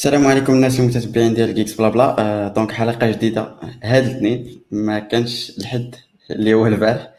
السلام 0.00 0.26
عليكم 0.26 0.52
الناس 0.52 0.80
المتتبعين 0.80 1.34
ديال 1.34 1.54
GeeksBlabla. 1.54 2.16
آه، 2.18 2.48
donc 2.48 2.72
حلقة 2.72 3.10
جديدة. 3.10 3.54
هاد 3.82 4.04
الاثنين 4.04 4.60
ما 4.70 4.98
كانش 4.98 5.52
الحد 5.58 5.94
اللي 6.30 6.54
هو 6.54 6.66
البارح. 6.66 7.09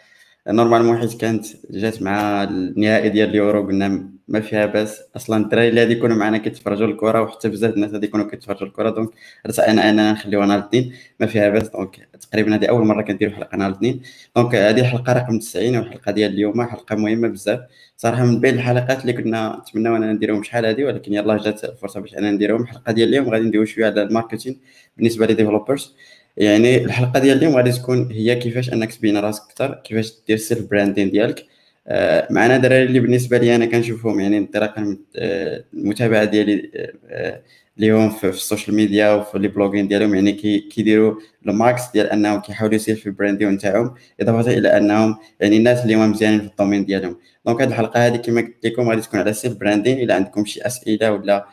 normalement 0.47 0.97
حيت 0.97 1.21
كانت 1.21 1.45
جات 1.71 2.01
مع 2.01 2.43
النهائي 2.43 3.09
ديال 3.09 3.29
اليورو 3.29 3.67
قلنا 3.67 4.11
ما 4.27 4.39
فيها 4.41 4.65
باس. 4.65 5.01
أصلا 5.15 5.43
الدراري 5.43 5.69
اللي 5.69 5.81
غادي 5.81 5.93
يكونوا 5.93 6.15
معنا 6.15 6.37
كيتفرجوا 6.37 6.87
الكره 6.87 7.21
وحتى 7.21 7.49
بزاف 7.49 7.73
الناس 7.73 7.91
غادي 7.91 8.05
يكونوا 8.05 8.29
كيتفرجوا 8.29 8.67
الكره 8.67 8.89
donc 8.89 9.09
ارتأينا 9.47 9.89
اننا 9.89 10.11
نخليوها 10.11 10.45
نهار 10.45 10.59
الاثنين 10.59 10.93
ما 11.19 11.25
فيها 11.27 11.49
باس. 11.49 11.69
donc 11.69 12.09
تقريبا 12.21 12.55
هذه 12.55 12.65
أول 12.65 12.85
مرة 12.85 13.01
كنديروا 13.01 13.33
حلقة 13.35 13.57
نهار 13.57 13.69
الاثنين 13.69 14.01
donc 14.35 14.55
هذه 14.55 14.79
الحلقة 14.79 15.13
رقم 15.13 15.39
90 15.39 15.77
والحلقة 15.77 16.11
ديال 16.11 16.31
اليوم 16.33 16.63
حلقه 16.63 16.95
مهمة 16.95 17.27
بزاف. 17.27 17.59
صراحة 17.97 18.25
من 18.25 18.39
بين 18.39 18.53
الحلقات 18.53 19.01
اللي 19.01 19.13
كنا 19.13 19.61
نتمناو 19.61 19.95
أننا 19.95 20.13
نديروهم 20.13 20.43
شحال 20.43 20.65
هذه 20.65 20.83
ولكن 20.83 21.13
يلاه 21.13 21.37
جات 21.37 21.63
الفرصه 21.63 21.99
باش 21.99 22.15
اننا 22.17 22.31
نديروهم. 22.31 22.61
الحلقة 22.61 22.91
ديال 22.91 23.09
اليوم 23.09 23.29
غادي 23.29 23.45
ندويو 23.45 23.65
شوية 23.65 23.85
على 23.85 24.03
ال 24.03 24.08
marketing 24.08 24.55
بالنسبة 24.97 25.25
les 25.25 25.33
developers 25.33 25.95
يعني 26.37 26.85
الحلقة 26.85 27.19
ديال 27.19 27.37
اليوم 27.37 27.55
غادي 27.55 27.71
تكون 27.71 28.11
هي 28.11 28.35
كيفاش 28.35 28.73
أنك 28.73 28.93
تبين 28.93 29.17
راسك 29.17 29.43
أكثر 29.51 29.81
كيفاش 29.83 30.13
دير 30.27 30.37
self 30.37 30.69
branding 30.69 31.11
ديالك. 31.11 31.45
آه، 31.87 32.27
معنا 32.31 32.57
دراري 32.57 32.83
اللي 32.83 32.99
بالنسبة 32.99 33.37
لي 33.37 33.55
أنا 33.55 33.65
كنشوفهم 33.65 34.19
يعني 34.19 34.37
انطلاقا 34.37 34.97
آه، 35.15 35.63
المتابعة 35.73 36.23
ديالي 36.25 36.71
آه، 37.09 37.41
اليوم 37.79 38.09
في, 38.09 38.29
ال 38.29 38.36
social 38.36 38.75
media 38.75 39.13
وفي 39.13 39.39
les 39.39 39.47
blogs 39.47 39.87
ديالهم 39.87 40.15
يعني 40.15 40.31
كيديروا 40.61 41.15
ال 41.47 41.56
max 41.56 41.81
ديال 41.93 42.07
أنهم 42.07 42.41
كيحاولوا 42.41 42.75
ال 42.75 42.95
self 42.95 43.05
branding 43.07 43.49
نتاعهم 43.49 43.93
إضافة 44.19 44.51
إلى 44.57 44.77
أنهم 44.77 45.17
يعني 45.39 45.57
الناس 45.57 45.83
اللي 45.83 45.95
هما 45.95 46.07
مزيانين 46.07 46.39
في 46.39 46.47
ال 46.47 46.52
domaine 46.52 46.85
ديالهم. 46.85 47.17
donc 47.45 47.61
هذه 47.61 47.69
الحلقة 47.69 48.07
هذه 48.07 48.15
كما 48.17 48.41
قلت 48.41 48.65
لكم 48.65 48.89
غادي 48.89 49.01
تكون 49.01 49.19
على 49.19 49.33
self 49.33 49.57
branding 49.57 49.99
إلا 49.99 50.15
عندكم 50.15 50.45
شي 50.45 50.61
أسئلة 50.61 51.11
ولا 51.11 51.45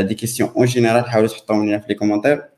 des 0.00 0.14
questions 0.14 0.50
en 0.56 0.66
général 0.66 1.04
حاولوا 1.10 1.28
تحطوهم 1.28 1.68
لنا 1.68 1.78
في 1.78 1.86
les 1.88 1.94
commentaires 1.94 2.51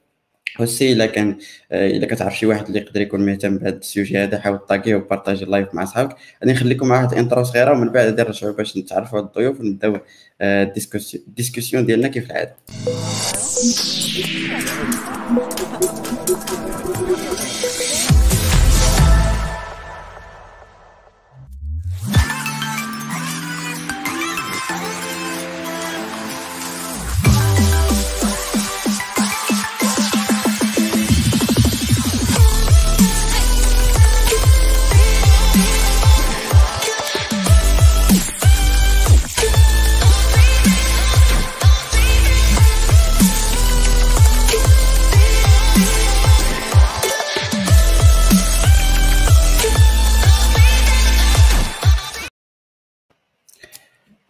aussi 0.61 0.93
إلا 0.93 1.07
كان 1.07 1.39
آه، 1.73 1.91
إلا 1.91 2.07
كتعرف 2.07 2.39
شي 2.39 2.47
واحد 2.47 2.67
اللي 2.67 2.79
يقدر 2.79 3.01
يكون 3.01 3.27
مهتم 3.27 3.59
بهذا 3.59 3.77
ال 3.77 3.84
sujet 3.84 4.19
هذا 4.19 4.41
حاول 4.41 4.59
طاكيه 4.59 4.95
وبارطاجي 4.95 5.45
ال 5.45 5.50
live 5.50 5.69
مع 5.75 5.85
صحابك. 5.85 6.17
غادي 6.43 6.53
نخليكم 6.53 6.89
مع 6.89 6.97
واحد 6.97 7.13
ال 7.13 7.18
intro 7.18 7.45
صغيرة 7.45 7.73
ومن 7.73 7.89
بعد 7.93 8.07
غادي 8.07 8.23
نرجعوا 8.23 8.53
باش 8.53 8.77
نتعرفوا 8.77 9.19
على 9.19 9.27
الضيوف 9.27 9.61
ونبداو 9.61 9.99
ال 10.41 10.54
discussion 10.54 11.83
آه، 11.83 11.87
ديالنا 11.87 12.09
كيف 12.09 12.31
العادة. 12.31 12.57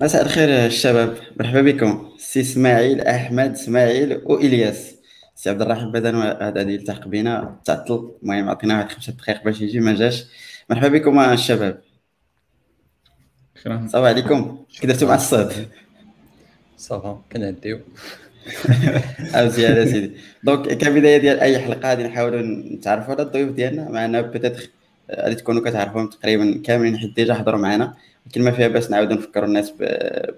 مساء 0.01 0.23
الخير 0.23 0.67
الشباب 0.67 1.17
مرحبا 1.41 1.63
بكم. 1.63 2.09
سي 2.19 2.41
إسماعيل 2.41 3.01
أحمد 3.01 3.53
إسماعيل 3.53 4.23
وإلياس. 4.25 4.95
سي 5.35 5.51
عبد 5.51 5.63
الرحيم 5.63 5.93
بدن 5.93 6.17
هذا 6.17 6.63
اللي 6.63 6.75
التحق 6.75 7.09
بنا 7.09 7.61
تعطل. 7.65 8.11
المهم 8.23 8.49
عطينا 8.51 8.79
واحد 8.79 8.93
خمسة 8.93 9.13
دقائق 9.13 9.45
باش 9.45 9.61
يجي 9.61 9.81
ما 9.81 9.95
جاش. 9.95 10.25
مرحبا 10.71 10.89
بكم 10.89 11.19
الشباب. 11.21 11.81
السلام 13.67 14.05
عليكم. 14.05 14.65
كي 14.81 14.87
درتو 14.87 15.07
مع 15.07 15.15
الصهد؟ 15.15 15.69
ça 16.77 17.00
va 17.00 17.23
كنعديو 17.33 17.81
مزيان 19.35 19.87
سيدي. 19.93 20.17
donc 20.45 20.69
كبداية 20.69 21.19
ديال 21.19 21.41
أي 21.41 21.59
حلقة 21.59 21.89
غادي 21.89 22.03
نحاولوا 22.03 22.43
نتعرفوا 22.77 23.15
على 23.15 23.23
الضيوف 23.23 23.51
ديالنا. 23.51 23.91
معنا 23.91 24.21
peut-être 24.21 24.71
غادي 25.11 25.35
تكونوا 25.35 25.71
كتعرفوهم 25.71 26.07
تقريبا 26.07 26.63
كاملين 26.65 26.99
حيت 26.99 27.17
déjà 27.17 27.35
حضروا 27.35 27.61
معنا. 27.61 27.95
ما 28.37 28.51
فيها 28.51 28.69
باس 28.69 28.91
نعاودوا 28.91 29.17
نفكروا 29.17 29.47
الناس 29.47 29.71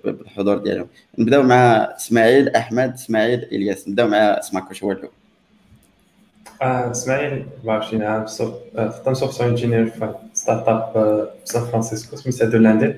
بالحضور 0.04 0.58
ديالهم. 0.58 0.88
نبداو 1.18 1.42
مع 1.42 1.94
إسماعيل 1.96 2.48
أحمد 2.48 2.92
إسماعيل 2.92 3.42
إلياس. 3.42 3.88
نبداو 3.88 4.08
مع 4.08 4.16
اسمك 4.18 4.68
واش 4.68 4.84
هو 4.84 4.92
الأول 4.92 5.10
آه 6.62 6.90
اسماعيل 6.90 7.46
24 7.64 8.02
عام 8.02 8.26
خدام 8.90 9.14
software 9.14 9.50
engineer 9.50 9.86
في 9.86 10.14
startup 10.34 10.92
في 10.92 11.52
سان 11.52 11.64
فرانسيسكو. 11.64 12.16
سميتها 12.16 12.48
دولاندي 12.48 12.94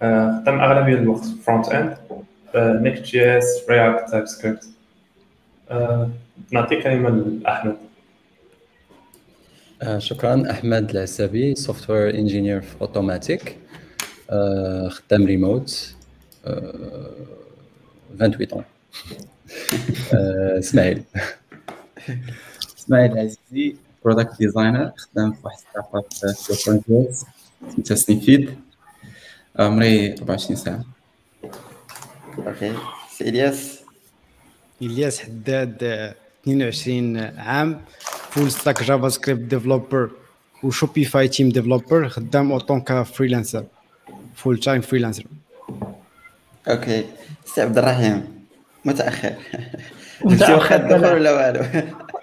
خدام 0.00 0.60
أغلبية 0.60 0.94
الوقت 0.94 1.24
فرونت 1.44 1.68
اند 1.68 1.96
نيكست 2.56 3.04
جي 3.04 3.38
اس 3.38 3.44
رياكت 3.70 4.10
تايب 4.10 4.26
سكريبت 4.26 4.68
نعطي 6.50 6.82
كلمة 6.82 7.10
لأحمد. 7.10 7.76
شكرا. 9.98 10.50
أحمد 10.50 10.90
العسابي 10.90 11.54
software 11.54 12.14
engineer 12.14 12.60
في 12.60 12.80
Automattic 12.80 13.56
خدام 14.90 15.26
ريموت 15.26 15.94
28 18.18 18.64
اسماعيل 20.58 21.02
اسماعيل 22.78 23.18
عزيزي 23.18 23.76
product 24.04 24.38
designer 24.38 24.92
خدام 24.96 25.32
في 25.32 25.38
واحد 25.44 25.58
startup 25.58 26.04
في 26.10 26.26
لوس 26.52 26.68
انجلوس 26.68 27.24
سميتها 27.74 27.94
سنيفيد 27.94 28.56
عمري 29.58 30.14
24 30.14 30.56
ساعه 30.56 30.84
okay 32.38 32.74
سي 33.18 33.28
الياس 33.28 33.78
الياس 34.82 35.20
حداد 35.20 35.82
22 36.42 37.16
عام 37.38 37.80
full 38.30 38.50
stack 38.52 38.82
JavaScript 38.82 39.08
developer 39.08 39.40
و 39.40 40.10
Shopify 40.62 41.28
theme 41.28 41.48
developer 41.48 42.08
خدام 42.08 42.52
autant 42.52 42.80
ك 42.80 42.88
freelancer 42.88 43.64
full 44.38 44.58
time 44.58 44.80
freelancer 44.80 45.24
okay 46.68 47.04
سي 47.44 47.62
عبد 47.62 47.78
الرحيم 47.78 48.46
متأخر. 48.84 49.32
متاخر 50.24 51.14
ولا 51.14 51.32
والو؟ 51.32 51.64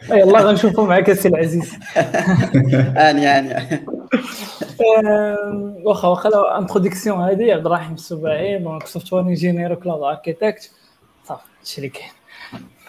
يلا 0.09 0.39
غنشوفوا 0.39 0.87
معك 0.87 1.09
السي 1.09 1.27
العزيز. 1.27 1.73
آني 3.07 3.39
آني. 3.39 3.79
واخا 5.83 6.07
واخا 6.07 6.29
l'introduction 6.29 7.21
هذه 7.21 7.53
عبد 7.53 7.65
الرحيم 7.65 7.93
السباعي 7.93 8.59
donc 8.59 8.87
software 8.87 9.23
engineer 9.23 9.75
cloud 9.75 10.03
architect 10.03 10.71
صافي 11.27 11.41
هادشي 11.59 11.77
اللي 11.77 11.89
كاين 11.89 12.11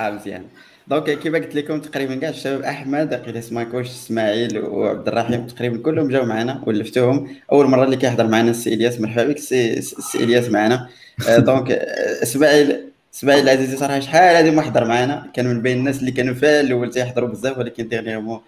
آه 0.01 0.11
مزيان. 0.11 0.45
donc 0.89 1.19
كيما 1.19 1.39
قلت 1.39 1.55
لكم 1.55 1.81
تقريبا 1.81 2.15
كاع 2.15 2.29
الشباب 2.29 2.63
أحمد 2.63 3.15
قيل 3.15 3.43
سماكوش 3.43 3.87
إسماعيل 3.87 4.59
وعبد 4.59 5.09
الرحيم 5.09 5.47
تقريبا 5.47 5.79
كلهم 5.83 6.09
جاوا 6.09 6.25
معنا 6.25 6.63
ولفتوهم 6.67 7.37
أول 7.53 7.67
مرة 7.67 7.85
اللي 7.85 7.97
كيحضر 7.97 8.27
معنا 8.27 8.51
السي 8.51 8.75
إلياس 8.75 9.01
مرحبا 9.01 9.25
بك 9.25 9.37
السي 9.37 10.19
إلياس 10.25 10.49
معنا. 10.49 10.89
آه، 11.29 11.39
donc 11.39 11.71
آه، 11.73 12.23
اسماعيل 12.23 12.77
إسماعيل 13.15 13.43
العزيزي 13.43 13.77
صراحة 13.77 14.01
شحال 14.01 14.37
هذه 14.37 14.55
ما 14.55 14.63
حضر 14.63 14.85
معنا. 14.85 15.31
كان 15.35 15.47
من 15.47 15.63
بين 15.63 15.79
الناس 15.79 16.01
اللي 16.01 16.11
كانوا 16.11 16.35
في 16.35 16.61
الأول 16.61 16.91
تيحضروا 16.91 17.29
بزاف 17.29 17.59
ولكن 17.59 17.89
dernièrement 17.89 18.41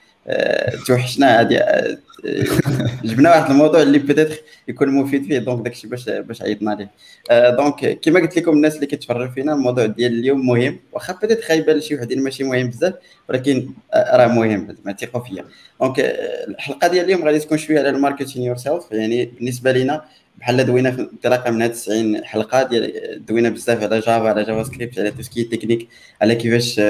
توحشنا 0.86 1.40
هذه 1.40 1.56
آه، 1.56 1.96
جبنا 3.04 3.30
واحد 3.30 3.50
الموضوع 3.50 3.82
اللي 3.82 3.98
peut-être 3.98 4.36
يكون 4.68 4.88
مفيد 4.88 5.24
فيه 5.24 5.38
donc 5.38 5.64
داكشي 5.64 5.88
باش 5.88 6.08
باش 6.08 6.42
عيطنا 6.42 6.70
ليه. 6.70 6.90
آه، 7.30 7.50
donc 7.50 8.00
كما 8.00 8.20
قلت 8.20 8.38
لكم 8.38 8.52
الناس 8.52 8.74
اللي 8.74 8.86
كيتفرجوا 8.86 9.32
فينا 9.32 9.52
الموضوع 9.52 9.86
ديال 9.86 10.12
اليوم 10.12 10.46
مهم 10.46 10.80
واخا 10.92 11.12
peut-être 11.12 11.42
خايبة 11.42 11.72
لشي 11.72 11.94
وحدين 11.94 12.22
ماشي 12.22 12.44
مهم 12.44 12.68
بزاف 12.68 12.94
ولكن 13.28 13.70
راه 13.94 14.26
مهم 14.26 14.76
زعما 14.84 14.96
ثقوا 14.96 15.20
فيا. 15.20 15.44
donc 15.80 15.94
الحلقة 16.48 16.88
ديال 16.88 17.04
اليوم 17.04 17.24
غادي 17.24 17.38
تكون 17.38 17.58
شوية 17.58 17.78
على 17.78 17.88
ال 17.88 18.46
marketing 18.46 18.56
yourself 18.56 18.84
يعني 18.92 19.24
بالنسبة 19.24 19.72
لنا 19.72 20.04
بحال 20.38 20.64
دوينا 20.66 20.90
في 20.90 21.00
انطلاقا 21.00 21.50
من 21.50 21.62
هاد 21.62 21.72
90 21.72 22.24
حلقة 22.24 22.62
ديال 22.62 23.24
دوينا 23.26 23.48
بزاف 23.48 23.82
على 23.82 23.98
Java 23.98 24.28
على 24.28 24.44
JavaScript 24.44 24.98
على 24.98 25.10
tout 25.10 25.25
ce 25.25 25.33
qui 25.33 25.44
technique 25.44 25.88
على 26.22 26.34
كيفاش 26.34 26.80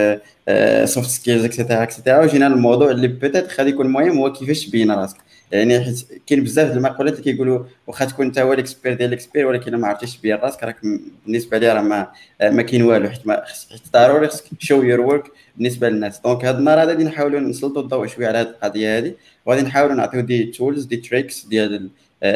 soft 0.91 1.11
skills 1.11 1.45
et 1.45 1.54
cetera 1.54 1.83
et 1.83 1.93
cetera 1.93 2.25
وجينا 2.25 2.47
الموضوع 2.47 2.91
اللي 2.91 3.09
peut-être 3.09 3.59
غادي 3.59 3.71
يكون 3.71 3.87
مهم 3.87 4.19
هو 4.19 4.33
كيفاش 4.33 4.67
تبين 4.67 4.91
راسك. 4.91 5.17
يعني 5.53 5.81
حيت 5.81 6.07
كاين 6.27 6.45
بزاف 6.45 6.77
المقولات 6.77 7.13
اللي 7.13 7.25
كيقولوا 7.33 7.65
واخا 7.87 8.05
تكون 8.05 8.27
انت 8.27 8.39
هو 8.39 8.53
ال 8.53 8.59
expert 8.59 8.95
ديال 8.95 9.09
ال 9.09 9.14
expert 9.14 9.47
ولكن 9.47 9.77
ما 9.77 9.89
عرفتيش 9.89 10.17
تبين 10.17 10.37
راسك. 10.37 10.65
راك 10.65 10.77
بالنسبة 11.27 11.59
لي 11.59 11.73
راه 11.73 11.81
ما 11.83 12.07
ما 12.43 12.63
كاين 12.63 12.83
والو 12.83 13.09
حيت 13.09 13.21
حيت 13.71 13.81
ضروري 13.93 14.29
خصك 14.29 14.45
show 14.59 14.83
your 14.83 15.01
work 15.01 15.25
بالنسبة 15.57 15.89
للناس. 15.89 16.21
donc 16.21 16.45
هاد 16.45 16.57
النهار 16.59 16.79
غادي 16.79 17.05
نحاولوا 17.05 17.41
نسلطوا 17.41 17.83
الضوء 17.83 18.07
شوية 18.07 18.27
على 18.29 18.39
هاد 18.39 18.47
القضية 18.47 18.99
هذه 18.99 19.15
وغادي 19.47 19.63
نحاولوا 19.63 19.95
نعطيو 19.95 20.21
des 20.21 20.45
tools 20.45 20.85
des 20.85 20.97
tricks 20.97 21.47
ديال 21.47 21.91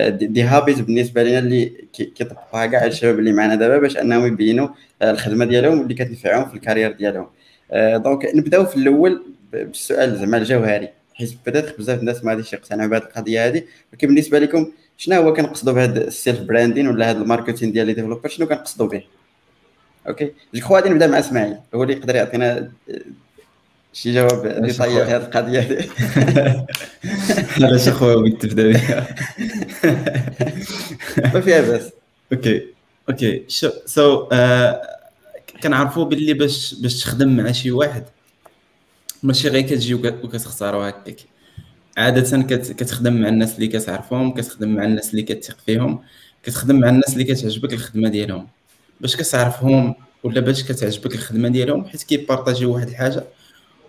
des 0.09 0.43
habits 0.43 0.81
بالنسبة 0.81 1.23
لنا 1.23 1.39
اللي 1.39 1.73
كيطبقوها 1.93 2.67
كاع 2.67 2.87
الشباب 2.87 3.19
اللي 3.19 3.33
معنا 3.33 3.55
دابا 3.55 3.79
باش 3.79 3.97
أنهم 3.97 4.27
يبينوا 4.27 4.69
الخدمة 5.03 5.45
ديالهم 5.45 5.81
اللي 5.81 5.95
كتنفعهم 5.95 6.49
في 6.49 6.55
ال 6.55 6.59
carrière 6.59 6.93
ديالهم. 6.93 7.27
donc 7.75 8.35
نبداو 8.35 8.65
في 8.65 8.77
الأول 8.77 9.23
بالسؤال 9.53 10.17
زعما 10.17 10.37
الجوهري 10.37 10.89
حيت 11.15 11.35
بدات 11.47 11.79
بزاف 11.79 12.01
الناس 12.01 12.25
ما 12.25 12.31
غاديش 12.31 12.53
يقتنعوا 12.53 12.89
بهذه 12.89 13.03
القضية 13.03 13.47
هذه. 13.47 13.63
ولكن 13.93 14.09
بالنسبة 14.09 14.39
لكم 14.39 14.73
شنو 14.97 15.23
هو 15.23 15.33
كنقصدوا 15.33 15.73
بهذا 15.73 16.07
ال 16.07 16.14
self 16.14 16.41
branding 16.41 16.89
ولا 16.89 17.11
هذا 17.11 17.19
ال 17.19 17.24
marketing 17.24 17.73
ديال 17.73 17.87
les 17.87 17.93
développeurs؟ 17.93 18.29
شنو 18.29 18.47
كنقصدوا 18.47 18.89
به؟ 18.89 19.03
okay? 20.09 20.33
جو 20.55 20.67
غادي 20.67 20.89
نبدأ 20.89 21.07
مع 21.07 21.19
إسماعيل 21.19 21.57
هو 21.75 21.83
اللي 21.83 21.95
يقدر 21.95 22.17
يعطينا 22.17 22.71
شي 23.93 24.15
جواب 24.15 24.65
détaillé 24.65 25.03
على 25.03 25.11
هذه 25.11 25.17
القضية 25.17 25.61
هذه 25.61 26.67
علاش 27.67 27.89
أخويا 27.89 28.17
بغيت 28.17 28.43
تبدأ 28.43 28.73
بها 28.73 29.15
ما 31.35 31.41
فيها 31.41 31.61
باس 31.61 31.91
okay. 32.33 32.63
okay. 33.09 33.45
so 33.87 34.29
كنعرفوا 35.63 36.05
باللي 36.05 36.35
باش 36.35 36.75
باش 36.75 37.01
تخدم 37.01 37.37
مع 37.37 37.53
شي 37.53 37.71
واحد. 37.71 38.05
ماشي 39.23 39.49
غير 39.49 39.63
كتجي 39.63 39.95
وكتختاروا 39.95 40.89
هكاك 40.89 41.21
عادة 41.97 42.43
كتخدم 42.43 43.23
مع 43.23 43.29
الناس 43.29 43.55
اللي 43.55 43.67
كتعرفهم 43.67 44.35
كتخدم 44.35 44.75
مع 44.75 44.85
الناس 44.85 45.11
اللي 45.11 45.23
كتثق 45.23 45.57
فيهم 45.67 46.03
كتخدم 46.43 46.81
مع 46.81 46.89
الناس 46.89 47.13
اللي 47.13 47.25
كتعجبك 47.25 47.73
الخدمة 47.73 48.09
ديالهم. 48.09 48.49
باش 49.01 49.17
كتعرفهم 49.17 49.95
ولا 50.25 50.41
باش 50.41 50.63
كتعجبك 50.63 51.15
الخدمة 51.15 51.49
ديالهم 51.49 51.85
حيت 51.85 52.03
كيبارطاجيو 52.03 52.75
واحد 52.75 52.89
الحاجة 52.89 53.25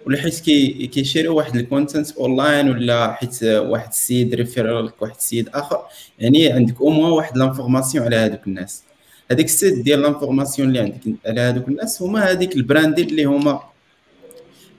ولا 0.05 0.21
حيت 0.21 0.39
كي 0.39 0.87
كيشيروا 0.87 1.37
واحد 1.37 1.55
ال 1.55 1.62
content 1.62 2.11
online 2.11 2.69
ولا 2.69 3.13
حيت 3.13 3.43
واحد 3.43 3.87
السيد 3.87 4.35
refer 4.35 4.81
لك 4.81 5.01
واحد 5.01 5.15
السيد 5.15 5.49
اخر 5.53 5.79
يعني 6.19 6.51
عندك 6.51 6.81
au 6.81 6.89
moins 6.89 7.11
واحد 7.11 7.37
l'information 7.37 8.05
على 8.05 8.15
هذوك 8.15 8.47
الناس. 8.47 8.83
هذيك 9.31 9.45
ال 9.45 9.54
set 9.54 9.79
ديال 9.79 10.01
l'information 10.01 10.67
اللي 10.67 10.79
عندك 10.79 10.99
على 11.25 11.41
هذوك 11.41 11.67
الناس 11.67 12.01
هما 12.01 12.31
هذيك 12.31 12.55
ال 12.55 12.63
brand 12.63 12.99
اللي 12.99 13.25
هما 13.25 13.59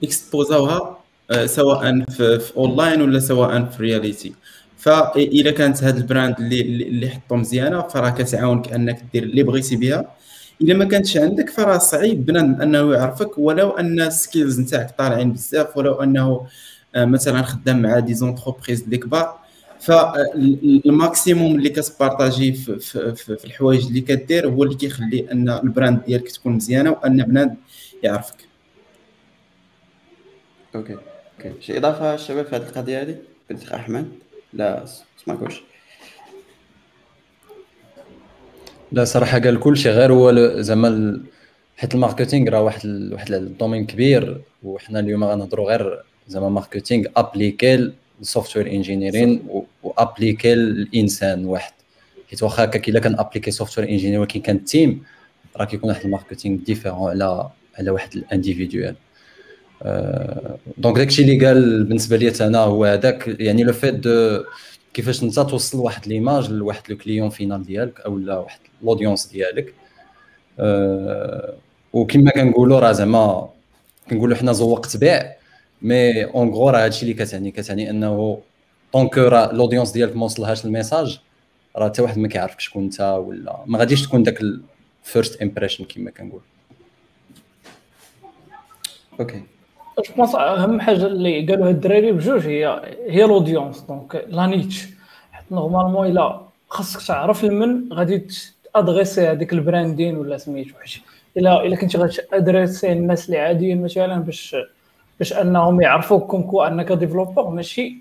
اكسبوزاوها 0.03 0.97
آه، 1.31 1.45
سواء 1.45 2.05
في, 2.09 2.51
اونلاين 2.57 3.01
ولا 3.01 3.19
سواء 3.19 3.65
في 3.65 3.83
reality. 3.83 4.33
فاذا 4.77 5.51
كانت 5.51 5.83
هذا 5.83 5.97
ال 5.97 6.03
brand 6.03 6.35
اللي 6.39 6.61
اللي 6.61 7.09
حطو 7.09 7.35
مزيانة 7.35 7.81
فراه 7.81 8.09
كتعاونك 8.09 8.73
انك 8.73 9.03
دير 9.13 9.23
اللي 9.23 9.43
بغيتي 9.43 9.75
بها. 9.75 10.15
الا 10.61 10.73
ما 10.73 10.85
كانتش 10.85 11.17
عندك 11.17 11.49
فراه 11.49 11.77
صعيب 11.77 12.25
بنادم 12.25 12.61
أنه 12.61 12.93
يعرفك 12.93 13.37
ولو 13.37 13.69
أن 13.69 14.01
ال 14.01 14.09
skills 14.09 14.59
نتاعك 14.59 14.97
طالعين 14.97 15.33
بزاف 15.33 15.77
ولو 15.77 15.93
أنه 15.93 16.47
آه، 16.95 17.05
مثلا 17.05 17.41
خدام 17.41 17.81
مع 17.81 17.99
des 17.99 18.13
entreprises 18.13 18.83
اللي 18.83 18.97
كبار. 18.97 19.39
فال 19.79 20.18
maximum 20.18 21.55
اللي 21.55 21.69
كتبارطاجي 21.69 22.53
في, 22.53 22.79
في, 22.79 23.15
في, 23.15 23.37
في 23.37 23.45
الحوايج 23.45 23.85
اللي 23.85 24.01
كدير 24.01 24.47
هو 24.49 24.63
اللي 24.63 24.75
كيخلي 24.75 25.31
أن 25.31 25.49
ال 25.49 25.58
brand 25.58 26.03
ديالك 26.05 26.31
تكون 26.31 26.53
مزيانة 26.53 26.91
وأن 26.91 27.23
بنادم 27.23 27.55
يعرفك. 28.03 28.35
أوكي 30.75 30.93
أوكي. 30.93 31.61
شي 31.61 31.77
إضافة 31.77 32.13
الشباب 32.13 32.45
في 32.45 32.55
هذه 32.55 32.61
القضية 32.61 33.01
هذه؟ 33.01 33.17
بنت 33.49 33.69
أحمد؟ 33.69 34.11
لا 34.53 34.85
سمعكوش 35.25 35.61
لا 38.95 39.03
صراحة 39.05 39.39
قال 39.39 39.59
كل 39.59 39.77
شيء 39.77 39.91
غير 39.91 40.13
هو 40.13 40.51
زعما 40.61 41.21
حيت 41.77 41.95
ال 41.95 42.00
marketing 42.00 42.49
راه 42.49 42.61
واحد. 42.61 43.09
واحد 43.13 43.33
ال 43.33 43.40
domaine 43.40 43.85
كبير 43.85 44.41
وحنا 44.63 44.99
اليوم 44.99 45.23
غنهضروا 45.23 45.69
غير 45.69 46.03
زعما 46.27 46.49
marketing 46.49 47.05
appliqué 47.17 47.91
ال 48.21 48.27
software 48.27 48.71
engineering 48.71 49.47
و 49.83 49.91
appliqué 49.91 50.53
الإنسان 50.53 51.45
واحد 51.45 51.73
حيت 52.29 52.43
واخا 52.43 52.63
هكاك 52.63 52.89
إلا 52.89 52.99
كان 52.99 53.19
appliqué 53.19 53.51
software 53.51 53.89
engineer 53.89 54.19
ولكن 54.19 54.41
كان 54.41 54.65
team 54.65 55.03
راه 55.57 55.65
كيكون 55.65 55.89
واحد 55.89 56.05
ال 56.05 56.10
marketing 56.10 56.59
différent 56.59 57.09
على 57.09 57.49
على 57.79 57.89
واحد 57.89 58.15
ال 58.15 58.22
individuel 58.22 58.95
donc 60.77 60.97
داكشي 60.97 61.21
اللي 61.21 61.45
قال 61.45 61.83
بالنسبة 61.83 62.17
لي 62.17 62.33
أنا 62.41 62.59
هو 62.59 62.85
هذاك 62.85 63.35
يعني 63.39 63.63
le 63.63 63.73
fait 63.73 63.93
de 63.95 64.43
كيفاش 64.95 65.23
انت 65.23 65.39
توصل 65.39 65.79
واحد 65.79 66.07
l'image 66.07 66.51
لواحد 66.51 66.81
le 66.89 66.97
client 66.97 67.29
final 67.29 67.63
ديالك 67.63 67.99
أو 67.99 68.17
لا 68.17 68.37
واحد 68.37 68.59
ال 68.81 68.86
audience 68.86 69.27
ديالك. 69.27 69.73
وكما 71.93 72.31
كنقولوا 72.31 72.79
راه 72.79 72.91
زعما 72.91 73.49
كنقولوا 74.09 74.37
حنا 74.37 74.53
زوق 74.53 74.97
تبيع 74.97 75.35
mais 75.81 76.25
en 76.25 76.49
gros 76.49 76.69
راه 76.69 76.85
هادشي 76.85 77.01
اللي 77.01 77.13
كتعني 77.13 77.51
كتعني 77.51 77.89
أنه 77.89 78.41
donc 78.93 79.17
راه 79.17 79.51
ال 79.51 79.55
audience 79.55 79.91
ديالك 79.91 80.15
ما 80.15 80.25
وصلهاش 80.25 80.65
ال 80.65 80.72
message 80.72 81.19
راه 81.75 81.89
حتى 81.89 82.01
واحد 82.01 82.17
ما 82.17 82.27
كيعرفك 82.27 82.59
شكون 82.59 82.83
انت 82.83 83.01
ولا 83.01 83.63
ما 83.65 83.79
غاديش 83.79 84.01
تكون 84.01 84.23
داك 84.23 84.41
ال 84.41 84.58
first 84.58 85.41
impression 85.41 85.85
كما 85.85 86.11
كنقول 86.11 86.41
okay 89.19 89.43
je 90.03 90.13
pense 90.17 90.35
اهم 90.35 90.81
حاجة 90.81 91.05
اللي 91.05 91.45
قالوها 91.47 91.69
الدراري 91.69 92.11
بجوج 92.11 92.47
هي 92.47 92.81
هي 93.09 93.25
ال 93.25 93.31
audience 93.31 93.79
donc 93.81 94.25
la 94.27 94.45
niche 94.45 94.87
حيت 95.31 95.51
normalement 95.51 96.07
الا 96.07 96.41
خاصك 96.69 97.07
تعرف 97.07 97.43
لمن 97.43 97.93
غادي 97.93 98.27
تادريسي 98.73 99.27
هذيك 99.27 99.53
ال 99.53 99.60
branding 99.60 100.17
ولا 100.17 100.37
سميتو 100.37 100.73
الا 101.37 101.65
الا 101.65 101.75
كنتي 101.75 101.97
غادريسي 102.33 102.91
الناس 102.91 103.25
اللي 103.25 103.39
عاديين 103.39 103.83
مثلا 103.83 104.17
باش 104.19 104.55
باش 105.19 105.33
انهم 105.33 105.81
يعرفوك 105.81 106.23
comme 106.27 106.47
quoi 106.47 106.63
انك 106.63 106.91
developer 106.91 107.49
ماشي 107.49 107.97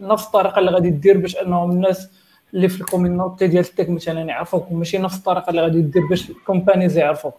نفس 0.00 0.26
الطريقة 0.26 0.58
اللي 0.58 0.70
غادي 0.70 0.90
دير 0.90 1.18
باش 1.18 1.36
انهم 1.36 1.70
الناس 1.70 2.08
اللي 2.54 2.68
في 2.68 2.80
ال 2.80 2.87
community 2.87 3.46
ديال 3.46 3.64
ال 3.64 3.69
tech 3.69 3.90
مثلا 3.90 4.20
يعرفوك 4.20 4.70
وماشي 4.70 4.98
نفس 4.98 5.16
الطريقة 5.16 5.50
اللي 5.50 5.62
غادي 5.62 5.82
دير 5.82 6.06
باش 6.10 6.30
ال 6.30 6.37
companies 6.37 6.98
يعرفوك 6.98 7.34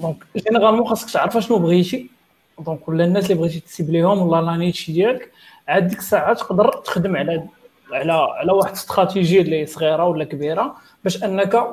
donc 0.00 0.16
généralement 0.36 0.86
خاصك 0.86 1.10
تعرف 1.10 1.38
شنو 1.38 1.58
بغيتي 1.58 2.15
donc 2.60 2.88
ولا 2.88 3.04
الناس 3.04 3.24
اللي 3.24 3.34
بغيتي 3.34 3.60
تسيبليهم 3.60 4.22
ولا 4.22 4.46
la 4.46 4.56
niche 4.56 4.90
ديالك 4.90 5.30
عاد 5.68 5.88
ديك 5.88 5.98
الساعة 5.98 6.34
تقدر 6.34 6.72
تخدم 6.72 7.16
على 7.16 7.44
على 7.92 8.12
على 8.12 8.52
واحد 8.52 8.68
الاستراتيجية 8.68 9.40
اللي 9.40 9.66
صغيرة 9.66 10.04
ولا 10.04 10.24
كبيرة 10.24 10.76
باش 11.04 11.24
أنك 11.24 11.66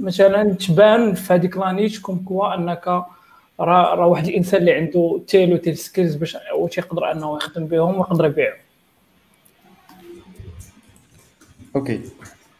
مثلا 0.00 0.52
تبان 0.52 1.14
في 1.14 1.34
هذيك 1.34 1.56
la 1.56 1.72
niche 1.72 2.00
comme 2.00 2.24
quoi 2.26 2.54
أنك 2.54 2.86
راه 3.60 3.94
راه 3.94 4.06
واحد 4.06 4.28
الإنسان 4.28 4.60
اللي 4.60 4.72
عنده 4.72 5.20
tel 5.28 5.52
و 5.54 5.59
tel 5.59 5.76
skills 5.78 6.14
باش 6.14 6.36
واش 6.54 6.78
يقدر 6.78 7.12
أنه 7.12 7.36
يخدم 7.36 7.66
بهم 7.66 7.98
ويقدر 7.98 8.26
يبيعهم. 8.26 8.58
okay. 11.76 12.00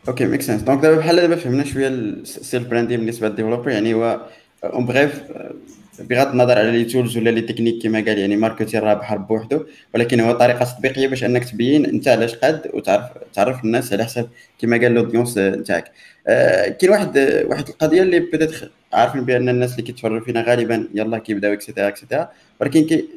okay 0.08 0.26
make 0.26 0.42
sense 0.42 0.62
donc 0.62 0.82
دابا 0.82 0.96
بحال 0.96 1.16
دابا 1.16 1.36
فهمنا 1.36 1.64
شوية 1.64 1.88
ال 1.88 2.03
self 2.03 2.64
branding 2.64 3.00
بالنسبة 3.00 3.28
لل 3.28 3.36
developer 3.36 3.70
يعني 3.70 3.94
هو 3.94 4.20
en 4.64 4.86
bref 4.86 5.22
بغض 6.00 6.26
النظر 6.26 6.58
على 6.58 6.70
les 6.70 6.84
tools 6.84 7.16
ولا 7.16 7.30
les 7.30 7.40
techniques 7.40 7.82
كما 7.82 7.98
قال 7.98 8.18
يعني 8.18 8.36
marketing 8.36 8.80
راه 8.80 8.94
بحر 8.94 9.18
بوحدو 9.18 9.64
ولكن 9.94 10.20
هو 10.20 10.32
طريقة 10.32 10.64
تطبيقية 10.64 11.08
باش 11.08 11.24
أنك 11.24 11.44
تبين 11.44 11.86
أنت 11.86 12.08
علاش 12.08 12.34
قاد 12.34 12.70
وتعرف 12.74 13.04
تعرف 13.34 13.64
الناس 13.64 13.92
على 13.92 14.04
حسب 14.04 14.28
كما 14.58 14.76
قال 14.76 14.92
l'audience 14.92 15.38
نتاعك. 15.38 15.92
آه 16.26 16.68
كاين 16.68 16.92
واحد 16.92 17.18
واحد 17.48 17.68
القضية 17.68 18.02
اللي 18.02 18.20
بدات 18.20 18.50
عارفين 18.92 19.24
بأن 19.24 19.48
الناس 19.48 19.72
اللي 19.72 19.82
كيتفرجوا 19.82 20.24
فينا 20.24 20.42
غالبا 20.42 20.88
يلا 20.94 21.18
كيبداو 21.18 21.52
et 21.52 21.61
cetera 21.61 21.88
et 21.88 21.98
cetera 21.98 22.28
ولكن 22.60 22.84
كي 22.84 23.08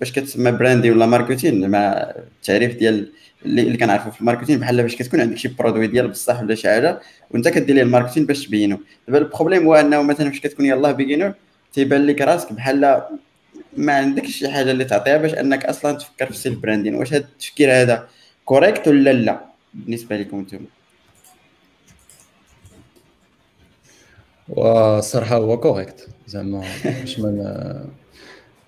باش 0.00 0.12
كتسمى 0.12 0.52
براندي 0.52 0.90
ولا 0.90 1.06
marketing 1.06 1.70
مع 1.70 2.12
التعريف 2.40 2.76
ديال 2.76 3.12
اللي, 3.44 3.62
اللي 3.62 3.76
كنعرفوا 3.76 4.10
في 4.12 4.20
ال 4.20 4.24
marketing 4.24 4.58
بحال 4.58 4.82
باش 4.82 4.96
كتكون 4.96 5.20
عندك 5.20 5.36
شي 5.36 5.48
produit 5.48 5.86
ديال 5.86 6.08
بصح 6.08 6.42
ولا 6.42 6.54
شي 6.54 6.68
حاجة 6.68 7.00
وأنت 7.30 7.48
كدير 7.48 7.76
ليه 7.76 7.82
ال 7.82 7.86
marketing 7.86 8.26
باش 8.26 8.46
تبينو. 8.46 8.78
دابا 9.08 9.18
ال 9.18 9.23
problème 9.23 9.62
هو 9.66 9.74
أنه 9.74 10.02
مثلا 10.02 10.30
فاش 10.30 10.40
كتكون 10.40 10.66
يلاه 10.66 10.92
beginner 10.92 11.34
تيبان 11.72 12.06
لك 12.06 12.20
راسك 12.20 12.52
بحال 12.52 13.02
ما 13.76 13.92
عندكش 13.92 14.36
شي 14.36 14.48
حاجة 14.48 14.70
اللي 14.70 14.84
تعطيها 14.84 15.16
باش 15.16 15.34
أنك 15.34 15.64
أصلا 15.64 15.98
تفكر 15.98 16.24
في 16.26 16.30
ال 16.30 16.36
self 16.36 16.58
branding 16.58 16.94
واش 16.94 17.12
هذا 17.12 17.24
التفكير 17.24 17.72
هذا 17.72 18.08
correct 18.44 18.88
ولا 18.88 19.12
لا 19.12 19.40
بالنسبة 19.74 20.16
لكم 20.16 20.38
أنتم؟ 20.38 20.60
والصراحه 24.48 25.36
هو 25.36 25.60
correct 25.60 26.08
زعما 26.26 26.64
باش 26.84 27.18
ما 27.20 27.86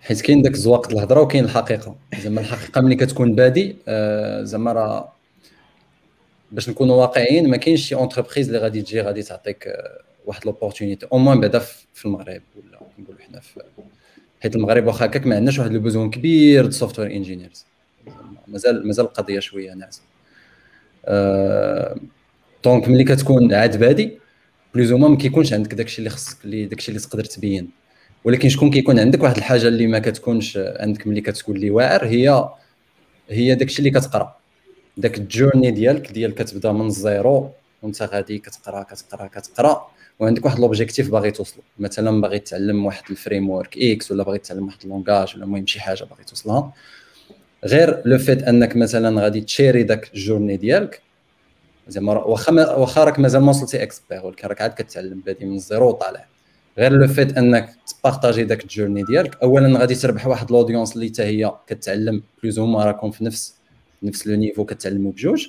حيت 0.01 0.21
كاين 0.21 0.43
داك 0.43 0.53
الزواق 0.53 0.93
الهضرة 0.93 1.21
وكاين 1.21 1.45
الحقيقة. 1.45 1.97
زعما 2.23 2.41
الحقيقة 2.41 2.81
ملي 2.81 2.95
كتكون 2.97 3.35
بادي 3.35 3.77
آه، 3.89 4.43
زعما 4.43 4.73
راه 4.73 5.13
باش 6.53 6.69
نكونوا 6.69 6.97
واقعيين 6.97 7.51
ما 7.51 7.57
كاينش 7.57 7.89
شي 7.89 7.95
entreprise 7.95 8.47
اللي 8.47 8.59
غادي 8.59 8.83
تجي 8.83 9.01
غادي 9.01 9.23
تعطيك 9.23 9.67
آه، 9.67 10.03
واحد 10.27 10.47
l'opportunité 10.47 11.07
au 11.13 11.19
moins 11.19 11.41
بعدا 11.41 11.59
في 11.95 12.05
المغرب. 12.07 12.43
ولا 12.57 12.70
نقولوا 13.01 13.21
حنا 13.21 13.41
في 13.41 13.61
حيت 14.41 14.57
المغرب 14.57 14.87
واخا 14.87 15.07
هكاك 15.07 15.27
ما 15.27 15.37
عندناش 15.37 15.59
واحد 15.59 15.71
ال 15.71 15.76
besoin 15.76 16.11
كبير 16.11 16.67
د 16.67 16.71
software 16.71 17.11
engineers 17.11 17.65
مازال 18.49 18.87
مازال 18.87 19.05
القضية 19.05 19.41
شوية 19.41 19.73
ناعسة. 19.75 20.03
donc 22.65 22.89
ملي 22.89 23.05
كتكون 23.05 23.55
عاد 23.55 23.77
بادي 23.81 24.19
plus 24.75 24.93
ما 24.93 25.17
كيكونش 25.17 25.53
عندك 25.53 25.75
داكشي 25.75 25.99
اللي 25.99 26.11
خصك 26.11 26.45
اللي 26.45 26.65
داكشي 26.67 26.89
اللي 26.89 27.01
تقدر 27.01 27.25
تبين. 27.25 27.71
ولكن 28.25 28.49
شكون 28.49 28.71
كيكون 28.71 28.99
عندك؟ 28.99 29.23
واحد 29.23 29.37
الحاجة 29.37 29.69
اللي 29.69 29.87
ما 29.87 29.99
كتكونش 29.99 30.57
عندك 30.57 31.07
ملي 31.07 31.21
كتكون 31.21 31.57
لي 31.57 31.71
واعر 31.71 32.07
هي 32.07 32.49
هي 33.31 33.55
داكشي 33.55 33.79
اللي 33.79 33.91
كتقرأ. 33.91 34.37
داك 34.97 35.19
ال 35.19 35.25
journey 35.25 35.71
ديالك 35.71 36.13
ديال 36.13 36.35
كتبدا 36.35 36.73
من 36.73 36.87
الزيرو 36.87 37.51
وانت 37.83 38.03
غادي 38.03 38.39
كتقرا 38.39 38.83
كتقرا 38.83 39.27
كتقرأ. 39.27 39.91
وعندك 40.21 40.45
واحد 40.45 40.59
l'objectif 40.61 41.11
باغي 41.11 41.31
توصلو. 41.31 41.63
مثلا 41.79 42.21
باغي 42.21 42.39
تعلم 42.39 42.87
واحد 42.87 43.03
ال 43.11 43.51
framework 43.51 43.79
X 43.79 44.13
ولا 44.13 44.23
باغي 44.23 44.39
تعلم 44.39 44.67
واحد 44.67 44.79
ال 44.85 44.91
langage 44.91 45.33
ولا 45.35 45.45
المهم 45.45 45.67
شي 45.67 45.81
حاجة 45.81 46.05
باغي 46.05 46.25
توصلها. 46.25 46.73
غير 47.65 48.03
le 48.05 48.19
fait 48.19 48.43
أنك 48.43 48.77
مثلا 48.77 49.23
غادي 49.23 49.41
تشيري 49.41 49.83
داك 49.83 50.11
ال 50.15 50.20
journey 50.20 50.57
ديالك 50.57 51.03
زعما 51.89 52.13
واخا 52.13 52.53
واخا 52.53 53.05
راك 53.05 53.19
مازال 53.19 53.43
ما 53.43 53.51
وصلتي 53.51 53.83
expert 53.83 54.27
ولكن 54.27 54.49
راك 54.49 54.61
عاد 54.61 54.71
كتعلم 54.71 55.21
بادي 55.27 55.45
من 55.45 55.55
الزيرو 55.55 55.89
وطالع. 55.89 56.27
غير 56.79 56.93
le 56.93 57.09
fait 57.09 57.39
أنك 57.39 57.75
تبارطاجي 57.87 58.45
داك 58.45 58.63
ال 58.63 58.68
journey 58.68 59.03
ديالك 59.03 59.43
اولا 59.43 59.79
غادي 59.79 59.95
تربح 59.95 60.27
واحد 60.27 60.51
l'audience 60.51 60.97
اللي 60.97 61.09
حتى 61.09 61.23
هي 61.23 61.53
كتعلم 61.67 62.23
plus 62.43 62.59
هما 62.59 62.85
راكم 62.85 63.11
في 63.11 63.25
نفس 63.25 63.55
نفس 64.03 64.27
le 64.27 64.37
niveau 64.37 64.65
كتعلموا 64.65 65.13
بجوج. 65.13 65.47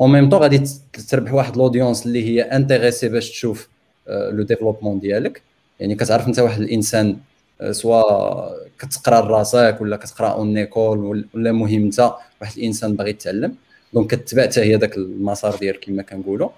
en 0.00 0.12
même 0.12 0.28
temps 0.28 0.40
غادي 0.40 0.62
تربح 1.10 1.32
واحد 1.32 1.56
l'audience 1.56 2.06
اللي 2.06 2.24
هي 2.24 2.42
intéressée 2.42 3.08
باش 3.08 3.30
تشوف 3.30 3.68
le 4.08 4.42
développement 4.42 5.00
ديالك. 5.00 5.42
يعني 5.80 5.94
كتعرف 5.94 6.26
انت 6.26 6.38
واحد 6.38 6.60
الإنسان 6.60 7.16
soit 7.70 8.02
كتقرأ 8.78 9.26
لراسك 9.26 9.78
ولا 9.80 9.96
كتقرأ 9.96 10.28
en 10.28 10.56
école 10.56 11.24
ولا 11.34 11.52
مهم 11.52 11.84
انت 11.84 12.12
واحد 12.40 12.58
الإنسان 12.58 12.96
باغي 12.96 13.10
يتعلم. 13.10 13.54
donc 13.92 14.14
كتبع 14.14 14.42
حتى 14.42 14.60
هي 14.60 14.76
داك 14.76 14.96
المسار 14.96 15.56
ديالك 15.56 15.84
كما 15.84 16.02
كنقولوا 16.02 16.48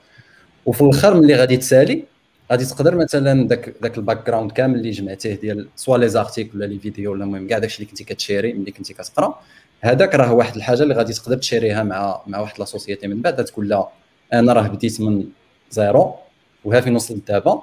وفي 0.67 0.81
الآخر 0.81 1.15
ملي 1.15 1.35
غادي 1.35 1.57
تسالي 1.57 2.05
غادي 2.53 2.65
تقدر 2.65 2.97
مثلا 2.97 3.49
داك 3.49 3.75
داك 3.83 3.99
ال 3.99 4.27
background 4.27 4.53
كامل 4.53 4.75
اللي 4.79 4.91
جمعتيه 4.91 5.35
ديال 5.35 5.69
soit 5.77 5.99
les 5.99 6.09
articles 6.09 6.59
ولا 6.59 6.65
les 6.65 6.79
vidéos 6.79 7.13
ولا 7.13 7.25
المهم 7.25 7.49
كاع 7.49 7.59
داكشي 7.59 7.77
اللي 7.77 7.91
كنتي 7.91 8.05
كتشيري 8.05 8.53
ملي 8.53 8.71
كنتي 8.71 8.95
كتقرأ. 8.95 9.41
هذاك 9.81 10.15
راه 10.15 10.33
واحد 10.33 10.57
الحاجة 10.57 10.83
اللي 10.83 10.95
غادي 10.95 11.13
تقدر 11.13 11.37
تشيريها 11.37 11.83
مع 11.83 12.21
مع 12.27 12.41
واحد 12.41 12.59
la 12.59 12.65
société 12.65 13.07
من 13.07 13.23
بعد 13.23 13.45
تقول 13.45 13.69
لها 13.69 13.93
أنا 14.33 14.53
راه 14.53 14.69
بديت 14.69 15.01
من 15.01 15.25
زيرو. 15.71 16.15
وها 16.65 16.81
فين 16.81 16.97
وصلت 16.97 17.29
دابا 17.29 17.63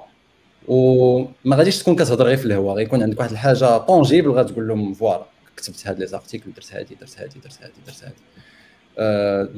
وما 0.68 1.56
غاديش 1.56 1.78
تكون 1.78 1.96
كتهضر 1.96 2.24
غير 2.24 2.36
في 2.36 2.44
الهواء 2.44 2.76
غيكون 2.76 3.02
عندك 3.02 3.18
واحد 3.18 3.30
الحاجة 3.30 3.78
tangible 3.78 4.30
غتقول 4.30 4.68
لهم 4.68 4.94
voilà 4.94 5.26
كتبت 5.56 5.86
هاد 5.86 5.98
les 5.98 6.06
articles 6.06 6.52
درت 6.52 6.72
هادي 6.72 6.94
درت 7.00 7.20
هادي 7.20 7.40
درت 7.44 7.62
هادي 7.62 7.72
درت 7.86 8.04
هادي. 8.04 8.14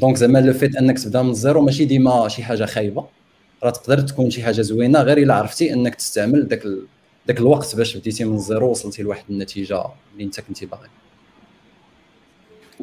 donc 0.00 0.16
زعما 0.16 0.38
le 0.38 0.52
fait 0.52 0.76
انك 0.76 0.98
تبدا 0.98 1.22
من 1.22 1.30
الزيرو 1.30 1.62
ماشي 1.62 1.84
ديما 1.84 2.28
شي 2.28 2.42
حاجة 2.42 2.64
خايبة. 2.64 3.06
راه 3.62 3.70
تقدر 3.70 4.00
تكون 4.00 4.30
شي 4.30 4.42
حاجة 4.42 4.60
زوينة 4.60 5.02
غير 5.02 5.18
إلا 5.18 5.34
عرفتي 5.34 5.72
انك 5.72 5.94
تستعمل 5.94 6.48
داك 6.48 6.64
ال... 6.64 6.86
داك 7.26 7.40
الوقت 7.40 7.76
باش 7.76 7.96
بديتي 7.96 8.24
من 8.24 8.34
الزيرو 8.34 8.70
وصلتي 8.70 9.02
لواحد 9.02 9.24
النتيجة 9.30 9.84
اللي 10.12 10.24
انت 10.24 10.40
كنتي 10.40 10.66
باغي. 10.66 10.88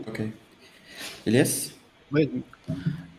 okay 0.07 0.29
الياس 1.27 1.71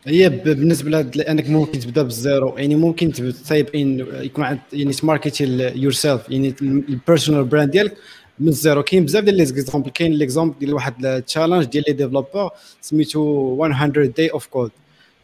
هي 0.08 0.28
بالنسبة 0.28 0.90
لانك 0.90 1.50
ممكن 1.50 1.78
تبدا 1.80 2.02
بالزيرو 2.02 2.58
يعني 2.58 2.74
ممكن 2.74 3.12
تايب 3.48 3.68
ان 3.74 4.06
يكون 4.12 4.44
عند 4.44 4.58
يعني 4.72 4.92
تماركتي 4.92 5.72
يور 5.74 5.92
سيلف 5.92 6.30
يعني 6.30 6.54
البيرسونال 6.62 7.44
براند 7.44 7.70
ديالك 7.70 7.96
من 8.40 8.48
الزيرو 8.48 8.82
كاين 8.82 9.04
بزاف 9.04 9.24
ديال 9.24 9.36
لي 9.36 9.44
زيكزامبل 9.44 9.90
كاين 9.90 10.12
ليكزامبل 10.12 10.58
ديال 10.58 10.74
واحد 10.74 11.06
التشالنج 11.06 11.64
ديال 11.64 11.84
لي 11.88 11.92
ديفلوبور 11.92 12.50
سميتو 12.80 13.56
100 13.56 13.86
داي 13.88 14.28
اوف 14.28 14.46
كود 14.46 14.70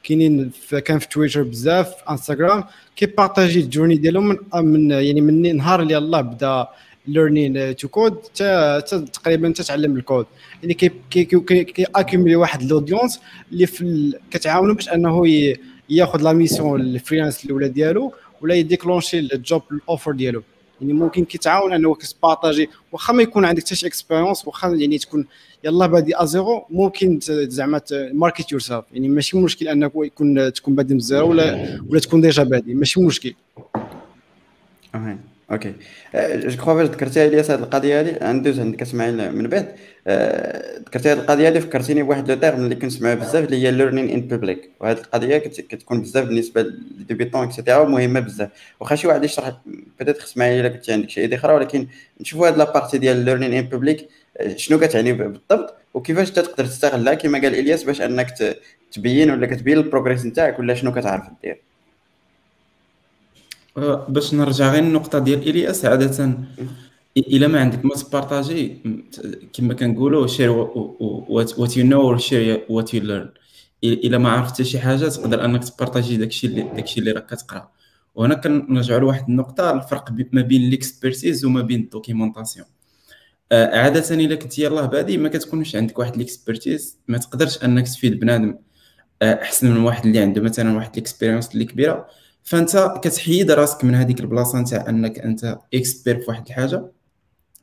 كاينين 0.05 0.51
كان 0.85 0.99
في 0.99 1.09
تويتر 1.09 1.43
بزاف 1.43 1.95
انستغرام 2.11 2.65
كيبارطاجي 2.97 3.61
الجورني 3.61 3.97
ديالهم 3.97 4.29
من, 4.29 4.65
من 4.65 4.91
يعني 4.91 5.21
من 5.21 5.57
نهار 5.57 5.83
اللي 5.83 5.99
الله 5.99 6.21
بدا 6.21 6.67
ليرنين 7.07 7.77
تو 7.77 7.89
كود 7.89 8.17
تقريبا 9.13 9.53
تتعلم 9.53 9.97
الكود. 9.97 10.27
يعني 10.63 10.75
كي 10.75 10.91
كي 11.25 12.37
واحد 12.37 12.63
ال 12.63 12.69
audience 12.69 13.21
اللي 13.53 13.67
في 13.67 14.15
كتعاونو 14.31 14.75
باش 14.75 14.89
أنه 14.89 15.27
ياخذ 15.91 16.23
la 16.23 16.33
mission 16.33 16.81
ال 16.81 16.87
freelance 16.87 17.45
الأولى 17.45 17.69
ديالو 17.69 18.13
ولا 18.41 18.55
يديكلونشي 18.55 19.19
ال 19.19 19.30
job 19.30 19.63
ال 19.73 19.79
offer 19.79 20.13
ديالو. 20.13 20.43
يعني 20.81 20.93
ممكن 20.93 21.25
كيتعاون 21.25 21.73
أنه 21.73 21.95
كتبارطاجي 21.95 22.71
واخا 22.93 23.13
ما 23.13 23.23
يكون 23.23 23.45
عندك 23.45 23.63
حتى 23.63 23.75
شي 23.75 23.87
expérience 23.87 24.47
واخا 24.47 24.69
يعني 24.69 24.99
تكون 24.99 25.27
يلا 25.65 25.87
بادي 25.87 26.23
à 26.23 26.32
zéro 26.32 26.67
ممكن 26.71 27.19
زعما 27.23 27.81
market 27.93 28.53
yourself 28.53 28.85
يعني 28.93 29.09
ماشي 29.09 29.39
مشكل 29.39 29.69
أنك 29.69 29.93
يكون 29.97 30.53
تكون 30.53 30.75
بادي 30.75 30.95
من 30.95 31.01
الزيرو 31.01 31.31
ولا 31.31 31.81
ولا 31.89 32.01
تكون 32.01 32.21
déjà 32.21 32.43
بادي. 32.43 32.75
ماشي 32.75 33.01
مشكل. 33.01 33.35
okay. 35.51 35.73
je 36.15 36.57
crois 36.57 36.75
فاش 36.75 36.89
ذكرتي 36.89 37.27
الياس 37.27 37.51
هذه 37.51 37.59
القضية 37.59 38.01
هذه 38.01 38.33
ندوز 38.33 38.61
عندك 38.61 38.83
اسماعيل 38.83 39.33
من 39.37 39.49
بعد. 39.49 39.69
ذكرتي 40.87 41.13
هذه 41.13 41.19
القضية 41.19 41.49
هذه 41.49 41.59
فكرتيني 41.59 42.03
بواحد 42.03 42.31
le 42.31 42.37
terme 42.37 42.65
اللي 42.65 42.75
كنسمعها 42.75 43.15
بزاف 43.15 43.45
اللي 43.45 43.63
هي 43.63 43.71
learning 43.71 44.09
in 44.09 44.21
public 44.21 44.71
وهذه 44.81 44.99
القضية 44.99 45.39
كتكون 45.39 46.03
بزاف 46.03 46.25
بالنسبة 46.25 46.63
لل 46.63 46.77
débutants 46.77 47.43
et 47.43 47.53
cetera 47.53 47.85
مهمه 47.85 48.21
بزاف. 48.21 48.49
واخا 48.81 48.95
شي 48.95 49.07
واحد 49.07 49.25
يشرح 49.25 49.53
peut-être 49.99 50.23
اسماعيل 50.23 50.61
الا 50.67 50.69
كنتي 50.69 50.93
عندك 50.93 51.11
شي 51.11 51.21
idée 51.21 51.37
أخرى 51.37 51.55
ولكن 51.55 51.87
نشوفوا 52.21 52.49
هذه 52.49 52.57
la 52.57 52.67
partie 52.67 52.99
ديال 52.99 53.17
learning 53.17 53.53
in 53.53 53.63
public 53.65 54.09
شنو 54.57 54.79
كتعني 54.79 55.13
بالضبط 55.13 55.75
وكيفاش 55.95 56.31
تقدر 56.31 56.67
تستغلها 56.67 57.15
كما 57.15 57.39
قال 57.39 57.55
إلياس 57.55 57.85
باش 57.85 58.01
أنك 58.01 58.35
تبين 58.93 59.31
ولا 59.31 59.47
كتبين 59.47 59.79
ال 59.79 59.84
progress 59.84 60.27
نتاعك 60.27 60.59
ولا 60.59 60.75
شنو 60.75 60.93
كتعرف 60.93 61.25
دير. 61.43 61.61
أه، 63.77 64.07
باش 64.09 64.35
نرجع 64.35 64.73
غير 64.73 64.83
النقطه 64.83 65.19
ديال 65.19 65.49
إلياس 65.49 65.85
عادة 65.85 66.39
إلا 67.17 67.49
ما 67.49 67.61
عندك 67.61 67.85
ما 67.85 67.95
تبارطاجي 67.95 68.79
كما 69.53 69.75
كنقولوا 69.75 70.27
share 70.27 70.51
what 70.51 71.77
you 71.77 71.87
know 71.87 72.17
share 72.17 72.67
what 72.69 72.95
you 72.95 73.03
learn 73.03 73.31
إلا 73.85 74.19
ما 74.19 74.29
عرفت 74.29 74.63
شي 74.63 74.79
حاجة 74.79 75.09
تقدر 75.09 75.45
أنك 75.45 75.65
تبارطاجي 75.65 76.17
داكشي 76.17 76.47
اللي 76.47 76.63
داكشي 76.63 77.01
اللي 77.01 77.13
راك 77.13 77.27
كتقرأ. 77.27 77.71
وهنا 78.15 78.35
كنرجعوا 78.35 79.01
لواحد 79.01 79.29
النقطة 79.29 79.71
الفرق 79.71 80.11
ما 80.33 80.43
بين 80.43 80.71
l'expertise 80.71 81.45
وما 81.45 81.63
بين 81.63 81.81
ال 81.81 81.87
documentation 81.87 82.67
أه، 83.53 83.79
عادة 83.79 84.15
إلا 84.15 84.35
كنت 84.35 84.59
يلاه 84.59 84.87
بادي 84.87 85.19
ما 85.19 85.29
كتكونش 85.29 85.77
عندك 85.77 85.99
واحد 85.99 86.17
l'expertise 86.17 86.99
ما 87.09 87.19
تقدرش 87.19 87.65
أنك 87.65 87.89
تفيد 87.89 88.21
بنادم 88.21 88.59
أه، 89.23 89.43
أحسن 89.43 89.71
من 89.71 89.77
واحد 89.77 90.07
اللي 90.07 90.19
عنده 90.19 90.43
مثلا 90.43 90.77
واحد 90.77 90.97
l'expérience 90.97 91.55
اللي 91.55 91.65
كبيرة. 91.65 92.07
فانت 92.45 92.95
كتحيد 93.03 93.51
راسك 93.51 93.85
من 93.85 93.95
هذيك 93.95 94.21
البلاصة 94.21 94.61
نتاع 94.61 94.89
أنك 94.89 95.19
أنت 95.19 95.59
expert 95.75 96.19
في 96.21 96.25
واحد 96.29 96.47
الحاجة 96.47 96.85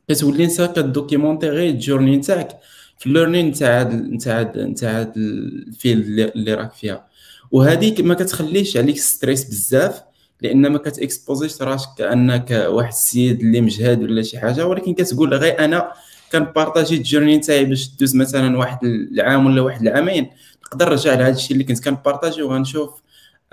كتولي 0.08 0.44
أنت 0.44 0.62
كدوكيمونتي 0.62 1.48
غير 1.48 1.70
ال 1.70 1.76
journey 1.76 2.16
نتاعك 2.16 2.58
في 2.98 3.06
ال 3.06 3.11
learning 3.11 3.48
نتاع 3.48 3.82
نتاع 3.82 4.42
نتاع 4.56 5.12
ال 5.16 5.33
field 5.33 6.18
اللي 6.18 6.54
راك 6.54 6.72
فيها. 6.72 7.06
وهذيك 7.50 8.00
ما 8.00 8.14
كتخليش 8.14 8.76
عليك 8.76 8.98
stress 8.98 9.44
بزاف 9.44 10.02
لأن 10.40 10.66
ما 10.66 10.78
كتاكسبوزيش 10.78 11.62
راسك 11.62 11.88
كأنك 11.98 12.66
واحد 12.68 12.92
السيد 12.92 13.40
اللي 13.40 13.60
مجهد 13.60 14.02
ولا 14.02 14.22
شي 14.22 14.38
حاجة 14.38 14.66
ولكن 14.66 14.94
كتقول 14.94 15.34
غير 15.34 15.64
أنا 15.64 15.92
كنبارطاجي 16.32 16.96
ال 16.96 17.01
journey 17.01 17.36
نتاعي 17.36 17.64
باش 17.64 17.90
دوز 18.00 18.16
مثلا 18.16 18.58
واحد 18.58 18.84
العام 18.84 19.46
ولا 19.46 19.62
واحد 19.62 19.82
العامين. 19.82 20.30
نقدر 20.66 20.88
نرجع 20.90 21.14
لهذا 21.14 21.34
الشيء 21.36 21.52
اللي 21.52 21.64
كنت 21.64 21.84
كنبارطاجي 21.84 22.42
وغنشوف 22.42 23.02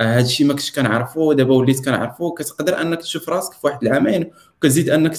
هذا 0.02 0.20
الشيء 0.26 0.48
ما 0.48 0.54
كنتش 0.54 0.72
كنعرفو 0.72 1.34
دابا 1.34 1.56
وليت 1.56 1.86
كنعرفو 1.86 2.32
كتقدر 2.32 2.82
أنك 2.82 3.02
تشوف 3.02 3.30
راسك 3.30 3.54
في 3.54 3.68
واحد 3.68 3.84
العامين 3.84 4.32
وكتزيد 4.58 4.90
أنك 4.90 5.18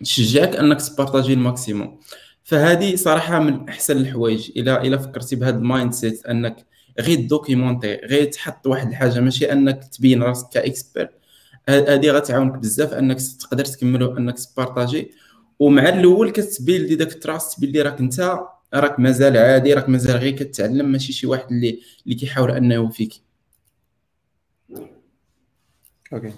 تشجعك 0.00 0.56
أنك 0.56 0.82
تبارطاجي 0.82 1.32
ال 1.32 1.40
maximum. 1.40 2.00
فهذه 2.44 2.96
صراحة 2.96 3.38
من 3.38 3.68
أحسن 3.68 3.96
الحوايج. 3.96 4.50
الا 4.56 4.82
إلا 4.82 4.96
فكرتي 4.98 5.36
بهذا 5.36 5.56
ال 5.56 5.92
mindset 5.92 6.26
أنك 6.26 6.66
غير 7.00 7.26
دوكيمونتي 7.26 7.94
غير 7.94 8.24
تحط 8.24 8.66
واحد 8.66 8.88
الحاجة 8.88 9.20
ماشي 9.20 9.52
أنك 9.52 9.84
تبين 9.84 10.22
راسك 10.22 10.48
ك 10.52 10.59
expert. 10.59 11.10
هذه 11.68 12.10
غتعاونك 12.10 12.58
بزاف 12.58 12.94
أنك 12.94 13.20
تقدر 13.40 13.64
تكمل 13.64 14.16
أنك 14.16 14.38
تبارطاجي. 14.38 15.10
ومع 15.58 15.88
الأول 15.88 16.30
كتبيلدي 16.30 16.94
داك 16.94 17.12
ال 17.12 17.20
trust 17.20 17.60
باللي 17.60 17.82
راك 17.82 18.00
أنت 18.00 18.38
راك 18.74 19.00
مازال 19.00 19.36
عادي 19.36 19.74
راك 19.74 19.88
مازال 19.88 20.16
غير 20.16 20.32
كتعلم 20.32 20.92
ماشي 20.92 21.12
شي 21.12 21.26
واحد 21.26 21.46
اللي 21.50 21.80
اللي 22.04 22.14
كيحاول 22.14 22.50
أنه 22.50 22.74
يوفيك. 22.74 23.29
okay 26.12 26.32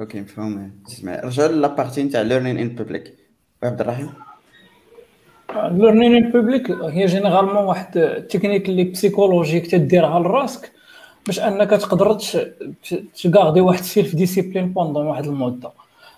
okay 0.00 0.20
مفهوم 0.20 0.72
تسمع 0.86 1.20
رجع 1.24 1.46
la 1.46 1.60
partie 1.60 2.02
نتاع 2.02 2.22
learning 2.22 2.58
in 2.58 2.68
public 2.68 3.14
عبد 3.62 3.80
الرحيم 3.80 4.10
learning 5.54 6.14
in 6.16 6.30
public 6.30 6.70
هي 6.70 7.06
généralement 7.06 7.56
واحد 7.56 7.96
التكنيك 7.96 8.68
اللي 8.68 8.84
psychologique 8.84 9.66
تديرها 9.66 10.20
لراسك 10.20 10.72
باش 11.26 11.40
أنك 11.40 11.70
تقدر 11.70 12.18
تكاردي 13.22 13.60
واحد 13.60 13.78
ال 13.78 13.85
self 13.85 14.14
discipline 14.14 14.72
pendant 14.72 15.06
واحد 15.06 15.26
المدة. 15.26 15.70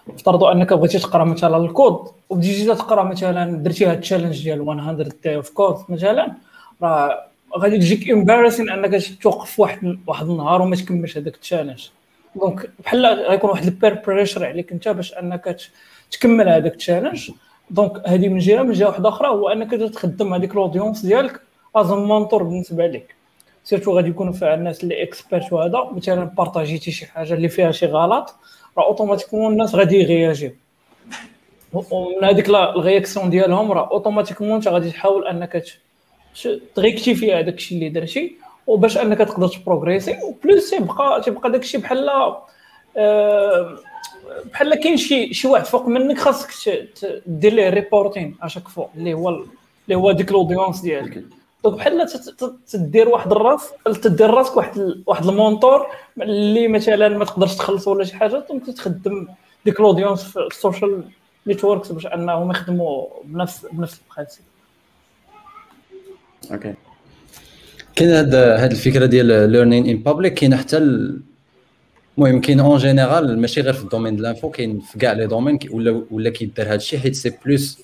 افترضوا 0.09 0.52
أنك 0.52 0.73
بغيتي 0.73 0.99
تقرأ 0.99 1.25
مثلا 1.25 1.57
الكود 1.57 2.11
وبديتي 2.28 2.75
تقرأ 2.75 3.04
مثلا 3.04 3.62
درتي 3.62 3.87
هاد 3.87 3.95
ال 3.95 3.99
challenge 3.99 4.42
ديال 4.45 4.64
100 4.64 5.09
day 5.25 5.37
of 5.37 5.50
code 5.50 5.76
مثلا 5.88 6.35
راه 6.83 7.30
غادي 7.59 7.78
تجيك 7.78 8.11
embarrassing 8.11 8.71
أنك 8.71 9.02
توقف 9.23 9.61
واحد 9.61 9.99
واحد 10.07 10.26
النهار 10.28 10.62
وما 10.62 10.76
تكملش 10.76 11.19
هذاك 11.19 11.35
ال 11.35 11.40
challenge 11.40 11.88
donc 12.37 12.71
بحال 12.84 13.06
غيكون 13.06 13.50
واحد 13.50 13.64
ال 13.64 13.71
peer 13.71 13.95
pressure 14.07 14.45
عليك 14.44 14.72
انت 14.72 14.88
باش 14.88 15.14
انك 15.14 15.56
تكمل 16.10 16.49
هذاك 16.49 16.72
ال 16.73 16.78
challenge 16.78 17.30
donc 17.71 18.09
هذه 18.08 18.28
من 18.28 18.38
جهة 18.38 18.62
من 18.62 18.72
جهة 18.72 18.87
واحدة 18.87 19.08
أخرى 19.08 19.28
هو 19.28 19.49
أنك 19.49 19.70
تخدم 19.70 20.34
هذيك 20.34 20.52
ال 20.52 20.59
audience 20.59 21.07
ديالك 21.06 21.40
as 21.76 21.90
mentor 21.90 22.42
بالنسبة 22.42 22.87
لك. 22.87 23.14
surtout 23.64 23.97
غادي 23.96 24.08
يكونوا 24.08 24.32
فيها 24.32 24.54
الناس 24.54 24.84
اللي 24.84 25.02
expert 25.02 25.52
وهذا. 25.52 25.90
مثلا 25.92 26.25
بارطاجيتي 26.25 26.90
شي 26.90 27.06
حاجة 27.06 27.34
اللي 27.34 27.49
فيها 27.49 27.72
شي 27.72 27.87
غلط 27.87 28.34
راه 28.78 28.87
automatiquement 28.87 29.52
الناس 29.52 29.75
غادي 29.75 29.96
يغياجيو 29.96 30.52
ومن 31.72 32.25
هذيك 32.25 32.49
الغياكسيون 32.49 33.30
ديالهم 33.30 33.72
راه 33.72 33.90
automatiquement 33.90 34.52
انت 34.52 34.68
غادي 34.68 34.90
تحاول 34.90 35.26
أنك 35.26 35.64
تغيكتيفي 36.75 37.34
هذاك 37.34 37.54
الشيء 37.54 37.78
اللي 37.78 37.88
درتي. 37.88 38.37
وباش 38.67 38.99
انك 38.99 39.19
تقدر 39.19 39.49
تبروغريسي 39.49 40.17
و 40.25 40.34
plus 40.34 40.71
تيبقى 40.71 41.21
تيبقى 41.21 41.50
داك 41.50 41.62
الشيء 41.62 41.81
بحال 41.81 42.09
آه، 42.97 43.79
بحال 44.52 44.75
كاين 44.75 44.97
شي 44.97 45.35
شي 45.35 45.49
واحد 45.49 45.64
فوق 45.64 45.87
منك 45.87 46.19
خاصك 46.19 46.49
دير 47.26 47.52
ليه 47.52 47.69
reporting 47.71 48.37
à 48.42 48.46
chaque 48.46 48.69
fois 48.69 48.87
اللي 48.97 49.14
هو 49.14 49.29
اللي 49.29 49.95
هو 49.95 50.12
ديك 50.12 50.31
ال 50.30 50.36
audience 50.36 50.80
ديالك. 50.81 51.25
donc 51.64 51.76
بحال 51.76 52.07
تدير 52.71 53.09
واحد 53.09 53.33
الراس 53.33 53.71
تدير 54.02 54.31
راسك 54.31 54.57
واحد 54.57 55.02
واحد 55.07 55.26
ال 55.26 55.35
mentor 55.35 55.87
اللي 56.23 56.69
مثلا 56.69 57.09
ما 57.09 57.25
تقدرش 57.25 57.55
تخلص 57.57 57.88
ولا 57.88 58.05
شي 58.05 58.17
حاجة 58.17 58.45
donc 58.49 58.66
تخدم 58.67 59.29
ديك 59.64 59.81
ال 59.80 59.85
audience 59.85 60.25
في 60.25 60.38
ال 60.38 60.48
social 60.48 61.04
networks 61.47 61.92
باش 61.93 62.07
انهم 62.07 62.50
يخدموا 62.50 63.07
بنفس 63.25 63.67
بنفس 63.73 64.00
ال 64.09 64.12
principe 64.12 64.45
okay. 66.52 66.75
كاين 68.00 68.12
هاد 68.12 68.35
هاد 68.35 68.71
الفكرة 68.71 69.07
ديال 69.07 69.50
learning 69.50 69.87
in 69.87 69.97
public 69.97 70.35
كاين 70.35 70.57
حتى 70.57 70.76
المهم 70.76 72.40
كاين 72.40 72.61
en 72.61 72.78
général 72.78 73.38
ماشي 73.38 73.61
غير 73.61 73.73
في 73.73 73.83
ال 73.83 73.87
domaine 73.87 74.16
ديال 74.16 74.26
ال 74.26 74.31
info 74.31 74.50
كاين 74.50 74.80
في 74.80 74.99
كاع 74.99 75.12
les 75.12 75.26
domaines 75.26 75.59
ولا 75.71 76.04
ولا 76.11 76.30
كيدار 76.30 76.66
هاد 76.66 76.75
الشيء 76.75 76.99
حيت 76.99 77.14
c'est 77.14 77.33
plus 77.45 77.78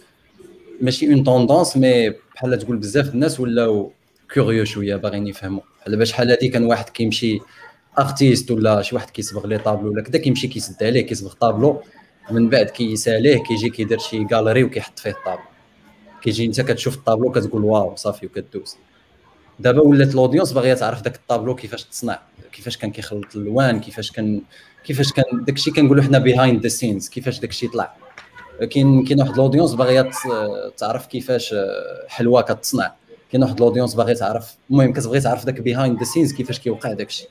ماشي 0.81 1.13
en 1.13 1.25
tendance 1.25 1.77
mais 1.77 2.11
بحال 2.11 2.59
تقول 2.59 2.77
بزاف 2.77 3.15
الناس 3.15 3.41
ولاو 3.41 3.93
curieux 4.35 4.65
شوية 4.65 4.97
باغيين 4.97 5.27
يفهموا. 5.27 5.61
بحال 5.81 5.97
باش 5.97 6.11
شحال 6.11 6.31
هادي 6.31 6.49
كان 6.49 6.65
واحد 6.65 6.89
كيمشي 6.89 7.39
artiste 7.99 8.51
ولا 8.51 8.83
شي 8.83 8.95
واحد 8.95 9.11
كيصبغ 9.11 9.47
les 9.47 9.59
tableaux 9.59 9.91
ولا 9.91 10.03
كذا 10.03 10.19
كيمشي 10.19 10.49
كيسد 10.49 10.83
عليه 10.83 11.01
كيصبغ 11.01 11.33
طابلو 11.33 11.83
من 12.31 12.49
بعد 12.49 12.67
كيساليه 12.67 13.43
كيجي 13.43 13.71
كيدير 13.71 13.99
شي 13.99 14.27
galerie 14.33 14.65
وكيحط 14.65 14.99
فيه 14.99 15.11
الطابلو 15.11 15.45
كيجي 16.23 16.47
انت 16.47 16.61
كتشوف 16.61 16.97
الطابلو 16.97 17.33
كتقول 17.33 17.65
wow 17.65 17.97
صافي 17.97 18.27
وكدوز. 18.27 18.77
دابا 19.61 19.83
ولات 19.83 20.15
ال 20.15 20.19
audience 20.19 20.53
باغية 20.53 20.75
تعرف 20.75 21.03
داك 21.03 21.15
الطابلو 21.15 21.55
كيفاش 21.55 21.85
تصنع 21.85 22.19
كيفاش 22.53 22.77
كان 22.77 22.91
كيخلط 22.91 23.37
الألوان 23.37 23.81
كيفاش 23.81 24.13
كان 24.13 24.43
كيفاش 24.85 25.13
كان 25.13 25.25
داكشي 25.33 25.71
كنقولوا 25.71 26.03
حنا 26.03 26.19
behind 26.19 26.63
the 26.63 26.69
scenes 26.69 27.09
كيفاش 27.09 27.41
داكشي 27.41 27.69
طلع. 27.69 27.97
كاين 28.71 29.05
كاين 29.05 29.21
واحد 29.21 29.33
ال 29.33 29.37
audience 29.37 29.75
باغية 29.75 30.11
تعرف 30.77 31.07
كيفاش 31.07 31.55
حلوة 32.09 32.43
كتصنع. 32.43 32.93
كاين 33.33 33.43
واحد 33.43 33.57
ال 33.57 33.61
audience 33.61 33.95
باغي 33.95 34.15
تعرف 34.15 34.57
المهم 34.71 34.93
كتبغي 34.93 35.21
تعرف 35.21 35.47
داك 35.47 35.61
behind 35.61 35.99
the 35.99 36.05
scenes 36.05 36.33
كيفاش 36.33 36.59
كيوقع 36.59 36.93
داكشي 36.93 37.29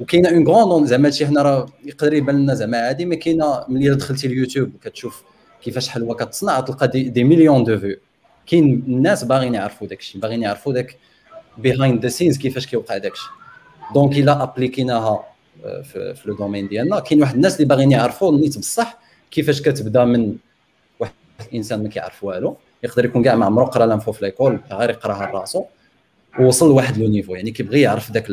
وكاينة 0.00 0.28
en 0.28 0.48
grand 0.48 0.86
زعما 0.86 1.06
هادشي 1.06 1.26
حنا 1.26 1.42
راه 1.42 1.66
يقدر 1.84 2.14
يبان 2.14 2.36
لنا 2.36 2.54
زعما 2.54 2.78
عادي 2.78 3.04
ما 3.04 3.14
كاينة 3.14 3.64
ملي 3.68 3.94
دخلتي 3.94 4.26
اليوتيوب 4.26 4.74
وكتشوف 4.74 5.22
كيفاش 5.62 5.88
حلوة 5.88 6.14
كتصنع 6.14 6.60
تلقى 6.60 6.88
des, 6.88 7.02
des 7.02 7.24
millions 7.24 7.64
de 7.64 7.78
vues 7.78 7.96
كاين 8.46 8.84
الناس 8.88 9.24
باغيين 9.24 9.54
يعرفوا 9.54 9.86
داكشي 9.86 10.18
باغيين 10.18 10.42
يعرفوا 10.42 10.72
داك 10.72 10.96
behind 11.58 12.02
the 12.02 12.08
scenes 12.08 12.38
كيفاش 12.38 12.66
كيوقع 12.66 12.96
داكشي. 12.98 13.28
donc 13.94 14.16
الا 14.16 14.42
ابليكيناها 14.42 15.24
في, 15.62 16.14
في 16.14 16.28
le 16.28 16.36
domaine 16.36 16.68
ديالنا 16.68 16.98
كاين 17.00 17.20
واحد 17.20 17.34
الناس 17.34 17.56
اللي 17.56 17.68
باغيين 17.68 17.92
يعرفوا 17.92 18.32
النيت 18.32 18.58
بصح 18.58 18.98
كيفاش 19.30 19.62
كتبدا 19.62 20.04
من 20.04 20.36
واحد 21.00 21.12
الإنسان 21.52 21.82
ما 21.82 21.88
كيعرف 21.88 22.24
والو. 22.24 22.56
يقدر 22.82 23.04
يكون 23.04 23.22
كاع 23.22 23.34
ما 23.34 23.46
عمرو 23.46 23.64
قرا 23.64 23.86
l'info 23.86 24.12
في 24.12 24.24
l'école 24.24 24.60
غير 24.72 24.90
يقراها 24.90 25.26
لراسو 25.26 25.64
ووصل 26.38 26.68
لواحد 26.68 26.98
le 26.98 27.08
niveau 27.08 27.34
يعني 27.34 27.50
كيبغي 27.50 27.80
يعرف 27.80 28.12
داك 28.12 28.28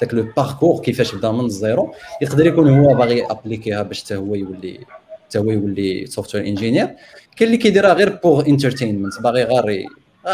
داك 0.00 0.14
le 0.14 0.26
parcours 0.36 0.80
كيفاش 0.80 1.14
بدا 1.14 1.32
من 1.32 1.44
الزيرو. 1.44 1.94
يقدر 2.22 2.46
يكون 2.46 2.78
هو 2.78 2.94
باغي 2.94 3.24
ابليكيها 3.24 3.82
باش 3.82 4.04
حتى 4.04 4.16
هو 4.16 4.34
يولي 4.34 4.80
حتى 5.24 5.38
هو 5.38 5.50
يولي 5.50 6.06
software 6.06 6.46
engineer 6.46 6.86
كاين 7.36 7.50
اللي 7.50 7.56
كيديرها 7.56 7.92
غير 7.92 8.18
pour 8.24 8.46
entertainment 8.46 9.20
باغي 9.20 9.44
غير 9.44 9.86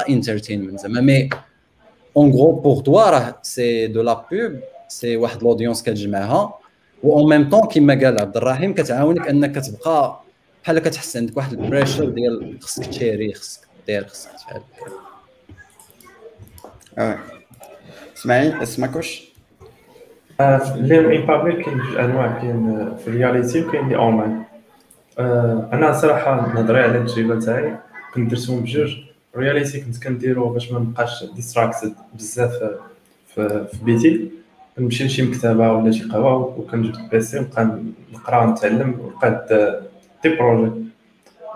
entertainment 0.08 0.80
زعما. 0.80 1.00
mais 1.00 1.28
en 2.16 2.30
gros 2.30 2.52
pour 2.52 2.82
toi 2.82 3.10
راه 3.10 3.38
c'est 3.42 3.86
de 3.86 4.02
la 4.02 4.24
pub 4.32 4.60
سي 4.88 5.16
واحد 5.16 5.42
l'audience 5.42 5.82
كتجمعها. 5.82 6.54
و 7.02 7.18
en 7.18 7.28
même 7.28 7.50
temps 7.50 7.68
كيما 7.68 7.94
قال 7.94 8.20
عبد 8.20 8.36
الرحيم 8.36 8.74
كتعاونك 8.74 9.28
أنك 9.28 9.54
تبقى 9.54 10.20
بحال 10.64 10.78
كتحس 10.78 11.16
عندك 11.16 11.36
واحد 11.36 11.52
ال 11.52 11.58
pressure 11.58 12.04
ديال 12.04 12.58
خصك 12.60 12.86
تشيري 12.86 13.34
خصك 13.34 13.60
دير 13.86 14.06
خصك 14.06 14.30
تفعل. 14.30 14.60
آه. 16.98 17.18
اسمعي 18.16 18.62
اسمكوش 18.62 19.30
ال 20.40 20.49
learning 20.49 21.16
in 21.16 21.26
public 21.26 21.64
كاين 21.64 21.78
جوج 21.78 21.96
أنواع 21.96 22.38
كاين 22.38 22.96
في 22.96 23.08
ال 23.08 23.15
reality 23.15 23.64
وكاين 23.64 23.84
اللي 23.84 23.96
أونلاين. 23.96 24.44
أنا 25.72 25.92
صراحة 25.92 26.54
نهضري 26.54 26.80
على 26.80 26.98
التجربة 26.98 27.40
تاعي 27.40 27.76
كنت 28.14 28.30
درتهم 28.30 28.60
بجوج. 28.60 28.96
ال 29.34 29.40
reality 29.40 29.80
كنت 29.80 30.02
كنديرو 30.02 30.48
باش 30.48 30.72
ما 30.72 30.78
نبقاش 30.78 31.24
distracted 31.24 31.92
بزاف 32.14 32.52
في, 33.34 33.66
بيتي. 33.82 34.30
نمشي 34.78 35.04
لشي 35.04 35.22
مكتبة 35.22 35.72
ولا 35.72 35.90
شي 35.90 36.04
قهوة 36.04 36.58
وكنجبد 36.58 36.96
ال 36.96 37.10
PC 37.10 37.38
ونبقى 37.38 37.78
نقرأ 38.12 38.44
ونتعلم 38.44 39.00
ونبقى 39.00 39.80
des 40.22 40.28
projets 40.36 40.72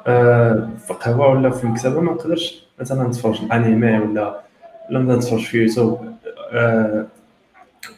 آه، 0.06 0.68
في 0.86 0.94
قهوة 0.94 1.28
ولا 1.28 1.50
في 1.50 1.64
المكتبه 1.64 2.00
ما 2.00 2.12
نقدرش 2.12 2.66
مثلا 2.80 3.08
نتفرج 3.08 3.42
الانيمي 3.42 3.98
ولا 3.98 4.40
ولا 4.90 5.16
نتفرج 5.16 5.40
في 5.40 5.58
يوتيوب. 5.58 6.14
آه، 6.52 7.06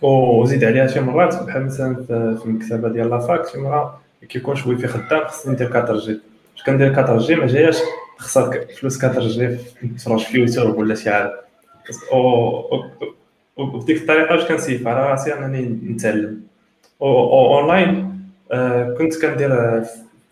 وزيد 0.03 0.65
عليها 0.65 0.87
شي 0.87 1.01
مرات 1.01 1.43
بحال 1.43 1.67
مثلا 1.67 1.95
في 2.39 2.43
المكتبه 2.45 2.89
ديال 2.89 3.11
la 3.11 3.25
fac 3.25 3.47
شي 3.49 3.59
مرة 3.59 4.01
كيكون 4.29 4.57
شوي 4.57 4.77
في 4.79 4.87
خدام 4.87 5.25
خصني 5.27 5.53
ندير 5.55 5.77
4G. 5.77 6.21
باش 6.53 6.63
كندير 6.67 6.99
4G 6.99 7.35
ما 7.35 7.47
جاياش 7.47 7.77
نخسر 8.19 8.71
فلوس 8.71 9.05
4G 9.05 9.59
نتفرج 9.85 10.25
في 10.25 10.39
يوتيوب 10.39 10.79
ولا 10.79 10.95
شي 10.95 11.11
حاجة 11.11 11.33
وبديك 13.57 13.97
الطريقة 14.03 14.37
باش 14.37 14.49
كنسيف 14.49 14.87
على 14.87 15.11
راسي 15.11 15.35
أنني 15.35 15.63
نتعلم. 15.93 16.41
أونلاين 17.03 18.21
آه، 18.53 18.95
كنت 18.99 19.27
كندير 19.27 19.83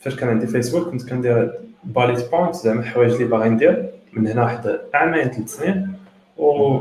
فاش 0.01 0.17
كان 0.17 0.29
عندي 0.29 0.47
فيسبوك 0.47 0.89
كنت 0.89 1.09
كندير 1.09 1.53
باليت 1.85 2.31
بوينت 2.31 2.55
زعما 2.55 2.81
الحوايج 2.81 3.13
اللي 3.13 3.25
باغي 3.25 3.49
ندير. 3.49 3.91
من 4.13 4.27
هنا 4.27 4.43
واحد 4.43 4.79
عامين 4.95 5.31
ثلاث 5.31 5.49
سنين. 5.49 5.93
و 6.37 6.81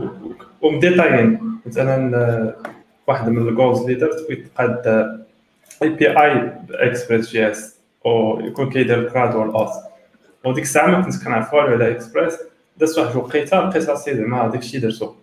ومديتايين 0.62 1.40
مثلا 1.66 2.54
واحد 3.08 3.30
من 3.30 3.48
الجولز 3.48 3.80
اللي 3.82 3.94
درت 3.94 4.26
بغيت 4.30 4.48
قاد 4.58 4.88
اي 5.84 5.90
بي 5.90 6.10
اي 6.22 6.52
باكسبريس 6.70 7.30
جي 7.30 7.52
اس 7.52 7.76
أو 8.06 8.40
يكون 8.40 8.70
كيدير 8.70 9.10
جرادوال 9.10 9.52
اوت 9.52 9.70
وديك 10.46 10.64
الساعة 10.64 10.88
ما 10.88 11.02
كنت 11.02 11.24
كنعرف 11.24 11.54
والو 11.54 11.68
على 11.68 11.92
اكسبريس 11.92 12.38
دازت 12.78 13.00
واحد 13.00 13.12
الوقيته 13.12 13.60
لقيت 13.60 13.90
راسي 13.90 14.16
زعما 14.16 14.48
داك 14.48 14.60
الشيء 14.60 14.82
درتو 14.82 15.14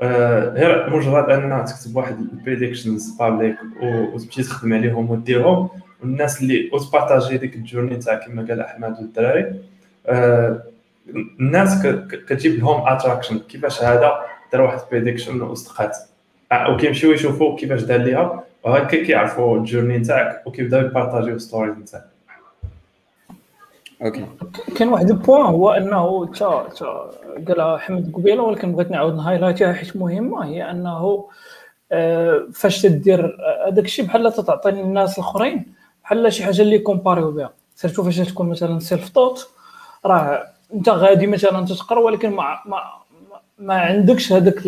آه، 0.00 0.48
غير 0.48 0.90
مجرد 0.90 1.30
ان 1.30 1.64
تكتب 1.64 1.96
واحد 1.96 2.18
البريديكشنز 2.18 3.16
بابليك 3.18 3.56
وتمشي 3.82 4.42
تخدم 4.42 4.74
عليهم 4.74 5.10
وديرهم 5.10 5.68
والناس 6.02 6.42
اللي 6.42 6.70
و 6.72 6.79
تpartagي 6.79 7.36
ديك 7.36 7.54
ال 7.54 7.59
journey 7.59 7.96
تاع 7.96 8.14
كما 8.14 8.46
قال 8.48 8.60
احمد 8.60 8.98
والدراري 8.98 9.54
آه، 10.06 10.62
الناس 11.40 11.86
كتجيب 11.86 12.58
لهم 12.58 12.86
attraction 12.88 13.38
كيفاش 13.38 13.82
هذا 13.82 14.12
دار 14.52 14.60
واحد 14.60 14.78
prediction 14.90 15.40
واستقات 15.40 15.96
وكيمشيو 16.70 17.12
يشوفوا 17.12 17.56
كيفاش 17.56 17.82
دار 17.82 18.00
ليها 18.00 18.44
وهكا 18.64 19.04
كيعرفوا 19.04 19.58
ال 19.58 19.63
journey 19.63 20.00
تاعك 20.00 20.46
وكيبداو 20.46 20.86
يpartagيو 20.86 21.38
stories 21.38 21.90
تاعك 21.90 22.15
okay. 24.02 24.26
كاين 24.76 24.88
واحد 24.88 25.10
ال 25.10 25.15
point 25.15 25.42
هو 25.42 25.70
إنه 25.70 26.26
تا 26.26 26.68
تا 26.68 27.10
قالها 27.48 27.78
حمد 27.78 28.12
قبيلة 28.12 28.42
ولكن 28.42 28.72
بغيت 28.72 28.90
نعاود 28.90 29.14
نhighlightيها 29.14 29.72
حيت 29.72 29.96
مهمه 29.96 30.44
هي 30.44 30.70
إنه 30.70 31.24
آه، 31.92 32.48
فاش 32.52 32.82
تدير 32.82 33.36
هذاك 33.68 33.84
الشيء 33.84 34.04
بحال 34.04 34.32
تعطي 34.32 34.70
للناس 34.70 35.18
الآخرين 35.18 35.66
بحال 36.04 36.32
شي 36.32 36.44
حاجة 36.44 36.62
اللي 36.62 36.78
يcomparيو 36.78 37.30
بها. 37.30 37.52
surtout 37.74 38.02
فاش 38.02 38.16
تكون 38.16 38.48
مثلا 38.48 38.78
self-taught 38.78 39.48
راه 40.06 40.44
أنت 40.74 40.88
غادي 40.88 41.26
مثلا 41.26 41.66
تتقرأ 41.66 41.98
ولكن 41.98 42.30
ما 42.30 42.58
ما 42.66 42.82
ما 43.58 43.74
عندكش 43.74 44.32
هذاك 44.32 44.66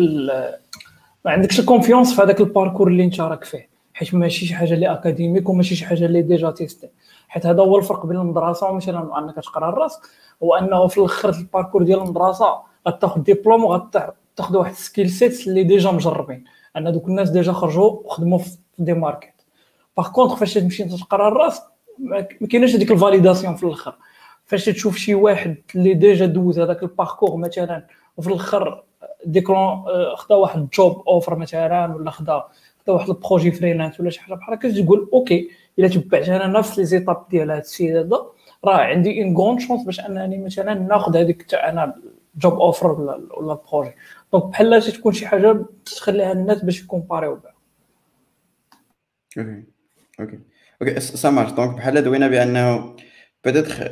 ما 1.25 1.31
عندكش 1.31 1.59
ال 1.59 1.65
confiance 1.65 2.15
في 2.15 2.21
هذاك 2.21 2.39
ال 2.39 2.44
parcours 2.44 2.87
اللي 2.87 3.03
أنت 3.03 3.21
راك 3.21 3.43
فيه. 3.43 3.69
حيت 3.93 4.13
ماشي 4.13 4.45
شي 4.45 4.55
حاجة 4.55 4.73
اللي 4.73 4.93
académique 4.93 5.49
وماشي 5.49 5.75
شي 5.75 5.85
حاجة 5.85 6.05
اللي 6.05 6.21
déjà 6.21 6.51
testée 6.51 6.89
حيت 7.29 7.45
هذا 7.45 7.63
هو 7.63 7.77
الفرق 7.77 8.05
بين 8.05 8.17
المدرسة 8.17 8.69
ومثلا 8.69 9.19
أنك 9.19 9.35
تقرأ 9.35 9.69
الراس 9.69 10.01
هو 10.43 10.55
أنه 10.55 10.87
في 10.87 10.97
الآخر 10.97 11.29
ال 11.29 11.35
parcours 11.35 11.83
ديال 11.83 11.99
المدرسة 11.99 12.61
غتاخذ 12.87 13.21
ديبلوم 13.21 13.63
وغتاخذ 13.63 14.57
واحد 14.57 14.71
ال 14.71 14.77
skill 14.77 15.09
set 15.09 15.47
اللي 15.47 15.63
déjà 15.63 15.91
مجربين 15.91 16.43
أن 16.77 16.91
دوك 16.91 17.07
الناس 17.07 17.29
déjà 17.29 17.51
خرجوا 17.51 17.89
وخدموا 17.89 18.37
في 18.37 18.57
the 18.77 18.93
market. 18.93 19.33
Par 19.97 20.11
contre 20.11 20.35
فاش 20.35 20.53
تمشي 20.53 20.83
تقرأ 20.83 21.27
الراس 21.27 21.61
ما 21.99 22.21
كايناش 22.49 22.75
هذيك 22.75 22.91
ال 22.91 22.97
validation 22.97 23.55
في 23.55 23.63
الآخر. 23.63 23.95
فاش 24.45 24.65
تشوف 24.65 24.97
شي 24.97 25.15
واحد 25.15 25.57
اللي 25.75 25.93
déjà 25.93 26.25
دوز 26.25 26.59
هذاك 26.59 26.83
ال 26.83 26.89
parcours 26.89 27.35
مثلا 27.35 27.87
وفي 28.17 28.27
الآخر 28.27 28.83
ديكلون 29.25 29.57
آه، 29.57 30.15
خدا 30.15 30.35
واحد 30.35 30.67
job 30.73 31.03
offer 31.07 31.35
مثلا 31.35 31.95
ولا 31.95 32.11
خدا 32.11 32.43
خدا 32.83 32.93
واحد 32.93 33.09
ال 33.09 33.15
projet 33.15 33.51
freelance 33.51 33.99
ولا 33.99 34.09
شي 34.09 34.21
حاجة 34.21 34.33
بحال 34.33 34.53
هكا 34.53 34.81
تقول 34.81 35.09
okay 35.13 35.49
إلا 35.79 35.87
تبعت 35.87 36.29
أنا 36.29 36.47
نفس 36.47 36.79
les 36.79 36.85
étapes 36.85 37.25
ديال 37.29 37.51
هذا 37.51 37.61
الشيء 37.61 37.99
هذا 37.99 38.25
راه 38.65 38.77
عندي 38.77 39.23
une 39.23 39.37
grande 39.37 39.59
chance 39.59 39.83
باش 39.83 39.99
أنني 39.99 40.37
مثلا 40.37 40.73
ناخذ 40.73 41.17
هذيك 41.17 41.43
تاع 41.43 41.69
أنا 41.69 41.95
job 42.35 42.53
offer 42.53 42.91
ولا 43.37 43.53
projet 43.71 43.91
donc 44.33 44.45
بحال 44.45 44.81
تكون 44.81 45.13
شي 45.13 45.27
حاجة 45.27 45.65
تخليها 45.85 46.31
الناس 46.31 46.63
باش 46.63 46.81
يcomparيو 46.81 47.35
بها. 47.35 47.53
Okay. 49.37 49.63
Okay. 50.19 50.39
Okay 50.81 50.99
ça 50.99 51.29
marche 51.29 51.51
donc 51.51 51.75
بحال 51.75 52.03
دوينا 52.03 52.27
بأنه 52.27 52.95
peut-être 53.43 53.89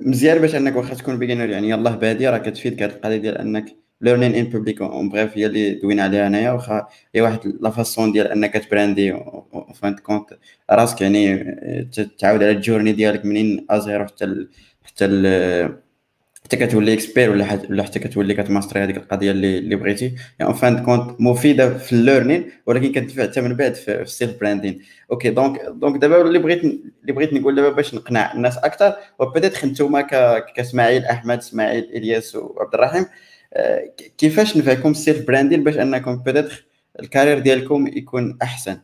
مزيان 0.00 0.38
باش 0.38 0.54
أنك 0.54 0.76
واخا 0.76 0.94
تكون 0.94 1.18
beginner 1.18 1.50
يعني 1.50 1.68
يلاه 1.70 1.96
بادي 1.96 2.28
راه 2.28 2.38
كتفيدك 2.38 2.82
هاد 2.82 2.90
القضية 2.90 3.16
ديال 3.16 3.38
أنك 3.38 3.76
learning 4.00 4.34
in 4.34 4.44
public 4.44 4.82
en 4.82 5.08
bref 5.08 5.38
هي 5.38 5.46
اللي 5.46 5.74
دوينا 5.74 6.02
عليها 6.02 6.26
انايا 6.26 6.52
واخا 6.52 6.86
هي 7.14 7.20
واحد 7.20 7.40
la 7.60 7.70
façon 7.70 8.12
ديال 8.12 8.26
أنك 8.26 8.52
تbrandي 8.54 9.16
فان 9.74 9.96
كونت 9.96 10.38
راسك 10.70 11.00
يعني 11.00 11.44
تعاود 12.18 12.42
على 12.42 12.50
الجورني 12.50 12.92
ديالك 12.92 13.24
منين 13.24 13.66
ازيرو 13.70 14.06
حتى 14.06 14.46
حتى 14.84 15.06
حتى 16.44 16.56
كتولي 16.56 16.92
اكسبير 16.94 17.30
ولا 17.30 17.44
حت... 17.44 17.70
ولا 17.70 17.82
حتى 17.82 17.98
كتولي 17.98 18.34
كتماستري 18.34 18.84
هذيك 18.84 18.96
القضية 18.96 19.30
اللي 19.30 19.58
اللي 19.58 19.76
بغيتي. 19.76 20.14
يعني 20.38 20.54
فان 20.54 20.84
كونت 20.84 21.20
مفيدة 21.20 21.78
في 21.78 21.92
الليرنين 21.92 22.50
ولكن 22.66 22.92
كتدفع 22.92 23.22
حتى 23.22 23.40
من 23.40 23.54
بعد 23.54 23.74
في 23.74 24.02
السيلف 24.02 24.40
براندين 24.40 24.82
أوكي 25.12 25.30
دونك 25.30 25.60
دونك 25.60 26.00
دابا 26.00 26.20
اللي 26.22 26.38
بغيت 26.38 26.64
اللي 26.64 27.12
بغيت 27.12 27.32
نقول 27.32 27.54
دابا 27.54 27.68
باش 27.70 27.94
نقنع 27.94 28.34
الناس 28.34 28.58
أكثر 28.58 28.94
وبدات 29.18 29.64
نتوما 29.64 30.00
كإسماعيل 30.56 31.04
أحمد 31.04 31.38
إسماعيل 31.38 31.84
إلياس 31.84 32.36
وعبد 32.36 32.74
الرحيم. 32.74 33.02
آه، 33.02 33.27
كيفاش 34.18 34.56
نفعكم 34.56 34.90
السيلف 34.90 35.26
براندين 35.26 35.64
باش 35.64 35.76
انكم 35.76 36.16
بدات 36.18 36.52
ال 37.00 37.04
carrière 37.04 37.38
ديالكم 37.38 37.86
يكون 37.86 38.38
احسن؟ 38.42 38.80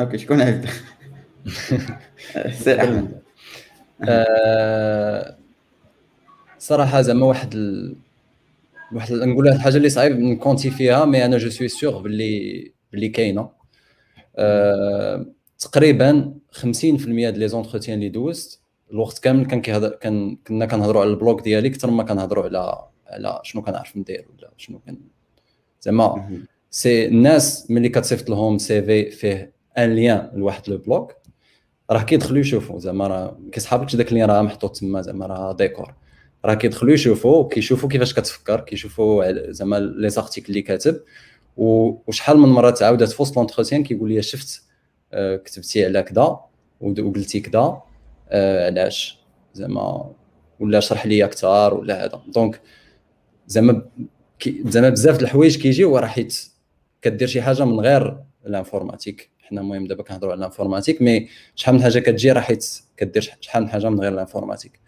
Okay 0.00 0.18
شكون 0.18 0.40
هيبدا 0.40 0.68
سير 2.64 2.80
أحمد. 2.80 3.22
آه، 4.08 5.36
صراحة 6.58 7.00
زعما 7.02 7.26
واحد 7.26 7.54
ال... 7.54 7.96
واحد 8.92 9.12
نقول 9.12 9.48
الحاجة 9.48 9.76
اللي 9.76 9.88
صعيب 9.88 10.18
نكونتي 10.20 10.70
فيها 10.70 11.04
mais 11.04 11.24
أنا 11.24 11.38
je 11.38 11.50
suis 11.50 11.68
sûr 11.68 12.02
باللي 12.02 12.72
باللي 12.92 13.08
كاينة. 13.08 13.50
أه... 14.36 15.26
تقريبا 15.58 16.34
50% 16.52 16.64
ديال 17.06 17.38
les 17.38 17.48
entretiens 17.48 17.98
اللي 17.98 18.08
دوزت 18.08 18.57
الوقت 18.92 19.18
كامل 19.18 19.46
كان 19.46 19.60
كيهضر 19.60 19.88
كان 19.88 20.36
كنا 20.46 20.66
كنهضروا 20.66 21.02
على 21.02 21.10
ال 21.10 21.16
blog 21.16 21.42
ديالي 21.42 21.68
أكثر 21.68 21.90
ما 21.90 22.02
كنهضروا 22.02 22.44
على 22.44 22.88
على 23.06 23.40
شنو 23.42 23.62
كنعرف 23.62 23.96
ندير 23.96 24.26
ولا 24.38 24.50
شنو 24.56 24.78
كان 24.78 24.98
زعما 25.80 26.30
c'est 26.70 27.06
الناس 27.06 27.70
ملي 27.70 27.88
كتصيفط 27.88 28.30
لهم 28.30 28.58
CV 28.58 29.10
فيه 29.10 29.52
un 29.78 29.94
lien 29.94 30.30
لواحد 30.34 30.70
le 30.70 30.78
blog 30.78 31.12
راه 31.90 32.02
كيدخلوا 32.02 32.40
يشوفوا 32.40 32.78
زعما 32.78 33.06
راه 33.06 33.38
كيسحابلكش 33.52 33.96
داك 33.96 34.08
اللي 34.08 34.24
راه 34.24 34.42
محطوط 34.42 34.76
تما 34.76 35.02
زعما 35.02 35.26
راه 35.26 35.52
ديكور. 35.52 35.94
راه 36.44 36.54
كيدخلوا 36.54 36.94
يشوفوا 36.94 37.48
كيشوفوا 37.48 37.88
كيفاش 37.88 38.14
كتفكر 38.14 38.60
كيشوفوا 38.60 39.52
زعما 39.52 39.76
les 39.76 40.10
articles 40.10 40.48
اللي 40.48 40.62
كاتب. 40.62 41.00
وشحال 41.56 42.38
من 42.38 42.48
مرة 42.48 42.70
تعاودت 42.70 43.12
في 43.12 43.22
وسط 43.22 43.36
l'entretien 43.36 43.82
كيقول 43.82 44.12
لي 44.12 44.22
شفت 44.22 44.62
آه، 45.12 45.36
كتبتي 45.36 45.84
على 45.84 46.02
كذا 46.02 46.40
وقلتي 46.80 47.40
كذا 47.40 47.82
آه، 48.28 48.66
علاش؟ 48.66 49.18
زعما 49.54 50.10
ولا 50.60 50.80
شرح 50.80 51.06
لي 51.06 51.24
أكثر 51.24 51.74
ولا 51.74 52.04
هذا. 52.04 52.22
Donc 52.34 52.60
زعما 53.46 53.82
زعما 54.64 54.88
بزاف 54.88 55.16
د 55.16 55.22
الحوايج 55.22 55.58
كيجيو 55.58 55.98
راه 55.98 56.06
حيت 56.06 56.50
كدير 57.02 57.28
شي 57.28 57.42
حاجة 57.42 57.64
من 57.64 57.80
غير 57.80 58.20
l'informatique. 58.46 59.30
حنا 59.38 59.60
المهم 59.60 59.86
دابا 59.86 60.02
كنهضروا 60.02 60.32
على 60.32 60.38
l'informatique 60.38 61.02
mais 61.02 61.28
شحال 61.54 61.74
من 61.74 61.82
حاجة 61.82 61.98
كتجي 61.98 62.32
راه 62.32 62.40
حيت 62.40 62.82
كدير 62.96 63.36
شحال 63.40 63.62
من 63.62 63.68
حاجة 63.68 63.88
من 63.88 64.00
غير 64.00 64.12
l'informatique. 64.12 64.80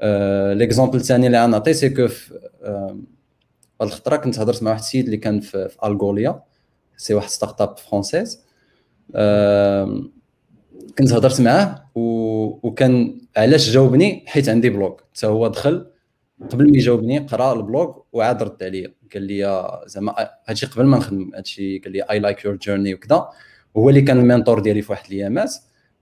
أه 0.00 0.52
l'exemple 0.52 0.96
الثاني 0.96 1.26
اللي 1.26 1.44
غنعطي 1.44 1.72
c'est 1.72 1.90
que 1.90 2.08
في 2.08 2.38
أه 2.62 2.98
الخطرة 3.82 4.16
كنت 4.16 4.38
هضرت 4.38 4.62
مع 4.62 4.70
واحد 4.70 4.80
السيد 4.80 5.04
اللي 5.04 5.16
كان 5.16 5.40
في, 5.40 5.68
الغوليا 5.84 6.42
c'est 6.96 7.14
واحد 7.14 7.28
startup 7.28 7.78
française 7.78 8.44
كنت 10.98 11.12
هضرت 11.12 11.40
معاه 11.40 11.90
و... 11.94 12.00
وكان 12.68 13.20
علاش 13.36 13.70
جاوبني؟ 13.70 14.24
حيت 14.26 14.48
عندي 14.48 14.70
blog 14.70 14.92
حتى 15.16 15.26
هو 15.26 15.48
دخل 15.48 15.86
قبل 16.50 16.70
ما 16.70 16.76
يجاوبني 16.76 17.18
قرا 17.18 17.52
ال 17.52 17.61
blog 17.61 17.98
وعاد 18.12 18.42
رد 18.42 18.62
عليا 18.62 18.94
قال 19.14 19.22
لي 19.22 19.68
زعما 19.86 20.14
هادشي 20.48 20.66
قبل 20.66 20.84
ما 20.84 20.98
نخدم 20.98 21.30
هادشي 21.34 21.78
قال 21.78 21.92
لي 21.92 22.02
I 22.02 22.18
like 22.18 22.44
your 22.44 22.56
journey 22.56 22.94
وكذا 22.94 23.28
هو 23.76 23.88
اللي 23.88 24.00
كان 24.00 24.18
ال 24.18 24.24
mentor 24.24 24.60
ديالي 24.60 24.82
في 24.82 24.92
واحد 24.92 25.12
الايامات 25.12 25.54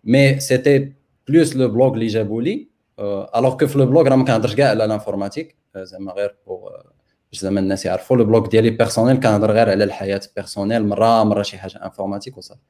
mais 0.05 0.41
c'était 0.41 0.93
plus 1.29 1.57
le 1.57 1.69
blog 1.69 1.95
اللي 1.95 2.07
جابوا 2.07 2.43
لي. 2.43 2.69
alors 3.37 3.57
que 3.57 3.67
في 3.67 3.79
le 3.79 3.87
blog 3.87 4.09
راه 4.09 4.17
ما 4.17 4.25
كنهضرش 4.25 4.55
كاع 4.55 4.71
على 4.71 4.87
l'informatique 4.87 5.57
زعما 5.77 6.13
غير 6.13 6.35
باش 7.33 7.41
زعما 7.41 7.61
الناس 7.61 7.87
يعرفوا. 7.87 8.17
Le 8.17 8.25
blog 8.25 8.47
ديالي 8.47 8.71
personnel 8.71 9.17
كنهضر 9.17 9.51
غير 9.53 9.71
على 9.71 9.85
الحياة 9.85 10.21
personnelle 10.37 10.87
مرة 10.87 11.25
مرة 11.25 11.43
شي 11.43 11.59
حاجة 11.59 11.85
informatique 11.85 12.39
وصافي. 12.39 12.61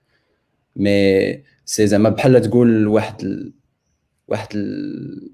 Mais 0.77 1.43
c'est 1.65 1.87
زعما 1.87 2.09
بحال 2.09 2.41
تقول 2.41 2.87
واحد 2.87 3.21
ال... 3.21 3.53
واحد 4.29 4.49
ال... 4.55 5.31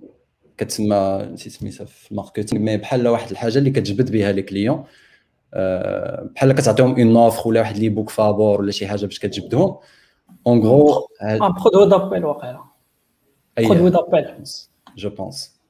كتسمى 0.58 1.28
نسيت 1.32 1.52
سميتها 1.52 1.84
في 1.84 2.10
ال 2.12 2.17
marketing 2.17 2.62
mais 2.62 2.76
بحال 2.76 3.08
واحد 3.08 3.30
الحاجة 3.30 3.58
اللي 3.58 3.70
كتجبد 3.70 4.12
بها 4.12 4.32
les 4.32 4.42
clients 4.42 4.84
آه، 5.54 6.30
بحال 6.34 6.52
كتعطيهم 6.52 7.00
une 7.00 7.16
offre 7.16 7.48
ولا 7.48 7.60
واحد 7.60 7.76
les 7.76 7.88
books 7.88 8.10
فابور 8.10 8.60
ولا 8.60 8.70
شي 8.70 8.86
حاجة 8.86 9.06
باش 9.06 9.18
كتجبدهم. 9.18 9.76
En 10.46 10.60
gros 10.60 11.08
un 11.22 11.52
produit 11.52 11.88
d'appel 11.88 12.24
واقيلا. 12.24 12.64
Produit 13.58 13.90
d'appel 13.90 14.44
je 14.96 15.10
pense 15.10 15.60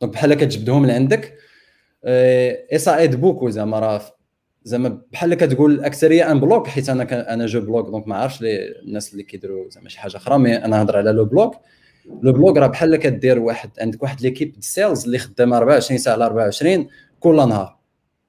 donc 0.00 0.12
بحال 0.12 0.34
كتجبدهم 0.34 0.86
لعندك 0.86 1.34
et 2.04 2.78
ça 2.78 2.96
aide 2.98 3.20
beaucoup 3.20 3.50
زعما 3.50 3.78
راه 3.78 4.00
زعما 4.64 5.00
بحال 5.12 5.34
كتقول 5.34 5.72
الاكثريه 5.72 6.30
un 6.30 6.40
blog 6.40 6.66
حيت 6.66 6.88
أنا 6.88 7.34
أنا 7.34 7.46
je 7.46 7.60
blogue 7.60 7.86
donc 7.86 8.08
ما 8.08 8.16
عرفتش 8.16 8.38
الناس 8.42 9.12
اللي 9.12 9.22
كيديروا 9.22 9.70
زعما 9.70 9.88
شي 9.88 10.00
حاجة 10.00 10.16
أخرى 10.16 10.38
mais 10.38 10.64
أنا 10.64 10.82
هضر 10.82 10.96
على 10.96 11.10
le 11.12 11.24
blog 11.24 11.56
le 12.22 12.32
blog 12.32 12.56
راه 12.56 12.66
بحال 12.66 12.96
كدير 12.96 13.38
واحد 13.38 13.70
عندك 13.80 14.02
واحد 14.02 14.20
l'équipe 14.20 14.54
sales 14.60 15.04
اللي 15.04 15.18
خدامه 15.18 15.56
24 15.56 15.98
ساعة 15.98 16.14
على 16.14 16.24
24 16.24 16.88
كل 17.20 17.36
نهار. 17.36 17.78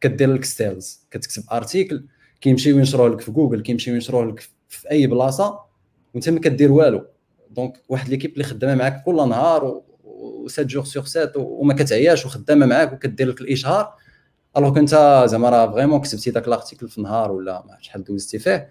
كدير 0.02 0.34
لك 0.34 0.46
ستيلز 0.46 1.08
كتكتب 1.12 1.44
article 1.52 2.06
كيمشيو 2.42 2.78
ينشروه 2.78 3.10
لك 3.10 3.22
في 3.22 3.32
جوجل 3.32 3.62
كيمشيو 3.62 3.94
ينشروه 3.94 4.26
لك 4.26 4.40
في 4.70 4.92
أي 4.92 5.08
بلاصة 5.08 5.60
وأنت 6.14 6.30
ما 6.30 6.40
كدير 6.40 6.72
والو. 6.72 7.06
donc 7.52 7.82
واحد 7.90 8.10
l'équipe 8.10 8.34
اللي 8.34 8.44
خدامة 8.44 8.76
معاك 8.76 9.04
كل 9.04 9.16
نهار 9.16 9.66
و 10.04 10.48
7 10.48 10.68
jours 10.68 10.84
sur 10.84 11.06
7 11.06 11.32
وما 11.38 11.74
كتعياش 11.74 12.26
وخدامة 12.26 12.66
معاك 12.66 12.94
وكدير 12.94 13.28
لك 13.28 13.42
الإشهار. 13.42 13.94
alors 14.58 14.74
كنت 14.74 14.90
زعما 15.26 15.50
راه 15.50 15.72
vraiment 15.72 16.02
كتبتي 16.02 16.32
داك 16.32 16.48
ال 16.48 16.53
article 16.53 16.88
في 16.90 17.02
نهار 17.02 17.32
ولا 17.32 17.64
ما 17.68 17.78
شحال 17.82 18.04
دوزتي 18.04 18.40
فيه 18.40 18.68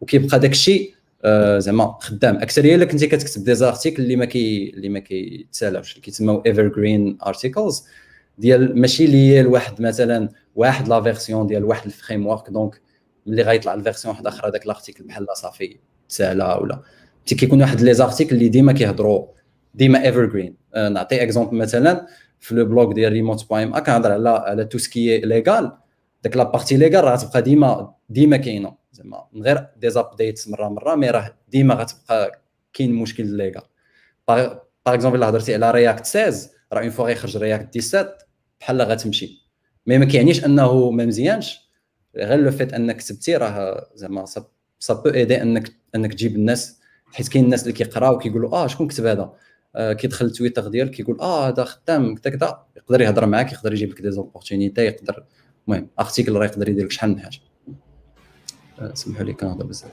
وكيبقى 0.00 0.38
داك 0.40 0.50
الشيء 0.50 0.94
آه 1.24 1.58
زعما 1.58 1.96
خدام. 2.00 2.36
أكثرية 2.36 2.74
إلا 2.74 2.84
كنتي 2.84 3.06
كتكتب 3.06 3.44
des 3.44 3.54
articles 3.54 4.02
اللي 4.02 4.16
ما 4.16 4.24
كي 4.24 4.70
اللي 4.76 4.88
ما 4.88 4.98
كيتسالاوش 4.98 5.90
اللي 5.92 6.02
كيتسموا 6.02 6.42
evergreen 6.46 7.18
articles 7.26 7.84
ديال 8.38 8.80
ماشي 8.80 9.04
اللي 9.04 9.16
هي 9.30 9.42
لواحد 9.42 9.82
مثلا 9.82 10.28
واحد 10.54 10.88
la 10.88 11.02
version 11.02 11.46
ديال 11.46 11.64
واحد 11.64 11.86
ال 11.86 12.26
framework 12.26 12.50
donc 12.50 12.80
ملي 13.26 13.42
غيطلع 13.42 13.74
ال 13.74 13.79
version 13.79 14.14
واحدة 14.14 14.28
أخرى 14.30 14.50
داك 14.50 14.64
ال 14.64 14.69
article 14.69 15.04
بحال 15.04 15.26
صافي 15.34 15.76
تسالى 16.08 16.58
ولا. 16.62 16.82
كيكون 17.26 17.60
واحد 17.60 17.80
les 17.80 17.94
articles 17.94 18.36
اللي 18.36 18.48
ديما 18.48 18.72
كيهضروا 18.72 19.26
ديما 19.74 20.04
evergreen 20.04 20.56
أه 20.74 20.88
نعطي 20.88 21.22
exemple 21.22 21.56
مثلا 21.56 22.06
في 22.44 22.54
le 22.54 22.64
blog 22.64 22.94
ديال 22.94 23.12
ريموت 23.12 23.48
بويم 23.48 23.74
ا 23.74 23.80
كنهضر 23.80 24.12
على 24.12 24.28
على 24.28 24.64
tout 24.64 24.78
ce 24.78 24.94
qui 24.94 25.18
légal 25.18 25.72
داك 26.24 26.36
la 26.36 26.42
partie 26.44 26.76
légale 26.76 27.04
راه 27.04 27.16
تبقى 27.16 27.42
ديما 27.42 27.94
ديما 28.08 28.36
كاينة. 28.36 28.74
زعما 28.92 29.26
من 29.32 29.42
غير 29.42 29.66
des 29.76 29.90
updates 29.90 30.48
مره 30.48 30.68
مرة 30.68 30.94
mais 30.94 31.10
راه 31.10 31.36
ديما 31.48 31.74
غتبقى 31.74 32.42
كاين 32.72 32.94
مشكل 32.94 33.26
légal 33.26 33.62
par 34.28 34.54
exemple 34.86 35.18
إلا 35.18 35.28
هضرتي 35.28 35.54
على 35.54 35.70
React 35.70 36.06
16 36.06 36.48
راه 36.72 36.80
une 36.80 36.90
fois 36.90 37.06
غيخرج 37.06 37.36
React 37.36 37.78
17 37.78 38.14
بحال 38.60 38.82
غتمشي. 38.82 39.48
mais 39.86 39.98
ما 39.98 40.04
كيعنيش 40.04 40.44
أنه 40.44 40.90
ما 40.90 41.04
مزيانش. 41.06 41.60
غير 42.16 42.38
le 42.38 42.50
fait 42.50 42.72
أنك 42.72 42.96
كتبتي 42.96 43.36
راه 43.36 43.86
زعما 43.94 44.24
ça 44.78 44.94
peut 44.94 45.10
aider 45.10 45.42
انك 45.42 45.72
أنك 45.94 46.14
تجيب 46.14 46.36
الناس 46.36 46.80
حيت 47.12 47.28
كاين 47.28 47.44
الناس 47.44 47.62
اللي 47.62 47.72
كيقراو 47.72 48.18
كيقولوا 48.18 48.52
آه 48.52 48.66
شكون 48.66 48.88
كتب 48.88 49.06
هذا؟ 49.06 49.32
كيدخل 49.76 50.26
التويتر 50.26 50.68
ديالك 50.68 50.90
كيقول 50.90 51.20
آه 51.20 51.48
هذا 51.48 51.64
خدام 51.64 52.14
كذا 52.14 52.36
كذا. 52.36 52.64
يقدر 52.76 53.00
يهضر 53.00 53.26
معاك 53.26 53.52
يقدر 53.52 53.72
يجيب 53.72 53.90
لك 53.90 54.02
des 54.02 54.10
opportunités 54.10 54.84
يقدر. 54.84 55.24
المهم 55.68 55.88
article 56.00 56.32
راه 56.32 56.44
يقدر 56.44 56.68
يدير 56.68 56.84
لك 56.84 56.92
شحال 56.92 57.10
من 57.10 57.20
حاجة. 57.20 57.38
آه 58.80 58.94
سمحوا 58.94 59.24
لي 59.24 59.32
كنهضر 59.32 59.66
بزاف. 59.66 59.92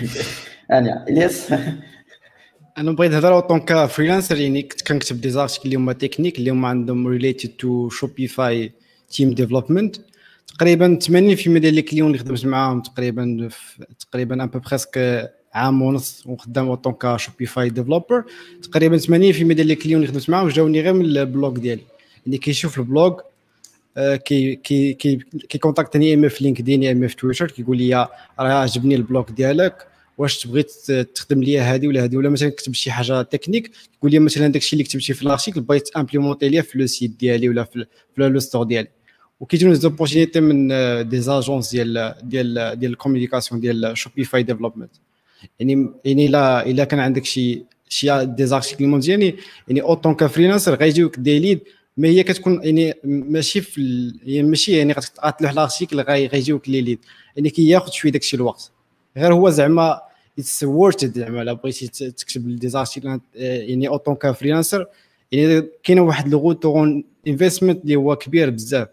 أنا 0.70 1.04
إلياس. 1.08 1.52
أنا 2.78 2.92
بغيت 2.92 3.12
نهضر 3.12 3.50
en 3.50 3.60
tant 3.60 3.75
que 3.75 3.86
freelancer 3.86 4.36
يعني 4.36 4.62
كنت 4.62 4.82
كنكتب 4.82 5.20
des 5.20 5.30
articles 5.30 5.62
اللي 5.64 5.76
هما 5.76 5.92
تكنيك 5.92 6.38
اللي 6.38 6.50
هما 6.50 6.68
عندهم 6.68 7.06
related 7.06 7.48
to 7.48 7.88
Shopify 7.88 8.72
theme 9.10 9.30
development 9.30 9.96
تقريبا 10.48 10.98
80% 11.04 11.08
ديال 11.08 11.74
les 11.74 11.82
clients 11.82 12.06
اللي 12.06 12.18
خدمت 12.18 12.46
معاهم 12.46 12.82
تقريبا 12.82 13.48
تقريبا 14.00 14.44
un 14.44 14.48
peu 14.48 14.58
presque 14.58 14.98
عام 15.54 15.82
ونص 15.82 16.22
وخدام 16.26 16.68
en 16.68 17.18
Shopify 17.18 17.70
developer 17.70 18.24
تقريبا 18.62 18.98
80% 18.98 19.08
ديال 19.08 19.66
les 19.66 19.74
clients 19.74 20.02
اللي 20.02 20.12
خدمت 20.12 20.30
معاهم 20.30 20.48
جاوني 20.48 20.80
غير 20.80 20.92
من 20.92 21.04
ال 21.04 21.15
blog 21.15 21.58
ديالي. 21.58 21.82
يعني 22.26 22.38
كيشوف 22.38 22.78
ال 22.78 22.87
blog 22.87 23.22
آه، 23.96 24.16
كي 24.16 24.56
كي 24.56 24.92
كي 24.94 25.18
كي 25.48 25.59
contact 25.59 25.99
ني 25.99 26.10
يا 26.10 26.14
إما 26.14 26.28
في 26.28 26.44
LinkedIn 26.44 26.82
يا 26.82 26.92
إما 26.92 27.08
في 27.08 27.16
تويتر 27.16 27.50
كيقول 27.50 27.76
لي 27.76 28.08
راه 28.40 28.52
عجبني 28.52 28.94
ال 28.94 29.01
blog 29.01 29.30
ديالك 29.30 29.86
واش 30.18 30.42
تبغي 30.42 30.62
تخدم 31.14 31.42
ليا 31.42 31.62
هذه 31.62 31.88
ولا 31.88 32.04
هذه 32.04 32.16
ولا 32.16 32.28
مثلا 32.28 32.48
كتب 32.48 32.74
شي 32.74 32.90
حاجة 32.90 33.22
تكنيك 33.22 33.70
تقول 33.98 34.10
لي 34.10 34.18
مثلا 34.18 34.48
داكشي 34.48 34.72
اللي 34.72 34.84
كتبتي 34.84 35.14
في 35.14 35.22
ال 35.22 35.27
article 35.27 35.60
بغيت 35.60 35.96
implémenter 35.96 36.48
ليا 36.48 36.62
في 36.62 36.78
le 36.78 36.86
site 36.86 37.10
ديالي 37.10 37.48
ولا 37.48 37.64
في 37.64 37.86
le 38.16 38.38
store 38.38 38.64
ديالي. 38.64 38.88
وكيجيو 39.40 39.74
opportunités 39.74 40.40
من 40.40 40.68
des 41.08 41.20
agences 41.20 41.70
ديال 41.70 42.14
ديال 42.22 42.78
ديال 42.78 42.92
ال 42.92 42.97
communication 42.97 43.60
ديال 43.60 43.98
Shopify 43.98 44.42
development 44.42 44.90
يعني 45.60 45.90
يعني 46.04 46.26
إلا 46.26 46.66
إلا 46.66 46.84
كان 46.84 47.00
عندك 47.00 47.24
شي 47.24 47.64
شي 47.88 48.24
des 48.24 48.46
articles 48.46 48.86
مزيانين 48.86 49.36
يعني 49.68 49.82
en 49.82 49.93
tant 49.93 50.14
que 50.14 50.28
freelancer 50.28 50.74
غيجيوك 50.74 51.18
des 51.18 51.38
leads 51.38 51.60
ما 51.96 52.08
هي 52.08 52.22
كتكون 52.22 52.60
يعني 52.62 52.94
ماشي 53.04 53.60
في 53.60 54.12
يعني 54.22 54.48
ماشي 54.48 54.72
يعني 54.72 54.92
غتلوح 55.24 55.50
ال 55.52 55.58
article 55.58 56.00
غيجيوك 56.00 56.68
les 56.68 56.80
leads 56.80 56.98
يعني 57.36 57.50
كياخذ 57.50 57.90
شوية 57.92 58.12
داكشي 58.12 58.36
الوقت. 58.36 58.72
غير 59.16 59.34
هو 59.34 59.50
زعما 59.50 60.00
it's 60.38 60.64
worth 60.64 61.04
زعما 61.04 61.42
إلا 61.42 61.52
بغيتي 61.52 61.86
تكتب 62.10 62.56
des 62.56 62.68
articles 62.68 63.20
يعني 63.34 63.88
en 63.88 63.97
tant 63.97 64.14
que 64.14 64.31
freelancer 64.31 64.86
يعني 65.32 65.68
كاينة 65.82 66.02
واحد 66.02 66.28
le 66.28 66.38
retour 66.38 67.02
investment 67.28 67.82
اللي 67.84 67.96
هو 67.96 68.16
كبير 68.16 68.50
بزاف. 68.50 68.88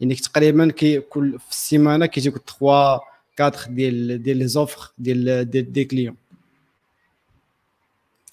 يعني 0.00 0.14
تقريبا 0.14 0.70
كي 0.70 1.00
كل 1.00 1.38
في 1.38 1.50
السيمانة 1.50 2.06
كيجيك 2.06 2.34
3 2.60 3.00
4 3.40 3.68
ديال 3.68 4.22
ديال 4.22 4.36
les 4.36 4.46
offres 4.46 4.92
ديال 4.98 5.50
ديال 5.50 5.72
des 5.72 5.84
clients 5.84 6.16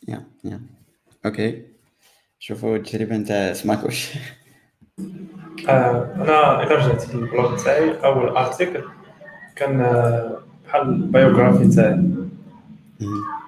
يا 0.07 0.23
يا 0.43 0.61
okay 1.25 1.61
شوفوا 2.39 2.75
التجربه 2.75 3.17
نتاع 3.17 3.53
سماكوش 3.53 4.09
آه، 5.69 6.13
أنا 6.15 6.63
الا 6.63 6.75
رجعت 6.75 7.15
لل 7.15 7.31
blog 7.31 7.63
تاعي 7.63 7.89
أول 7.91 8.29
article 8.29 8.83
كان 9.55 9.81
آه، 9.81 10.39
بحال 10.65 10.81
ال 10.81 10.89
biographie 10.89 11.67
تاعي. 11.67 12.09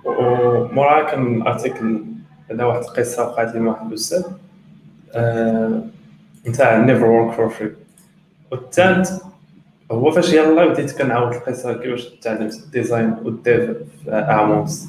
ومورا 0.06 1.12
كان 1.12 1.42
article 1.42 2.06
على 2.50 2.64
واحد 2.64 2.80
القصة 2.82 3.24
وقعت 3.28 3.54
لي 3.54 3.60
مع 3.60 3.72
واحد 3.72 3.88
الأستاذ. 3.88 4.24
نتاع 6.48 6.78
never 6.78 7.06
work 7.06 7.36
for 7.36 7.50
free 7.50 7.76
والثالث 8.52 9.22
هو 9.92 10.12
فاش 10.12 10.34
يلاه 10.34 10.66
بديت 10.66 10.98
كنعاود 10.98 11.34
القصة 11.34 11.74
كيفاش 11.74 12.06
تعلمت 12.10 12.54
ال 12.54 12.62
design 12.62 13.16
وال 13.24 13.42
dev 13.42 13.70
في 14.04 14.12
اعموس 14.12 14.86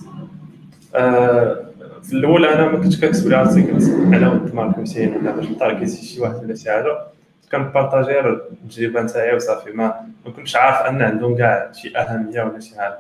آه 0.95 1.65
في 2.03 2.13
الأول 2.13 2.45
أنا 2.45 2.67
ما 2.73 2.79
كنتش 2.79 3.01
كنكتب 3.01 3.29
les 3.29 3.37
articles 3.37 3.91
على 3.91 4.27
ود 4.27 4.55
marketing 4.55 5.17
ولا 5.17 5.31
باش 5.31 5.45
نـ 5.51 5.57
targeter 5.57 6.07
شي 6.07 6.21
واحد 6.21 6.35
ولا 6.45 6.55
شي 6.55 6.71
حاجة. 6.71 6.99
كن 7.53 7.66
partager 7.66 8.21
التجربه 8.21 9.03
نتاعي 9.03 9.37
وصافي 9.37 9.71
ما 9.73 9.95
كنتش 10.37 10.57
عارف 10.57 10.87
أن 10.89 11.03
عندهم 11.03 11.37
كاع 11.37 11.73
شي 11.73 11.97
أهمية 11.99 12.43
ولا 12.43 12.61
شي 12.61 12.81
حاجة. 12.81 12.99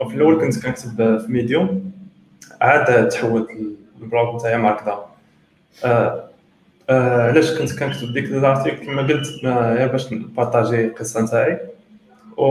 وفي 0.00 0.14
الأول 0.14 0.40
كنت 0.40 0.66
كنكتب 0.66 1.18
في 1.18 1.26
Medium 1.32 1.92
عاد 2.60 3.08
تحولت 3.08 3.48
ال 4.02 4.09
blog 4.09 4.36
نتاعي 4.36 4.56
مارك 4.58 4.98
آه 5.84 6.24
علاش 6.90 7.58
كنت 7.58 7.78
كنكتب 7.78 8.12
ديك 8.12 8.24
ال 8.24 8.32
article 8.32 8.86
كما 8.86 9.02
قلت 9.02 9.28
غير 9.44 9.88
باش 9.88 10.12
ن 10.12 10.20
partager 10.20 10.84
القصة 10.84 11.20
نتاعي. 11.20 11.60
و 12.36 12.44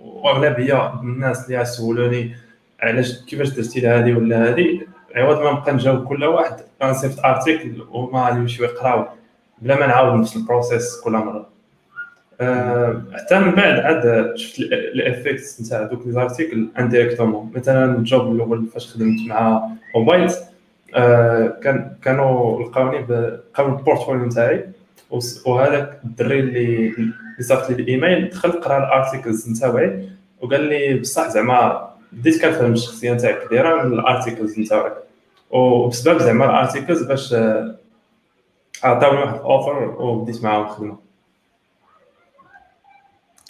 واغلبيه 0.00 1.00
الناس 1.00 1.46
اللي 1.46 1.60
يسولوني 1.60 2.36
علاش 2.80 3.24
كيفاش 3.24 3.48
درتي 3.48 3.88
هذه 3.88 4.14
ولا 4.14 4.48
هذه 4.48 4.80
عوض 5.14 5.42
ما 5.42 5.52
نبقى 5.52 5.72
نجاوب 5.72 6.04
كل 6.04 6.24
واحد. 6.24 6.56
كنصيفط 6.82 7.24
article 7.24 7.82
وما 7.90 8.28
يمشيو 8.28 8.64
يقراو 8.64 9.06
بلا 9.62 9.80
ما 9.80 9.86
نعاود 9.86 10.20
نفس 10.20 10.36
ال 10.36 10.44
process 10.44 11.00
كل 11.04 11.12
مرة. 11.12 11.46
أه 12.40 13.02
حتى 13.12 13.38
من 13.38 13.50
بعد 13.50 13.78
عاد 13.78 14.32
شفت 14.36 14.58
ال 14.60 14.74
effect 14.74 15.56
نتاع 15.60 15.82
دوك 15.82 16.06
les 16.06 16.12
articles 16.12 16.68
indirectement 16.78 17.52
مثلا 17.54 17.96
ال 17.96 18.05
job 18.05 18.32
الأول 18.34 18.66
فاش 18.66 18.94
خدمت 18.94 19.28
مع 19.28 19.68
موبايل 19.94 20.22
أه 20.22 20.30
كان 21.62 21.96
كانوا 22.02 22.62
لقاوني 22.62 22.98
لقاو 22.98 23.66
ال 23.66 23.72
portfolio 23.72 24.24
نتاعي. 24.24 24.68
وهذاك 25.46 26.00
الدري 26.04 26.40
اللي 26.40 26.88
اللي 26.88 27.12
صافط 27.40 27.70
لي 27.70 27.82
الإيميل 27.82 28.30
دخل 28.30 28.52
قرا 28.52 28.78
ال 28.78 28.86
articles 28.86 29.50
نتاعي. 29.50 30.08
وقال 30.40 30.60
لي 30.60 30.94
بصح 30.94 31.28
زعما 31.28 31.90
بديت 32.12 32.42
كنفهم 32.42 32.72
الشخصية 32.72 33.12
نتاعك 33.12 33.46
كبيرة 33.46 33.82
من 33.82 33.92
ال 33.92 33.99
articles 33.99 34.58
نتاعك. 34.60 34.92
وبسبب 35.50 36.18
زعما 36.18 36.44
ال 36.44 36.50
articles 36.50 37.02
باش 37.02 37.34
آه، 37.34 37.76
عطاوني 38.84 39.20
واحد 39.20 39.34
ال 39.34 39.45
offer 39.45 40.02
وبديت 40.02 40.44
معاهم 40.44 40.64
الخدمه 40.64 40.96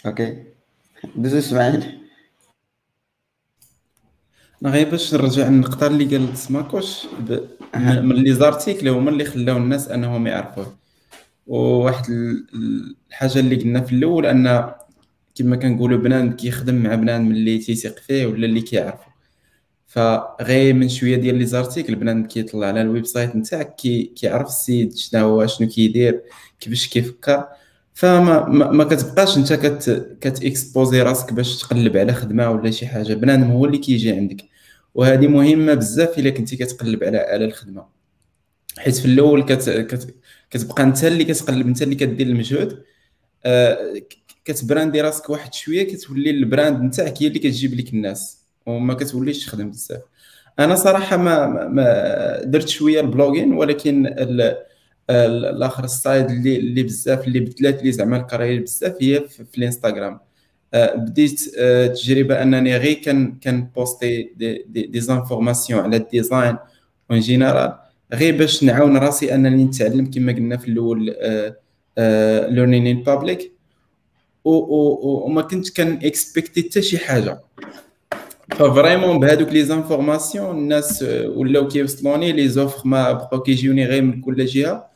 okay. 0.05 0.43
دوزو 1.15 1.37
إسماعيل. 1.37 1.96
أنا 4.61 4.71
غير 4.71 4.89
باش 4.89 5.13
نرجع 5.13 5.47
للنقطه 5.47 5.87
اللي 5.87 6.17
قال 6.17 6.37
سماكوش 6.37 7.07
من 7.75 8.15
les 8.15 8.33
articles 8.33 8.87
هما 8.87 9.09
اللي 9.09 9.25
خلاو 9.25 9.57
الناس 9.57 9.87
أنهم 9.87 10.27
يعرفوه. 10.27 10.77
وواحد 11.47 12.03
الحاجة 13.09 13.39
اللي 13.39 13.55
قلنا 13.55 13.81
في 13.81 13.95
الأول 13.95 14.25
أن 14.25 14.71
كما 15.35 15.55
كنقولوا 15.55 15.97
بنادم 15.97 16.33
كيخدم 16.33 16.75
مع 16.75 16.95
بنادم 16.95 17.25
من 17.25 17.31
اللي 17.31 17.57
تيثق 17.57 17.99
فيه 17.99 18.25
ولا 18.25 18.45
اللي 18.45 18.61
كيعرفو. 18.61 19.09
فغير 19.87 20.73
من 20.73 20.89
شوية 20.89 21.15
ديال 21.15 21.35
les 21.35 21.45
articles 21.45 21.95
بنادم 21.95 22.27
كيطلع 22.27 22.67
على 22.67 22.81
ال 22.81 23.05
website 23.05 23.35
نتاعك 23.35 23.75
كي 23.75 24.03
كيعرف 24.03 24.47
السيد 24.47 24.95
شنو 24.95 25.21
هو 25.21 25.47
شنو 25.47 25.67
كيدير 25.67 26.21
كيفاش 26.59 26.87
كيفكر. 26.87 27.47
فما 27.97 28.49
ما, 28.49 28.83
كتبقاش 28.83 29.37
انت 29.37 29.53
كت 29.53 30.07
كت 30.21 30.39
exposer 30.39 31.01
راسك 31.01 31.33
باش 31.33 31.61
تقلب 31.61 31.97
على 31.97 32.13
خدمة 32.13 32.49
ولا 32.49 32.71
شي 32.71 32.87
حاجة. 32.87 33.13
بنادم 33.13 33.51
هو 33.51 33.65
اللي 33.65 33.77
كيجي 33.77 34.11
عندك. 34.11 34.37
وهذه 34.95 35.27
مهمة 35.27 35.73
بزاف 35.73 36.19
إلا 36.19 36.29
كنتي 36.29 36.55
كتقلب 36.55 37.03
على 37.03 37.17
على 37.17 37.45
الخدمة. 37.45 37.85
حيت 38.77 38.95
في 38.95 39.05
الأول 39.05 39.43
كت, 39.43 39.69
كت 39.69 40.15
كتبقى 40.49 40.83
انت 40.83 41.03
اللي 41.03 41.23
كتقلب 41.23 41.67
انت 41.67 41.81
اللي 41.81 41.95
كدير 41.95 42.27
المجهود. 42.27 42.83
آه 43.45 43.93
كت 44.45 44.57
brander 44.57 45.01
راسك 45.01 45.29
واحد 45.29 45.53
شوية 45.53 45.83
كتولي 45.83 46.29
ال 46.29 46.38
brand 46.38 46.81
نتاعك 46.83 47.23
هي 47.23 47.27
اللي 47.27 47.39
كتجيب 47.39 47.73
لك 47.73 47.93
الناس. 47.93 48.37
وما 48.65 48.93
كتوليش 48.93 49.45
تخدم 49.45 49.69
بزاف. 49.69 50.01
أنا 50.59 50.75
صراحة 50.75 51.17
ما 51.17 51.67
ما 51.67 52.43
درت 52.43 52.67
شوية 52.67 52.99
ال 52.99 53.05
blogging 53.05 53.53
ولكن 53.53 54.15
الآخر 55.09 55.83
ال 55.83 55.92
side 55.92 56.29
اللي 56.29 56.57
اللي 56.57 56.83
بزاف 56.83 57.27
اللي 57.27 57.39
بدلات 57.39 57.83
لي 57.83 57.91
زعما 57.91 58.17
ال 58.17 58.22
carrière 58.22 58.61
بزاف 58.61 58.95
هي 59.01 59.23
في, 59.29 59.57
الإنستغرام. 59.57 60.19
آه، 60.73 60.95
بديت 60.95 61.41
آه، 61.59 61.87
تجربة 61.87 62.41
أنني 62.41 62.77
غير 62.77 62.93
كان 62.93 63.35
كان 63.41 63.69
بوستي 63.75 64.33
des, 64.35 64.65
des, 64.67 64.81
des 64.81 64.99
informations 64.99 65.79
على 65.83 65.97
ال 65.97 66.06
design 66.06 66.57
en 67.11 67.19
général 67.19 67.73
غير 68.13 68.37
باش 68.37 68.63
نعاون 68.63 68.97
راسي 68.97 69.35
أنني 69.35 69.63
نتعلم 69.63 70.11
كما 70.11 70.31
قلنا 70.31 70.57
في 70.57 70.67
الأول 70.67 71.15
learning 72.53 72.87
in 72.87 73.03
public 73.03 73.51
وما 74.45 75.41
كنت 75.41 75.69
كان 75.69 75.99
اكسبكتي 76.03 76.61
حتى 76.61 76.81
شي 76.81 76.97
حاجة. 76.97 77.39
ف 78.51 78.59
vraiment 78.59 79.19
بهذوك 79.19 79.49
les 79.49 79.63
informations 79.63 80.57
الناس 80.57 81.03
ولاو 81.25 81.67
كيوصلوني 81.67 82.31
les 82.31 82.47
offres 82.47 82.87
ما 82.87 83.11
بقاو 83.11 83.41
كيجيوني 83.41 83.85
غير 83.85 84.01
من 84.01 84.21
كل 84.21 84.45
جهة. 84.45 84.86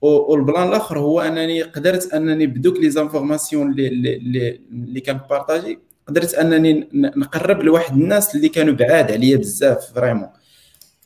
وال 0.00 0.23
plan 0.23 0.68
الآخر 0.68 0.98
هو 0.98 1.20
أنني 1.20 1.62
قدرت 1.62 2.14
أنني 2.14 2.46
بدوك 2.46 2.76
les 2.78 2.90
informations 2.90 3.70
اللي 3.70 3.88
اللي 3.88 4.60
اللي 4.70 5.00
كان 5.00 5.20
بارطاجي 5.30 5.78
قدرت 6.08 6.34
أنني 6.34 6.88
نقرب 6.92 7.62
لواحد 7.62 7.96
الناس 7.96 8.36
اللي 8.36 8.48
كانوا 8.48 8.74
بعاد 8.74 9.12
عليا 9.12 9.36
بزاف 9.36 9.92
vraiment. 9.94 10.28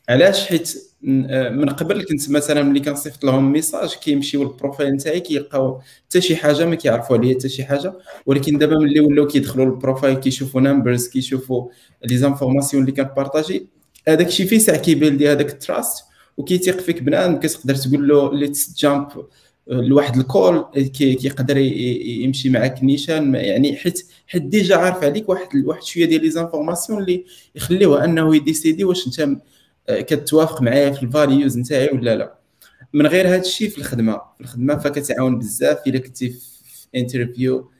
علاش؟ 0.09 0.47
حيت 0.47 0.91
من 1.03 1.69
قبل 1.69 2.05
كنت 2.05 2.31
مثلا 2.31 2.63
ملي 2.63 2.81
كنصيفط 2.81 3.25
لهم 3.25 3.53
message 3.53 3.95
كيمشيو 3.95 4.43
لل 4.43 4.54
profile 4.54 4.93
نتاعي 4.93 5.21
كيلقاو 5.21 5.81
حتى 6.09 6.21
شي 6.21 6.37
حاجة 6.37 6.67
ما 6.67 6.75
كيعرفوا 6.75 7.17
عليا 7.17 7.35
حتى 7.35 7.49
شي 7.49 7.65
حاجة. 7.65 7.95
ولكن 8.27 8.59
دابا 8.59 8.79
ملي 8.79 9.01
ولاو 9.01 9.27
كيدخلوا 9.27 9.65
لل 9.65 9.76
profile 9.76 10.17
كيشوفوا 10.17 10.61
numbers 10.61 11.09
كيشوفوا 11.09 11.69
les 12.05 12.17
informations 12.17 12.83
اللي 12.83 12.93
كنبارطاجي 12.93 13.67
هذاك 14.09 14.27
الشيء 14.27 14.47
في 14.47 14.59
ساعة 14.59 14.79
كيبيلدي 14.79 15.33
هذاك 15.33 15.53
ال 15.53 15.60
trust. 15.60 16.05
وكيتيق 16.41 16.81
فيك 16.81 17.03
بنادم 17.03 17.37
كتقدر 17.37 17.75
تقول 17.75 18.09
له 18.09 18.35
let's 18.35 18.75
jump 18.79 19.09
لواحد 19.67 20.17
ال 20.17 20.26
call 20.26 20.65
كيقدر 20.95 21.57
يمشي 21.59 22.51
معاك 22.51 22.85
نيشان. 22.85 23.35
يعني 23.35 23.77
حيت 23.77 24.07
حيت 24.27 24.43
déjà 24.43 24.77
عارف 24.77 25.05
عليك 25.05 25.29
واحد 25.29 25.49
واحد 25.65 25.83
شوية 25.83 26.05
ديال 26.05 26.23
les 26.23 26.31
informations 26.31 27.03
اللي 27.03 27.25
يخليوه 27.55 28.05
أنه 28.05 28.37
يديسيدي 28.37 28.85
واش 28.85 29.07
أنت 29.07 29.41
كتوافق 29.89 30.63
معايا 30.63 30.91
في 30.91 31.03
ال 31.03 31.11
values 31.11 31.59
نتاعي 31.59 31.89
ولا 31.93 32.17
لا. 32.17 32.35
من 32.93 33.07
غير 33.07 33.29
هذا 33.29 33.41
الشيء 33.41 33.69
في 33.69 33.79
الخدمة. 33.79 34.13
في 34.13 34.41
الخدمة 34.41 34.77
فكتعاون 34.77 35.39
بزاف. 35.39 35.79
إلا 35.87 35.99
كنتي 35.99 36.29
في 36.31 36.39
interview 36.95 37.71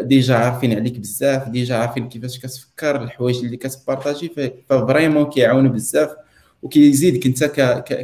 déjà 0.00 0.34
عارفين 0.34 0.72
عليك 0.72 0.98
بزاف. 0.98 1.48
déjà 1.48 1.76
عارفين 1.76 2.08
كيفاش 2.08 2.38
كتفكر 2.38 3.02
الحوايج 3.02 3.36
اللي 3.44 3.56
كتبارطاجي 3.56 4.52
ف 4.68 4.74
vraiment 4.74 5.24
كيعاونوا 5.24 5.70
بزاف. 5.70 6.10
وكيزيدك 6.64 7.26
انت 7.26 7.44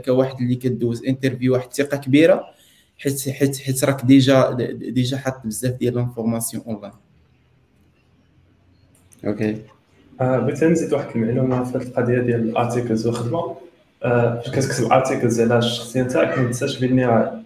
كواحد 0.05 0.41
اللي 0.41 0.55
كدوز 0.55 1.05
interview 1.05 1.53
واحد 1.53 1.67
الثقة 1.67 1.97
كبيرة 1.97 2.45
حيت 2.99 3.29
حيت 3.29 3.57
حيت 3.57 3.85
راك 3.85 4.05
déjà 4.05 4.51
déjà 4.73 5.17
حاط 5.17 5.47
بزاف 5.47 5.73
ديال 5.75 5.95
l'information 5.95 6.63
online. 6.67 6.93
okay. 9.27 9.63
آه، 10.21 10.39
بغيت 10.39 10.65
نزيد 10.65 10.93
واحد 10.93 11.17
المعلومة 11.17 11.65
في 11.65 11.79
هذه 11.79 11.83
القضية 11.83 12.19
ديال 12.19 12.41
ال 12.41 12.48
articles 12.48 13.07
والخدمه 13.07 13.57
آه، 14.03 14.41
فاش 14.41 14.51
كتكتب 14.51 14.93
articles 14.93 15.41
على 15.41 15.59
الشخصيه 15.59 16.03
نتاعك 16.03 16.39
ما 16.39 16.45
تنساش 16.45 16.79
بلي 16.79 17.41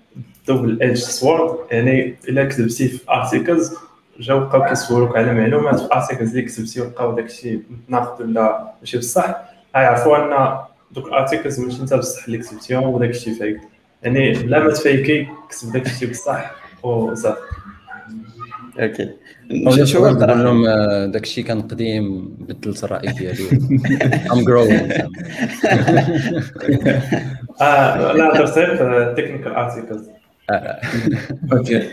double 0.48 0.82
edge 0.82 0.96
sword 0.96 1.58
يعني 1.70 2.14
إلا 2.28 2.44
كتبتي 2.44 2.88
في 2.88 3.10
articles 3.10 3.74
جاو 4.20 4.40
بقاو 4.40 4.64
كيسولوك 4.64 5.16
على 5.16 5.34
معلومات 5.34 5.80
في 5.80 5.88
articles 5.94 6.30
اللي 6.30 6.42
كتبتي 6.42 6.80
ولقاو 6.80 7.16
داكشي 7.16 7.58
متناقض 7.70 8.20
ولا 8.20 8.72
ماشي 8.80 8.98
بصح. 8.98 9.36
غيعرفوا 9.76 10.16
أن 10.16 10.58
دوك 10.94 11.06
ال 11.06 11.12
articles 11.12 11.60
ماشي 11.60 11.80
أنت 11.82 11.94
بصح 11.94 12.24
اللي 12.24 12.38
كتبتيهم 12.38 12.82
وداك 12.82 13.10
الشيء 13.10 13.34
fake 13.34 13.60
يعني 14.02 14.32
لا 14.32 14.58
ما 14.64 14.70
تفيكي 14.70 15.28
كتب 15.50 15.72
داك 15.72 15.86
الشيء 15.86 16.10
بصح 16.10 16.54
وصافي 16.82 17.38
okay. 18.78 19.10
شو 19.84 20.08
لهم 20.08 20.66
داك 21.10 21.22
الشيء 21.22 21.44
كان 21.44 21.62
قديم 21.62 22.28
بدلت 22.38 22.84
الرأي 22.84 23.12
ديالي. 23.12 23.48
I'm 24.32 24.44
growing 24.44 24.92
آه 27.60 28.12
لا 28.12 28.38
درت 28.38 28.58
غير 28.58 29.14
technical 29.14 29.52
articles 29.52 30.08
okay. 31.52 31.88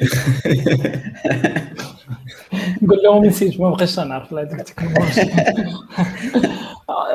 نقول 2.82 3.00
لهم 3.04 3.26
نسيت 3.26 3.60
ما 3.62 3.70
بقيتش 3.70 4.00
نعرف 4.00 4.34
هذيك 4.34 4.60
التكنولوجيا 4.60 5.66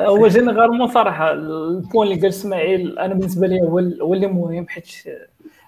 هو 0.05 0.27
généralement 0.27 0.87
صراحة 0.87 1.31
ال 1.31 1.44
point 1.44 2.07
اللي 2.07 2.19
قال 2.21 2.29
إسماعيل 2.29 2.99
أنا 2.99 3.13
بالنسبة 3.13 3.47
لي 3.47 3.61
هو 3.61 3.79
هو 3.79 4.13
اللي 4.13 4.27
مهم 4.27 4.67
حيت 4.67 4.87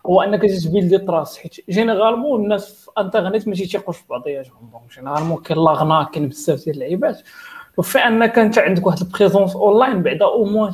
هو 0.06 0.22
أنك 0.22 0.42
تجي 0.42 0.82
des 0.82 0.98
traces 0.98 1.38
حيت 1.38 1.56
généralement 1.70 2.44
الناس 2.44 2.74
في 2.74 2.92
انترنيت 3.02 3.48
ماشي 3.48 3.66
تيقوش 3.66 3.98
في 3.98 4.04
بعضياتهم 4.10 4.70
donc 4.72 4.94
généralement 4.96 5.42
كاين 5.42 5.60
لاغنا 5.60 6.10
كاين 6.14 6.28
بزاف 6.28 6.66
ديال 6.66 6.76
اللعيبات. 6.76 7.22
وفي 7.78 7.98
انك 7.98 8.40
انت 8.40 8.60
عندك 8.60 8.88
واحد 8.88 9.02
ال 9.02 9.08
présence 9.08 9.56
online 9.56 10.04
بعدا 10.04 10.26
au 10.26 10.46
moins 10.46 10.72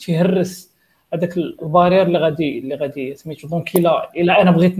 تيهرس 0.00 0.69
هذاك 1.14 1.36
ال 1.36 1.43
barrière 1.43 2.02
اللي 2.02 2.18
غادي 2.18 2.58
اللي 2.58 2.74
غادي 2.74 3.14
سميتو 3.14 3.48
donc 3.48 3.76
الا 3.76 4.10
الا 4.16 4.42
أنا 4.42 4.50
بغيت 4.50 4.76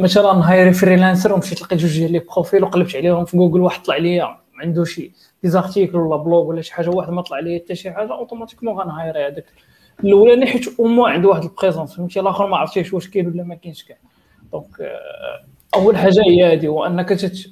مثلا 0.00 0.50
هايري 0.50 0.72
freelancer 0.72 1.32
ومشيت 1.32 1.62
لقيت 1.62 1.78
جوج 1.78 1.98
ديال 1.98 2.12
les 2.12 2.18
profils 2.18 2.64
وقلبت 2.64 2.96
عليهم 2.96 3.24
في 3.24 3.36
جوجل 3.36 3.60
واحد 3.60 3.82
طلع 3.82 3.96
ليا 3.96 4.38
عنده 4.58 4.84
شي 4.84 5.12
des 5.42 5.57
articles 5.57 5.96
ولا 5.96 6.16
blog 6.16 6.46
ولا 6.46 6.62
شي 6.62 6.74
حاجة 6.74 6.90
واحد 6.90 7.10
ما 7.10 7.22
طلع 7.22 7.38
ليا 7.38 7.58
حتى 7.58 7.74
شي 7.74 7.90
حاجة 7.90 8.12
automatiquement 8.12 8.78
غنهايري 8.78 9.26
هذاك. 9.26 9.44
الأولاني 10.04 10.46
حيت 10.46 10.80
أو 10.80 11.06
عنده 11.06 11.28
واحد 11.28 11.42
ال 11.42 11.48
présence 11.48 11.96
فهمتي؟ 11.96 12.20
الآخر 12.20 12.46
ما 12.46 12.56
عرفتيش 12.56 12.92
واش 12.92 13.08
كاين 13.08 13.26
ولا 13.26 13.42
ما 13.42 13.54
كاينش 13.54 13.84
كاع 13.84 13.96
donc 14.52 14.66
أول 15.74 15.96
حاجة 15.96 16.22
هي 16.26 16.52
هذه 16.52 16.66
هو 16.66 16.86
أنك 16.86 17.08
تت 17.08 17.50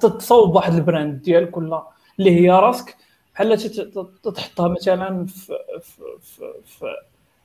تتصاوب 0.00 0.54
واحد 0.54 0.74
ال 0.74 0.82
brand 0.82 1.22
ديالك 1.22 1.56
ولا 1.56 1.82
اللي 2.18 2.40
هي 2.40 2.50
راسك 2.50 2.96
بحال 3.40 3.58
تحطها 4.34 4.68
مثلا 4.68 5.26
في 5.26 5.58
في 6.64 6.96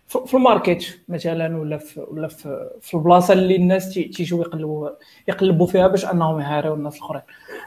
في 0.08 0.34
ال 0.34 0.43
market 0.43 1.00
مثلا 1.10 1.58
ولا 1.58 1.78
في 1.78 2.06
ولا 2.08 2.28
في, 2.28 2.70
في 2.82 2.94
البلاصة 2.94 3.34
اللي 3.34 3.56
الناس 3.56 3.94
تيجيو 3.94 4.42
يقلبوا 4.42 4.90
يقلبوا 5.28 5.68
فيها 5.68 5.88
باش 5.88 6.06
أنهم 6.06 6.40
يهاريو 6.40 6.74
الناس 6.74 6.98
الأخرين. 6.98 7.22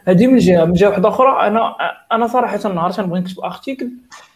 هذه 0.04 0.26
من 0.26 0.38
جهة. 0.38 0.64
من 0.64 0.72
جهة 0.72 0.88
واحدة 0.88 1.08
أخرى 1.08 1.46
أنا 1.46 1.74
أنا 2.12 2.26
صراحة 2.26 2.68
نهار 2.68 2.90
تنبغي 2.90 3.20
نكتب 3.20 3.40
article 3.40 3.90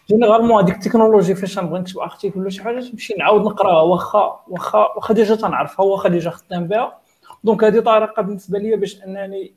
généralement 0.09 0.63
هذيك 0.63 0.75
التكنولوجي 0.75 1.35
فاش 1.35 1.55
تنبغي 1.55 1.79
نكتب 1.79 1.99
article 1.99 2.39
ولا 2.39 2.49
شي 2.49 2.63
حاجة 2.63 2.89
نمشي 2.91 3.13
نعاود 3.13 3.41
نقرأها. 3.41 3.81
واخا 3.81 4.39
واخا 4.47 4.79
واخا 4.95 5.13
déjà 5.13 5.35
تنعرفها 5.35 5.85
واخا 5.85 6.09
déjà 6.09 6.29
خدام 6.29 6.67
بها. 6.67 6.97
donc 7.43 7.63
هذه 7.63 7.79
طريقة 7.79 8.21
بالنسبة 8.21 8.59
لي 8.59 8.75
باش 8.75 9.03
أنني 9.03 9.53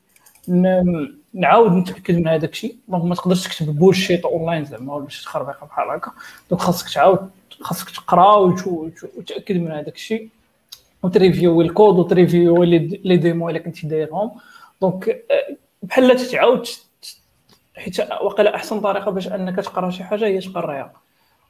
نعاود 1.35 1.73
نتأكد 1.73 2.15
من 2.15 2.29
هذاك 2.29 2.53
الشيء. 2.53 2.77
donc 2.89 3.05
ما 3.05 3.15
تقدرش 3.15 3.49
تكتب 3.49 3.79
bullshit 3.79 4.25
online 4.25 4.65
زعما 4.65 4.95
ولا 4.95 5.09
شي 5.09 5.25
تخربيقة 5.25 5.67
بحال 5.67 5.91
هكا. 5.91 6.11
donc 6.51 6.63
خاصك 6.63 6.95
تعاود 6.95 7.31
خاصك 7.61 7.91
تقرا 7.91 8.37
وتأكد 9.17 9.57
من 9.57 9.71
هذاك 9.71 9.95
الشيء. 9.95 10.29
وتريفيو 11.03 11.61
الكود 11.61 11.99
وتريفيو 11.99 12.63
les 12.63 13.17
démos 13.17 13.51
إلا 13.51 13.59
كنتي 13.59 13.87
دايرهم. 13.87 14.31
donc 14.83 15.09
آه، 15.09 15.57
بحال 15.83 16.27
تعاود 16.31 16.67
حيت 17.77 18.01
واقيلا 18.01 18.55
أحسن 18.55 18.81
طريقة 18.81 19.11
باش 19.11 19.29
أنك 19.29 19.57
تقرا 19.57 19.91
شي 19.91 20.05
حاجة 20.05 20.27
هي 20.27 20.41
تقراها 20.41 20.93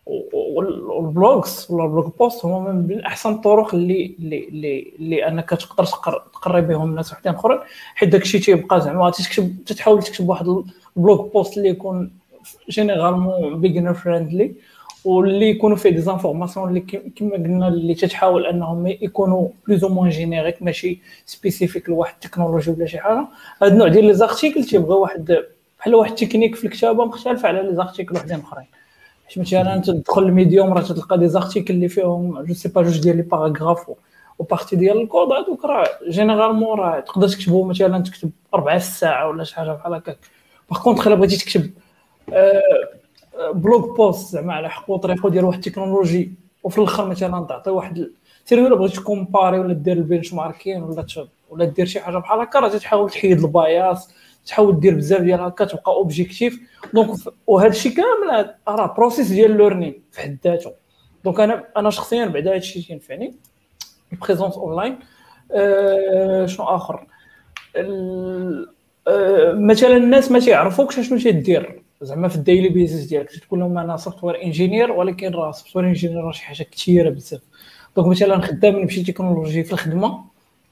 وال 0.07 0.52
blogs 0.52 1.66
ولا 1.71 1.85
ال 1.85 1.89
blog 1.89 2.09
post 2.19 2.45
هما 2.45 2.73
من 2.73 3.01
أحسن 3.05 3.31
الطرق 3.33 3.75
اللي 3.75 4.14
اللي 4.19 4.49
اللي, 4.49 4.92
اللي 4.99 5.29
أنك 5.29 5.51
تقدر 5.51 5.85
تقري 5.85 6.61
بهم 6.61 6.90
الناس 6.90 7.12
وحدين 7.12 7.35
آخرين 7.35 7.59
حيت 7.95 8.09
داكشي 8.09 8.38
تيبقى 8.38 8.81
زعما. 8.81 9.11
تكتب 9.11 9.64
تحاول 9.66 10.03
تكتب 10.03 10.29
واحد 10.29 10.47
ال 10.97 11.03
blog 11.03 11.27
post 11.29 11.57
اللي 11.59 11.69
يكون 11.69 12.11
généralement 12.71 13.61
beginner 13.61 13.95
friendly 13.95 14.55
واللي 15.05 15.51
يكونوا 15.51 15.77
فيه 15.77 15.90
des 15.90 16.06
informations 16.06 16.69
اللي 16.69 16.81
كما 17.16 17.33
قلنا 17.33 17.69
اللي 17.69 17.95
تتحاول 17.95 18.47
أنهم 18.47 18.87
يكونوا 18.87 19.49
plus 19.66 19.85
ou 19.85 19.90
moins 19.90 20.09
générique 20.11 20.62
ماشي 20.62 20.99
spécifique 21.27 21.88
لواحد 21.88 22.14
التكنولوجي 22.14 22.71
ولا 22.71 22.87
شي 22.87 22.99
حاجة. 22.99 23.27
هاد 23.62 23.73
النوع 23.73 23.88
ديال 23.88 24.05
les 24.05 24.14
articles 24.14 24.64
تيبغي 24.64 24.95
واحد 24.95 25.38
بحال 25.79 25.95
واحد 25.95 26.11
التكنيك 26.11 26.55
في 26.55 26.64
الكتابة 26.64 27.05
مختلفه 27.05 27.49
على 27.49 27.62
les 27.62 27.75
articles 27.75 28.16
وحدين 28.16 28.40
آخرين. 28.40 28.66
باش 29.27 29.39
مثلا 29.39 29.83
تدخل 29.83 30.23
ال 30.23 30.30
Medium 30.30 30.73
راه 30.73 30.83
تلقى 30.83 31.19
des 31.19 31.29
articles 31.29 31.75
اللي 31.75 31.89
فيهم 31.89 32.43
je 32.42 32.55
sais 32.55 32.69
pas 32.69 32.83
جوج 32.83 33.01
ديال 33.01 33.17
les 33.16 33.23
paragraphes 33.23 33.90
و 34.38 34.44
partie 34.44 34.77
ديال 34.77 35.01
الكود 35.03 35.33
هذوك 35.33 35.65
راه 35.65 35.89
généralement 36.09 36.79
راه 36.79 37.01
تقدر 37.01 37.29
تكتبو 37.29 37.65
مثلا 37.65 38.03
تكتب 38.03 38.31
ربع 38.55 38.79
ساعة 38.79 39.29
ولا 39.29 39.45
شي 39.45 39.55
حاجة 39.55 39.73
بحال 39.73 39.95
هكاك. 39.95 40.19
par 40.71 40.83
contre 40.83 41.07
إلا 41.07 41.17
بغيتي 41.17 41.37
تكتب 41.37 41.71
آه 42.33 42.62
blog 43.53 43.97
post 43.97 44.33
زعما 44.33 44.53
على 44.53 44.71
حق 44.71 44.91
وطريقه 44.91 45.31
ديال 45.31 45.45
واحد 45.45 45.59
التكنولوجي 45.59 46.33
وفي 46.62 46.79
الآخر 46.79 47.09
مثلا 47.09 47.45
تعطي 47.45 47.71
واحد 47.71 48.11
سير 48.45 48.67
إلا 48.67 48.75
بغيتي 48.75 48.97
تكومباري 48.97 49.59
ولا 49.59 49.73
دير 49.75 49.97
ال 49.97 50.35
benchmarking 50.35 50.83
ولا 50.83 51.07
ولا 51.51 51.65
دير 51.65 51.87
شي 51.87 52.01
حاجة 52.01 52.19
بحال 52.19 52.41
هكا 52.41 52.61
راه 52.61 52.69
تحاول 52.69 53.11
تحيد 53.11 53.45
ال 53.45 53.58
bias 53.58 54.11
تحاول 54.47 54.81
دير 54.81 54.95
بزاف 54.95 55.21
ديال 55.21 55.41
هكا 55.41 55.65
تبقى 55.65 55.93
objectif 55.92 56.61
donc 56.95 57.16
وهذا 57.47 57.69
الشيء 57.69 57.93
كامل 57.93 58.55
راه 58.69 58.95
process 58.97 59.29
ديال 59.29 59.51
ال 59.51 59.56
learning 59.56 60.03
في 60.13 60.21
حد 60.21 60.39
ذاته. 60.45 60.73
donc 61.25 61.40
أنا 61.41 61.65
أنا 61.77 61.91
شخصيا 61.91 62.27
بعدا 62.27 62.51
هذا 62.51 62.57
الشيء 62.57 62.83
تينفعني 62.83 63.35
ال 64.12 64.17
présence 64.17 64.55
online 64.55 64.99
أه 65.53 66.47
شنو 66.47 66.67
آخر؟ 66.67 67.07
أه 67.77 68.67
مثلا 69.53 69.97
الناس 69.97 70.31
ما 70.31 70.39
تيعرفوكش 70.41 71.01
شنو 71.01 71.19
تدير. 71.19 71.83
زعما 72.01 72.29
في 72.29 72.37
ال 72.37 72.42
daily 72.42 72.69
business 72.69 73.05
ديالك. 73.05 73.31
تقول 73.31 73.61
لهم 73.61 73.79
أنا 73.79 73.97
software 73.97 74.42
engineer 74.42 74.92
ولكن 74.93 75.31
راه 75.31 75.51
software 75.53 75.87
engineer 75.87 76.33
شي 76.33 76.43
حاجة 76.43 76.63
كثيرة 76.63 77.11
بزاف. 77.11 77.41
donc 77.97 78.09
مثلا 78.09 78.41
خدام 78.41 78.77
نمشي 78.77 79.03
تكنولوجي 79.03 79.65
في 79.65 79.73
الخدمة 79.73 80.25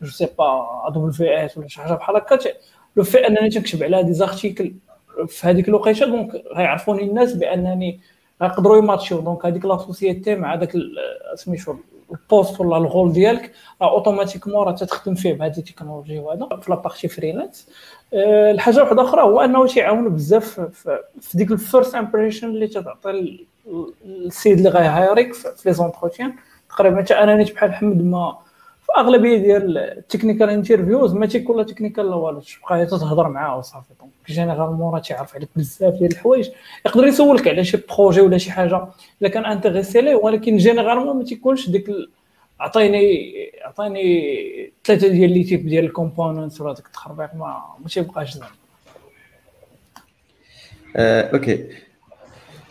je 0.03 0.11
sais 0.11 0.29
pas 0.39 0.67
دبل 0.95 1.13
في 1.13 1.45
اس 1.45 1.59
ولا 1.59 1.69
شي 1.69 1.81
حاجة 1.81 1.95
بحال 1.95 2.17
هكا 2.17 2.39
le 2.97 3.05
fait 3.05 3.27
أنني 3.27 3.51
تنكتب 3.51 3.83
على 3.83 4.03
des 4.03 4.13
articles 4.13 4.75
في 5.27 5.47
هذيك 5.47 5.69
الوقيته 5.69 6.07
donc 6.07 6.43
غيعرفوني 6.57 7.03
الناس 7.03 7.33
بأنني 7.35 8.01
غيقدروا 8.43 8.77
ي 8.77 8.84
match 8.84 9.21
يو 9.21 9.29
donc 9.29 9.47
هذيك 9.47 9.65
la 9.65 9.77
société 9.79 10.35
مع 10.35 10.55
داك 10.55 10.73
سميتو 11.35 11.75
ال 12.13 12.21
poste 12.21 12.61
ولا 12.61 12.77
الغول 12.77 13.13
ديالك 13.13 13.53
راه 13.83 13.91
automatiquement 13.91 14.67
راه 14.67 14.73
تخدم 14.73 15.15
فيه 15.15 15.33
بهذه 15.33 15.59
التكنولوجي 15.59 16.19
وهذا 16.19 16.49
في 16.63 16.71
la 16.71 16.80
partie 16.80 17.09
freelance 17.09 17.69
أه 18.15 18.51
الحاجة 18.51 18.83
واحدة 18.83 19.03
أخرى 19.03 19.23
هو 19.23 19.41
أنه 19.41 19.67
تيعاون 19.67 20.09
بزاف 20.09 20.61
في 21.21 21.39
ديك 21.39 21.51
ال 21.51 21.58
first 21.58 21.95
impression 21.95 22.49
اللي 22.49 22.67
تتعطي 22.67 23.47
السيد 24.05 24.57
اللي 24.57 24.69
غي 24.69 24.85
hire 24.85 25.18
يك 25.18 25.35
في 25.35 25.63
les 25.67 25.73
entretiens 25.73 26.35
تقريبا 26.69 27.03
حتى 27.03 27.15
أنا 27.15 27.35
نيت 27.37 27.55
بحال 27.55 27.75
حمد 27.75 28.03
ما 28.03 28.39
أغلبية 28.97 29.37
ديال 29.37 29.79
ال 29.79 29.86
technical 29.86 30.51
interviews 30.51 31.15
ما 31.15 31.27
تيكون 31.27 31.57
لا 31.57 31.63
technical 31.63 32.11
لا 32.11 32.15
والو. 32.15 32.41
تبقى 32.41 32.87
تهضر 32.87 33.29
معاه 33.29 33.59
وصافي. 33.59 33.89
donc 34.01 34.13
généralement 34.27 34.95
راه 34.95 35.01
تيعرف 35.01 35.35
عليك 35.35 35.49
بزاف 35.57 35.95
ديال 35.95 36.13
الحوايج. 36.13 36.51
يقدر 36.87 37.07
يسولك 37.07 37.49
على 37.49 37.65
شي 37.65 37.79
projet 37.89 38.21
ولا 38.21 38.39
شي 38.39 38.51
حاجة. 38.51 38.87
إلا 39.21 39.29
كان 39.29 39.45
intéressé 39.45 40.01
ليه 40.01 40.15
ولكن 40.15 40.57
généralement 40.57 41.17
ما 41.17 41.25
تيكونش 41.25 41.71
ديك 41.71 41.91
عطيني 42.61 43.33
عطيني 43.65 44.73
ثلاثة 44.85 45.09
ديال 45.09 45.33
les 45.33 45.45
types 45.45 45.67
ديال 45.69 45.85
ال 45.85 45.92
components 45.92 46.61
ولا 46.61 46.75
داك 46.75 46.87
التخربيق 46.87 47.35
ما 47.35 47.63
ما 47.81 47.89
تيبقاش 47.89 48.35
زعما. 48.35 48.51
آه، 50.97 51.31
okay. 51.33 51.69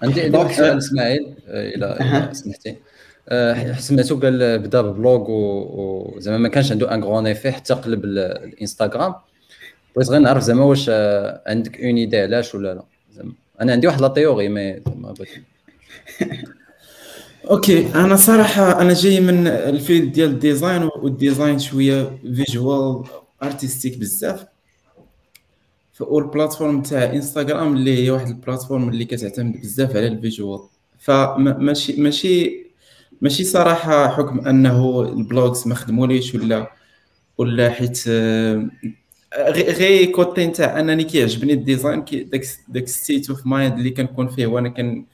عندي 0.04 0.22
عندي 0.22 0.38
واحد 0.38 0.50
السؤال 0.50 0.78
إسماعيل. 0.78 1.36
آه، 1.48 1.76
إلى 1.76 2.30
سمحتي. 2.34 2.76
آه، 3.30 3.74
سمعتو 3.80 4.20
قال 4.20 4.60
بدا 4.60 4.82
ب 4.82 4.91
blog 4.91 5.26
وزعما 5.30 6.38
ما 6.38 6.50
كانش 6.50 6.72
عنده 6.72 6.94
un 6.94 7.04
grand 7.04 7.28
effet 7.28 7.52
حتى 7.52 7.74
قلب 7.74 8.06
الانستغرام. 8.06 9.16
بغيت 9.96 10.10
غير 10.10 10.20
نعرف 10.22 10.44
زعما 10.44 10.64
واش 10.64 10.90
عندك 11.48 11.82
une 11.82 11.96
idée 11.96 12.20
علاش 12.20 12.56
ولا 12.56 12.74
لا. 12.74 12.84
زعما 13.14 13.34
أنا 13.62 13.72
عندي 13.72 13.88
واحد 13.88 14.02
la 14.02 14.08
théorie 14.08 14.50
mais 14.50 14.82
زعما 14.88 15.14
okay 17.52 17.96
أنا 17.96 18.16
صراحة 18.16 18.82
أنا 18.82 18.94
جاي 18.94 19.20
من 19.20 19.48
ال 19.48 19.59
field 19.59 20.12
ديال 20.12 20.30
ال 20.30 20.38
design 20.38 20.84
وال 20.84 21.03
design 21.03 21.60
شوية 21.60 22.18
visual 22.36 23.04
artistic 23.44 23.98
بزاف. 23.98 24.46
وال 26.00 26.16
platform 26.16 26.82
تاع 26.82 27.04
انستغرام 27.04 27.76
اللي 27.76 28.04
هي 28.06 28.10
واحد 28.12 28.28
ال 28.28 28.35
platform 28.35 28.90
اللي 28.90 29.06
كتعتمد 29.06 29.62
بزاف 29.62 29.96
على 29.96 30.08
ال 30.08 30.15
visual 30.15 30.60
فماشي 31.00 32.02
ماشي 32.02 32.63
ماشي 33.24 33.44
صراحة 33.44 34.08
حكم 34.08 34.48
أنه 34.48 35.02
ال 35.02 35.13
blogs 35.13 35.68
ما 35.68 35.76
خدموليش 35.76 36.36
ولا 36.36 36.72
ولا 37.38 37.70
حيت 37.70 38.08
غير 39.48 40.12
côté 40.12 40.48
نتاع 40.48 40.80
أنني 40.80 41.04
كيعجبني 41.04 41.54
ال 41.54 41.61
design 41.61 42.02
كي 42.02 42.24
داك 42.24 42.42
داك 42.68 42.88
state 42.88 43.30
of 43.30 43.46
mind 43.48 43.78
اللي 43.78 43.90
كنكون 43.90 44.28
فيه 44.28 44.48
وأنا 44.48 44.70
كن 44.70 45.06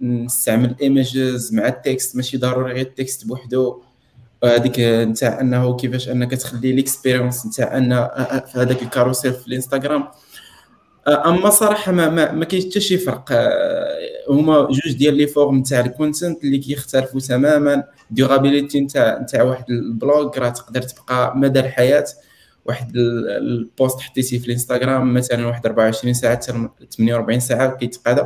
نستعمل 0.00 0.76
images 0.82 1.54
مع 1.54 1.68
ال 1.68 1.78
text 1.78 2.16
ماشي 2.16 2.36
ضروري 2.36 2.72
غير 2.72 2.86
ال 2.86 2.94
text 2.94 3.26
بوحدو. 3.26 3.82
هذيك 4.44 4.80
نتاع 4.80 5.40
أنه 5.40 5.76
كيفاش 5.76 6.08
أنك 6.08 6.30
تخلي 6.30 6.72
l'expérience 6.72 7.46
نتاع 7.46 7.76
un 7.76 7.90
في 8.40 8.58
هذاك 8.58 8.82
ال 8.82 8.88
carousel 8.88 9.32
في 9.32 9.46
الإنستغرام. 9.48 10.08
أما 11.08 11.50
صراحة 11.50 11.92
ما 11.92 12.08
ما, 12.10 12.32
ما 12.32 12.44
كاينش 12.44 12.66
حتى 12.66 12.80
شي 12.80 12.98
فرق. 12.98 13.24
هما 14.30 14.62
جوج 14.62 14.92
ديال 14.96 15.14
les 15.14 15.26
formes 15.26 15.58
نتاع 15.58 15.80
ال 15.80 15.88
content 15.88 16.44
اللي 16.44 16.58
كيختلفوا 16.58 17.20
تماما. 17.20 17.84
durability 18.10 18.80
نتاع 18.80 19.18
نتاع 19.22 19.42
واحد 19.42 19.64
ال 19.70 19.84
blog 19.84 20.38
راه 20.38 20.48
تقدر 20.48 20.82
تبقى 20.82 21.36
مدى 21.36 21.60
الحياة. 21.60 22.04
واحد 22.64 22.92
ال 22.96 23.17
post 23.17 24.00
حطيتيه 24.00 24.38
في 24.38 24.46
الإنستغرام 24.46 25.14
مثلا 25.14 25.46
واحد 25.46 25.66
24 25.66 26.14
ساعة 26.14 26.34
حتى 26.36 26.52
48 26.90 27.40
ساعة 27.40 27.76
كيتقادى 27.76 28.22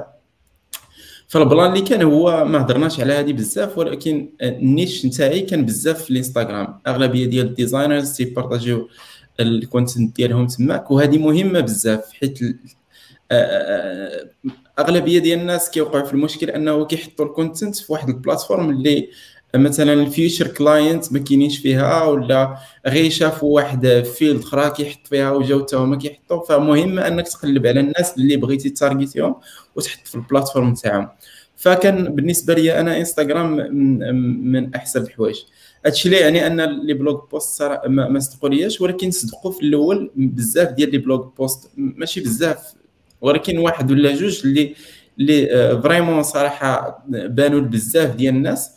فال 1.28 1.43
plan 1.43 1.72
اللي 1.72 1.80
كان 1.80 2.02
هو 2.02 2.44
ما 2.44 2.60
هضرناش 2.62 3.00
على 3.00 3.12
هذه 3.12 3.32
بزاف 3.32 3.78
ولكن 3.78 4.28
ال 4.42 4.53
niche 4.53 5.06
نتاعي 5.06 5.40
كان 5.40 5.64
بزاف 5.64 6.02
في 6.04 6.10
الإنستغرام. 6.10 6.80
أغلبية 6.86 7.26
ديال 7.26 7.46
الديزاينرز 7.46 8.12
تيبارطاجيو 8.16 8.88
ال 9.40 9.50
content 9.50 10.16
ديالهم 10.16 10.46
تماك 10.46 10.90
وهذه 10.90 11.18
مهمة 11.18 11.60
بزاف 11.60 12.12
حيت 12.12 12.38
أغلبية 14.78 15.18
ديال 15.18 15.40
الناس 15.40 15.70
كيوقعوا 15.70 16.04
في 16.06 16.12
المشكل 16.12 16.50
أنه 16.50 16.84
كيحطوا 16.84 17.24
الكونتنت 17.26 17.76
في 17.76 17.92
واحد 17.92 18.08
ال 18.08 18.15
platform 18.15 18.70
اللي 18.70 19.08
مثلا 19.54 19.92
ال 19.92 20.00
future 20.00 20.46
client 20.48 21.12
ما 21.12 21.18
كاينينش 21.18 21.58
فيها 21.58 22.04
ولا 22.04 22.56
غير 22.86 23.10
شافوا 23.10 23.54
واحد 23.54 23.86
field 24.18 24.42
أخرى 24.42 24.70
كيحط 24.70 25.06
فيها 25.06 25.30
وجاو 25.30 25.60
حتى 25.62 25.76
هما 25.76 25.96
كيحطوا. 25.96 26.44
فمهم 26.44 26.98
أنك 26.98 27.28
تقلب 27.28 27.66
على 27.66 27.80
الناس 27.80 28.16
اللي 28.16 28.36
بغيتي 28.36 28.70
ت 28.70 28.77
target 28.77 29.15
يهم 29.15 29.34
وتحط 29.76 30.08
في 30.08 30.14
ال 30.14 30.21
platform 30.21 30.74
تاعهم. 30.74 31.08
فكان 31.56 32.14
بالنسبة 32.14 32.54
لي 32.54 32.80
أنا 32.80 32.96
انستغرام 32.96 33.56
من, 33.56 34.52
من 34.52 34.74
أحسن 34.74 35.02
الحوايج. 35.02 35.36
هادشي 35.86 36.08
لا 36.08 36.20
يعني 36.20 36.46
أن 36.46 36.60
les 36.86 36.94
blog 36.94 37.26
posts 37.26 37.62
ما, 37.62 38.08
ما 38.08 38.18
صدقوا 38.20 38.48
لياش 38.48 38.80
ولكن 38.80 39.10
صدقوا 39.10 39.52
في 39.52 39.62
الأول 39.62 40.10
بزاف 40.16 40.68
ديال 40.68 40.90
les 40.90 40.98
blog 40.98 41.28
posts 41.38 41.70
ماشي 41.76 42.20
بزاف 42.20 42.74
ولكن 43.20 43.58
واحد 43.58 43.90
ولا 43.90 44.14
جوج 44.14 44.40
اللي 44.44 44.74
اللي 45.18 45.80
vraiment 45.82 46.22
صراحة 46.22 47.04
بانوا 47.08 47.60
بزاف 47.60 48.16
ديال 48.16 48.34
الناس. 48.34 48.70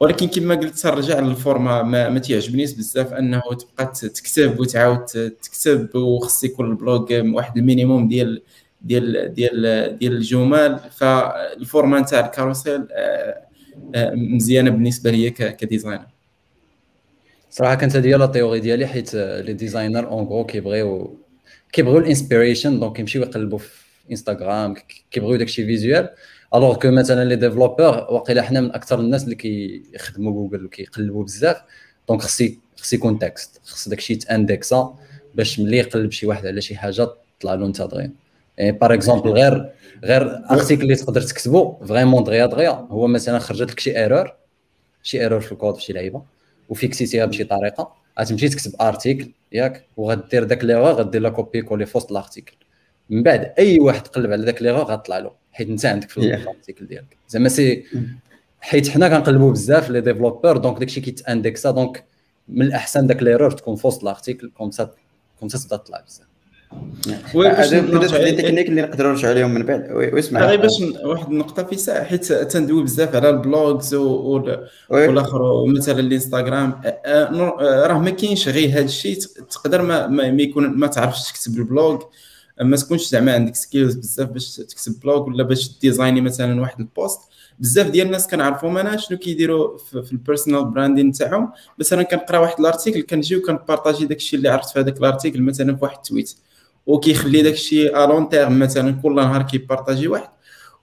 ولكن 0.00 0.26
كما 0.28 0.54
قلت 0.54 0.78
ترجع 0.78 1.20
لل 1.20 1.36
format 1.36 1.82
ما, 1.82 2.08
ما 2.08 2.18
تيعجبنيش 2.18 2.72
بزاف 2.72 3.12
أنه 3.12 3.42
تبقى 3.58 3.92
تكتب 3.92 4.60
وتعاود 4.60 5.04
تكتب 5.42 5.94
وخص 5.94 6.44
يكون 6.44 6.70
ال 6.70 6.77
blog 6.77 7.06
واحد 7.34 7.58
ال 7.58 7.64
minimum 7.64 8.08
ديال 8.08 8.42
ديال 8.82 9.34
ديال 9.34 9.98
ديال 9.98 10.12
الجمل 10.12 10.78
فال 10.90 11.17
format 11.17 12.00
نتاع 12.00 12.26
ال 12.26 12.33
carousel 12.33 12.86
مزيانة 14.14 14.70
بالنسبة 14.70 15.10
ليا 15.10 15.28
ك 15.30 15.38
designer. 15.38 16.06
صراحة 17.50 17.74
كانت 17.74 17.96
هذه 17.96 18.16
la 18.16 18.26
théorie 18.26 18.60
ديالي 18.60 18.86
حيت 18.86 19.14
les 19.14 19.52
designers 19.52 20.08
en 20.08 20.24
gros 20.24 20.44
كيبغيو 20.46 21.16
كيبغيو 21.72 21.98
ال 21.98 22.05
inspiration 22.05 22.80
donc 22.80 22.98
يمشيو 22.98 23.22
يقلبوا 23.22 23.58
في 23.58 23.70
انستغرام 24.10 24.74
كيبغيو 25.10 25.36
داكشي 25.36 25.66
visual. 25.66 26.10
alors 26.54 26.76
que 26.76 26.90
مثلا 26.90 27.24
les 27.24 27.36
développeurs 27.36 27.96
واقيلا 28.10 28.42
حنا 28.42 28.60
من 28.60 28.74
أكثر 28.74 29.00
الناس 29.00 29.24
اللي 29.24 29.34
كيخدموا 29.34 30.32
جوجل 30.32 30.64
وكيقلبوا 30.64 31.24
بزاف 31.24 31.56
donc 32.08 32.22
خصي 32.22 32.58
خص 32.76 32.92
يكون 32.92 33.18
text 33.18 33.60
خص 33.64 33.88
داكشي 33.88 34.14
ت 34.14 34.25
index 34.25 34.83
ا 34.83 34.94
باش 35.34 35.60
ملي 35.60 35.76
يقلب 35.76 36.10
شي 36.10 36.26
واحد 36.26 36.46
على 36.46 36.60
شي 36.60 36.76
حاجة 36.76 37.08
طلع 37.40 37.54
له 37.54 37.66
انتظرين 37.66 38.14
يعني 38.58 38.72
par 38.72 38.94
exemple 38.94 39.30
غير 39.30 39.70
غير 40.04 40.50
article 40.50 40.82
اللي 40.82 40.94
تقدر 40.96 41.20
تكتبو 41.20 41.76
vraiment 41.84 42.24
دغيا 42.24 42.46
دغيا 42.46 42.70
هو 42.70 43.06
مثلا 43.06 43.38
خرجت 43.38 43.70
لك 43.70 43.80
شي 43.80 43.98
error 43.98 44.34
شي 45.02 45.20
error 45.20 45.40
في 45.40 45.52
الكود 45.52 45.74
في 45.74 45.82
شي 45.82 45.92
لعيبة. 45.92 46.22
و 46.70 46.77
fix 46.77 46.98
يتيها 46.98 47.26
بشي 47.26 47.44
طريقة. 47.44 48.00
غتمشي 48.20 48.48
تكتب 48.48 48.72
article 48.80 49.32
ياك 49.52 49.86
وغدير 49.96 50.44
داك 50.44 50.64
ليغور 50.64 50.92
غدير 50.92 51.20
la 51.20 51.28
copier-coller 51.28 51.86
في 51.86 51.98
وسط 51.98 52.10
ال 52.10 52.16
article 52.16 52.56
من 53.10 53.22
بعد 53.22 53.54
أي 53.58 53.80
واحد 53.80 54.06
قلب 54.06 54.32
على 54.32 54.44
داك 54.44 54.62
ليغور 54.62 54.84
غطلع 54.84 55.18
له 55.18 55.32
حيت 55.52 55.68
أنت 55.68 55.86
عندك 55.86 56.10
في 56.10 56.18
ال 56.18 56.26
article 56.26 56.86
ديالك. 56.86 57.16
زعما 57.28 57.48
si 57.48 57.84
حيت 58.60 58.88
حنا 58.88 59.08
كنقلبوا 59.08 59.52
بزاف 59.52 59.90
les 59.90 60.00
développeurs 60.00 60.56
donc 60.56 60.78
داكشي 60.78 61.00
كيت 61.00 61.26
index 61.26 61.70
ا 61.70 61.77
donc 61.77 62.04
من 62.48 62.62
الأحسن 62.62 63.06
داك 63.06 63.22
l'erreur 63.22 63.50
تكون 63.50 63.76
في 63.76 63.86
وسط 63.86 64.02
ال 64.02 64.08
article 64.08 64.50
comme 64.50 64.70
ça 64.70 64.90
comme 65.40 65.48
ça 65.48 65.58
تبدا 65.58 65.76
تطلع 65.76 66.00
بزاف. 66.00 66.26
هذا 67.36 67.80
بدات 67.80 68.12
les 68.12 68.32
techniques 68.32 68.68
اللي 68.68 68.82
نقدروا 68.82 69.12
نرجعوا 69.12 69.34
عليهم 69.34 69.54
من 69.54 69.62
بعد. 69.62 69.92
واسمع. 69.92 70.46
غير 70.46 70.60
باش 70.60 70.72
واحد 71.04 71.28
النقطة 71.28 71.62
في 71.62 71.76
ساعة 71.76 72.04
حيت 72.04 72.32
تندوي 72.32 72.82
بزاف 72.82 73.14
على 73.14 73.30
ال 73.30 73.41
blogs 73.41 73.94
والآخر 73.94 75.66
مثلا 75.66 76.00
الإنستغرام. 76.00 76.80
راه 77.86 77.98
ما 77.98 78.10
كاينش 78.10 78.48
غير 78.48 78.68
هذا 78.70 78.84
الشيء 78.84 79.18
تقدر 79.50 79.82
ما, 79.82 80.06
ما 80.06 80.42
يكون 80.42 80.66
ما 80.66 80.86
تعرفش 80.86 81.32
تكتب 81.32 81.58
ال 81.58 81.66
blog 81.66 82.00
ما 82.60 82.76
تكونش 82.76 83.08
زعما 83.08 83.34
عندك 83.34 83.56
skills 83.56 83.94
بزاف 83.94 84.28
باش 84.28 84.56
تكتب 84.56 85.00
blog 85.00 85.26
ولا 85.26 85.42
باش 85.42 85.78
design 85.78 86.14
ي 86.14 86.20
مثلا 86.20 86.60
واحد 86.60 86.80
ال 86.80 86.88
post 86.88 87.20
بزاف 87.58 87.90
ديال 87.90 88.06
الناس 88.06 88.28
كنعرفهم 88.28 88.78
أنا 88.78 88.96
شنو 88.96 89.18
كيديروا 89.18 89.78
في, 89.78 90.02
في 90.02 90.12
ال 90.12 90.18
personal 90.18 90.64
branding 90.64 91.12
تاعهم. 91.12 91.52
مثلا 91.78 92.02
كنقرأ 92.02 92.38
واحد 92.38 92.60
ال 92.60 92.65
article 92.65 93.02
كنجي 93.02 93.36
وكن 93.36 93.55
partage 93.55 94.00
ي 94.00 94.06
داك 94.06 94.16
الشيء 94.16 94.38
اللي 94.38 94.48
عرفت 94.48 94.70
في 94.70 94.80
هذاك 94.80 94.98
ال 94.98 95.03
article 95.03 95.42
مثلا 95.42 95.76
في 95.76 95.84
واحد 95.84 95.96
ال 95.96 96.02
tweet 96.02 96.34
وكيخلي 96.86 97.42
داك 97.42 97.52
الشيء 97.52 98.04
à 98.04 98.09
long 98.09 98.28
terme 98.28 98.58
مثلا 98.58 98.92
كل 99.02 99.14
نهار 99.14 99.42
كي 99.42 99.55
partage 99.55 100.01
ي 100.01 100.08
واحد. 100.08 100.28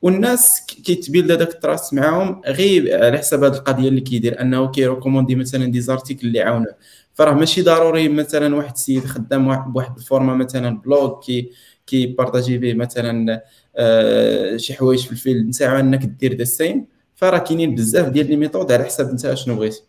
والناس 0.01 0.65
كيت 0.83 1.00
build 1.00 1.27
داك 1.27 1.49
ال 1.49 1.57
trust 1.57 1.93
معاهم 1.93 2.41
غير 2.45 3.03
على 3.05 3.17
حساب 3.17 3.43
هذه 3.43 3.53
القضية 3.53 3.89
اللي 3.89 4.01
كيدير 4.01 4.41
أنه 4.41 4.71
كي 4.71 4.81
recommande 4.81 5.30
ي 5.30 5.35
مثلا 5.35 5.65
des 5.65 5.81
articles 5.81 6.27
اللي 6.27 6.39
يعاونوه 6.39 6.75
فراه 7.13 7.33
ماشي 7.33 7.61
ضروري 7.61 8.09
مثلا 8.09 8.55
واحد 8.55 8.71
السيد 8.73 9.05
خدام 9.05 9.71
بواحد 9.71 9.97
ال 9.97 10.02
format 10.02 10.33
مثلا 10.35 10.77
blog 10.77 11.19
كي 11.19 11.51
كي 11.87 12.01
partage 12.01 12.50
ي 12.50 12.57
به 12.57 12.73
مثلا 12.73 13.41
آه 13.75 14.57
شي 14.57 14.73
حوايج 14.73 15.05
في 15.05 15.11
ال 15.11 15.16
field. 15.16 15.47
نتاعو 15.47 15.79
انك 15.79 16.05
دير 16.05 16.33
the 16.37 16.43
same 16.43 16.85
فراه 17.15 17.37
كاينين 17.37 17.75
بزاف 17.75 18.07
ديال 18.09 18.29
les 18.29 18.35
méthodes 18.35 18.71
على 18.71 18.83
حساب 18.83 19.13
نتا 19.13 19.35
شنو 19.35 19.55
بغيتي. 19.55 19.83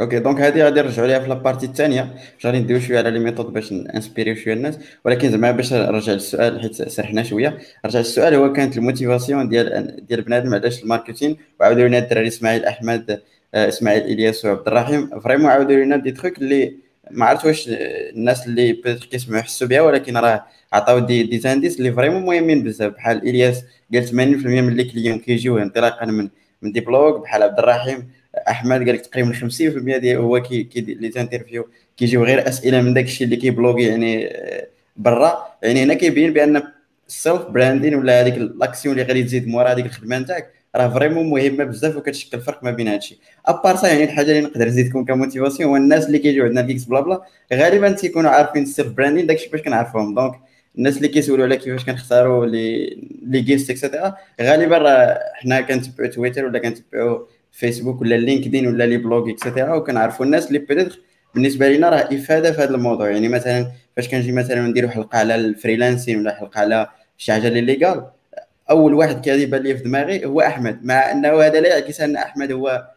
okay 0.00 0.18
donc 0.18 0.40
هذه 0.40 0.62
غادي 0.64 0.80
نرجعوا 0.82 1.06
ليها 1.08 1.18
في 1.18 1.28
la 1.28 1.38
partie 1.38 1.66
الثانية. 1.66 2.14
غادي 2.46 2.58
ندويو 2.58 2.80
شوية 2.80 2.98
على 2.98 3.10
les 3.10 3.18
méthodes 3.18 3.52
باش 3.52 3.72
ن 3.72 3.78
inspire 3.78 4.22
يو 4.22 4.34
شوية 4.34 4.54
الناس. 4.54 4.78
ولكن 5.04 5.30
زعما 5.30 5.50
باش 5.50 5.72
نرجع 5.72 6.12
للسؤال 6.12 6.60
حيت 6.60 6.74
سرحنا 6.88 7.22
شوية. 7.22 7.58
رجع 7.86 7.98
للسؤال 7.98 8.34
هو 8.34 8.52
كانت 8.52 8.76
ال 8.76 8.83
motivation 8.83 9.48
ديال 9.48 9.96
ديال 10.06 10.22
بنادم 10.22 10.54
علاش 10.54 10.82
ال 10.82 10.87
marketing 10.87 11.36
وعاودوا 11.60 11.88
لنا 11.88 11.98
الدراري 11.98 12.28
إسماعيل 12.28 12.64
أحمد 12.64 13.20
آه، 13.54 13.68
إسماعيل 13.68 14.02
إلياس 14.02 14.44
وعبد 14.44 14.68
الرحيم. 14.68 15.20
vraiment 15.20 15.46
عاودوا 15.50 15.76
لنا 15.76 15.96
des 15.96 16.10
trucs 16.12 16.38
اللي 16.38 16.76
ما 17.10 17.26
عرفت 17.26 17.44
واش 17.46 17.68
الناس 17.68 18.46
اللي 18.46 18.72
كيسمعوا 19.10 19.40
يحسوا 19.40 19.66
بها 19.68 19.80
ولكن 19.80 20.16
راه 20.16 20.44
عطاو 20.72 20.98
des 20.98 21.22
des 21.22 21.38
indices 21.38 21.78
اللي 21.78 21.92
vraiment 21.92 22.22
مهمين 22.22 22.62
بزاف. 22.64 22.92
بحال 22.92 23.28
إلياس 23.28 23.64
قال 23.94 24.08
80% 24.08 24.12
من 24.12 24.74
les 24.74 24.84
clients 24.84 25.18
كيجيو 25.18 25.58
انطلاقا 25.58 26.06
من 26.06 26.28
من 26.62 26.72
des 26.72 26.80
blogs 26.80 27.18
بحال 27.18 27.42
عبد 27.42 27.58
الرحيم 27.58 28.08
أحمد 28.48 28.78
قال 28.78 28.94
لك 28.94 29.00
تقريبا 29.00 29.32
50% 29.32 29.96
ديال 29.98 30.16
هو 30.16 30.42
كي 30.42 30.68
les 30.76 31.08
interviews 31.08 31.68
كيجيو 31.96 32.24
غير 32.24 32.48
أسئلة 32.48 32.82
من 32.82 32.94
داك 32.94 33.04
الشيء 33.04 33.24
اللي 33.24 33.36
كي 33.36 33.50
blog 33.50 33.77
ي 33.77 33.84
يعني 33.84 34.26
آه، 34.26 34.66
برا. 34.96 35.46
يعني 35.62 35.82
هنا 35.82 35.94
كيبين 35.94 36.32
بأن 36.32 36.62
ال 37.08 37.15
self 37.15 37.42
branding 37.42 37.94
ولا 37.94 38.20
هذيك 38.20 38.34
الأكسيون 38.36 38.94
اللي 38.94 39.06
غادي 39.06 39.22
تزيد 39.22 39.48
مورا 39.48 39.72
هذيك 39.72 39.86
الخدمة 39.86 40.18
نتاعك 40.18 40.50
راه 40.76 40.88
vraiment 40.88 41.30
مهمة 41.30 41.64
بزاف 41.64 41.96
وكتشكل 41.96 42.40
فرق 42.40 42.64
ما 42.64 42.70
بين 42.70 42.88
هادشي. 42.88 43.18
à 43.46 43.52
part 43.52 43.76
ça 43.76 43.88
يعني 43.88 44.04
الحاجة 44.04 44.30
اللي 44.30 44.40
نقدر 44.40 44.66
نزيدكم 44.68 45.04
ك 45.04 45.10
motivation 45.10 45.70
هو 45.70 45.76
الناس 45.76 46.06
اللي 46.06 46.18
كيجيو 46.18 46.44
عندنا 46.44 46.62
كيكس 46.62 46.84
بلا 46.84 47.00
بلا 47.00 47.22
غالبا 47.52 47.92
تيكونوا 47.92 48.30
عارفين 48.30 48.62
ال 48.62 48.67
self 48.67 48.88
branding 48.88 49.26
داكشي 49.26 49.48
باش 49.48 49.60
كنعرفوهم 49.62 50.14
donc 50.14 50.34
الناس 50.78 50.96
اللي 50.96 51.08
كيسولوا 51.08 51.44
على 51.44 51.56
كيفاش 51.56 51.84
كنختاروا 51.84 52.46
les 52.46 52.96
les 53.26 53.40
guests 53.40 53.70
et 53.70 53.82
cetera 53.82 54.16
غالبا 54.40 54.78
راه 54.78 55.18
حنا 55.34 55.60
كنتبعوا 55.60 56.10
تويتر 56.10 56.44
ولا 56.44 56.58
كنتبعوا 56.58 57.18
فيسبوك 57.58 58.00
ولا 58.00 58.14
لينكدين 58.14 58.66
ولا 58.66 58.84
les 58.84 58.96
blogs 58.96 59.30
et 59.30 59.41
cetera 59.41 59.74
وكنعرفوا 59.74 60.26
الناس 60.26 60.48
اللي 60.48 60.58
peut-être 60.58 61.00
بالنسبة 61.34 61.68
لنا 61.68 61.88
راه 61.88 61.96
إفادة 61.96 62.52
في 62.52 62.62
هذا 62.62 62.74
الموضوع. 62.74 63.10
يعني 63.10 63.28
مثلا 63.28 63.72
فاش 63.96 64.08
كنجي 64.08 64.32
مثلا 64.32 64.60
نديروا 64.68 64.90
حلقة 64.90 65.18
على 65.18 65.34
ال 65.34 65.41
freelancing 65.41 66.18
ولا 66.18 66.34
حلقة 66.34 66.60
على 66.60 66.88
شي 67.16 67.32
حاجة 67.32 67.48
اللي 67.48 67.60
légal 67.60 68.06
أول 68.70 68.94
واحد 68.94 69.20
كيبان 69.24 69.62
لي 69.62 69.76
في 69.76 69.82
دماغي 69.84 70.26
هو 70.26 70.40
أحمد 70.40 70.84
مع 70.84 71.12
أنه 71.12 71.42
هذا 71.42 71.60
لا 71.60 71.68
يعكس 71.68 72.00
أن 72.00 72.16
أحمد 72.16 72.52
هو 72.52 72.88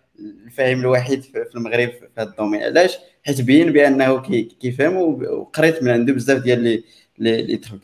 الفاهم 0.45 0.80
الوحيد 0.80 1.22
في 1.24 1.55
المغرب 1.55 1.89
في 1.89 2.07
هذا 2.18 2.30
ال 2.30 2.33
domaine. 2.33 2.63
علاش؟ 2.64 2.97
حيت 3.26 3.41
بين 3.41 3.74
بأنه 3.74 4.22
كيفهم 4.62 4.97
وقريت 4.97 5.84
من 5.84 5.91
عنده 5.91 6.14
بزاف 6.14 6.43
ديال 6.43 6.59
les 6.59 6.84
les 7.19 7.57
trucs 7.57 7.82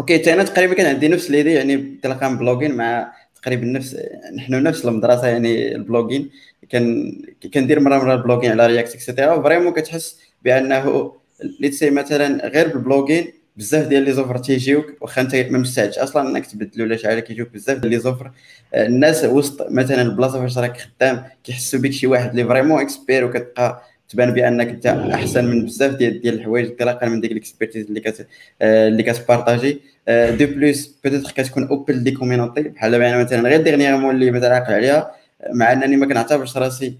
OK 0.00 0.32
أنا 0.32 0.42
تقريبا 0.44 0.74
كان 0.74 0.86
عندي 0.86 1.08
نفس 1.08 1.30
l'idée 1.30 1.52
يعني 1.52 1.98
تلقى 2.02 2.36
blogging 2.36 2.74
مع 2.74 3.12
تقريبا 3.42 3.64
نفس 3.66 3.96
نحن 4.36 4.62
نفس 4.62 4.84
المدرسة 4.84 5.26
يعني 5.26 5.74
ال 5.74 5.80
blogging. 5.80 6.30
كان 6.68 7.12
كندير 7.54 7.80
مرة 7.80 7.98
مرة 7.98 8.14
ال 8.14 8.18
blogging 8.18 8.50
على 8.50 8.66
React 8.66 8.94
et 8.94 9.06
cetera 9.06 9.42
vraiment 9.42 9.72
كتحس 9.72 10.20
بأنه 10.44 11.12
ليتسي 11.60 11.90
مثلا 11.90 12.48
غير 12.48 12.68
بال 12.68 12.81
blogging 12.81 13.32
بزاف 13.56 13.88
ديال 13.88 14.02
les 14.02 14.12
offres 14.12 14.38
تيجيوك 14.38 14.86
واخا 15.00 15.22
أنت 15.22 15.34
ما 15.34 15.58
مستعدش 15.58 15.98
أصلا 15.98 16.30
إنك 16.30 16.46
تبدل 16.46 16.82
ولا 16.82 16.96
شي 16.96 17.20
كيجيوك 17.20 17.48
بزاف 17.48 17.78
ديال 17.78 17.90
les 17.92 17.98
offres. 17.98 18.30
الناس 18.74 19.24
وسط 19.24 19.70
مثلا 19.70 20.02
البلاصة 20.02 20.40
فاش 20.40 20.58
راك 20.58 20.76
خدام 20.76 21.24
كيحسوا 21.44 21.80
بك 21.80 21.90
شي 21.90 22.06
واحد 22.06 22.30
اللي 22.30 22.44
vraiment 22.44 22.80
expert 22.80 23.24
وكتبقى 23.24 23.82
تبان 24.10 24.30
بأنك 24.30 24.68
أنت 24.68 24.86
أحسن 24.86 25.44
من 25.44 25.64
بزاف 25.64 25.94
ديال 25.94 26.20
ديال 26.20 26.34
الحوايج 26.34 26.66
انطلاقا 26.66 27.08
من 27.08 27.20
ديك 27.20 27.32
ال 27.32 27.37
expertise 27.37 27.86
اللي 27.86 28.00
كت 28.00 28.26
آه، 28.62 28.88
اللي 28.88 29.02
كت 29.02 29.15
partager. 29.15 29.72
de 29.72 29.80
آه، 30.08 30.30
plus 30.30 30.96
peut-être 31.04 31.30
كتكون 31.30 31.68
open 31.68 32.02
des 32.02 32.10
communautés 32.10 32.62
بحال 32.62 32.94
يعني 32.94 33.24
مثلا 33.24 33.48
غير 33.48 33.62
dernièrement 33.62 34.14
اللي 34.14 34.30
مثلا 34.30 34.54
عاقل 34.54 34.74
عليها 34.74 35.12
مع 35.54 35.72
أنني 35.72 35.96
ما 35.96 36.06
كنعتبرش 36.06 36.56
راسي 36.56 36.94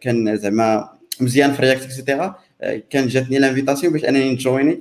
كان 0.00 0.36
زعما 0.36 0.88
مزيان 1.20 1.52
في 1.52 1.62
React 1.62 1.82
et 1.82 1.96
cetera 1.96 2.38
كان 2.90 3.06
جاتني 3.06 3.38
l'invitation 3.38 3.92
باش 3.92 4.04
أنني 4.04 4.32
ن 4.32 4.38
joiner. 4.38 4.80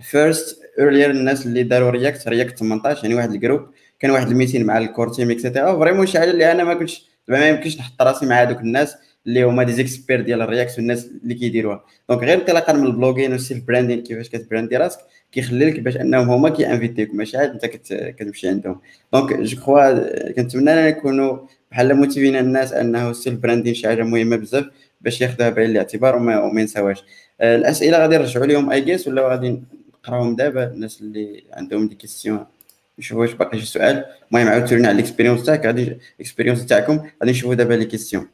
first 0.00 0.62
earlier 0.78 1.10
الناس 1.10 1.46
اللي 1.46 1.62
داروا 1.62 1.90
React 1.90 2.28
React 2.28 2.58
18 2.58 3.02
يعني 3.02 3.14
واحد 3.14 3.32
ال 3.32 3.38
group 3.38 3.66
كان 4.00 4.10
واحد 4.10 4.28
ال 4.28 4.33
meeting 4.33 4.66
مع 4.66 4.78
ال 4.78 4.84
core 4.84 5.08
team 5.08 5.30
et 5.30 5.42
cetera 5.42 5.78
vraiment 5.78 6.06
شي 6.06 6.18
حاجة 6.18 6.30
اللي 6.30 6.52
أنا 6.52 6.64
ما 6.64 6.74
كنتش 6.74 7.06
ما 7.28 7.48
يمكنش 7.48 7.78
نحط 7.78 8.02
راسي 8.02 8.26
مع 8.26 8.42
هذوك 8.42 8.60
الناس. 8.60 8.96
اللي 9.26 9.42
هما 9.42 9.62
des 9.62 9.72
experts 9.72 10.20
ديال 10.20 10.42
ال 10.42 10.48
React 10.48 10.78
والناس 10.78 11.10
اللي 11.22 11.34
كيديروها. 11.34 11.84
donc 12.08 12.20
غير 12.22 12.34
انطلاقا 12.40 12.72
من 12.72 12.86
ال 12.86 12.91
blogging 12.91 13.32
وال 13.32 13.43
self 13.43 13.64
branding 13.64 14.02
كيفاش 14.02 14.28
كت 14.28 14.39
brander 14.39 14.76
راسك 14.76 14.98
كيخلي 15.32 15.70
لك 15.70 15.80
باش 15.80 15.96
انهم 15.96 16.30
هما 16.30 16.48
كي 16.48 16.60
inviterوك 16.60 17.14
ماشي 17.14 17.36
عاد 17.36 17.50
انت 17.50 17.66
كتمشي 18.18 18.48
عندهم. 18.48 18.80
donc 19.12 19.32
je 19.34 19.56
crois 19.56 20.32
كنتمنى 20.32 20.70
اننا 20.70 20.90
نكونوا 20.90 21.38
بحال 21.70 21.94
motivaين 21.94 22.36
الناس 22.36 22.72
أنه 22.72 23.10
ال 23.10 23.16
self 23.16 23.38
branding 23.38 23.74
شي 23.74 23.88
حاجة 23.88 24.02
مهمة 24.02 24.36
بزاف 24.36 24.64
باش 25.00 25.20
ياخذوها 25.20 25.50
بعين 25.50 25.70
الاعتبار 25.70 26.16
وما, 26.16 26.60
ينساوهاش. 26.60 27.04
آه، 27.40 27.56
الأسئلة 27.56 27.98
غادي 27.98 28.16
نرجعوا 28.16 28.46
لهم 28.46 28.70
اي 28.70 28.80
جيس 28.80 29.08
ولا 29.08 29.28
غادي 29.28 29.62
نقراوهم 30.04 30.36
دابا؟ 30.36 30.64
الناس 30.72 31.00
اللي 31.00 31.44
عندهم 31.52 31.88
des 31.88 31.94
questions 31.94 32.46
نشوفوا 32.98 33.22
واش 33.22 33.32
باقي 33.32 33.60
شي 33.60 33.66
سؤال. 33.66 34.04
المهم 34.32 34.48
عاود 34.48 34.64
تورينا 34.64 34.88
على 34.88 34.94
ال 34.98 35.02
expérience 35.02 35.44
تاعك 35.44 35.66
غادي 35.66 35.98
ال 36.16 36.20
expérience 36.20 36.66
تاعكم 36.66 36.94
غادي 36.96 37.30
نشوفوا 37.32 37.54
دابا 37.54 37.74
les 37.74 37.84
questions 37.84 38.28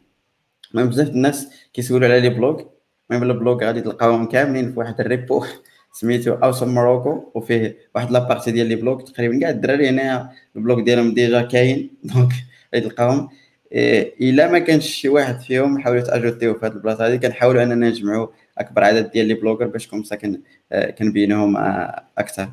المهم 0.74 0.88
بزاف 0.88 1.08
الناس 1.08 1.48
كيسولوا 1.72 2.08
على 2.08 2.20
les 2.20 2.28
blogs 2.28 2.62
المهم 3.10 3.30
ال 3.30 3.37
blog 3.37 3.64
غادي 3.64 3.80
تلقاوهم 3.80 4.28
كاملين 4.28 4.72
في 4.72 4.78
واحد 4.78 5.00
ال 5.00 5.09
repo 5.09 5.44
سميتو 6.00 6.34
Awesome 6.34 6.68
Morocco 6.74 7.30
وفيه 7.34 7.76
واحد 7.94 8.10
la 8.10 8.20
partie 8.20 8.50
ديال 8.50 8.66
les 8.66 8.74
blogs. 8.76 9.00
تقريبا 9.00 9.40
كاع 9.40 9.50
الدراري 9.50 9.88
هنا 9.88 10.32
ال 10.56 10.61
blog 10.61 10.80
ديالهم 10.80 11.14
déjà 11.14 11.42
كاين 11.42 11.90
donc 12.04 12.32
غادي 12.74 12.88
تلقاوهم 12.88 13.28
إلا 13.72 14.50
ما 14.52 14.58
كانش 14.58 14.86
شي 14.86 15.08
واحد 15.08 15.40
فيهم 15.40 15.78
حاولوا 15.78 16.02
ت 16.02 16.07
ajouterيو 16.07 16.54
في 16.54 16.66
هذه 16.66 16.72
البلاصة 16.72 17.06
هذه 17.06 17.16
كنحاولوا 17.16 17.62
أننا 17.62 17.88
نجمعوا 17.88 18.26
أكبر 18.58 18.84
عدد 18.84 19.10
ديال 19.10 19.26
les 19.26 19.34
blogueurs 19.34 19.66
باش 19.66 19.86
comme 19.86 20.07
ça 20.07 20.16
كن 20.16 20.40
آه، 20.72 20.90
كنبينوهم 20.90 21.56
آه، 21.56 22.04
أكثر. 22.18 22.48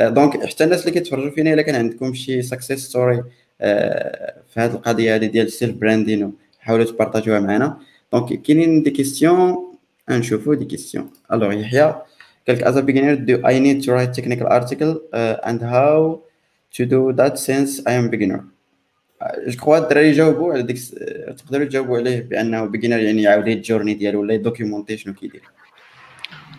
donc 0.00 0.36
آه، 0.36 0.46
حتى 0.46 0.64
الناس 0.64 0.80
اللي 0.80 0.92
كيتفرجوا 0.92 1.30
فينا 1.30 1.54
إلا 1.54 1.62
كان 1.62 1.74
عندكم 1.74 2.14
شي 2.14 2.42
success 2.42 2.88
story 2.88 3.22
في 4.48 4.54
هذه 4.56 4.70
القضية 4.70 5.14
هذه 5.14 5.26
ديال 5.26 5.46
ال 5.46 5.52
self 5.52 5.76
branding 5.76 6.32
حاولوا 6.70 6.84
ت 6.84 6.89
partagerوها 6.89 7.40
معنا 7.40 7.78
donc 8.12 8.42
كاينين 8.42 8.82
des 8.82 8.90
questions؟ 8.90 9.56
نشوفوا 10.10 10.54
des 10.54 10.64
questions. 10.64 11.10
الوغ 11.32 11.52
يحيى 11.52 11.82
قال 11.82 12.04
لك 12.48 12.64
as 12.64 12.76
a 12.76 12.82
beginner 12.82 13.16
do 13.16 13.44
I 13.44 13.58
need 13.58 13.84
to 13.84 13.92
write 13.92 14.12
technical 14.14 14.46
article 14.46 14.92
uh, 15.12 15.48
and 15.48 15.60
how 15.62 16.20
to 16.76 16.86
do 16.86 17.12
that 17.12 17.38
since 17.38 17.80
I 17.86 17.92
am 17.92 18.10
beginner? 18.10 18.40
je 19.46 19.56
crois 19.56 19.78
الدراري 19.78 20.12
جاوبوا 20.12 20.52
على 20.52 20.62
ديك 20.62 20.78
تقدروا 21.38 21.64
تجاوبوا 21.64 21.98
عليه 21.98 22.20
بانه 22.20 22.64
beginner 22.64 22.98
يعني 22.98 23.22
يعاود 23.22 23.48
ال 23.48 23.54
journey 23.54 23.94
ديالو 23.94 24.20
ولا 24.20 24.34
ي 24.34 24.40
documenter 24.40 24.96
شنو 24.96 25.14
كيدير. 25.14 25.42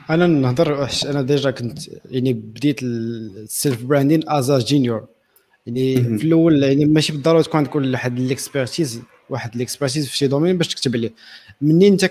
أنا 0.10 0.28
نهضر 0.28 0.88
أنا 1.06 1.22
déjà 1.22 1.52
كنت 1.52 1.80
يعني 2.06 2.34
بديت 2.34 2.84
ال 2.84 3.04
self 3.04 3.84
branding 3.84 4.30
as 4.30 4.60
a 4.60 4.66
junior 4.66 5.06
يعني 5.68 6.18
في 6.18 6.24
الأول 6.24 6.64
يعني 6.64 6.86
ماشي 6.86 7.14
بالضرورة 7.14 7.42
تكون 7.42 7.58
عندك 7.58 7.76
واحد 7.76 8.20
ال 8.20 8.28
expertise 8.28 9.02
واحد 9.32 9.56
ال 9.56 9.61
expertise 9.61 10.08
في 10.08 10.18
شي 10.18 10.28
domaine 10.28 10.58
باش 10.58 10.68
تكتب 10.68 10.96
عليه. 10.96 11.14
منين 11.62 11.92
انت 11.92 12.06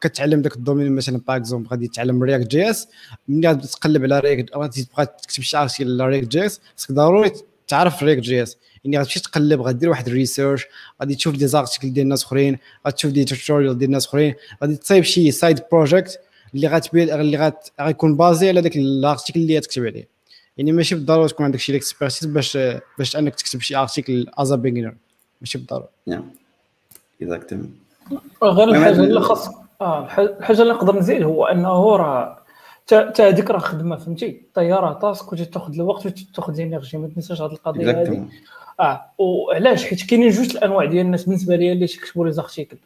كتعلم 0.00 0.40
ذاك 0.42 0.56
ال 0.56 0.61
domaine 0.61 0.92
مثلا 0.92 1.20
par 1.28 1.36
exemple 1.36 1.68
غادي 1.68 1.88
تتعلم 1.88 2.22
React 2.22 2.46
JS 2.46 2.88
منين 3.28 3.46
غادي 3.46 3.66
تقلب 3.66 4.04
على 4.04 4.20
React 4.20 4.56
غادي 4.56 4.84
تبغى 4.84 5.06
تكتب 5.06 5.42
شي 5.42 5.56
article 5.56 6.02
على 6.02 6.10
React 6.10 6.28
JS؟ 6.28 6.60
خصك 6.76 6.92
ضروري 6.92 7.32
تعرف 7.68 8.02
React 8.02 8.20
JS. 8.20 8.56
يعني 8.84 8.98
غتمشي 8.98 9.20
تقلب 9.20 9.60
غدير 9.60 9.90
واحد 9.90 10.06
ال 10.06 10.13
research 10.13 10.66
غادي 11.00 11.14
تشوف 11.14 11.36
des 11.36 11.46
articles 11.46 11.92
ديال 11.92 12.04
الناس 12.04 12.24
أخرين 12.24 12.58
غتشوف 12.86 13.12
des 13.12 13.24
tutorials 13.24 13.78
ديال 13.78 13.88
الناس 13.88 14.06
أخرين 14.06 14.34
غادي 14.62 14.76
تصايب 14.76 15.04
شي 15.04 15.30
side 15.30 15.60
project 15.72 16.20
اللي 16.54 16.68
غتبيل 16.68 17.10
اللي 17.10 17.36
غت... 17.36 17.68
غيكون 17.80 18.16
basé 18.16 18.48
على 18.48 18.60
داك 18.60 18.76
ال 18.76 18.84
article 18.84 19.40
اللي 19.40 19.58
غتكتب 19.58 19.84
عليه. 19.84 20.08
يعني 20.56 20.72
ماشي 20.72 20.94
بالضرورة 20.94 21.26
تكون 21.26 21.46
عندك 21.46 21.58
شي 21.58 21.76
expertise 21.76 22.28
باش 22.28 22.58
باش 22.98 23.16
أنك 23.16 23.34
تكتب 23.34 23.60
شي 23.60 23.76
article 23.76 24.26
as 24.38 24.52
beginner 24.52 24.94
ماشي 25.40 25.58
بالضرورة. 25.58 25.88
نعم 26.06 26.30
exactement 27.22 27.74
غير 28.42 28.68
الحاجة 28.68 29.00
اللي 29.00 29.20
خاص 29.20 29.48
آه 29.80 30.04
الحاجة 30.18 30.62
اللي 30.62 30.72
نقدر 30.72 30.96
نزيد 30.96 31.22
هو 31.22 31.44
أنه 31.44 31.96
راه 31.96 32.42
حتى 32.92 33.22
هذيك 33.22 33.50
راه 33.50 33.58
خدمة 33.58 33.96
فهمتي؟ 33.96 34.28
الطياره 34.28 34.92
task 34.92 35.32
وتاخذ 35.32 35.74
الوقت 35.74 36.06
وتاخذ 36.06 36.60
ال 36.60 36.65
énergie 36.65 36.98
ما 36.98 37.08
تنساش 37.08 37.42
هذه 37.42 37.52
القضية 37.52 37.90
هذه 37.90 38.26
آه 38.80 39.02
وعلاش؟ 39.18 39.84
حيت 39.84 40.06
كاينين 40.06 40.30
جوج 40.30 40.50
الأنواع 40.56 40.84
ديال 40.84 41.06
الناس 41.06 41.24
بالنسبة 41.24 41.56
لي 41.56 41.72
اللي 41.72 41.86
تيكتبوا 41.86 42.26
les 42.26 42.32
articles. 42.32 42.76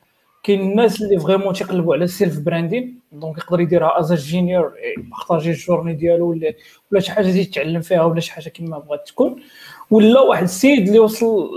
كاين 0.43 0.61
الناس 0.61 1.03
اللي 1.03 1.19
vraiment 1.19 1.55
تيقلبوا 1.55 1.95
على 1.95 2.05
ال 2.05 2.11
self 2.11 2.39
branding 2.39 3.01
donc 3.13 3.39
يقدر 3.39 3.61
يديرها 3.61 4.01
as 4.01 4.13
junior 4.13 4.73
ي 4.99 5.04
partager 5.04 5.51
ال 5.51 5.56
journey 5.56 5.93
ديالو 5.95 6.31
ولا 6.31 6.55
ولا 6.93 7.01
شي 7.01 7.13
حاجة 7.13 7.27
يتعلم 7.27 7.81
فيها 7.81 8.03
ولا 8.03 8.21
شي 8.21 8.33
حاجة 8.33 8.49
كما 8.49 8.79
بغات 8.79 9.09
تكون. 9.09 9.43
ولا 9.91 10.21
واحد 10.21 10.43
السيد 10.43 10.87
اللي 10.87 10.99
وصل 10.99 11.51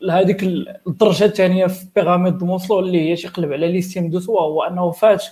لهذيك 0.00 0.42
الدرجة 0.86 1.24
الثانية 1.24 1.66
في 1.66 1.86
pyramide 1.96 2.42
Maslow 2.42 2.80
اللي 2.80 3.10
هي 3.10 3.16
تيقلب 3.16 3.52
على 3.52 3.72
l'estime 3.72 4.10
de 4.10 4.20
soi 4.20 4.40
هو 4.40 4.62
أنه 4.62 4.90
فات 4.90 5.24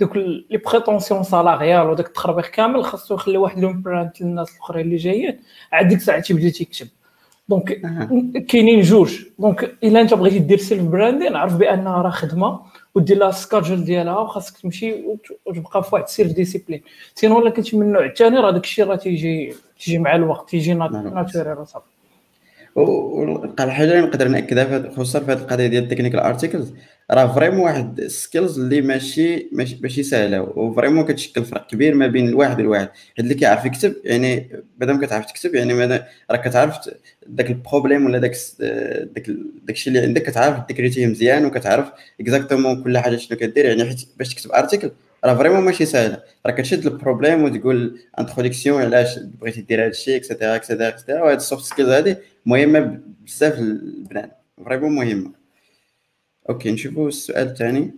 دوك 0.00 0.16
les 0.16 0.60
prétentions 0.66 1.22
salariales 1.22 1.90
وداك 1.90 2.06
التخربيق 2.06 2.46
كامل 2.46 2.84
خاصو 2.84 3.14
يخلي 3.14 3.38
واحد 3.38 3.58
long 3.58 3.82
brand 3.82 4.10
للناس 4.20 4.56
الأخرين 4.56 4.84
اللي 4.84 4.96
جايين 4.96 5.38
عاد 5.72 5.88
ديك 5.88 5.98
الساعة 5.98 6.20
تيبدا 6.20 6.48
تيكتب. 6.48 6.86
donc 7.48 7.80
كاينين 8.48 8.80
جوج. 8.80 9.18
donc 9.38 9.76
إلا 9.84 10.00
أنت 10.00 10.14
بغيتي 10.14 10.38
دير 10.38 10.58
self 10.58 10.82
branding 10.82 11.36
عرف 11.36 11.56
بأنها 11.56 12.02
راه 12.02 12.10
خدمة. 12.10 12.60
ودير 12.94 13.18
لها 13.18 13.30
schedule 13.30 13.84
ديالها 13.84 14.18
وخاصك 14.18 14.58
تمشي 14.58 14.94
وتبقى 15.46 15.82
في 15.82 15.94
واحد 15.94 16.08
self 16.08 16.32
discipline. 16.32 16.82
sinon 17.14 17.38
الا 17.38 17.50
كنتي 17.50 17.76
من 17.76 17.86
النوع 17.86 18.04
الثاني 18.04 18.36
راه 18.36 18.50
داك 18.50 18.64
الشيء 18.64 18.86
راه 18.86 18.96
تيجي 18.96 19.54
تيجي 19.78 19.98
مع 19.98 20.14
الوقت 20.14 20.50
تيجي 20.50 20.74
naturelle 20.74 21.66
صافي. 21.66 21.84
والحاجة 22.74 23.84
اللي 23.84 24.00
نقدر 24.00 24.28
نأكدها 24.28 24.90
خصوصا 24.90 25.20
في 25.20 25.32
هذه 25.32 25.38
القضية 25.38 25.66
ديال 25.66 25.84
ال 25.84 25.88
technical 25.88 26.20
articles 26.20 26.74
راه 27.10 27.34
vraiment 27.34 27.60
واحد 27.60 28.00
ال 28.00 28.08
skills 28.08 28.58
اللي 28.58 28.80
ماشي 28.80 29.48
ماشي, 29.52 29.78
ماشي 29.82 30.02
سهلة 30.02 30.42
و 30.42 30.49
vraiment 30.49 31.04
كتشكل 31.04 31.44
فرق 31.44 31.66
كبير 31.66 31.94
ما 31.94 32.06
بين 32.06 32.28
الواحد 32.28 32.58
والواحد 32.58 32.88
حيت 32.88 33.18
اللي 33.18 33.34
كيعرف 33.34 33.64
يكتب 33.64 33.94
يعني 34.04 34.62
مادام 34.80 35.04
كتعرف 35.04 35.26
تكتب 35.26 35.54
يعني 35.54 35.74
راه 36.30 36.36
كتعرف 36.36 36.76
داك 37.26 37.50
ال 37.50 37.56
problème 37.56 38.06
ولا 38.06 38.18
داك 38.18 38.36
داك 39.14 39.30
داكشي 39.64 39.90
اللي 39.90 40.00
عندك 40.00 40.22
كتعرف 40.22 40.66
décrire 40.68 40.95
تيه 40.95 41.06
مزيان 41.06 41.44
وكتعرف 41.44 41.92
exactement 42.20 42.82
كل 42.82 42.98
حاجة 42.98 43.16
شنو 43.16 43.38
كدير. 43.38 43.64
يعني 43.64 43.84
حيت 43.84 44.00
باش 44.18 44.34
تكتب 44.34 44.52
article 44.52 44.90
راه 45.24 45.34
vraiment 45.34 45.60
ماشي 45.64 45.84
سهلة. 45.86 46.22
راه 46.46 46.52
كتشد 46.52 46.86
ال 46.86 46.92
problème 46.92 47.42
وتقول 47.42 48.00
introduction 48.18 48.82
علاش 48.82 49.18
بغيتي 49.18 49.60
دير 49.60 49.80
هذا 49.80 49.90
الشيء 49.90 50.16
et 50.16 50.26
cetera 50.26 50.56
et 50.56 50.64
cetera 50.64 50.88
et 50.88 50.96
cetera 50.96 51.22
وهاد 51.22 51.36
ال 51.36 51.42
soft 51.42 51.64
skills 51.64 51.88
هادي 51.88 52.16
مهمة 52.46 53.00
بزاف 53.26 53.58
للبنات. 53.58 54.38
فريمون 54.64 54.92
مهمة. 54.94 55.41
اوكي 56.49 56.71
نشوفوا 56.71 57.07
السؤال 57.07 57.47
الثاني 57.47 57.91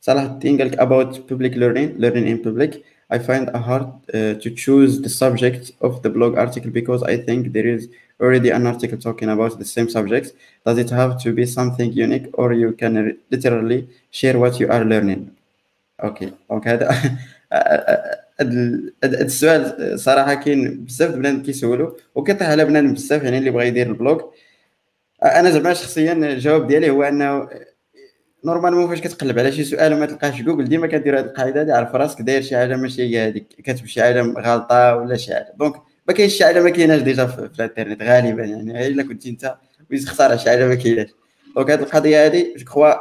صلاح 0.00 0.24
الدين 0.24 0.58
قال 0.58 0.80
about 0.80 1.16
public 1.16 1.54
learning 1.54 1.98
learning 1.98 2.26
in 2.28 2.38
public 2.48 2.82
I 3.10 3.18
find 3.18 3.48
it 3.48 3.54
hard 3.54 3.86
uh, 4.14 4.34
to 4.42 4.50
choose 4.50 5.00
the 5.00 5.08
subject 5.08 5.72
of 5.80 6.02
the 6.02 6.10
blog 6.10 6.36
article 6.38 6.70
because 6.70 7.02
I 7.02 7.16
think 7.16 7.52
there 7.52 7.66
is 7.66 7.88
already 8.20 8.50
an 8.50 8.66
article 8.66 8.98
talking 8.98 9.28
about 9.28 9.58
the 9.58 9.64
same 9.64 9.88
subjects. 9.88 10.32
Does 10.64 10.78
it 10.78 10.90
have 10.90 11.20
to 11.22 11.32
be 11.32 11.46
something 11.46 11.92
unique 11.92 12.26
or 12.34 12.52
you 12.52 12.72
can 12.72 13.18
literally 13.30 13.88
share 14.10 14.38
what 14.38 14.58
you 14.60 14.68
are 14.70 14.84
learning? 14.84 15.30
اوكي 16.02 16.32
دونك 16.50 16.68
هذا 16.68 16.90
هذا 19.04 19.22
السؤال 19.22 20.00
صراحه 20.00 20.34
كاين 20.34 20.84
بزاف 20.84 21.14
بنادم 21.14 21.42
كيسولوا 21.42 21.90
وكيطيح 22.14 22.48
على 22.48 22.64
بنادم 22.64 22.92
بزاف 22.94 23.22
يعني 23.22 23.38
اللي 23.38 23.50
بغى 23.50 23.68
يدير 23.68 23.86
البلوغ 23.86 24.22
أنا 25.23 25.49
زعما 25.51 25.73
شخصيا 25.73 26.13
الجواب 26.13 26.67
ديالي 26.67 26.89
هو 26.89 27.03
أنه 27.03 27.49
normalement 28.45 28.87
فاش 28.87 29.01
كتقلب 29.01 29.39
على 29.39 29.51
شي 29.51 29.63
سؤال 29.63 29.93
وما 29.93 30.05
تلقاش 30.05 30.41
جوجل 30.41 30.65
ديما 30.65 30.87
كدير 30.87 31.19
هذه 31.19 31.25
القاعدة 31.25 31.61
هذه 31.61 31.73
عارف 31.73 31.95
راسك 31.95 32.21
داير 32.21 32.41
شي 32.41 32.57
حاجة 32.57 32.75
ماشي 32.75 33.01
هي 33.01 33.27
هذيك 33.27 33.47
كاتب 33.63 33.85
شي 33.85 34.01
حاجة 34.01 34.21
غلطة 34.21 34.95
ولا 34.95 35.17
شي 35.17 35.33
حاجة. 35.33 35.53
donc 35.57 35.75
ما 36.07 36.13
كاينش 36.13 36.33
شي 36.33 36.45
حاجة 36.45 36.63
ما 36.63 36.69
كايناش 36.69 37.01
déjà 37.01 37.25
في 37.25 37.39
الإنترنت 37.39 38.03
غالبا 38.03 38.43
يعني 38.43 38.87
إلا 38.87 39.03
كنت 39.03 39.25
أنت 39.25 39.55
بغيتي 39.89 40.05
تختار 40.05 40.37
شي 40.37 40.49
حاجة 40.49 40.67
ما 40.67 40.75
كايناش. 40.75 41.09
donc 41.55 41.71
هذه 41.71 41.79
القضية 41.79 42.25
هذه 42.25 42.53
je 42.57 42.65
crois 42.65 42.93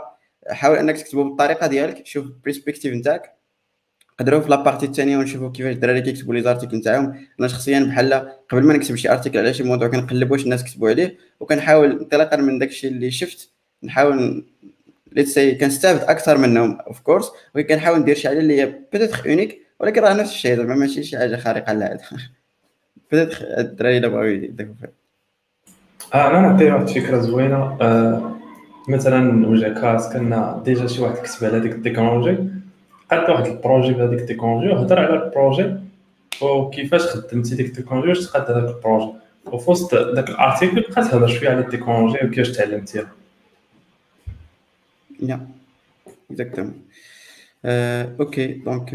حاول 0.51 0.77
أنك 0.77 0.97
تكتبه 0.97 1.25
بالطريقة 1.25 1.67
ديالك 1.67 2.07
شوف 2.07 2.27
perspective 2.45 2.95
نتاعك. 2.95 3.38
نقدروا 4.21 4.41
في 4.41 4.49
la 4.51 4.60
partie 4.60 4.87
الثانية 4.87 5.19
ونشوفوا 5.19 5.51
كيفاش 5.51 5.75
الدراري 5.75 6.01
كيكتبوا 6.01 6.35
les 6.35 6.43
articles 6.43 6.77
نتاعهم. 6.77 7.15
أنا 7.41 7.49
شخصيا 7.49 7.81
بحال 7.81 8.13
قبل 8.51 8.63
ما 8.65 8.75
نكتب 8.75 8.95
شي 8.95 9.11
article 9.13 9.39
على 9.39 9.55
شي 9.55 9.63
موضوع 9.63 9.89
كنقلب 9.89 10.31
واش 10.31 10.45
الناس 10.45 10.65
كتبوا 10.65 10.91
عليه 10.91 11.17
وكنحاول 11.41 11.91
انطلاقا 11.91 12.37
من 12.37 12.59
داكشي 12.59 12.89
اللي 12.89 13.11
شفت 13.11 13.51
نحاول 13.83 14.45
let's 15.13 15.35
say 15.35 15.55
كنستافد 15.55 16.09
أكثر 16.09 16.39
منهم 16.39 16.79
of 16.81 17.01
course 17.01 17.31
ولكن 17.55 17.75
كنحاول 17.75 17.99
ندير 17.99 18.15
شي 18.15 18.29
حاجة 18.29 18.39
اللي 18.39 18.61
هي 18.61 18.75
peut-être 18.93 19.31
unique 19.31 19.59
ولكن 19.81 20.01
راه 20.01 20.13
نفس 20.15 20.31
الشيء 20.31 20.57
زعما 20.57 20.75
ماشي 20.75 21.03
شي 21.03 21.19
حاجة 21.19 21.37
خارقة 21.37 21.73
للعاده 21.73 22.03
peut-être 23.13 23.39
الدراري 23.61 23.99
الا 23.99 24.09
بغاو 24.09 24.25
يديروا 24.25 24.75
فيها. 24.81 24.91
آه 26.15 26.31
أنا 26.31 26.41
نعطي 26.41 26.65
واحد 26.65 26.89
الفكرة 26.89 27.21
زوينة. 27.21 27.79
آه 27.81 28.37
مثلا 28.89 29.47
وجه 29.49 29.81
كاس 29.81 30.13
كنا 30.13 30.63
déjà 30.65 30.87
شي 30.87 31.03
واحد 31.03 31.17
كتب 31.17 31.47
على 31.47 31.61
ديك 31.61 31.73
التكنولوجي 31.73 32.58
قاد 33.11 33.31
واحد 33.31 33.47
ال 33.47 33.53
projet 33.53 33.93
بهذيك 33.93 34.21
التكنولوجي 34.21 34.69
وهضر 34.69 34.99
على 34.99 35.25
ال 35.25 35.32
projet 35.32 35.75
وكيفاش 36.43 37.03
خدمتي 37.03 37.55
ديك 37.55 37.67
التكنولوجي 37.67 38.09
واش 38.09 38.27
تقاد 38.27 38.51
هذاك 38.51 38.77
ال 38.77 38.81
projet. 38.81 39.13
وفي 39.47 39.71
وسط 39.71 39.95
ذاك 39.95 40.31
ال 40.31 40.37
article 40.37 40.81
بقات 40.81 41.05
تهضر 41.05 41.29
شوية 41.29 41.51
على 41.51 41.61
التكنولوجي 41.61 42.19
وكيفاش 42.25 42.57
تعلمتيها 42.57 43.13
yeah 45.23 45.49
exactement 46.31 46.83
OK 48.21 48.47
donc 48.47 48.95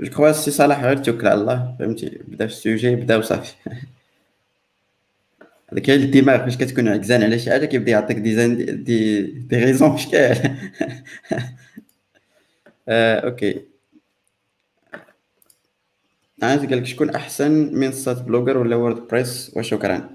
je 0.00 0.10
crois 0.10 0.32
سي 0.32 0.50
صالح 0.50 0.84
غير 0.84 0.96
توكل 0.96 1.26
على 1.26 1.40
الله 1.40 1.76
فهمتي؟ 1.78 2.20
بدا 2.28 2.46
في 2.46 2.52
ال 2.52 2.59
sujet 2.59 2.96
بدا 2.96 3.16
وصافي. 3.16 3.54
هذاك 5.72 5.90
الدماغ 5.90 6.38
فاش 6.38 6.56
كتكون 6.56 6.88
عكزان 6.88 7.22
على 7.22 7.38
شي 7.38 7.50
حاجة 7.50 7.66
كيبدا 7.66 7.90
يعطيك 7.90 8.16
des 8.16 8.54
des, 8.72 9.22
des 9.22 9.64
raisons 9.64 9.98
شكال 9.98 10.56
آه، 12.88 13.20
OK. 13.20 13.64
عايز 16.42 16.64
لك 16.64 16.86
شكون 16.86 17.10
أحسن 17.10 17.74
منصه 17.74 18.12
Blogger 18.22 18.58
ولا 18.58 18.76
WordPress 18.76 19.52
وشكرا. 19.56 20.10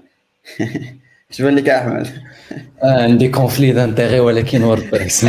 شنو 1.30 1.48
لك 1.48 1.68
أحمد؟ 1.68 2.06
آه 2.82 3.02
عندي 3.02 3.28
conflit 3.28 3.72
d'intérêt 3.72 4.20
ولكن 4.20 4.62
WordPress. 4.64 5.24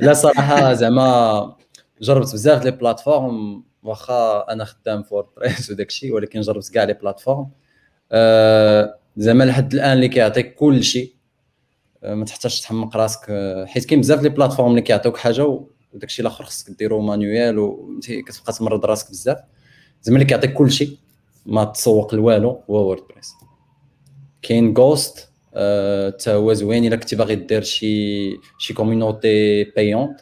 لا 0.00 0.12
صراحة 0.14 0.72
زعما 0.74 1.56
جربت 2.00 2.32
بزاف 2.32 2.64
les 2.64 2.70
plateformes 2.70 3.62
واخا 3.82 4.44
أنا 4.52 4.64
خدام 4.64 5.02
في 5.02 5.14
WordPress 5.14 5.70
وداك 5.70 5.88
الشيء 5.88 6.12
ولكن 6.14 6.40
جربت 6.40 6.68
كاع 6.74 6.84
les 6.84 6.92
plateformes. 6.92 7.48
آه 8.12 8.98
زعما 9.16 9.44
لحد 9.44 9.74
الآن 9.74 9.92
اللي 9.92 10.08
كيعطيك 10.08 10.54
كل 10.54 10.84
شيء. 10.84 11.12
ما 12.02 12.24
تحتاجش 12.24 12.60
تحمق 12.60 12.96
راسك 12.96 13.20
آه 13.30 13.64
حيت 13.64 13.84
كاين 13.84 14.00
بزاف 14.00 14.22
les 14.22 14.28
plateformes 14.28 14.70
اللي 14.70 14.82
كيعطيوك 14.82 15.16
حاجة 15.16 15.44
وداك 15.44 16.04
الشيء 16.04 16.26
الآخر 16.26 16.44
خصك 16.44 16.70
ديرو 16.70 17.00
manuel 17.00 17.58
وانت 17.58 18.12
كتبقى 18.12 18.52
تمرض 18.52 18.84
راسك 18.86 19.10
بزاف. 19.10 19.38
زعما 20.02 20.16
اللي 20.18 20.28
كيعطيك 20.28 20.52
كل 20.52 20.70
شيء 20.70 20.96
ما 21.46 21.64
تسوق 21.64 22.14
لوالو 22.14 22.48
هو 22.50 22.62
WordPress 22.86 23.32
كاين 24.42 24.74
Ghost 24.78 25.18
حتى 25.48 26.30
هو 26.30 26.52
زوين 26.52 26.84
إلا 26.86 26.96
كنتي 26.96 27.16
باغي 27.16 27.34
دير 27.34 27.62
شي 27.62 28.30
شي 28.58 28.74
community 28.74 29.64
payante 29.64 30.20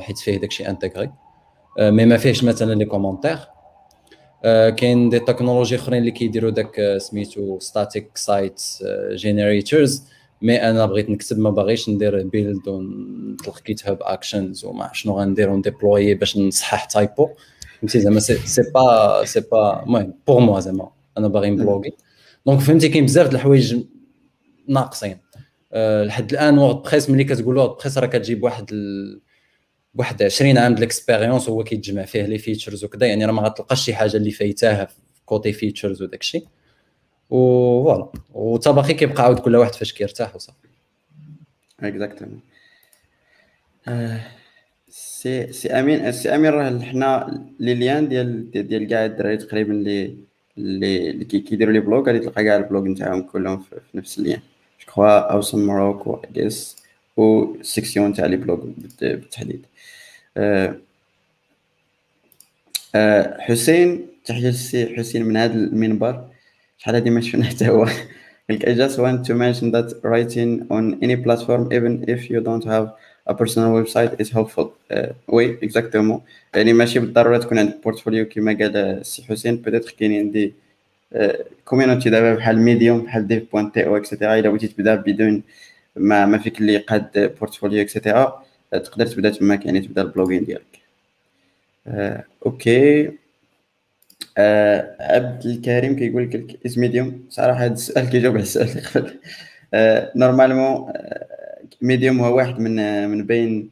حيت 0.00 0.18
فيه 0.18 0.36
داكشي 0.36 0.68
intégré 0.68 1.10
mais 1.78 2.06
ما 2.06 2.16
فيهش 2.16 2.44
مثلا 2.44 2.74
les 2.74 2.84
commentaires 2.84 3.38
كاين 4.76 5.08
des 5.08 5.18
technologies 5.18 5.76
أخرين 5.76 5.98
اللي 5.98 6.10
كيديروا 6.10 6.50
داك 6.50 6.96
سميتو 6.98 7.58
static 7.58 8.16
site 8.16 8.62
generators 9.12 10.04
mais 10.42 10.70
أنا 10.70 10.86
بغيت 10.86 11.10
نكتب 11.10 11.38
ما 11.38 11.50
باغيش 11.50 11.88
ندير 11.88 12.22
build 12.22 12.68
ونطلق 12.68 13.62
GitHub 13.66 13.98
Actions 14.00 14.64
وما 14.64 14.90
شنو 14.92 15.20
غندير 15.20 15.50
ونديبلوي 15.50 16.14
باش 16.14 16.36
نصحح 16.36 16.84
typo 16.84 17.28
فهمتي؟ 17.80 18.00
زعما 18.00 18.20
c'est 18.20 18.62
pas 18.74 19.24
c'est 19.24 19.40
pas 19.40 19.82
المهم 19.82 20.14
pour 20.26 20.40
moi 20.40 20.60
زعما 20.60 20.90
أنا 21.18 21.28
باغي 21.28 21.50
نبلوغي. 21.50 21.92
donc 22.46 22.60
فهمتي 22.60 22.88
كاين 22.88 23.04
بزاف 23.04 23.28
د 23.28 23.34
الحوايج 23.34 23.76
ناقصين. 24.68 25.18
أه 25.72 26.04
لحد 26.04 26.32
الآن 26.32 26.58
WordPress 26.58 27.10
ملي 27.10 27.24
كتقول 27.24 27.58
WordPress 27.58 27.98
راه 27.98 28.06
كتجيب 28.06 28.42
واحد 28.42 28.72
ال... 28.72 29.20
بواحد 29.94 30.22
20 30.22 30.58
عام 30.58 30.74
د 30.74 30.78
ال 30.78 30.84
expérience 30.84 31.48
هو 31.48 31.64
كيتجمع 31.64 32.04
فيه 32.04 32.22
les 32.22 32.38
features 32.38 32.84
وكذا 32.84 33.06
يعني 33.06 33.24
راه 33.24 33.32
ما 33.32 33.42
غتلقاش 33.42 33.84
شي 33.84 33.94
حاجة 33.94 34.16
اللي 34.16 34.30
فايتاها 34.30 34.84
في 34.84 34.94
côté 35.24 35.52
features 35.52 36.02
وداك 36.02 36.20
الشيء 36.20 36.46
و 37.32 37.43
voilà. 37.43 38.08
وتا 38.34 38.70
باقي 38.70 38.94
كيبقى 38.94 39.22
عاود 39.22 39.38
كل 39.38 39.56
واحد 39.56 39.74
فاش 39.74 39.92
كيرتاح 39.92 40.36
وصافي. 40.36 40.58
exactement 41.80 42.40
سي 44.88 45.52
سي 45.52 45.70
أمين 45.70 46.12
سي 46.12 46.34
امين 46.34 46.50
راه 46.50 46.80
حنا 46.80 47.40
les 47.60 47.78
liens 47.78 48.08
ديال 48.08 48.50
ديال 48.50 48.88
كاع 48.88 49.04
الدراري 49.04 49.36
تقريبا 49.36 49.72
اللي 49.72 50.16
اللي 50.58 51.24
كيديروا 51.24 51.72
les 51.72 51.80
blogs 51.80 52.06
غادي 52.06 52.18
تلقى 52.18 52.44
كاع 52.44 52.56
ال 52.56 52.61
blogs 52.61 52.84
نتاعهم 52.84 53.22
كلهم 53.22 53.60
في 53.60 53.80
نفس 53.94 54.18
ال 54.18 54.22
lien 54.22 54.40
je 54.80 54.86
crois 54.86 55.18
awesome 55.18 55.66
Morocco 55.66 56.14
اجيس 56.14 56.76
و 57.16 57.46
section 57.62 58.12
تاع 58.12 58.26
les 58.26 58.36
blogs 58.36 58.60
بالتحديد. 59.00 59.66
أه 60.36 60.76
أه 62.94 63.40
حسين 63.40 64.06
تحية 64.24 64.46
للسي 64.46 64.96
حسين 64.96 65.24
من 65.24 65.36
هذا 65.36 65.54
المنبر. 65.54 66.31
شحال 66.82 66.94
هادي 66.94 67.10
ما 67.10 67.20
شفنا 67.20 67.44
حتى 67.44 67.68
هو. 67.68 67.86
قالك 68.50 68.64
I 68.64 68.74
just 68.74 68.96
want 68.98 69.26
to 69.28 69.34
mention 69.34 69.70
that 69.70 69.88
writing 70.02 70.66
on 70.76 70.98
any 71.04 71.16
platform 71.26 71.72
even 71.72 72.04
if 72.08 72.20
you 72.30 72.40
don't 72.40 72.64
have 72.64 72.86
a 73.26 73.34
personal 73.34 73.70
website 73.80 74.20
is 74.20 74.30
helpful. 74.30 74.66
oui 75.28 75.54
uh, 75.54 75.62
exactement 75.62 76.20
يعني 76.54 76.72
ماشي 76.72 76.98
بالضرورة 76.98 77.38
تكون 77.38 77.58
عندك 77.58 77.82
portfolio 77.84 78.28
كما 78.28 78.52
قال 78.52 78.76
السي 78.76 79.22
حسين 79.22 79.56
peut-être 79.56 79.90
كاينين 79.98 80.30
des 80.30 80.54
communities 81.64 82.10
دابا 82.10 82.34
بحال 82.34 82.58
Medium 82.58 83.00
بحال 83.00 83.28
dev 83.28 83.42
point 83.52 83.72
TO 83.72 83.86
et 83.86 83.96
cetera 83.96 84.38
إلا 84.38 84.48
بغيتي 84.48 84.68
تبدا 84.68 84.94
بدون 84.94 85.42
ما 85.96 86.26
ما 86.26 86.38
فيك 86.38 86.60
اللي 86.60 86.76
قاد 86.76 87.34
portfolio 87.40 87.82
et 87.82 87.97
cetera 87.97 88.42
تقدر 88.72 89.06
تبدا 89.06 89.30
تماك 89.30 89.66
يعني 89.66 89.80
تبدا 89.80 90.02
ال 90.02 90.07
blogging 90.07 90.44
ديالك. 90.44 90.78
آه، 91.86 92.24
OK. 92.46 93.12
آه، 94.38 94.96
عبد 95.00 95.46
الكريم 95.46 95.96
كيقول 95.96 96.22
لك 96.22 96.58
is 96.66 96.78
Medium 96.78 97.24
صراحة 97.30 97.64
هذا 97.64 97.72
السؤال 97.72 98.10
كيجاوب 98.10 98.34
على 98.34 98.42
السؤال 98.42 98.68
اللي 98.68 98.80
قبل. 98.80 99.18
آه، 99.74 100.12
normalement 100.16 100.92
Medium 101.82 102.20
هو 102.20 102.36
واحد 102.36 102.58
من 102.58 103.08
من 103.08 103.26
بين 103.26 103.70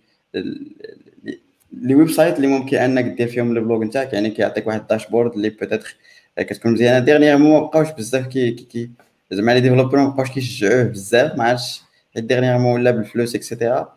les 1.82 1.94
websites 1.94 2.36
اللي 2.36 2.46
ممكن 2.46 2.76
أنك 2.76 3.04
دير 3.04 3.26
فيهم 3.26 3.56
ال 3.56 3.62
blog 3.62 3.84
نتاعك. 3.84 4.12
يعني 4.12 4.30
كيعطيك 4.30 4.66
واحد 4.66 4.80
ال 4.80 4.86
dashboard 4.86 5.32
اللي 5.32 5.50
peut-être 5.50 5.96
كتكون 6.38 6.72
مزيانة. 6.72 6.98
dernièrement 7.04 7.50
ما 7.52 7.60
بقاوش 7.66 7.88
بزاف 7.98 8.26
كي 8.26 8.50
كي, 8.50 8.90
زعما 9.30 9.52
les 9.52 9.60
developers 9.60 9.98
ما 9.98 10.08
بقاوش 10.08 10.30
كيشجعوه 10.30 10.82
بزاف. 10.82 11.38
ما 11.38 11.44
عرفتش 11.44 11.82
حيت 12.14 12.24
dernièrement 12.24 12.72
ولا 12.72 12.90
بالفلوس 12.90 13.34
et 13.34 13.49
cetera 13.49 13.92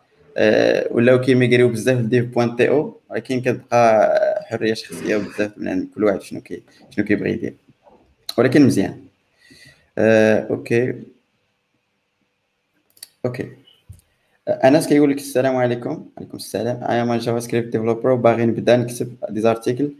ولاو 0.90 1.20
كيميغريو 1.20 1.68
بزاف 1.68 1.98
ل 1.98 2.24
dev 2.24 2.56
point 2.56 2.68
TO 2.68 3.00
ولكن 3.10 3.40
كتبقى 3.40 4.33
حريه 4.44 4.74
شخصيه 4.74 5.16
بزاف 5.16 5.52
من 5.56 5.86
كل 5.86 6.04
واحد 6.04 6.22
شنو 6.22 6.40
كي 6.40 6.62
شنو 6.90 7.04
كيبغي 7.04 7.30
يدير. 7.30 7.54
ولكن 8.38 8.66
مزيان. 8.66 9.00
أه 9.98 10.46
OK. 10.50 10.94
OK. 13.24 13.48
أنس 14.48 14.88
كيقول 14.88 15.10
لك 15.10 15.16
السلام 15.16 15.56
عليكم. 15.56 16.06
عليكم 16.18 16.36
السلام. 16.36 16.84
I 16.84 17.02
am 17.02 17.14
JavaScript 17.14 17.72
developer 17.72 18.10
وباغي 18.10 18.46
نبدا 18.46 18.76
نكتب 18.76 19.16
des 19.30 19.46
articles 19.46 19.92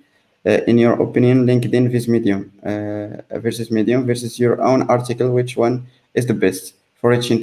in 0.47 0.77
your 0.79 1.01
opinion 1.01 1.47
LinkedIn 1.47 1.89
versus 1.91 2.07
Medium. 2.07 2.53
uh, 2.63 3.39
versus 3.45 3.71
Medium 3.71 4.05
versus 4.05 4.39
your 4.39 4.61
own 4.61 4.83
article. 4.95 5.31
Which 5.31 5.57
one 5.57 5.87
is 6.15 6.27
the 6.27 6.35
best 6.35 6.75
for 6.97 7.11
reaching 7.11 7.39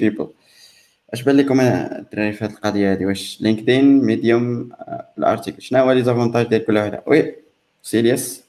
اش 1.13 1.23
بان 1.23 1.37
لكم 1.37 1.59
الدراري 1.59 2.33
في 2.33 2.45
هذه 2.45 2.51
القضية 2.51 2.93
هذه 2.93 3.05
واش 3.05 3.37
LinkedIn 3.41 4.05
Medium 4.05 4.69
ال 5.17 5.22
article. 5.22 5.61
شنو 5.61 5.79
هو 5.79 5.91
les 5.91 6.03
avantages 6.03 6.47
ديال 6.47 6.65
كل 6.65 6.77
واحدة 6.77 7.03
oui 7.07 7.35
سي 7.83 8.07
إلياس 8.07 8.43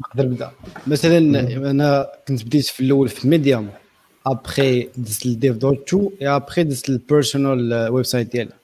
نقدر 0.00 0.26
نبدأ. 0.26 0.50
مثلا 0.86 1.18
أنا 1.70 2.08
كنت 2.28 2.44
بديت 2.44 2.66
في 2.66 2.80
الأول 2.80 3.08
في 3.08 3.28
Medium 3.28 3.68
après 4.26 4.88
دزت 4.96 5.26
لل 5.26 5.38
dev 5.38 5.56
dot 5.56 5.88
to 5.88 5.99
et 5.99 6.10
après 6.22 6.62
دزت 6.64 6.88
لل 6.88 7.88
personal 7.88 8.04
website 8.04 8.32
ديالها. 8.32 8.61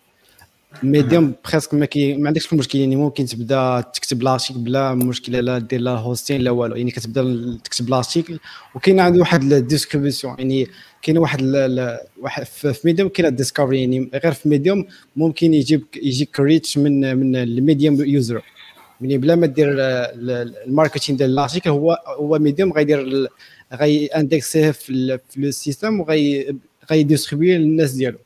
Medium 0.83 1.35
parce 1.51 1.66
que 1.66 1.74
ما 1.75 1.87
كي 1.87 2.16
ما 2.16 2.29
عندكش 2.29 2.53
المشكل 2.53 2.79
يعني 2.79 2.97
ممكن 2.97 3.25
تبدا 3.25 3.81
تكتب 3.81 4.23
l'article 4.22 4.61
بلا 4.61 4.95
مشكله 4.95 5.41
لا 5.41 5.59
دير 5.59 5.81
لا 5.81 5.91
hosting 5.91 6.41
لا 6.41 6.51
والو 6.51 6.77
يعني 6.77 6.91
كتبدا 6.91 7.59
تكتب 7.64 7.89
l'article 7.91 8.39
وكاين 8.75 9.01
عندي 9.01 9.21
واحد 9.21 9.53
ال 9.53 9.59
description 9.59 10.35
يعني 10.39 10.66
كاين 11.03 11.19
واحد 11.19 11.43
واحد 12.21 12.45
في 12.45 12.81
Medium 12.85 13.09
كاين 13.09 13.29
ال 13.29 13.34
discovery 13.34 13.81
يعني 13.81 14.11
غير 14.25 14.33
في 14.33 14.49
Medium 14.49 14.87
ممكن 15.16 15.55
يجيب 15.55 15.85
يجيك 16.03 16.41
reach 16.41 16.79
من 16.79 17.16
من 17.16 17.37
ال 17.37 17.46
Medium 17.46 18.05
user 18.05 18.43
يعني 19.01 19.19
بلا 19.19 19.37
ما 19.37 19.47
دير 19.47 19.69
ال 19.72 19.87
marketing 19.87 21.16
ديال 21.16 21.31
ال 21.31 21.36
article 21.36 21.70
هو 21.71 21.99
هو 22.07 22.39
Medium 22.39 22.72
غيدير 22.73 23.29
غي 23.73 24.07
اندكسيه 24.07 24.71
في 24.71 25.19
ال 25.37 25.46
system 25.46 26.01
وغي 26.01 26.57
غيديستريبيو 26.91 27.59
للناس 27.59 27.93
ديالو 27.93 28.19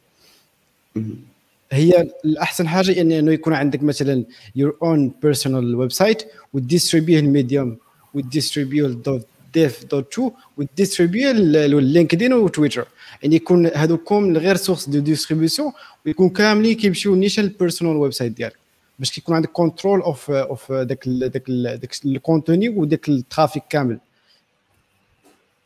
هي 1.73 2.09
الأحسن 2.25 2.69
حاجة 2.69 3.01
إنه 3.01 3.33
يكون 3.33 3.53
عندك 3.53 3.83
مثلا 3.83 4.25
your 4.57 4.77
own 4.83 5.13
personal 5.23 5.75
website 5.75 6.23
وديستريبيوه 6.53 7.21
ال 7.21 7.29
Medium 7.29 7.77
وديستريبيوه 8.15 8.89
dot 8.89 9.27
dev 9.55 9.85
dot 9.85 10.13
to 10.13 10.31
وديستريبيوه 10.57 11.33
LinkedIn 11.33 12.33
و 12.33 12.39
Twitter 12.39 12.87
يعني 13.23 13.37
يكون 13.37 13.67
هذوكم 13.67 14.37
غير 14.37 14.57
source 14.57 14.89
de 14.89 14.99
distribution 14.99 15.73
ويكون 16.07 16.29
كاملين 16.29 16.77
كيمشيو 16.77 17.15
نيشان 17.15 17.45
ال 17.45 17.97
personal 17.97 18.13
website 18.13 18.33
ديالك. 18.33 18.57
باش 18.99 19.11
كيكون 19.11 19.35
عندك 19.35 19.49
control 19.49 20.01
of 20.01 20.31
of 20.31 20.73
داك 20.73 21.09
داك 21.09 21.51
داك 21.51 21.95
ال 22.05 22.13
contenu 22.13 22.69
وداك 22.69 23.09
ال 23.09 23.15
traffic 23.15 23.63
كامل. 23.71 23.99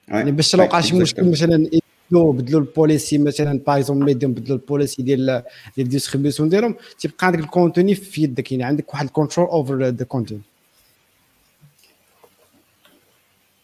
يعني 0.09 0.31
باش 0.31 0.57
لو 0.57 0.65
وقع 0.65 0.81
شي 0.81 0.97
مشكل 0.97 1.31
مثلا 1.31 1.69
بدلوا 2.11 2.33
بدلوا 2.33 2.61
البوليسي 2.61 3.19
مثلا 3.19 3.61
باغ 3.67 3.77
exemple 3.77 4.05
Medium 4.05 4.33
بدلوا 4.33 4.57
البوليسي 4.59 5.03
ديال 5.03 5.27
ديال 5.77 5.87
ال 5.87 5.91
distribution 5.91 6.49
ديالهم. 6.49 6.75
تيبقى 6.99 7.27
عندك 7.27 7.39
ال 7.39 7.46
contenu 7.46 7.95
في 7.95 8.23
يدك 8.23 8.53
يعني 8.53 8.65
عندك 8.65 8.95
واحد 8.95 9.07
ال 9.07 9.12
control 9.12 9.49
over 9.49 9.83
the 9.85 10.05
contenu 10.05 10.41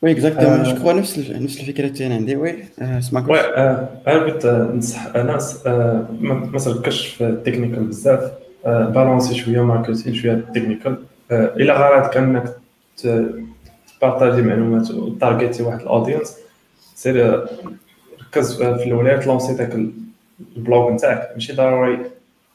oui 0.02 0.10
exactement 0.12 0.62
je 0.62 0.74
crois 0.74 0.92
نفس 0.92 1.18
نفس 1.18 1.60
الفكرة 1.60 1.88
تاعي 1.88 2.12
عندي 2.12 2.36
oui 2.36 2.64
سمعك 3.00 3.28
oui 3.28 3.40
أنا 3.40 3.88
بغيت 4.06 4.46
ننصح 4.46 5.14
ناس 5.16 5.66
ما 5.66 6.58
تركزش 6.64 7.06
في 7.06 7.26
ال 7.26 7.32
technical 7.32 7.84
بزاف 7.84 8.32
balancer 8.66 9.34
شوية 9.34 9.60
marketing 9.60 10.14
شوية 10.14 10.34
technical 10.54 10.98
إلى 11.32 11.72
غرضك 11.72 12.16
انك 12.16 12.56
تبارطاجي 14.00 14.42
معلومات 14.42 14.90
وتارجيتي 14.90 15.62
واحد 15.62 15.80
ال 15.80 15.87
audience 15.87 16.36
سير 16.94 17.46
ركز 18.32 18.62
في 18.62 18.84
الاولى 18.86 19.18
تلونسي 19.18 19.54
داك 19.54 19.74
ال 20.56 20.63
blog 20.63 20.90
نتاعك. 20.90 21.30
ماشي 21.34 21.52
ضروري 21.52 21.98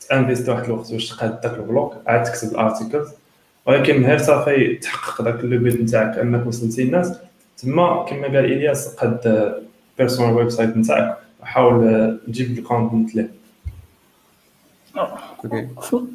تانفيستي 0.10 0.52
واحد 0.52 0.64
الوقت 0.64 0.92
باش 0.92 1.10
تقاد 1.10 1.42
داك 1.42 1.54
ال 1.54 1.62
blog 1.62 1.94
عاد 2.08 2.24
تكتب 2.24 2.52
ال 2.52 2.58
articles 2.58 3.10
ولكن 3.66 4.06
غير 4.06 4.18
صافي 4.18 4.76
تحقق 4.76 5.22
داك 5.22 5.44
le 5.44 5.68
نتاعك 5.68 6.18
أنك 6.18 6.48
وصلتي 6.48 6.84
الناس. 6.84 7.20
تما 7.58 8.06
كما 8.10 8.24
قال 8.24 8.36
إلياس 8.38 8.96
قد 8.96 9.54
personal 9.98 10.34
website 10.34 10.78
نتاعك 10.78 11.18
وحاول 11.42 12.20
تجيب 12.28 12.58
ال 12.60 12.67
content 12.67 13.16
ليه. 13.16 13.30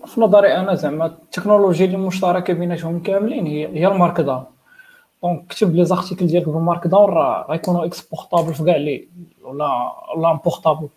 في 0.06 0.20
نظري 0.20 0.56
أنا 0.56 0.74
زعما 0.74 1.06
التكنولوجيا 1.06 1.86
اللي 1.86 1.96
مشتركة 1.96 2.52
بيناتهم 2.52 3.02
كاملين 3.02 3.46
هي 3.46 3.66
هي 3.66 3.86
ال 3.86 4.20
Markdown 4.20 4.44
donc 5.22 5.46
كتب 5.48 5.74
les 5.74 5.84
articles 5.84 6.26
ديالك 6.26 6.48
بال 6.48 6.86
Markdown 6.86 7.10
راه 7.10 7.46
غيكونوا 7.50 7.84
exportable 7.84 8.54
في 8.54 8.64
كاع 8.64 8.76
les 8.76 9.08
ولا 9.52 9.92
ولا 10.16 10.30
importable 10.30 10.88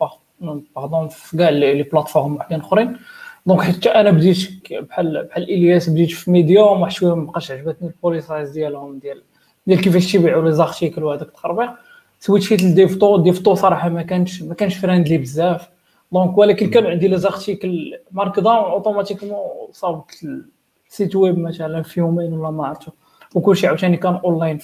pardon 0.76 1.08
في 1.08 1.38
كاع 1.38 1.50
les 1.50 1.84
plateformes 1.84 2.36
وحدين 2.36 2.60
أخرين. 2.60 2.98
donc 3.46 3.62
حتى 3.62 3.90
أنا 3.90 4.12
بديت 4.12 4.38
بحال 4.72 5.24
بحال 5.24 5.44
إلياس 5.44 5.90
بديت 5.90 6.12
في 6.12 6.32
Medium 6.32 6.82
واحد 6.82 6.92
شوية 6.92 7.16
مابقاش 7.16 7.52
عجبتني 7.52 7.88
ال 7.88 7.95
policies 7.95 8.52
ديالهم 8.52 9.00
ديال 9.00 9.24
ديال 9.68 9.82
كيفاش 9.82 10.12
تيبيعوا 10.12 10.44
les 10.44 10.52
articles 10.52 11.04
وهذاك 11.04 11.28
التخربيق. 11.28 11.70
سويتشيت 12.20 12.64
ل 12.64 12.71
dev.to 12.71 13.18
dev.to 13.18 13.56
صراحة 13.56 13.90
ما 13.90 14.02
كانش 14.02 14.42
ما 14.42 14.54
كانش 14.54 14.78
friendly 14.78 15.18
بزاف. 15.18 15.70
donc 16.12 16.38
ولكن 16.38 16.70
كانوا 16.70 16.90
عندي 16.90 17.08
les 17.08 17.18
articles 17.18 18.00
Markdown 18.12 18.72
automatiquement 18.72 19.38
صاوبت 19.72 20.28
ال 20.90 20.95
site 20.95 21.16
web 21.16 21.40
مثلا 21.40 21.82
في 21.82 22.00
يومين 22.00 22.34
ولا 22.34 22.52
ما 22.52 22.68
عرفتو 22.68 22.92
وكلشي 23.36 23.68
عاوتاني 23.68 23.98
كان 23.98 24.16
online 24.16 24.60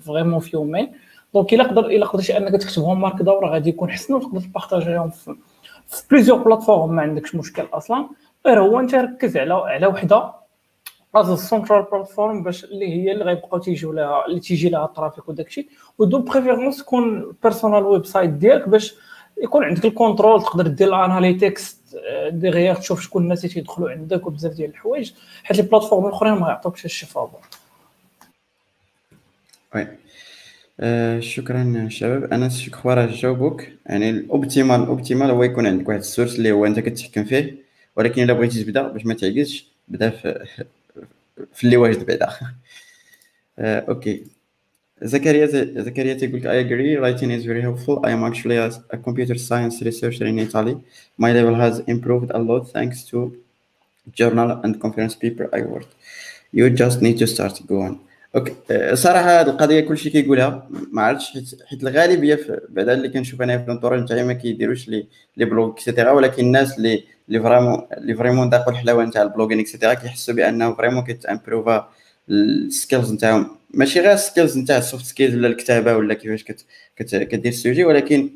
vraiment 0.00 0.38
في 0.40 0.56
يومين. 0.56 0.92
donc 1.34 1.54
الا 1.54 1.64
قدر 1.64 1.86
الا 1.86 2.06
قدرتي 2.06 2.36
انك 2.36 2.62
تكتبهم 2.62 3.00
Markdown 3.00 3.44
غادي 3.44 3.68
يكون 3.68 3.90
حسن 3.90 4.14
وتقدر 4.14 4.40
تبارطاجيهم 4.40 5.10
في 5.10 5.34
plusieurs 6.10 6.38
plateformes 6.38 6.92
ما 6.92 7.02
عندكش 7.02 7.34
مشكل 7.34 7.66
أصلا 7.72 8.08
غير 8.46 8.60
هو 8.60 8.80
انت 8.80 8.94
ركز 8.94 9.36
على 9.36 9.54
على 9.54 9.86
وحده 9.86 10.32
as 11.14 11.30
ال 11.30 11.36
central 11.36 11.82
platform 11.82 12.42
باش 12.42 12.64
اللي 12.64 12.88
هي 12.88 13.12
اللي 13.12 13.24
غيبقاو 13.24 13.60
تيجيو 13.60 13.92
لها 13.92 14.26
اللي 14.26 14.40
تيجي 14.40 14.68
لها 14.68 14.84
ال 14.84 14.89
traffic 14.89 15.28
وداك 15.28 15.46
الشيء 15.46 15.68
و 15.98 16.05
de 16.05 16.18
préférence 16.18 16.78
تكون 16.78 17.32
personal 17.42 17.82
website 17.82 18.30
ديالك 18.30 18.68
باش 18.68 18.94
يكون 19.42 19.64
عندك 19.64 19.84
ال 19.84 19.91
control 19.91 20.42
تقدر 20.42 20.66
دير 20.66 20.88
ال 20.88 20.97
analytics 20.97 21.80
derrière 22.28 22.74
تشوف 22.74 23.00
شكون 23.00 23.22
الناس 23.22 23.44
اللي 23.44 23.54
تيدخلوا 23.54 23.90
عندك 23.90 24.26
وبزاف 24.26 24.52
ديال 24.52 24.70
الحوايج 24.70 25.12
حيت 25.44 25.56
les 25.56 25.62
plateformes 25.62 26.06
الاخرين 26.06 26.32
ما 26.32 26.48
يعطوكش 26.48 26.84
هادشي 26.84 27.06
فابور 27.06 27.40
oui 29.74 29.86
آه 30.80 31.20
شكرا 31.20 31.88
شباب 31.88 32.32
أنا 32.32 32.48
شكرا 32.48 32.94
راه 32.94 33.06
جاوبوك 33.06 33.64
يعني 33.86 34.10
ال 34.10 34.19
optimal 34.19 34.80
ال 34.82 34.88
optimal 34.88 35.30
هو 35.30 35.42
يكون 35.42 35.66
عندك 35.66 35.88
واحد 35.88 35.98
ال 36.00 36.05
source 36.05 36.36
اللي 36.38 36.52
هو 36.52 36.66
انت 36.66 36.78
كتحكم 36.80 37.24
فيه 37.24 37.56
ولكن 37.96 38.22
الا 38.22 38.32
بغيتي 38.32 38.64
تبدا 38.64 38.82
باش 38.88 39.06
ما 39.06 39.14
تعجزش 39.14 39.66
بدا 39.88 40.10
في 40.10 40.44
في 41.54 41.64
اللي 41.64 41.76
واجد 41.76 42.06
بعدا 42.06 42.28
آه 43.58 43.80
okay 43.88 44.24
زكريا 45.02 45.46
زكريا 45.82 46.14
تيقول 46.14 46.40
I 46.42 46.64
agree 46.66 47.00
writing 47.02 47.30
is 47.30 47.44
very 47.46 47.62
helpful 47.62 48.00
I 48.06 48.10
am 48.10 48.24
actually 48.32 48.56
a 48.94 48.98
computer 48.98 49.34
science 49.38 49.82
researcher 49.82 50.26
in 50.26 50.38
Italy 50.38 50.76
my 51.18 51.32
level 51.32 51.54
has 51.54 51.78
improved 51.94 52.30
a 52.30 52.38
lot 52.38 52.62
thanks 52.76 53.04
to 53.10 53.18
journal 54.20 54.50
and 54.64 54.72
conference 54.84 55.14
paper 55.24 55.46
I 55.58 55.60
worked 55.72 55.92
you 56.52 56.64
just 56.82 56.96
need 57.06 57.18
to 57.22 57.26
start 57.26 57.54
go 57.68 57.76
on 57.88 57.94
okay. 58.36 58.54
صراحة 58.96 59.40
هذه 59.40 59.46
القضية 59.46 59.80
كلشي 59.80 60.10
كيقولها 60.10 60.68
ما 60.92 61.02
عرفتش 61.02 61.30
حيت 61.30 61.62
حيت 61.66 61.82
الغالبيه 61.82 62.38
بعدا 62.68 62.92
اللي 62.92 63.08
كنشوف 63.08 63.42
أنا 63.42 63.58
في 63.58 63.64
ال 63.64 63.68
entourage 63.68 64.00
نتاعي 64.00 64.24
ما 64.24 64.32
كيديروش 64.32 64.88
les 64.88 65.06
les 65.36 65.44
blogs 65.44 65.70
et 65.72 65.81
cetera 65.81 66.10
ولكن 66.10 66.44
الناس 66.44 66.78
اللي 66.78 67.04
اللي 67.28 67.40
vraiment 67.40 67.86
اللي 67.92 68.14
vraiment 68.14 68.50
ذاقوا 68.50 68.72
الحلاوة 68.72 69.04
نتاع 69.04 69.22
ال 69.22 69.26
blogging 69.26 69.60
et 69.60 69.68
cetera 69.68 69.94
كيحسوا 69.94 70.34
بأنه 70.34 70.74
vraiment 70.74 71.04
كيتامبروفا 71.04 71.88
ال 72.30 72.42
skills 72.42 73.12
نتاعهم. 73.12 73.56
ماشي 73.74 74.00
غير 74.00 74.12
ال 74.12 74.19
skills 74.19 74.58
نتاع 74.58 74.78
ال 74.78 74.83
soft 74.83 75.04
skills 75.04 75.34
ولا 75.34 75.48
الكتابة 75.48 75.96
ولا 75.96 76.14
كيفاش 76.14 76.44
كت 76.44 76.64
كت 76.96 77.16
كدير 77.16 77.52
ال 77.52 77.57
sujet 77.57 77.84
ولكن 77.84 78.30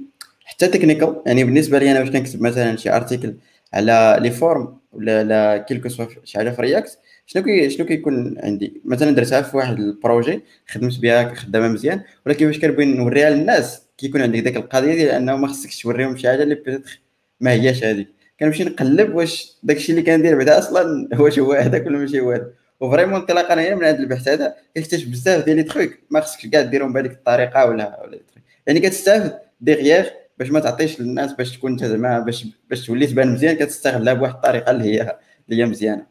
حتى 0.44 0.68
technical 0.68 1.22
يعني 1.26 1.44
بالنسبة 1.44 1.78
لي 1.78 1.90
أنا 1.90 2.00
باش 2.00 2.10
كنكتب 2.10 2.42
مثلا 2.42 2.76
شي 2.76 2.90
article 2.96 3.34
على 3.72 4.16
les 4.20 4.30
forms 4.30 4.78
ولا 4.92 5.18
على 5.18 5.64
quelque 5.68 5.88
soit 5.88 6.06
شي 6.24 6.38
حاجة 6.38 6.50
في 6.50 6.62
React 6.62 6.98
شنو 7.26 7.42
كي 7.42 7.70
شنو 7.70 7.86
كيكون 7.86 8.38
عندي؟ 8.38 8.82
مثلا 8.84 9.10
درتها 9.10 9.42
في 9.42 9.56
واحد 9.56 9.78
ال 9.80 9.89
projet 9.89 10.40
خدمت 10.68 11.00
بها 11.00 11.34
خدامه 11.34 11.68
مزيان 11.68 12.02
ولكن 12.26 12.46
فاش 12.46 12.60
كنبغي 12.60 12.84
نوريها 12.84 13.30
للناس؟ 13.30 13.82
كيكون 13.98 14.22
عندك 14.22 14.38
ديك 14.40 14.56
القضية 14.56 14.94
ديال 14.94 15.08
أنه 15.08 15.36
ما 15.36 15.48
خصكش 15.48 15.82
توريهم 15.82 16.16
شي 16.16 16.28
حاجة 16.28 16.42
اللي 16.42 16.54
peut-être 16.54 17.00
ما 17.40 17.50
هياش 17.50 17.84
هذيك 17.84 18.08
كنمشي 18.40 18.64
نقلب 18.64 19.14
واش 19.14 19.56
داكشي 19.62 19.92
اللي 19.92 20.02
كندير 20.02 20.38
بعدا 20.38 20.58
أصلا 20.58 21.08
واش 21.20 21.38
هو 21.38 21.52
هذاك 21.52 21.86
ولا 21.86 21.98
ماشي 21.98 22.20
هو 22.20 22.30
هذاك 22.32 22.54
و 22.80 22.84
vraiment 22.84 23.14
انطلاقا 23.14 23.54
هنا 23.54 23.74
من 23.74 23.84
هذا 23.84 23.98
البحث 23.98 24.28
هذا 24.28 24.54
كتكتشف 24.74 25.08
بزاف 25.08 25.44
ديال 25.44 25.56
les 25.56 25.62
trucs 25.62 25.90
ما 26.10 26.20
خصكش 26.20 26.46
كاع 26.46 26.62
ديرهم 26.62 26.92
بهذيك 26.92 27.12
الطريقة 27.12 27.66
ولا 27.66 28.02
ولا 28.02 28.20
يعني 28.66 28.80
كتستافد 28.80 29.38
derrière 29.60 30.12
باش 30.38 30.50
ما 30.50 30.60
تعطيش 30.60 31.00
للناس 31.00 31.32
باش 31.32 31.56
تكون 31.56 31.72
انت 31.72 31.84
زعما 31.84 32.18
باش 32.18 32.46
باش 32.70 32.86
تولي 32.86 33.06
تبان 33.06 33.32
مزيان 33.32 33.56
كتستغلها 33.56 34.14
بواحد 34.14 34.34
الطريقة 34.34 34.70
اللي 34.70 34.84
هي 34.84 35.18
اللي 35.50 35.62
هي 35.62 35.66
مزيانة. 35.66 36.06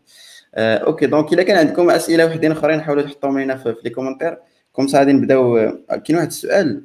آه 0.56 0.78
okay. 0.78 1.06
donc 1.06 1.34
إلا 1.34 1.44
كان 1.44 1.58
عندكم 1.58 1.90
أسئلة 1.90 2.26
وحدين 2.26 2.52
أخرين 2.52 2.82
حاولوا 2.82 3.04
تحطوهم 3.04 3.40
لنا 3.40 3.56
في, 3.56 3.74
في 3.74 3.80
les 3.84 3.90
commentaires 3.90 4.38
comme 4.72 4.88
ça 4.88 5.00
غادي 5.00 5.14
نبداو. 5.14 5.58
آه، 5.58 5.96
كاين 6.06 6.18
واحد 6.18 6.28
السؤال. 6.28 6.84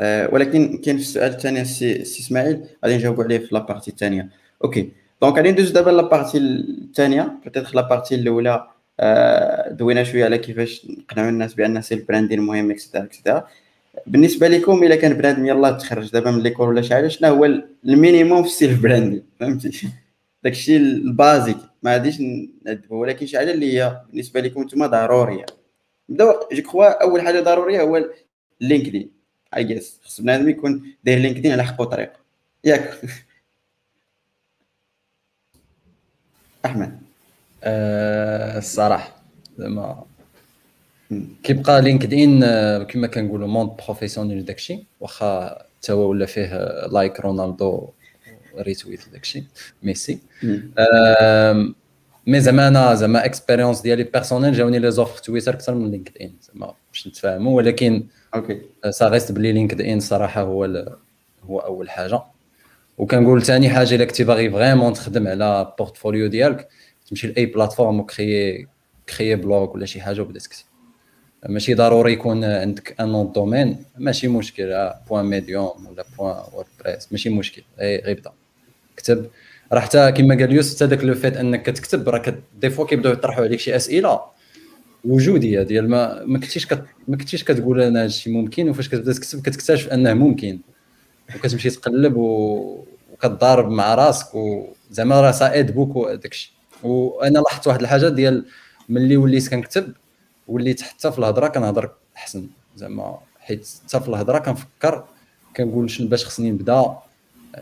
آه 0.00 0.28
ولكن 0.34 0.78
كاين 0.78 0.96
في 0.96 1.02
السؤال 1.02 1.32
الثاني 1.32 1.64
سي, 1.64 2.04
سي 2.04 2.20
إسماعيل. 2.20 2.64
غادي 2.84 2.96
نجاوبوا 2.96 3.24
عليه 3.24 3.38
في 3.38 3.54
la 3.54 3.63
partie 3.63 3.90
الثانية. 3.90 4.28
okay. 4.64 4.92
donc 5.22 5.36
غادي 5.36 5.52
ندوز 5.52 5.70
دابا 5.70 5.90
la 5.90 6.02
partie 6.02 6.38
الثانية. 6.38 7.38
peut-être 7.44 7.74
la 7.74 7.84
partie 7.84 8.14
الأولى. 8.14 8.66
آه 9.00 9.70
دوينا 9.70 10.04
شوية 10.04 10.24
على 10.24 10.38
كيفاش 10.38 10.86
نقنعوا 10.90 11.28
الناس 11.28 11.54
بأن 11.54 11.82
سي 11.82 11.94
ال 11.94 11.99
branding 11.99 12.40
مهم 12.40 12.70
et 12.70 12.78
cetera 12.78 13.02
et 13.02 13.13
cetera 13.13 13.46
بالنسبة 14.06 14.48
لكم 14.48 14.84
إلا 14.84 14.96
كان 14.96 15.12
بنادم 15.14 15.46
يلاه 15.46 15.70
تخرج 15.70 16.10
دابا 16.10 16.30
من 16.30 16.42
l'école 16.42 16.68
ولا 16.68 16.82
شي 16.82 16.94
حاجة 16.94 17.08
شنو 17.08 17.34
هو 17.34 17.44
ال 17.84 17.91
minimum 17.91 18.42
في 18.42 18.48
ال 18.48 18.55
self 18.55 18.82
branding 18.82 19.22
فهمتي؟ 19.40 19.88
داكشي 20.44 20.76
ال 20.76 20.87
basic. 20.87 21.56
ما 21.86 21.92
غاديش 21.92 22.20
ندبو 22.66 22.96
ولكن 23.02 23.26
شي 23.26 23.38
حاجة 23.38 23.50
اللي 23.50 23.78
هي 23.78 24.02
بالنسبة 24.10 24.40
لكم 24.40 24.62
نتوما 24.62 24.86
ضرورية. 24.86 25.46
نبداو 26.10 26.48
je 26.52 26.62
crois 26.62 27.02
أول 27.02 27.20
حاجة 27.22 27.40
ضرورية 27.40 27.80
هو 27.82 28.10
LinkedIn. 28.60 29.10
I 29.56 29.64
guess 29.64 30.00
خص 30.04 30.20
بنادم 30.20 30.48
يكون 30.48 30.94
داير 31.04 31.18
LinkedIn 31.18 31.52
على 31.52 31.64
حق 31.64 31.82
طريق. 31.82 32.12
ياك. 32.64 33.00
أحمد. 36.64 37.00
أه 37.64 38.58
الصراحة 38.58 39.22
زعما. 39.58 40.04
كيبقى 41.42 41.82
LinkedIn 41.82 42.42
آه، 42.44 42.82
كما 42.82 43.06
كنقولوا 43.06 43.48
monde 43.48 43.70
professionnel 43.70 44.44
داكشي. 44.44 44.86
واخا 45.00 45.58
تا 45.82 45.92
هو 45.92 46.10
ولا 46.10 46.26
فيه 46.26 46.86
like 46.86 47.20
رونالدو 47.20 47.88
retweet 48.58 49.00
داكشي 49.12 49.44
ميسي 49.82 50.18
mais 52.26 52.40
زعما 52.40 52.68
أنا 52.68 52.94
زعما 52.94 53.24
expérience 53.24 53.80
ديالي 53.80 54.04
personnelle 54.04 54.52
جاوني 54.52 54.78
les 54.78 54.90
offres 54.90 55.18
Twitter 55.18 55.54
أكثر 55.54 55.74
من 55.74 55.90
LinkedIn 55.90 56.36
زعما 56.40 56.74
باش 56.92 57.08
نتفاهموا 57.08 57.56
ولكن 57.56 58.06
okay. 58.34 58.60
ça 58.90 59.08
reste 59.08 59.32
بلي 59.32 59.52
LinkedIn 59.52 60.00
صراحة 60.00 60.42
هو 60.42 60.64
هو 61.42 61.58
أول 61.58 61.90
حاجة. 61.90 62.22
وكنقول 62.98 63.42
ثاني 63.42 63.68
حاجة 63.70 63.94
إلا 63.94 64.04
كنتي 64.04 64.24
باغي 64.24 64.50
vraiment 64.50 64.92
تخدم 64.92 65.28
على 65.28 65.74
portfolio 65.78 66.26
ديالك 66.26 66.68
تمشي 67.08 67.26
لأي 67.26 67.46
plateforme 67.46 68.00
وكريي 68.00 68.68
كريي 69.16 69.36
blog 69.36 69.74
ولا 69.74 69.86
شي 69.86 70.00
حاجة 70.00 70.20
وبدأ 70.20 70.40
تكتب 70.40 70.64
ماشي 71.48 71.74
ضروري 71.74 72.12
يكون 72.12 72.44
عندك 72.44 73.00
un 73.00 73.08
nom 73.08 73.32
de 73.32 73.44
domaine 73.44 73.84
ماشي 73.98 74.28
مشكل 74.28 74.90
point 75.08 75.24
Medium 75.24 75.86
ولا 75.86 76.04
point 76.18 76.42
WordPress 76.52 77.12
ماشي 77.12 77.30
مشكل 77.30 77.62
غير 77.78 78.20
بدا 78.20 78.32
كتب. 79.06 79.26
راه 79.72 79.80
حتى 79.80 80.12
كما 80.12 80.34
قال 80.34 80.52
يوسف 80.52 80.76
حتى 80.76 80.86
داك 80.86 81.04
le 81.04 81.14
fait 81.14 81.36
أنك 81.36 81.62
كتكتب 81.62 82.08
راه 82.08 82.34
des 82.60 82.70
fois 82.70 82.86
كيبداو 82.86 83.12
يطرحوا 83.12 83.44
عليك 83.44 83.60
شي 83.60 83.76
أسئلة 83.76 84.20
وجودية 85.04 85.62
ديال 85.62 85.90
ما 85.90 86.24
ما 86.24 86.38
كنتيش 86.38 86.66
كت... 86.66 86.84
ما 87.08 87.16
كنتيش 87.16 87.44
كتقول 87.44 87.80
أنا 87.80 88.02
هادشي 88.02 88.30
ممكن 88.30 88.68
وفاش 88.68 88.88
كتبدا 88.88 89.12
تكتب 89.12 89.42
كتكتشف 89.42 89.88
أنه 89.88 90.14
ممكن. 90.14 90.58
وكتمشي 91.36 91.70
تقلب 91.70 92.16
و... 92.16 92.84
وكتضارب 93.12 93.70
مع 93.70 93.94
راسك 93.94 94.34
وزعما 94.34 95.20
راه 95.20 95.30
ça 95.30 95.45
aide 95.45 95.74
beaucoup 95.74 96.14
داكشي. 96.14 96.52
وأنا 96.82 97.38
لاحظت 97.38 97.66
واحد 97.66 97.80
الحاجة 97.80 98.08
ديال 98.08 98.44
ملي 98.88 99.16
وليت 99.16 99.48
كنكتب 99.48 99.92
وليت 100.48 100.82
حتى 100.82 101.12
في 101.12 101.18
الهضرة 101.18 101.48
كنهضر 101.48 101.90
أحسن. 102.16 102.46
زعما 102.76 103.18
حيت 103.40 103.68
حتى 103.84 104.00
في 104.00 104.08
الهضرة 104.08 104.38
كنفكر 104.38 105.04
كنقول 105.56 105.90
شنو 105.90 106.08
باش 106.08 106.26
خصني 106.26 106.50
نبدأ. 106.50 106.96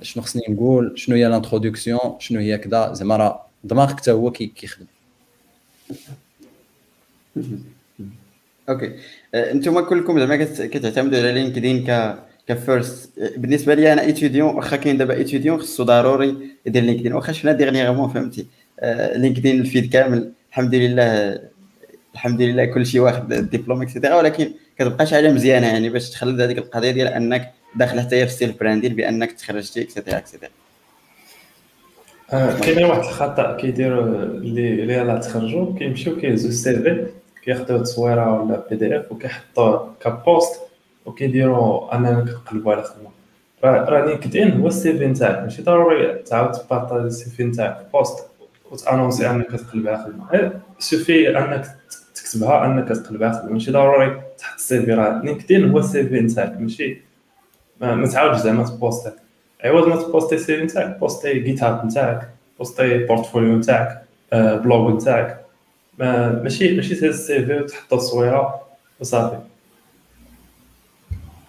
شنو 0.03 0.23
خصني 0.23 0.43
نقول؟ 0.49 0.93
شنو 0.97 1.17
هي 1.17 1.29
l'introduction 1.29 2.01
شنو 2.19 2.41
هي 2.41 2.59
كذا 2.59 2.93
زعما 2.93 3.17
راه 3.17 3.47
دماغك 3.65 3.97
حتى 3.97 4.11
هو 4.13 4.31
كيخدم. 4.31 4.87
OK. 8.69 8.93
آه، 9.35 9.53
أنتم 9.53 9.81
كلكم 9.81 10.19
زعما 10.19 10.45
كتعتمدوا 10.45 11.19
على 11.19 11.33
لينكدين 11.33 11.85
ك 11.87 12.19
comme 12.49 12.77
first. 12.77 13.11
بالنسبة 13.37 13.75
لي 13.75 13.93
أنا 13.93 14.03
étudiant 14.03 14.55
واخا 14.55 14.77
كاين 14.77 14.97
دابا 14.97 15.15
étudiant 15.15 15.59
خصو 15.59 15.83
ضروري 15.83 16.37
يدير 16.67 16.83
لينكدين. 16.83 17.13
واخا 17.13 17.33
شفنا 17.33 17.53
dernièrement 17.53 18.09
فهمتي. 18.09 18.47
آه، 18.81 19.17
لينكدين 19.17 19.61
ال 19.61 19.67
feed 19.67 19.93
كامل 19.93 20.33
الحمد 20.51 20.75
لله 20.75 21.41
الحمد 22.15 22.43
لله 22.43 22.65
كل 22.65 22.87
شيء 22.87 23.01
واخد 23.01 23.33
الدبلوم 23.33 23.83
et 23.83 23.91
cetera 23.91 24.15
ولكن 24.15 24.53
كتبقى 24.79 25.07
شي 25.07 25.15
حاجة 25.15 25.33
مزيانة 25.33 25.67
يعني 25.67 25.89
باش 25.89 26.11
تخلد 26.11 26.41
هذيك 26.41 26.59
القضية 26.59 26.91
ديال 26.91 27.07
أنك 27.07 27.53
داخل 27.77 28.01
حتى 28.01 28.27
في 28.27 28.33
self 28.33 28.53
branding 28.53 28.95
بأنك 28.95 29.33
تخرجتي 29.33 29.83
et 29.83 29.92
cetera 29.92 30.19
et 30.19 30.27
cetera 30.27 30.51
كاين 32.31 32.85
واحد 32.85 33.01
الخطأ 33.01 33.57
كيديروا 33.57 34.05
اللي 34.05 34.83
اللي 34.83 34.95
يلاه 34.95 35.19
تخرجوا 35.19 35.79
كيمشيو 35.79 36.17
كيهزوا 36.17 36.51
ال 36.51 36.77
CV 36.77 37.07
كياخذوا 37.45 37.79
تصويرة 37.79 38.43
ولا 38.43 38.67
PDF 38.71 39.13
وكيحطوه 39.13 39.95
ك 40.01 40.13
post 40.13 40.61
وكيديروا 41.07 41.97
اننا 41.97 42.21
كنقلبوا 42.21 42.73
على 42.73 42.83
خدمة. 42.83 43.11
راه 43.65 44.07
لينكدين 44.07 44.61
هو 44.61 44.67
ال 44.67 44.99
CV 44.99 45.07
نتاعك. 45.07 45.43
ماشي 45.43 45.63
ضروري 45.63 46.15
تعاود 46.15 46.53
تبارطاجي 46.53 47.07
السي 47.07 47.31
في 47.31 47.45
نتاعك 47.45 47.87
بوست 47.93 48.19
وتأنونسي 48.71 49.31
أنك 49.31 49.47
تقلب 49.47 49.89
على 49.89 50.05
خدمة. 50.05 50.53
sauf 50.79 51.39
أنك 51.39 51.67
تكتبها 52.15 52.67
أنك 52.67 52.89
تقلب 52.89 53.23
على 53.23 53.33
خدمة. 53.33 53.53
ماشي 53.53 53.71
ضروري 53.71 54.23
تحط 54.39 54.55
ال 54.55 54.83
CV 54.83 54.93
راه. 54.93 55.23
لينكدين 55.25 55.71
هو 55.71 55.79
ال 55.79 56.05
CV 56.07 56.21
نتاعك. 56.21 56.61
ماشي؟ 56.61 57.14
ما 57.81 58.07
تعاودش 58.07 58.39
زعما 58.39 58.65
تبوستي 58.65 59.11
عوض 59.65 59.89
ما 59.89 59.97
تبوستي 59.97 60.35
السي 60.35 60.57
في 60.57 60.65
نتاعك 60.65 60.99
بوستي 60.99 61.39
جيت 61.39 61.63
هاب 61.63 61.87
نتاعك 61.87 62.29
postي 62.59 62.99
portfolio 62.99 63.57
نتاعك 63.57 64.03
blog 64.33 64.91
نتاعك. 64.91 65.45
ماشي 65.99 66.77
ماشي 66.77 66.95
تهز 66.95 67.05
ال 67.05 67.47
CV 67.47 67.57
وتحط 67.57 67.93
التصويره 67.93 68.61
وصافي. 69.01 69.39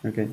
OK. 0.05 0.28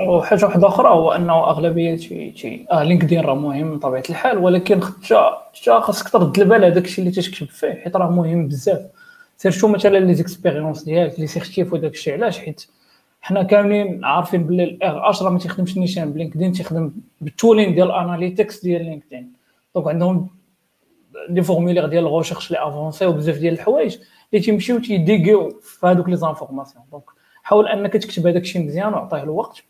وحاجه 0.00 0.44
واحدة 0.44 0.68
أخرى 0.68 0.88
هو 0.88 1.12
أنه 1.12 1.50
أغلبية 1.50 1.96
شي 1.96 2.66
آه 2.72 2.82
لينكدين 2.82 3.20
راه 3.20 3.34
مهم 3.34 3.66
من 3.66 3.78
طبيعه 3.78 4.02
الحال 4.10 4.38
ولكن 4.38 4.82
حتى 4.82 5.80
خاصك 5.80 6.08
ترد 6.08 6.38
البال 6.38 6.64
هذاك 6.64 6.84
الشيء 6.84 7.04
اللي 7.04 7.22
تكتب 7.22 7.46
فيه 7.46 7.80
حيت 7.84 7.96
راه 7.96 8.10
مهم 8.10 8.48
بزاف. 8.48 8.80
surtout 9.36 9.68
مثلا 9.68 9.98
les 9.98 10.14
expériences 10.14 10.82
ديالك 10.82 11.20
les 11.20 11.26
certifs 11.26 11.72
وداك 11.72 11.92
الشيء 11.92 12.12
علاش؟ 12.12 12.38
حيت 12.38 12.66
حنا 13.22 13.42
كاملين 13.42 14.04
عارفين 14.04 14.44
بلي 14.44 14.64
ال 14.64 14.98
RH 14.98 15.28
ما 15.30 15.38
تيخدمش 15.38 15.78
نيشان 15.78 16.12
بلينكدين 16.12 16.52
تيخدم 16.52 16.92
بال 17.20 17.32
tooling 17.32 17.74
ديال 17.74 17.86
ال 17.90 17.97
analytics 17.97 18.62
ديال 18.62 18.84
لينكدين. 18.84 19.32
donc 19.74 19.88
عندهم 19.88 20.28
des 21.28 21.42
formulaires 21.42 21.86
ديال 21.86 22.04
ال 22.04 22.08
recherches 22.08 22.50
les 22.50 22.58
avancées 22.68 23.06
وبزاف 23.06 23.38
ديال 23.38 23.54
الحوايج 23.54 23.98
اللي 24.32 24.44
تيمشيو 24.44 24.78
تيdirigéو 24.78 25.60
في 25.62 25.86
هذوك 25.86 26.08
les 26.08 26.16
informations. 26.16 26.84
donc 26.90 27.04
حاول 27.42 27.68
أنك 27.68 27.92
تكتب 27.92 28.26
هذاك 28.26 28.42
الشيء 28.42 28.66
مزيان 28.66 28.94
وعطيه 28.94 29.22
الوقت. 29.22 29.62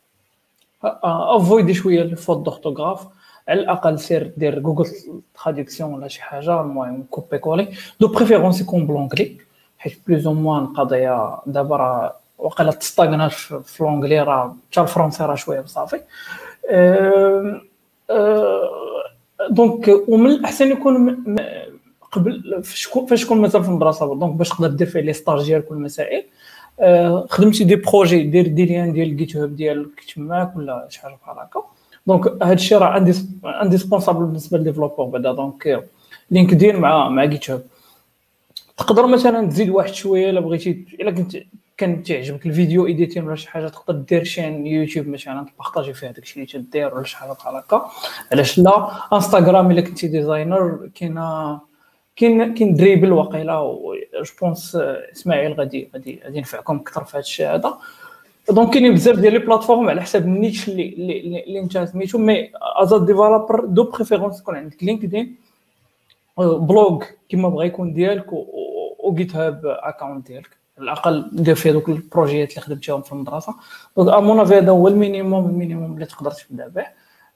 avoidي 1.04 1.74
شوية 1.74 2.02
ال 2.02 2.08
fautes 2.08 2.44
d'orthographe 2.44 3.06
على 3.48 3.60
الأقل 3.60 3.98
سير 3.98 4.32
دير 4.36 4.58
Google 4.58 4.86
traduction 5.34 5.94
ولا 5.94 6.08
شي 6.08 6.22
حاجة 6.22 6.60
المهم 6.60 7.06
copier 7.10 7.38
coller. 7.38 7.68
de 8.00 8.08
préférence 8.08 8.60
يكون 8.60 8.86
ب 8.86 8.91
l'anglais 8.91 9.36
حيت 9.78 9.98
plus 10.06 10.26
ou 10.26 10.34
moins 10.34 10.62
القضية 10.62 11.38
دابا 11.46 11.76
راه 11.76 12.21
وقيلا 12.42 12.72
تستاغنات 12.72 13.32
في 13.32 13.76
l'anglais 13.80 14.20
راه 14.20 14.56
حتى 14.70 14.80
ال 14.80 14.85
français 14.85 15.24
راه 15.24 15.34
شوية 15.34 15.60
بصافي. 15.60 16.00
donc 19.50 19.88
ومن 20.08 20.30
الأحسن 20.30 20.70
يكون 20.70 21.24
قبل 22.12 22.62
فاش 23.08 23.24
تكون 23.24 23.40
مازال 23.40 23.62
في 23.62 23.68
المدرسة 23.68 24.14
donc 24.14 24.34
باش 24.34 24.48
تقدر 24.48 24.68
دير 24.68 24.86
فيه 24.86 25.00
les 25.00 25.12
stages 25.12 25.60
كل 25.60 25.74
المسائل. 25.74 26.24
آه، 26.80 27.26
خدمتي 27.30 27.64
des 27.64 27.76
projets 27.76 28.22
دير 28.22 28.46
des 28.46 28.64
liens 28.64 28.92
ديال 28.92 29.08
ال 29.08 29.36
GitHub 29.36 29.56
ديالك 29.56 30.04
تماك 30.14 30.56
ولا 30.56 30.86
شي 30.90 31.00
حاجة 31.00 31.18
بحال 31.22 31.38
هكا. 31.38 31.62
donc 32.06 32.42
هذا 32.42 32.52
الشيء 32.52 32.78
راه 32.78 33.16
indispensable 33.62 34.24
بالنسبة 34.24 34.58
لل 34.58 34.66
développeur 34.66 35.06
بعدا 35.06 35.32
donc 35.32 35.84
لينكدين 36.30 36.76
مع 36.76 37.08
مع 37.08 37.24
GitHub 37.24 37.62
تقدر 38.76 39.06
مثلا 39.06 39.48
تزيد 39.48 39.68
واحد 39.70 39.92
شوية 39.92 40.30
إلا 40.30 40.40
بغيتي 40.40 40.84
إلا 41.00 41.10
كنت 41.10 41.36
كان 41.76 42.02
تعجبك 42.02 42.46
ال 42.46 42.53
video 42.53 42.86
editing 42.86 43.26
ولا 43.26 43.36
شي 43.36 43.50
حاجة 43.50 43.68
تقدر 43.68 43.98
دير 43.98 44.24
chaîne 44.24 44.66
YouTube 44.66 45.08
مثلا 45.08 45.46
تpartagي 45.54 45.94
فيها 45.94 46.10
داكشي 46.12 46.34
اللي 46.34 46.46
تدير 46.46 46.94
ولا 46.94 47.04
شي 47.04 47.16
حاجة 47.16 47.32
بحال 47.32 47.56
هكا. 47.56 47.90
علاش 48.32 48.58
لا؟ 48.58 48.90
انستغرام 49.12 49.70
إلا 49.70 49.80
كنتي 49.80 50.08
designer 50.08 50.90
كاينة 50.94 51.60
كاين 52.16 52.54
كاين 52.54 52.74
Dribbble 52.74 53.12
واقيلا 53.12 53.60
je 54.14 54.32
pense 54.40 54.76
إسماعيل 55.12 55.52
غادي 55.52 55.90
غادي 55.94 56.20
غادي 56.24 56.38
ينفعكم 56.38 56.76
أكثر 56.76 57.04
في 57.04 57.16
هذا 57.16 57.20
الشيء 57.20 57.46
هذا. 57.46 57.78
donc 58.50 58.72
كاينين 58.72 58.94
بزاف 58.94 59.18
ديال 59.18 59.32
les 59.32 59.38
plateformes 59.38 59.88
على 59.90 60.02
حساب 60.02 60.22
ال 60.24 60.32
niche 60.32 60.68
اللي 60.68 60.88
اللي 60.88 61.44
اللي 61.44 61.58
انت 61.58 61.78
سميتو 61.78 62.18
mais 62.18 62.50
as 62.82 62.94
developer 62.94 63.64
de 63.64 63.90
préférence 63.90 64.42
تكون 64.42 64.56
عندك 64.56 64.84
لينكدين 64.84 65.36
blog 66.38 67.04
كيما 67.28 67.48
بغا 67.48 67.64
يكون 67.64 67.92
ديالك 67.92 68.26
و 68.98 69.36
GitHub 69.36 69.60
account 69.66 70.26
ديالك. 70.26 70.61
على 70.78 70.84
الأقل 70.84 71.30
ندير 71.32 71.54
فيه 71.54 71.72
دوك 71.72 71.88
ال 71.88 71.96
projetات 71.96 72.50
اللي 72.50 72.60
خدمتهم 72.60 73.02
في 73.02 73.12
المدرسة. 73.12 73.54
donc 73.96 74.14
à 74.14 74.21
mon 74.21 74.40
avis 74.40 74.54
هذا 74.54 74.70
هو 74.70 74.88
ال 74.88 74.96
minimum 74.96 75.50
ال 75.50 75.56
minimum 75.56 75.94
اللي 75.94 76.06
تقدر 76.06 76.30
تبدأ 76.30 76.68
به. 76.68 76.86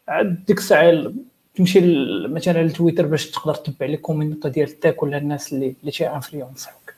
عاد 0.08 0.44
ديك 0.44 0.58
الساعة 0.58 1.12
تمشي 1.54 1.80
مثلا 2.28 2.62
لتويتر 2.62 3.06
باش 3.06 3.30
تقدر 3.30 3.54
تتبع 3.54 3.86
les 3.86 3.96
communities 3.96 4.48
ديال 4.48 4.80
tech 4.80 5.02
ولا 5.02 5.18
الناس 5.18 5.52
اللي 5.52 5.74
اللي 5.80 5.90
تي 5.90 6.08
influencéوك 6.08 6.94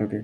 OK 0.00 0.22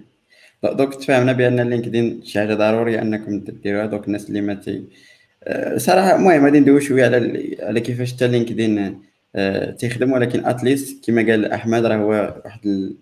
donc 0.65 0.95
تفاهمنا 0.95 1.33
بان 1.33 1.61
لينكدين 1.61 2.25
شي 2.25 2.39
حاجة 2.39 2.55
ضروريه 2.55 3.03
انكم 3.03 3.39
ديروها 3.39 3.87
دوك 3.87 4.07
الناس 4.07 4.29
اللي 4.29 4.41
ما 4.41 4.55
تي 4.55 4.85
صراحة 5.77 6.15
المهم 6.17 6.45
غادي 6.45 6.61
ندوي 6.61 6.81
شوية 6.81 7.05
على 7.05 7.57
على 7.63 7.81
كيفاش 7.81 8.15
حتى 8.15 8.29
لينكدين 8.29 9.03
تيخدم 9.79 10.13
ولكن 10.13 10.47
at 10.47 10.64
least 10.64 11.07
كما 11.07 11.23
قال 11.23 11.53
أحمد 11.53 11.85
راه 11.87 11.97
هو 11.97 12.41
واحد 12.45 12.93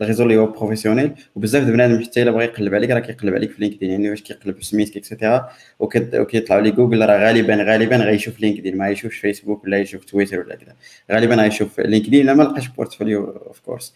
ال 0.00 0.03
réseau 0.03 0.22
اللي 0.22 0.36
هو 0.36 0.46
professionnel 0.46 1.12
وبزاف 1.34 1.64
د 1.64 1.70
بنادم 1.70 2.02
حتى 2.04 2.22
إلا 2.22 2.30
بغى 2.30 2.44
يقلب 2.44 2.74
عليك 2.74 2.90
راه 2.90 3.00
كيقلب 3.00 3.34
عليك 3.34 3.50
في 3.50 3.60
لينكدين 3.62 3.90
يعني 3.90 4.10
واش 4.10 4.22
كيقلب 4.22 4.62
سميتك 4.62 4.96
et 4.96 5.09
cetera 5.09 5.48
وكيطلعوا 5.78 6.60
لي 6.62 6.70
جوجل 6.70 7.08
راه 7.08 7.26
غالبا 7.26 7.54
غالبا 7.56 7.96
غيشوف 7.96 8.40
لينكدين 8.40 8.76
ما 8.76 8.88
يشوفش 8.88 9.18
فيسبوك 9.18 9.64
ولا 9.64 9.78
يشوف 9.78 10.04
تويتر 10.04 10.40
ولا 10.40 10.54
كذا. 10.54 10.76
غالبا 11.12 11.34
غيشوف 11.34 11.80
لينكدين 11.80 12.20
إلا 12.20 12.34
ما 12.34 12.42
لقاش 12.42 12.68
portfolio 12.68 13.24
of 13.24 13.60
course 13.60 13.94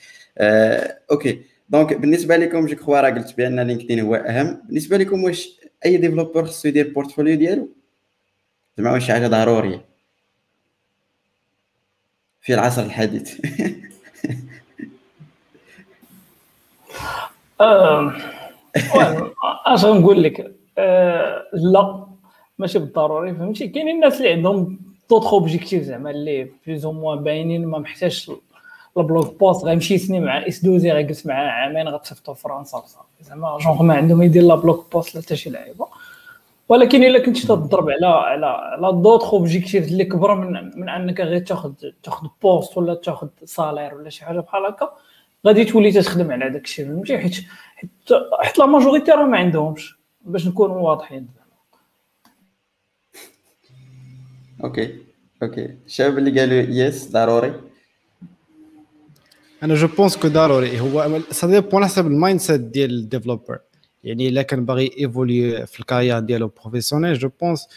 OK 1.11 1.41
donc 1.69 1.93
بالنسبة 1.97 2.37
لكم 2.37 2.67
جو 2.67 2.77
كخوا 2.77 3.01
راه 3.01 3.11
قلت 3.11 3.35
بأن 3.37 3.61
لينكدين 3.61 4.01
هو 4.01 4.15
أهم. 4.15 4.63
بالنسبة 4.67 4.97
لكم 4.97 5.25
واش 5.25 5.61
أي 5.87 5.97
developer 5.97 6.45
خصو 6.45 6.69
يدير 6.69 6.93
portfolio 6.93 7.37
ديالو؟ 7.37 7.69
زعما 8.79 8.93
واش 8.93 9.11
حاجة 9.11 9.27
ضرورية. 9.27 9.96
في 12.47 12.55
العصر 12.55 12.83
الحديث. 12.83 13.41
اش 19.67 19.85
غنقول 19.85 20.23
لك 20.23 20.55
أه 20.79 21.45
لا 21.53 22.07
ماشي 22.59 22.79
بالضروري 22.79 23.35
فهمتي؟ 23.35 23.69
كاينين 23.69 23.95
الناس 23.95 24.19
اللي 24.19 24.33
عندهم 24.33 24.79
d'autres 25.11 25.35
objectifs 25.35 25.83
زعما 25.83 26.11
اللي 26.11 26.49
plus 26.67 26.85
ou 26.85 26.93
moins 26.93 27.25
باينين 27.25 27.67
ما 27.67 27.79
محتاجش 27.79 28.31
ال 28.99 29.05
blog 29.05 29.31
post 29.31 29.65
غيمشي 29.65 29.95
يسني 29.95 30.21
مع 30.21 30.47
اس 30.47 30.65
deux 30.65 30.93
غيجلس 30.93 31.27
معاه 31.27 31.51
عامين 31.51 31.89
غتصيفطو 31.89 32.35
فرنسا 32.35 32.79
وصافي. 32.79 33.07
زعما 33.21 33.59
جونغ 33.59 33.83
ما 33.83 33.95
عندهم 33.95 34.23
يدير 34.23 34.43
لا 34.43 34.55
blog 34.55 34.83
post 34.93 35.15
لا 35.15 35.23
حتى 35.23 35.37
شي 35.37 35.51
لعيبة. 35.51 35.87
ولكن 36.69 37.05
إلا 37.05 37.25
كنتي 37.27 37.47
تضرب 37.47 37.91
على 37.91 38.07
على 38.07 38.47
على 38.47 38.93
d'autres 38.93 39.35
objectifs 39.35 39.89
اللي 39.89 40.05
كبر 40.05 40.35
من 40.35 40.81
من 40.81 40.89
أنك 40.89 41.21
غير 41.21 41.39
تاخذ 41.39 41.73
تاخذ 42.03 42.27
poste 42.43 42.79
ولا 42.79 42.95
تاخذ 42.95 43.29
salaire 43.45 43.95
ولا 43.95 44.11
شي 44.11 44.25
حاجة 44.25 44.41
بحال 44.41 44.65
هكا 44.67 44.97
غادي 45.47 45.65
تولي 45.65 45.93
تخدم 45.93 46.31
على 46.31 46.51
داك 46.51 46.65
الشيء 46.65 46.87
فهمتي؟ 46.87 47.19
حيت 47.19 47.37
حيت 48.41 48.59
la 48.59 48.67
majorité 48.67 49.11
راه 49.11 49.25
ما 49.25 49.39
عندهمش 49.39 49.99
باش 50.25 50.47
نكونوا 50.47 50.81
واضحين. 50.81 51.29
OK 54.65 54.99
OK 55.43 55.77
الشباب 55.87 56.19
اللي 56.19 56.41
قالوا 56.41 56.63
yes 56.69 57.11
ضروري. 57.13 57.61
أنا 59.63 59.75
je 59.75 59.89
pense 59.89 60.17
que 60.17 60.29
ضروري. 60.29 60.81
هو 60.81 61.21
ça 61.31 61.47
dépend 61.47 61.85
حسب 61.85 62.07
ال 62.07 62.41
mindset 62.41 62.61
ديال 62.61 62.91
ال 62.91 62.98
developer 62.98 63.59
يعني 64.07 64.29
إلا 64.29 64.43
كان 64.43 64.65
باغي 64.65 64.91
évoluer 64.99 65.67
في 65.67 65.81
ال 65.81 65.85
carrière 65.85 66.19
ديالو 66.19 66.51
professionnel 66.63 67.19
je 67.19 67.31
pense 67.41 67.69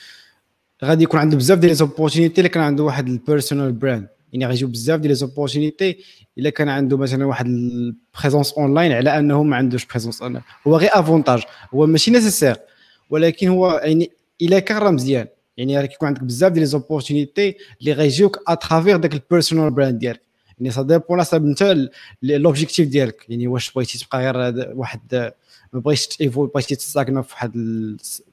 غادي 0.84 1.04
يكون 1.04 1.20
عنده 1.20 1.38
بزاف 1.38 1.58
ديال 1.60 1.70
les 1.70 1.83
opportunités 1.83 2.38
اللي 2.38 2.50
كان 2.50 2.64
عنده 2.64 2.84
واحد 2.84 3.08
ال 3.08 3.15
personal 3.15 3.72
brand 3.72 4.08
يعني 4.34 4.46
غيجيو 4.46 4.68
بزاف 4.68 5.00
ديال 5.00 5.10
les 5.12 5.29
opportunités 5.29 5.98
إلا 6.38 6.50
كان 6.50 6.70
عنده 6.70 6.98
مثلا 6.98 7.26
واحد 7.26 7.46
ال 7.46 7.58
présence 7.58 8.54
online 8.54 8.92
على 8.92 9.20
أنه 9.20 9.44
ما 9.44 9.56
عندوش 9.56 9.86
présence 9.86 10.22
online 10.22 10.44
هو 10.68 10.78
غير 10.78 10.90
avantage 10.94 11.44
هو 11.74 11.88
ماشي 11.88 12.12
nécessaire 12.12 12.56
ولكن 13.10 13.48
هو 13.48 13.82
يعني 13.84 14.12
إلا 14.42 14.60
كان 14.60 14.78
راه 14.78 14.92
مزيان. 14.92 15.28
يعني 15.58 15.88
كيكون 15.88 16.08
عندك 16.08 16.24
بزاف 16.24 16.52
ديال 16.52 16.62
les 16.62 16.81
opportunités 16.81 17.56
اللي 17.82 17.94
غيجيوك 17.94 18.40
à 18.48 18.54
travers 18.54 18.98
داك 18.98 19.14
ال 19.14 19.20
personal 19.20 19.72
brand 19.72 20.00
ديالك. 20.00 20.22
يعني 20.60 20.72
ça 20.72 20.82
dépend 20.82 21.20
حسب 21.20 21.46
انت 21.46 21.90
l'objectif 22.24 22.88
ديالك. 22.88 23.26
يعني 23.30 23.48
واش 23.48 23.72
بغيتي 23.72 24.00
تبقى 24.00 24.32
غير 24.32 24.72
واحد 24.76 25.32
ما 25.74 25.80
بغيتش 25.80 26.08
تévolue 26.08 26.48
بغيتي 26.48 26.76
تستاكنا 26.76 27.22
في 27.22 27.34
واحد 27.34 27.52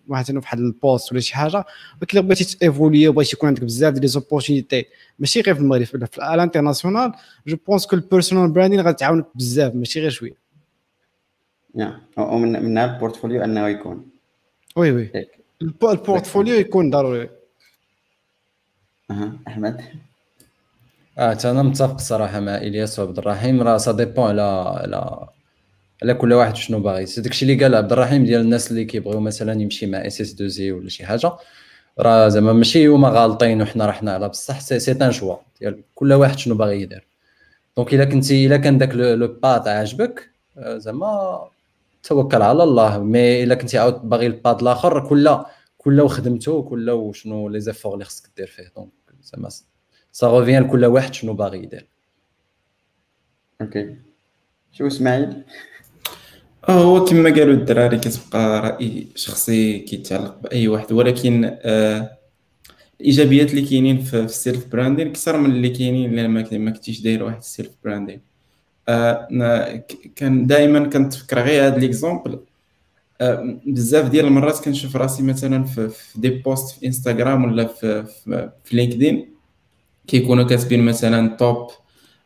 مثلا 0.09 0.41
في 0.41 0.47
واحد 0.47 0.59
ال 0.59 0.68
poste 0.68 1.12
ولا 1.12 1.20
شي 1.20 1.37
حاجة. 1.37 1.64
ولكن 2.01 2.20
بغيتي 2.20 2.59
تévoluer 2.59 3.09
وبغيتي 3.09 3.37
يكون 3.37 3.49
عندك 3.49 3.64
بزاف 3.64 3.93
ديال 3.93 4.03
les 4.03 4.19
opportunités 4.19 4.87
ماشي 5.18 5.41
غير 5.41 5.55
في 5.55 5.61
المغرب 5.61 5.84
في 5.84 6.18
ال 6.35 6.40
international 6.40 7.12
je 7.47 7.57
pense 7.67 7.87
que 7.87 7.97
ال 7.97 8.03
personal 8.03 8.51
branding 8.51 8.81
غتعاونك 8.80 9.26
بزاف 9.34 9.74
ماشي 9.74 10.01
غير 10.01 10.11
شوية. 10.11 10.37
يا 11.74 12.01
ومن 12.16 12.64
من 12.64 12.78
ال 12.79 12.85
portfolio 12.85 13.45
أنه 13.45 13.68
يكون. 13.68 14.09
oui 14.77 14.93
oui. 14.93 15.27
ال 15.62 15.72
portfolio 15.72 16.55
يكون 16.55 16.91
ضروري. 16.91 17.30
أها. 19.11 19.32
أحمد؟ 19.49 19.80
آه 21.18 21.39
أنا 21.45 21.62
متفق 21.62 21.99
صراحة 21.99 22.41
مع 22.41 22.57
إلياس 22.57 22.99
وعبد 22.99 23.18
الرحيم. 23.18 23.62
راه 23.62 23.76
ça 23.77 23.93
dépend 23.93 24.25
على 24.24 24.43
على 24.82 25.28
على 26.03 26.15
كل 26.15 26.33
واحد 26.33 26.57
شنو 26.57 26.81
باغي. 26.81 27.05
داكشي 27.05 27.45
اللي 27.53 27.65
قال 27.65 27.75
عبد 27.75 27.93
الرحيم 27.93 28.25
ديال 28.25 28.41
الناس 28.41 28.71
اللي 28.71 28.85
كيبغيو 28.85 29.21
مثلا 29.21 29.63
يمشي 29.63 29.87
مع 29.87 30.07
اس 30.07 30.21
اس 30.21 30.33
2 30.35 30.49
زي 30.49 30.73
ولا 30.73 30.89
شي 30.89 31.07
حاجة 31.07 31.33
راه 31.99 32.29
زعما 32.29 32.53
ماشي 32.53 32.87
هما 32.87 33.09
غالطين 33.09 33.63
وحنا 33.63 33.87
رحنا 33.87 34.13
على 34.13 34.29
بصح 34.29 34.61
c'est 34.61 34.79
c'est 34.79 34.93
un 34.93 35.12
choix 35.12 35.37
ديال 35.61 35.83
كل 35.95 36.13
واحد 36.13 36.39
شنو 36.39 36.55
باغي 36.55 36.83
يدير. 36.83 37.07
donc 37.77 37.95
إلا 37.95 38.05
كنتي 38.05 38.47
إلا 38.47 38.57
كان 38.57 38.79
داك 38.79 38.95
le 38.95 39.27
path 39.27 39.69
عاجبك 39.69 40.31
آه، 40.59 40.79
زعما 40.79 41.41
توكل 42.03 42.43
على 42.43 42.63
الله. 42.63 42.99
mais 42.99 43.43
إلا 43.45 43.55
كنتي 43.55 43.79
عاود 43.79 44.09
باغي 44.09 44.27
ال 44.27 44.33
path 44.33 44.61
الآخر 44.61 45.09
كل 45.09 45.39
كل 45.79 46.01
وخدمته 46.01 46.63
كل 46.63 46.91
وشنو 46.91 47.49
les 47.49 47.61
efforts 47.61 47.95
اللي 47.95 48.05
خصك 48.05 48.31
دير 48.37 48.47
فيه. 48.47 48.73
donc 48.77 48.91
زعما 49.23 49.49
ça 50.12 50.27
revient 50.27 50.62
لكل 50.63 50.85
واحد 50.85 51.15
شنو 51.15 51.35
باغي 51.35 51.59
يدير. 51.63 51.89
OK 53.61 53.97
شو 54.73 54.87
اسماعيل؟ 54.87 55.45
هو 56.69 57.05
كما 57.05 57.31
قالوا 57.31 57.55
الدراري 57.55 57.99
كتبقى 57.99 58.61
رأي 58.61 59.07
شخصي 59.14 59.79
كيتعلق 59.79 60.39
بأي 60.43 60.69
واحد. 60.69 60.93
ولكن 60.93 61.57
آه 61.62 62.11
الإيجابيات 63.01 63.51
اللي 63.51 63.62
كاينين 63.62 63.99
في 63.99 64.21
ال 64.21 64.67
self-branding 64.67 65.09
أكثر 65.09 65.37
من 65.37 65.51
اللي 65.51 65.69
كاينين 65.69 66.19
إلا 66.19 66.29
ما 66.59 66.71
كنتيش 66.71 67.01
داير 67.01 67.23
واحد 67.25 67.37
ال 67.37 67.71
self-branding 67.85 68.21
آه 68.89 69.85
كان 70.17 70.47
دائما 70.47 70.89
كنتفكر 70.89 71.39
غير 71.41 71.67
هذا 71.67 71.79
l'exemple. 71.79 72.39
آه 73.21 73.59
بزاف 73.67 74.09
ديال 74.11 74.27
المرات 74.27 74.64
كنشوف 74.64 74.97
راسي 74.97 75.23
مثلا 75.23 75.64
في, 75.64 75.91
des 76.17 76.29
posts 76.31 76.79
في 76.79 76.87
إنستغرام 76.87 77.45
ولا 77.45 77.67
في, 77.67 78.05
في, 78.25 78.51
LinkedIn. 78.73 79.29
كيكونوا 80.07 80.45
كاتبين 80.45 80.85
مثلا 80.85 81.37
top 81.37 81.71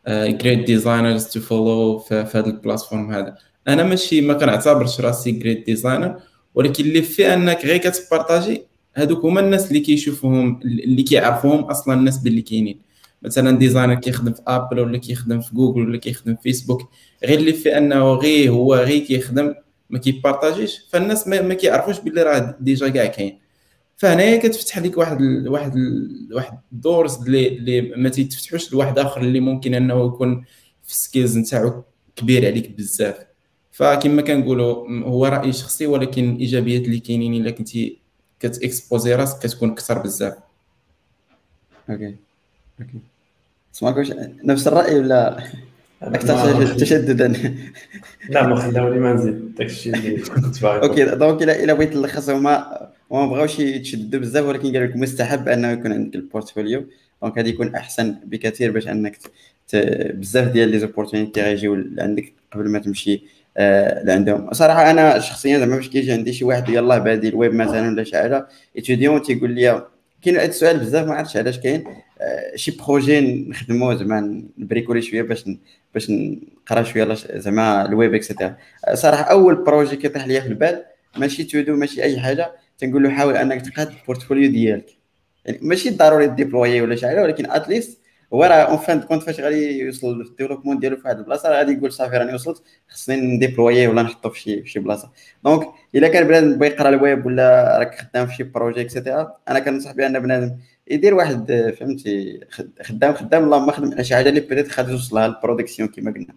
great 0.09 0.67
designers 0.67 1.27
to 1.27 1.41
follow 1.41 1.99
في 1.99 2.15
هذا 2.15 2.47
ال 2.47 2.54
platform 2.54 3.13
هذا. 3.13 3.37
أنا 3.69 3.83
ماشي 3.83 4.21
ما 4.21 4.35
كنعتبرش 4.35 5.01
راسي 5.01 5.31
great 5.33 5.67
designer 5.67 6.21
ولكن 6.55 6.85
اللي 6.85 7.03
في 7.03 7.35
أنك 7.35 7.65
غير 7.65 7.77
كتبارطاجي 7.77 8.63
هذوك 8.95 9.25
هما 9.25 9.41
الناس 9.41 9.69
اللي 9.69 9.81
كيشوفوهم 9.81 10.61
اللي 10.65 11.03
كيعرفوهم 11.03 11.61
أصلا 11.65 11.95
الناس 11.95 12.19
باللي 12.19 12.43
كاينين. 12.43 12.81
مثلا 13.23 13.59
designer 13.59 13.95
كيخدم 13.95 14.33
في 14.33 14.43
ابل 14.47 14.81
ولا 14.81 14.99
كيخدم 14.99 15.41
في 15.41 15.55
جوجل 15.55 15.81
ولا 15.89 15.99
كيخدم 15.99 16.35
في 16.37 16.43
فيسبوك 16.43 16.91
غير 17.25 17.39
اللي 17.39 17.53
في 17.53 17.79
أنه 17.79 18.15
غير 18.15 18.51
هو 18.51 18.75
غير 18.75 19.05
كيخدم 19.05 19.55
ما 19.91 19.99
كيبارطاجيش. 19.99 20.79
فالناس 20.91 21.29
ما, 21.29 21.43
ما 21.43 21.55
كيعرفوش 21.55 22.01
باللي 22.01 22.23
راه 22.23 22.57
déjà 22.61 22.89
كاع 22.89 23.07
كاين. 23.07 23.39
فهنايا 23.97 24.37
كتفتح 24.37 24.79
لك 24.79 24.99
واحد 24.99 25.21
ال 25.21 25.49
واحد 25.49 25.77
ال 25.77 26.29
واحد 26.33 26.59
ال 26.73 26.80
doors 26.80 27.17
اللي 27.29 27.81
ما 27.97 28.09
تيتفتحوش 28.09 28.73
لواحد 28.73 28.99
آخر 28.99 29.21
اللي 29.21 29.41
ممكن 29.41 29.75
أنه 29.75 30.07
يكون 30.07 30.45
في 30.83 30.91
ال 30.93 30.99
skills 30.99 31.39
نتاعو 31.39 31.83
كبير 32.17 32.47
عليك 32.47 32.71
بزاف. 32.71 33.30
فكما 33.81 34.23
كنقولوا 34.23 34.89
هو 35.05 35.27
رأي 35.27 35.53
شخصي 35.53 35.87
ولكن 35.87 36.31
الايجابيات 36.31 36.83
اللي 36.83 36.99
كاينين 37.01 37.35
إلا 37.35 37.51
كنتي 37.51 37.99
كتإكسبوزي 38.41 39.15
راسك 39.15 39.43
كتكون 39.43 39.71
أكثر 39.71 39.99
بزاف. 39.99 40.35
أوكي. 41.91 42.17
أوكي. 42.81 42.99
سمعك 43.73 43.97
نفس 44.45 44.69
الرأي 44.69 44.99
ولا 44.99 45.45
أكثر 46.03 46.67
تشددا؟ 46.75 47.33
لا 48.31 48.47
ما 48.47 48.57
خلاوني 48.57 49.01
ما 49.01 49.13
نزيد. 49.13 49.55
داكشي 49.55 49.91
اللي 49.91 50.17
كنت 50.17 50.63
باغي 50.63 50.83
OK 50.83 51.05
donc 51.05 51.43
الا 51.43 51.65
إلا 51.65 51.73
بغيت 51.73 51.97
نلخص 51.97 52.31
هما 52.31 52.89
وما 53.11 53.27
بغاوش 53.27 53.59
يتشددوا 53.59 54.21
بزاف 54.21 54.47
ولكن 54.47 54.73
قالوا 54.73 54.87
لك 54.87 54.97
مستحب 54.97 55.49
أنه 55.49 55.71
يكون 55.71 55.93
عندك 55.93 56.15
ال 56.15 56.22
portfolio 56.22 56.85
donc 57.23 57.39
هذا 57.39 57.49
يكون 57.49 57.75
أحسن 57.75 58.17
بكثير 58.25 58.71
باش 58.71 58.89
أنك 58.89 59.19
بزاف 60.15 60.49
ديال 60.49 60.69
les 60.69 60.79
opportunités 60.79 61.43
غيجيو 61.43 61.85
عندك 61.99 62.33
قبل 62.53 62.69
ما 62.69 62.79
تمشي 62.79 63.40
اللي 63.57 64.13
عندهم 64.13 64.53
صراحة 64.53 64.91
أنا 64.91 65.19
شخصيا 65.19 65.59
زعما 65.59 65.77
باش 65.77 65.89
كيجي 65.89 66.13
عندي 66.13 66.33
شي 66.33 66.45
واحد 66.45 66.69
يلاه 66.69 66.99
بادي 66.99 67.29
الويب 67.29 67.55
مثلا 67.55 67.89
ولا 67.89 68.05
شي 68.05 68.17
حاجة 68.17 68.47
étudiant 68.77 69.23
تيقول 69.23 69.51
لي 69.51 69.87
كاين 70.23 70.37
هذا 70.37 70.49
السؤال 70.49 70.79
بزاف 70.79 71.07
ما 71.07 71.15
عرفتش 71.15 71.37
علاش 71.37 71.59
كاين. 71.59 71.85
آه، 72.21 72.57
شي 72.57 72.71
projet 72.71 73.21
نخدمو 73.21 73.95
زعما 73.95 74.45
نبريكولي 74.59 75.03
شوية 75.03 75.23
باش 75.23 75.45
باش 75.95 76.11
نقرأ 76.11 76.83
شوية 76.83 77.15
زعما 77.35 77.87
ال 77.87 77.94
web 77.94 78.15
et 78.15 78.25
cetera 78.25 78.57
صراحة 78.95 79.23
أول 79.23 79.65
projet 79.65 79.97
كيطيح 79.97 80.27
ليا 80.27 80.41
في 80.41 80.49
البال 80.49 80.85
ماشي 81.17 81.45
to-do 81.45 81.77
ماشي 81.77 82.03
أي 82.03 82.21
حاجة 82.21 82.53
تنقول 82.79 83.03
له 83.03 83.11
حاول 83.11 83.37
أنك 83.37 83.63
تقاد 83.63 83.89
ال 84.01 84.06
portfolio 84.06 84.51
ديالك. 84.51 84.87
يعني 85.45 85.59
ماشي 85.63 85.91
ضروري 85.91 86.27
déployé 86.27 86.81
ولا 86.81 86.97
شي 86.97 87.07
حاجة 87.07 87.23
ولكن 87.23 87.51
at 87.51 87.65
least 87.65 88.00
هو 88.35 88.45
راه 88.45 88.55
en 88.55 88.77
fin 88.79 89.01
de 89.03 89.08
compte 89.08 89.23
فاش 89.23 89.41
غادي 89.41 89.79
يوصل 89.79 90.21
ال 90.21 90.25
développement 90.25 90.79
ديالو 90.79 90.97
في 90.97 91.03
واحد 91.05 91.19
البلاصة 91.19 91.49
راه 91.49 91.57
غادي 91.57 91.73
يقول 91.73 91.93
صافي 91.93 92.17
راني 92.17 92.35
وصلت 92.35 92.63
خصني 92.89 93.17
نديبلوي 93.17 93.87
ولا 93.87 94.03
نحطو 94.03 94.31
في 94.31 94.41
شي 94.41 94.63
في 94.63 94.69
شي 94.71 94.79
بلاصة. 94.81 95.11
donc 95.45 95.69
إلا 95.95 96.09
كان 96.09 96.27
بنادم 96.29 96.59
بغى 96.59 96.69
يقرا 96.69 96.89
الويب 96.89 97.27
ولا 97.27 97.79
راك 97.79 97.95
خدام 98.01 98.27
في 98.27 98.35
شي 98.35 98.43
projet 98.43 98.81
et 98.81 98.95
cetera 98.95 99.37
أنا 99.49 99.59
كنصح 99.61 99.93
بأن 99.93 100.19
بنادم 100.21 100.57
يدير 100.91 101.15
واحد 101.15 101.53
فهمتي 101.81 102.41
خدام 102.83 103.15
خدام 103.15 103.45
اللهم 103.45 103.71
خدم 103.71 103.93
على 103.93 104.05
شي 104.05 104.15
حاجة 104.15 104.29
اللي 104.29 104.41
peut-être 104.41 104.79
غادي 104.81 104.93
توصلها 104.93 105.29
لل 105.29 105.39
production 105.39 105.89
كما 105.89 106.11
قلنا. 106.13 106.35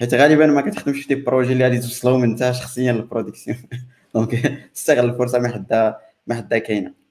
حيت 0.00 0.14
غالبا 0.14 0.46
ما 0.46 0.60
كتخدمش 0.62 1.02
في 1.02 1.14
des 1.14 1.22
projets 1.22 1.52
اللي 1.52 1.64
غادي 1.64 1.78
توصلهم 1.78 2.22
انت 2.24 2.50
شخصيا 2.52 2.92
لل 2.92 3.03
production 3.03 3.56
دونك 4.14 4.34
استغل 4.76 5.04
الفرصة 5.10 5.38
ما 5.38 5.48
حدا 5.48 5.96
ما 6.26 6.34
حدا 6.34 6.58
كاينة. 6.58 7.05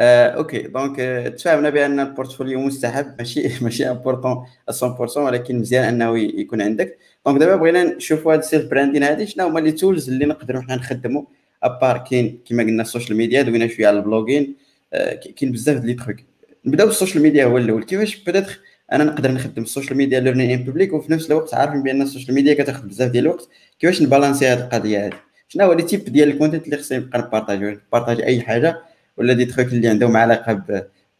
OK 0.00 0.62
donc 0.62 1.00
آه، 1.00 1.28
تفاهمنا 1.28 1.70
بان 1.70 2.00
ال 2.00 2.06
portfolio 2.06 2.60
مستحب 2.60 3.14
ماشي 3.18 3.64
ماشي 3.64 3.90
important 3.90 4.46
100% 4.70 5.16
ولكن 5.16 5.58
مزيان 5.58 5.84
انه 5.84 6.18
يكون 6.18 6.62
عندك 6.62 6.98
donc 7.26 7.40
دابا 7.40 7.56
بغينا 7.56 7.84
نشوفوا 7.84 8.32
هاد 8.32 8.38
ال 8.38 8.70
self-branding 8.70 9.02
هادي 9.02 9.26
شنو 9.26 9.46
هما 9.46 9.60
les 9.60 9.72
tools 9.72 10.10
اللي 10.10 10.26
نقدروا 10.26 10.62
حنا 10.62 10.76
نخدموا 10.76 11.22
à 11.62 11.69
part 11.69 11.98
كاين 12.10 12.40
كما 12.48 12.62
قلنا 12.62 12.82
ال 12.82 12.87
social 12.87 13.16
media 13.18 13.42
دوينا 13.42 13.68
شوية 13.68 13.86
على 13.88 13.96
ال 13.96 14.02
blogging 14.02 14.54
آه، 14.92 15.14
كاين 15.14 15.52
بزاف 15.52 15.76
ديال 15.76 15.86
les 15.86 15.94
trucs 15.94 16.16
نبداو 16.64 16.86
بال 16.86 16.95
social 16.95 17.22
media 17.22 17.44
هو 17.44 17.58
الأول 17.58 17.84
كيفاش 17.84 18.16
peut-être 18.16 18.60
أنا 18.92 19.04
نقدر 19.04 19.32
نخدم 19.32 19.62
ال 19.62 19.67
social 19.67 19.96
media 19.96 20.20
learning 20.20 20.50
in 20.50 20.64
public 20.64 20.92
وفي 20.92 21.12
نفس 21.12 21.30
الوقت 21.30 21.54
عارفين 21.54 21.82
بان 21.82 22.02
ال 22.02 22.07
social 22.07 22.34
media 22.34 22.54
كتاخذ 22.54 22.86
بزاف 22.86 23.10
ديال 23.10 23.24
الوقت 23.24 23.48
كيفاش 23.78 24.02
نبالانسي 24.02 24.46
هذه 24.46 24.60
القضية 24.60 25.06
هذه 25.06 25.16
شنو 25.48 25.64
هو 25.64 25.72
les 25.72 25.82
types 25.82 26.04
ديال 26.04 26.28
ال 26.28 26.33
content 26.33 26.64
اللي 26.64 26.76
خصني 26.76 26.98
نبقى 26.98 27.18
نبارطاجي 27.18 27.64
نبارطاجي 27.64 28.24
اي 28.24 28.40
حاجة 28.40 28.89
ولا 29.16 29.32
دي 29.32 29.44
تخوك 29.44 29.66
اللي 29.66 29.88
عندهم 29.88 30.16
علاقة 30.16 30.62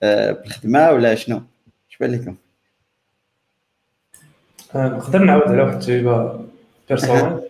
آه، 0.02 0.32
بالخدمة 0.32 0.90
ولا 0.90 1.14
شنو؟ 1.14 1.42
اش 1.90 1.96
بان 2.00 2.12
لكم؟ 2.12 2.36
آه، 4.74 4.88
نقدر 4.88 5.18
نعاود 5.18 5.48
على 5.48 5.62
واحد 5.62 5.74
التجربة 5.74 6.44
personnelle 6.88 7.40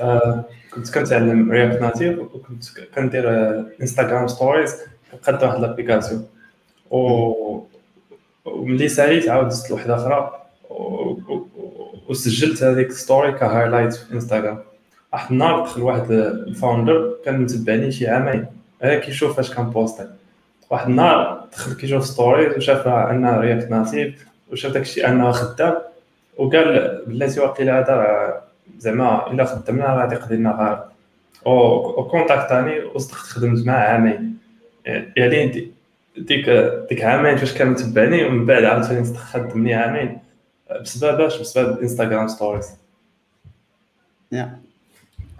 آه، 0.00 0.44
كنت 0.74 0.94
كنتعلم 0.94 1.52
React 1.52 1.80
Native 1.82 2.18
وكنت 2.18 2.64
كندير 2.94 3.30
Instagram 3.82 4.28
stories 4.28 4.74
كنقاد 5.12 5.44
واحد 5.44 5.60
l'application 5.60 6.28
و 6.90 7.56
وملي 8.44 8.88
ساليت 8.88 9.28
عاود 9.28 9.48
زدت 9.48 9.70
وحدة 9.70 9.96
أخرى 9.96 10.42
وسجلت 12.08 12.62
هذيك 12.62 12.92
story 12.92 13.32
ك 13.32 13.38
highlight 13.38 13.94
في 13.94 14.14
انستغرام 14.14 14.58
واحد 15.12 15.32
النهار 15.32 15.64
دخل 15.64 15.82
واحد 15.82 16.10
ال 16.10 16.23
founder 16.23 17.16
كان 17.24 17.40
متبعني 17.40 17.92
شي 17.92 18.08
عامين. 18.08 18.46
كيشوف 18.82 19.38
اش 19.38 19.54
بوستي 19.54 20.08
واحد 20.70 20.88
النهار 20.88 21.48
دخل 21.52 21.74
كيشوف 21.74 22.06
stories 22.06 22.56
وشاف 22.56 22.88
عندنا 22.88 23.40
React 23.40 23.70
Native 23.70 24.26
وشاف 24.52 24.72
داكشي 24.72 25.06
انه 25.06 25.32
خدام 25.32 25.74
وقال 26.36 27.02
بلاتي 27.06 27.40
واقيلا 27.40 27.78
هذا 27.78 28.42
زعما 28.78 29.30
الا 29.30 29.44
خدمنا 29.44 29.84
راه 29.84 30.00
غادي 30.00 30.14
يقضي 30.14 30.36
لنا 30.36 30.50
غير 30.50 30.96
وكونتاكتاني 31.98 32.80
وصدقت 32.80 33.14
خدمت 33.16 33.66
معاه 33.66 33.88
عامين 33.88 34.38
يعني 34.86 35.70
ديك 36.16 36.50
ديك 36.88 37.02
عامين 37.02 37.36
فاش 37.36 37.54
كان 37.54 37.68
متبعني 37.68 38.24
ومن 38.24 38.46
بعد 38.46 38.64
عاوتاني 38.64 39.14
خدمني 39.14 39.74
عامين 39.74 40.18
بسبب 40.82 41.20
اش 41.20 41.40
بسبب 41.40 41.78
Instagram 41.78 42.28
stories 42.28 42.66
يا 44.32 44.60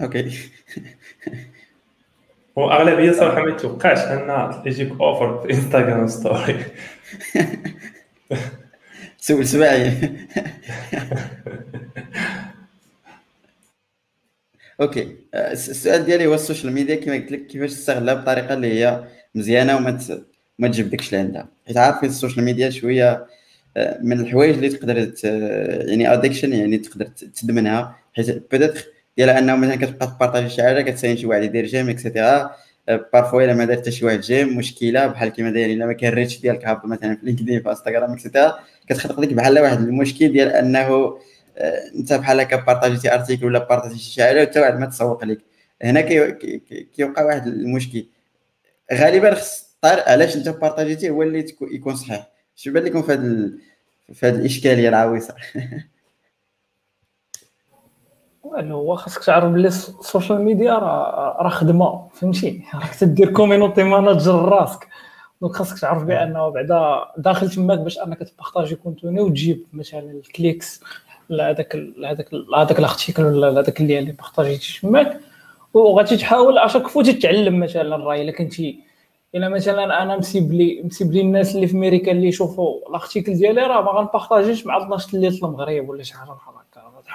OK 0.03 0.51
واغلبيه 2.57 3.13
صراحة 3.13 3.43
ما 3.43 3.51
يتوقعش 3.51 3.99
أن 3.99 4.63
يجيك 4.67 4.91
offer 5.01 5.43
في 5.43 5.55
إنستغرام 5.55 6.07
story. 6.07 6.65
سول 9.19 9.47
سباعي 9.47 9.93
OK. 14.81 15.17
السؤال 15.35 16.05
ديالي 16.05 16.27
هو 16.27 16.35
ال 16.35 16.40
social 16.40 16.73
media 16.73 16.95
كما 16.97 17.15
قلت 17.15 17.33
لك 17.33 17.47
كيفاش 17.47 17.71
تستغلها 17.71 18.15
بطريقة 18.15 18.55
اللي 18.55 18.81
هي 18.81 19.05
مزيانة 19.35 19.77
وما 19.77 19.99
ما 20.59 20.69
تجبدكش 20.69 21.13
لعندها. 21.13 21.49
حيت 21.67 21.77
عارفين 21.77 22.09
ال 22.09 22.14
social 22.14 22.45
media 22.45 22.71
شوية 22.71 23.27
آه، 23.77 23.99
من 24.03 24.21
الحوايج 24.21 24.55
اللي 24.55 24.69
تقدر 24.69 25.13
يعني 25.89 26.13
addiction 26.13 26.53
يعني 26.53 26.79
تقدر 26.79 27.07
تدمنها. 27.07 27.97
حيت 28.15 28.53
peut-être 28.53 28.85
ديال 29.17 29.31
انه 29.31 29.57
مثلا 29.57 29.77
كتبقى 29.77 30.07
تبارطاجي 30.07 30.49
شي 30.49 30.63
حاجة 30.63 30.91
كتساين 30.91 31.17
شي 31.17 31.27
واحد 31.27 31.43
يدير 31.43 31.67
j'aime 31.67 31.89
et 31.89 32.04
cetera 32.04 32.51
parfois 32.89 33.43
إلا 33.43 33.55
ما 33.55 33.65
دار 33.65 33.77
حتى 33.77 33.91
شي 33.91 34.07
واحد 34.07 34.21
j'aime 34.21 34.59
مشكلة 34.59 35.07
بحال 35.07 35.29
كيما 35.29 35.51
داير 35.51 35.71
إلا 35.71 35.87
ما 35.87 35.93
كان 35.93 36.13
reach 36.13 36.41
ديالك 36.41 36.65
هابط 36.67 36.85
مثلا 36.85 37.17
في 37.17 37.27
LinkedIn 37.27 37.63
في 37.63 37.71
انستغرام 37.71 38.13
et 38.13 38.24
cetera 38.24 38.59
كتخلق 38.89 39.21
لك 39.21 39.33
بحال 39.35 39.59
واحد 39.59 39.81
المشكل 39.81 40.33
ديال 40.33 40.49
أنه 40.49 41.19
آه، 41.59 41.91
أنت 41.95 42.13
بحال 42.13 42.41
هكا 42.41 42.57
بارطاجيتي 42.57 43.15
article 43.15 43.47
ولا 43.47 43.59
بارطاجيتي 43.59 44.01
شي 44.01 44.23
حاجة 44.25 44.43
وحتى 44.43 44.61
واحد 44.61 44.79
ما 44.79 44.87
تسوق 44.87 45.25
لك. 45.25 45.39
هنا 45.83 46.01
كيوقع 46.95 47.25
واحد 47.25 47.47
المشكل. 47.47 48.07
غالبا 48.93 49.35
خص 49.35 49.77
طار 49.83 50.01
علاش 50.01 50.37
أنت 50.37 50.49
بارطاجيتي 50.49 51.11
هو 51.11 51.23
اللي 51.23 51.47
يكون 51.63 51.97
صحيح. 51.97 52.29
شنو 52.57 52.75
بان 52.75 52.85
لكم 52.85 53.03
في 53.03 54.27
هذه 54.27 54.35
الإشكالية 54.35 54.89
العويصة؟ 54.89 55.35
هو 58.55 58.97
خاصك 58.97 59.25
تعرف 59.25 59.45
بلي 59.45 59.69
ال 59.69 59.79
social 59.79 60.41
media 60.43 60.73
راه 60.73 61.37
راه 61.41 61.49
خدمة 61.49 62.09
فهمتي 62.15 62.63
راك 62.83 62.95
تدير 62.95 63.33
community 63.33 63.83
manager 63.83 64.35
راسك. 64.35 64.89
donc 65.41 65.53
خاصك 65.53 65.79
تعرف 65.79 66.05
بأنه 66.05 66.49
بعدا 66.49 67.05
داخل 67.17 67.51
تماك 67.51 67.79
باش 67.79 67.99
أنك 67.99 68.19
تبارطاجي 68.19 68.75
contenu 68.75 69.21
وتجيب 69.21 69.65
مثلا 69.73 70.01
ال 70.01 70.12
clicks 70.12 70.81
لهذاك 71.31 71.75
لهذاك 71.97 72.29
لهذاك 72.35 72.79
ال 72.79 72.84
article 72.84 73.25
ولا 73.25 73.51
لهذاك 73.51 73.81
اللي 73.81 73.99
اللي 73.99 74.13
بارطاجيتي 74.13 74.79
تماك. 74.83 75.21
وغادي 75.75 76.17
تحاول 76.17 76.59
à 76.59 76.63
chaque 76.63 76.87
fois 76.89 77.03
تتعلم 77.03 77.61
مثلا 77.61 77.97
راه 77.97 78.15
إلا 78.15 78.33
كنتي 78.33 78.81
إلا 79.35 79.49
مثلا 79.49 80.03
أنا 80.03 80.17
مسيبلي 80.17 80.83
مسيبلي 80.85 81.21
الناس 81.21 81.55
اللي 81.57 81.67
في 81.67 81.77
أمريكا 81.77 82.13
اللي 82.13 82.29
يشوفوا 82.29 82.89
ال 82.89 82.94
article 82.94 83.35
ديالي 83.35 83.63
راه 83.63 83.83
ما 83.83 83.91
غنبارطاجيش 83.91 84.67
مع 84.67 84.77
12 84.85 85.15
الليل 85.15 85.33
في 85.33 85.43
المغرب 85.47 85.89
ولا 85.89 86.03
شي 86.03 86.15
حاجة 86.15 86.31
بحال 86.31 86.56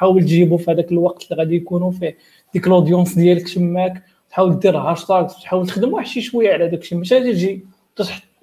تحاول 0.02 0.24
تجيبو 0.24 0.58
في 0.58 0.72
هذاك 0.72 0.92
الوقت 0.92 1.24
اللي 1.24 1.44
غادي 1.44 1.56
يكونوا 1.56 1.92
فيه 1.92 2.18
ديك 2.54 2.68
ال 2.68 2.73
audience 2.73 3.16
ديالك 3.16 3.50
تماك 3.50 4.04
تحاول 4.30 4.60
دير 4.60 4.78
هاشتاغ 4.78 5.28
تحاول 5.28 5.68
تخدم 5.68 5.94
واحد 5.94 6.08
شي 6.08 6.22
شوية 6.22 6.54
على 6.54 6.68
داك 6.68 6.82
الشيء 6.82 6.98
ماشي 6.98 7.16
غادي 7.16 7.34
تجي 7.34 7.66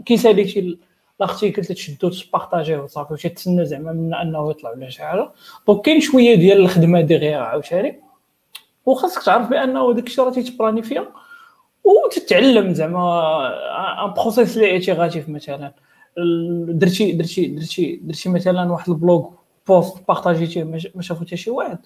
كيسالي 0.05 0.49
شي 0.49 0.79
l'article 1.21 1.65
تشدو 1.65 2.09
تبارطاجيه 2.09 2.79
وصافي 2.79 3.13
وتتسنى 3.13 3.65
زعما 3.65 3.93
من 3.93 4.15
انه 4.15 4.51
يطلع 4.51 4.71
ولا 4.71 4.89
شي 4.89 5.03
حاجة. 5.03 5.31
donc 5.67 5.85
كاين 5.85 6.01
شوية 6.01 6.35
ديال 6.35 6.61
الخدمة 6.61 7.01
derrière 7.01 7.39
عاوتاني. 7.39 8.01
وخاصك 8.87 9.23
تعرف 9.23 9.51
بأنه 9.51 9.93
داك 9.93 10.07
الشيء 10.07 10.25
راه 10.25 10.31
تيتبلانيفيا 10.31 11.09
وتتعلم 11.85 12.75
زعما 12.75 14.07
un 14.07 14.15
process 14.15 14.57
لي 14.57 14.71
itératif 14.71 15.29
مثلا. 15.29 15.73
درتي 16.69 17.13
درتي 17.13 17.47
درتي 17.47 18.01
درتي 18.03 18.29
مثلا 18.29 18.73
واحد 18.73 18.89
ال 18.89 18.99
blog 18.99 19.38
post 19.69 19.97
بارطاجيتيه 20.09 20.65
ما 20.95 21.03
شافو 21.03 21.25
حتى 21.25 21.37
شي 21.37 21.51
واحد 21.51 21.79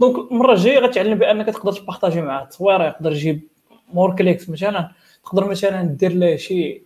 donc 0.00 0.32
المره 0.32 0.52
الجايه 0.52 0.78
غتعلم 0.78 1.18
بانك 1.18 1.46
تقدر 1.46 1.72
تبارطاجي 1.72 2.22
معاه 2.22 2.42
التصويره 2.42 2.84
يقدر 2.84 3.12
يجيب 3.12 3.40
more 3.92 4.16
clicks 4.16 4.50
مثلا 4.50 4.90
تقدر 5.24 5.48
مثلا 5.48 5.82
دير 5.82 6.12
له 6.12 6.36
شي 6.36 6.82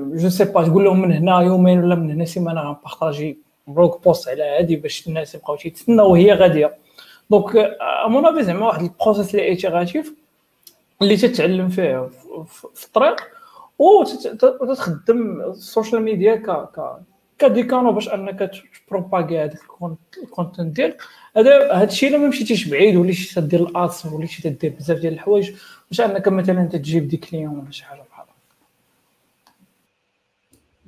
je 0.00 0.28
sais 0.28 0.44
pas 0.44 0.64
تقول 0.66 0.84
لهم 0.84 1.00
من 1.00 1.12
هنا 1.12 1.40
يومين 1.40 1.84
ولا 1.84 1.94
من 1.94 2.10
هنا 2.10 2.24
سيمانه 2.24 2.60
غنبارطاجي 2.60 3.38
blog 3.66 4.04
post 4.04 4.28
على 4.28 4.42
هادي 4.42 4.76
باش 4.76 5.08
الناس 5.08 5.34
يبقاو 5.34 5.56
تيتسناو 5.56 6.12
وهي 6.12 6.32
غاديه 6.32 6.76
donc 7.30 7.56
à 8.06 8.11
mon 8.11 8.26
avis 8.26 8.42
زعما 8.42 8.66
واحد 8.66 8.82
ال 8.82 8.88
process 8.88 9.34
اللي 9.34 9.46
itératif 9.46 10.14
اللي 11.02 11.16
تتعلم 11.16 11.68
فيه 11.68 12.08
في 12.74 12.86
الطريق 12.86 13.16
وتتخدم 13.78 15.40
ال 15.40 15.49
social 15.49 16.02
media 16.02 16.34
ك 16.34 16.68
كديكانو 17.38 17.92
باش 17.92 18.08
انك 18.08 18.50
تبروباغي 18.86 19.38
هذاك 19.38 19.58
ال 20.22 20.29
content 20.29 20.76
ديالك. 20.76 21.02
هذا 21.36 21.72
هذا 21.72 21.84
الشيء 21.84 22.08
إلا 22.08 22.18
ما 22.18 22.28
مشيتيش 22.28 22.68
بعيد 22.68 22.96
وليتي 22.96 23.34
تدير 23.34 23.68
ال 23.68 23.78
ads 23.78 24.06
وليتي 24.06 24.42
تدير 24.42 24.74
بزاف 24.78 24.98
ديال 24.98 25.12
الحوايج 25.12 25.50
باش 25.90 26.00
انك 26.00 26.28
مثلا 26.28 26.64
تجيب 26.64 27.08
des 27.08 27.16
clients 27.16 27.58
ولا 27.58 27.70
شي 27.70 27.84
حاجة 27.84 28.00
بحال 28.10 28.26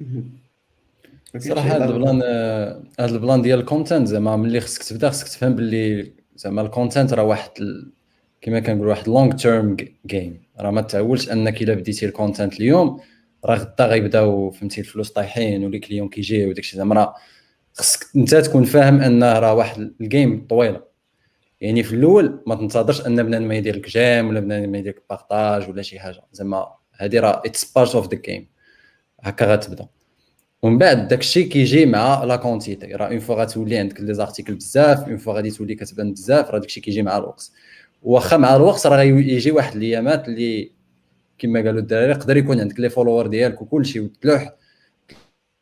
هكا. 0.01 1.39
صراحة 1.39 1.69
هذا 1.77 1.85
ال 1.85 1.92
plan 1.92 2.23
هذا 3.01 3.15
ال 3.15 3.20
plan 3.20 3.43
ديال 3.43 3.61
ال 3.61 3.67
content 3.67 4.09
زعما 4.09 4.37
ملي 4.37 4.61
خصك 4.61 4.83
تبدا 4.83 5.11
خصك 5.11 5.29
تفهم 5.29 5.55
باللي 5.55 6.13
زعما 6.37 6.63
ال 6.63 6.69
content 6.69 7.13
راه 7.13 7.23
واحد 7.23 7.51
ال... 7.61 7.91
كما 8.43 8.61
كنقول 8.61 8.87
واحد 8.87 9.09
long 9.09 9.33
term 9.33 9.77
game 10.07 10.43
راه 10.61 10.71
ما 10.71 10.81
تعولش 10.81 11.31
انك 11.31 11.63
إلا 11.63 11.75
بديتي 11.75 12.07
ال 12.07 12.13
content 12.14 12.61
اليوم 12.61 13.01
راه 13.45 13.55
غدا 13.57 13.87
غيبداو 13.87 14.51
فهمتي 14.51 14.81
الفلوس 14.81 15.11
طايحين 15.11 15.65
و 15.65 15.68
les 15.68 15.79
clients 15.79 16.09
كيجي 16.09 16.47
وداكشي 16.47 16.77
زعما 16.77 16.95
راه 16.95 17.15
خصك 17.75 18.07
انت 18.17 18.35
تكون 18.35 18.65
فاهم 18.65 19.01
ان 19.01 19.25
راه 19.25 19.55
واحد 19.55 19.93
ال 20.01 20.10
game 20.10 20.47
طويلة. 20.47 20.83
يعني 21.61 21.83
في 21.83 21.93
الأول 21.93 22.43
ما 22.47 22.55
تنتظرش 22.55 23.07
أن 23.07 23.23
بنادم 23.23 23.53
يدير 23.53 23.77
لك 23.77 23.89
j'aime 23.89 24.29
ولا 24.29 24.41
بنادم 24.41 24.75
يدير 24.75 24.93
لك 24.93 25.03
partage 25.11 25.69
ولا 25.71 25.83
شي 25.83 26.01
حاجة. 26.01 26.21
زعما 26.33 26.67
هادي 26.95 27.19
راه 27.19 27.43
it's 27.45 27.73
part 27.73 27.95
of 27.95 28.15
the 28.15 28.21
game 28.21 28.49
هكا 29.21 29.53
غتبدا. 29.53 29.87
ومن 30.63 30.79
بعد 30.79 31.09
داكشي 31.09 31.45
كيجي 31.45 31.87
مع 31.87 32.25
la 32.25 32.37
quantité 32.37 32.87
راه 32.87 33.07
une 33.07 33.19
fois 33.19 33.35
غتولي 33.35 33.77
عندك 33.79 34.01
les 34.01 34.15
articles 34.15 34.55
بزاف 34.55 35.09
une 35.09 35.17
fois 35.17 35.35
غادي 35.35 35.51
تولي 35.51 35.75
كتبان 35.75 36.13
بزاف 36.13 36.51
راه 36.51 36.59
داكشي 36.59 36.81
كيجي 36.81 37.03
مع 37.03 37.17
الوقت. 37.17 37.51
واخا 38.03 38.37
مع 38.37 38.57
الوقت 38.57 38.87
راه 38.87 39.03
يجي 39.03 39.51
واحد 39.51 39.77
الأيامات 39.77 40.29
اللي 40.29 40.73
كما 41.41 41.61
قالوا 41.61 41.81
الدراري 41.81 42.11
يقدر 42.11 42.37
يكون 42.37 42.61
عندك 42.61 42.81
les 42.81 42.91
followers 42.91 43.27
ديالك 43.27 43.63
وكل 43.63 43.87
شيء 43.87 44.03
وتلوح 44.03 44.55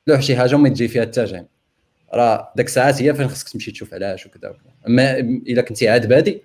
تلوح 0.06 0.20
شي 0.20 0.36
حاجة 0.36 0.55
وما 0.55 0.68
تجي 0.68 0.88
فيها 0.88 1.02
حتى 1.02 1.24
j'aime 1.24 1.47
راه 2.14 2.52
داك 2.56 2.66
الساعات 2.66 3.02
هي 3.02 3.14
فين 3.14 3.28
خصك 3.28 3.48
تمشي 3.48 3.70
تشوف 3.70 3.94
علاش 3.94 4.26
وكذا. 4.26 4.55
أما 4.86 5.18
إلا 5.18 5.62
كنتي 5.62 5.88
عاد 5.88 6.09
بادي 6.09 6.42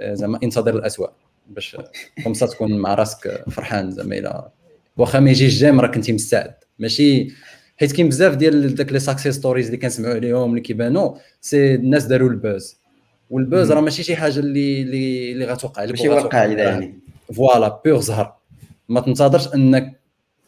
زعما 0.00 0.38
انتظر 0.42 0.76
الاسوء 0.76 1.10
باش 1.48 1.76
خمسه 2.24 2.46
تكون 2.46 2.78
مع 2.78 2.94
راسك 2.94 3.44
فرحان 3.50 3.90
زعما 3.90 4.18
إلا. 4.18 4.48
واخا 4.96 5.20
ما 5.20 5.30
يجيش 5.30 5.58
j'aime 5.58 5.80
راه 5.80 5.88
كنتي 5.88 6.12
مستعد. 6.12 6.54
ماشي 6.78 7.28
حيت 7.76 7.92
كاين 7.92 8.08
بزاف 8.08 8.34
ديال 8.34 8.74
داك 8.74 8.92
les 8.92 8.98
success 8.98 9.32
stories 9.32 9.66
اللي 9.66 9.76
كنسمعوا 9.76 10.14
عليهم 10.14 10.50
اللي 10.50 10.60
كيبانوا 10.60 11.16
سي 11.40 11.74
الناس 11.74 12.04
داروا 12.04 12.30
ال 12.30 12.39
buzz 12.39 12.76
وال 13.30 13.44
buzz 13.44 13.72
راه 13.72 13.80
ماشي 13.80 14.02
شي 14.02 14.16
حاجة 14.16 14.38
اللي 14.38 14.82
اللي 14.82 15.32
اللي 15.32 15.44
غتوقع 15.44 15.84
لك 15.84 15.90
ماشي 15.90 16.08
واقعيه 16.08 16.56
يعني 16.56 16.98
voilà 17.34 17.80
pur 17.84 18.00
زهر. 18.00 18.35
ما 18.88 19.00
تنتظرش 19.00 19.54
أنك 19.54 20.00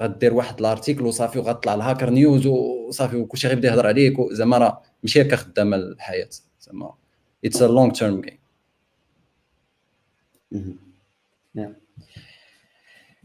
غدير 0.03 0.35
واحد 0.35 0.59
ال 0.61 0.67
article 0.67 1.07
وصافي 1.07 1.39
وغطلع 1.39 1.75
ال 1.75 1.80
Hacker 1.80 2.11
News 2.11 2.47
وصافي 2.47 3.17
وكلشي 3.17 3.49
غيبدا 3.49 3.69
يهضر 3.69 3.87
عليك 3.87 4.17
زعما 4.33 4.59
راه 4.59 4.83
ماشي 5.03 5.23
هكا 5.23 5.37
خدامه 5.37 5.77
الحياة 5.77 6.29
زعما 6.61 6.95
it's 7.45 7.63
a 7.63 7.67
long 7.67 7.93
term 7.93 8.21
game 8.21 8.39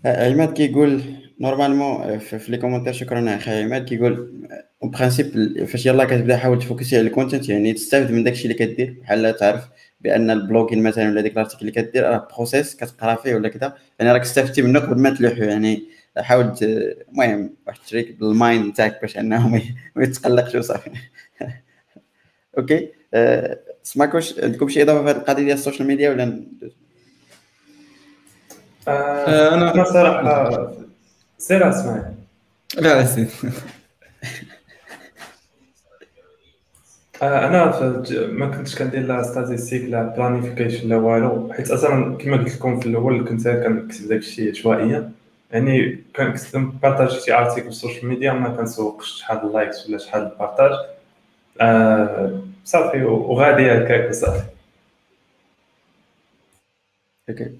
عماد 0.05 0.53
كيقول 0.53 1.01
normalement 1.39 2.19
في 2.19 2.51
les 2.51 2.57
commentaires 2.57 2.93
شكرا 2.93 3.35
أخي 3.35 3.63
عماد 3.63 3.85
كيقول 3.85 4.33
en 4.83 4.91
principe 4.91 5.63
فاش 5.65 5.85
يلاه 5.85 6.05
كتبدا 6.05 6.37
حاول 6.37 6.59
تفوكسي 6.59 6.97
على 6.97 7.07
ال 7.07 7.12
content 7.12 7.49
يعني 7.49 7.73
تستافد 7.73 8.11
من 8.11 8.23
داكشي 8.23 8.43
اللي 8.43 8.53
كدير 8.53 8.97
بحال 9.01 9.35
تعرف. 9.35 9.63
بأن 10.03 10.31
ال 10.31 10.37
blogging 10.37 10.83
مثلا 10.83 11.09
ولا 11.09 11.21
ديك 11.21 11.33
ال 11.33 11.37
article 11.37 11.61
اللي 11.61 11.71
كدير 11.71 12.03
راه 12.03 12.27
process 12.35 12.75
كتقرأ 12.75 13.15
فيه 13.15 13.35
ولا 13.35 13.49
كذا 13.49 13.77
يعني 13.99 14.11
راك 14.11 14.21
استفدتي 14.21 14.61
منه 14.61 14.79
قبل 14.79 15.01
ما 15.01 15.09
تلوحو 15.09 15.43
يعني 15.43 15.83
حاول 16.17 16.53
المهم 16.61 17.53
واحد 17.67 17.79
ال 17.79 17.86
trick 17.86 18.19
بال 18.19 18.37
mind 18.37 18.73
تاعك 18.73 19.01
باش 19.01 19.17
أنه 19.17 19.47
ما 19.95 20.03
يتقلقش 20.03 20.55
وصافي. 20.55 20.91
okay؟ 22.57 22.89
أه 23.13 23.59
سماكوش 23.83 24.39
عندكم 24.39 24.69
شي 24.69 24.81
إضافة 24.81 25.03
في 25.03 25.09
هذه 25.09 25.17
القضية 25.17 25.43
ديال 25.43 25.57
ال 25.57 25.61
social 25.61 25.87
media 25.87 26.09
ولا 26.09 26.43
آه 28.87 29.53
أنا 29.53 29.73
أنا 29.73 29.83
صراحة 29.83 30.71
سير 31.37 31.69
اسمعي 31.69 32.01
لا 32.75 32.81
لا 32.81 33.05
سير 33.05 33.27
آه، 33.43 33.51
أنا 37.23 37.65
ما 38.27 38.47
كنتش 38.57 38.75
كندير 38.75 39.01
لا 39.01 39.23
statistiques 39.23 39.83
لا 39.89 40.03
planification 40.03 40.89
لا 40.89 40.95
والو. 40.95 41.53
حيت 41.53 41.71
أصلا 41.71 42.17
كما 42.17 42.37
قلت 42.37 42.55
لكم 42.55 42.79
في 42.79 42.85
الأول 42.85 43.27
كنت 43.29 43.47
كنكتب 43.47 44.07
داك 44.09 44.19
الشيء 44.19 44.51
عشوائيا. 44.51 45.11
يعني 45.51 46.03
كنكتب 46.15 46.79
partage 46.83 47.09
شي 47.19 47.33
article 47.33 47.61
في 47.61 47.67
ال 47.69 47.74
social 47.74 48.05
media 48.07 48.33
ما 48.33 48.49
كنسوقش 48.49 49.19
شحال 49.19 49.37
ال 49.47 49.54
likes 49.54 49.89
ولا 49.89 49.97
شحال 49.97 50.21
ال 50.21 50.27
partage 50.27 50.71
آه 51.61 52.41
صافي 52.65 53.03
وغادي 53.03 53.71
هكاك 53.71 54.13
صافي 54.13 54.43
okay. 57.29 57.51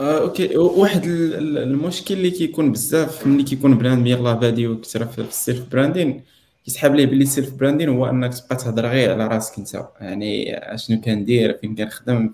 آه، 0.00 0.20
okay. 0.20 0.56
واحد 0.56 1.04
المشكل 1.04 2.14
اللي 2.14 2.30
كيكون 2.30 2.72
بزاف 2.72 3.26
ملي 3.26 3.42
كيكون 3.42 3.78
brand 3.78 4.06
يلاه 4.06 4.32
بادي 4.34 4.66
وكثر 4.68 5.04
في 5.06 5.18
ال 5.18 5.28
self 5.28 5.68
branding 5.72 6.22
كيسحاب 6.64 6.94
ليه 6.94 7.06
باللي 7.06 7.26
self 7.26 7.54
branding 7.54 7.88
هو 7.88 8.06
انك 8.06 8.34
تبقى 8.34 8.56
تهضر 8.56 8.86
غير 8.86 9.12
على 9.12 9.26
راسك 9.26 9.58
انت. 9.58 9.86
يعني 10.00 10.56
اشنو 10.74 11.00
كندير 11.00 11.58
فين 11.58 11.74
كنخدم 11.74 12.32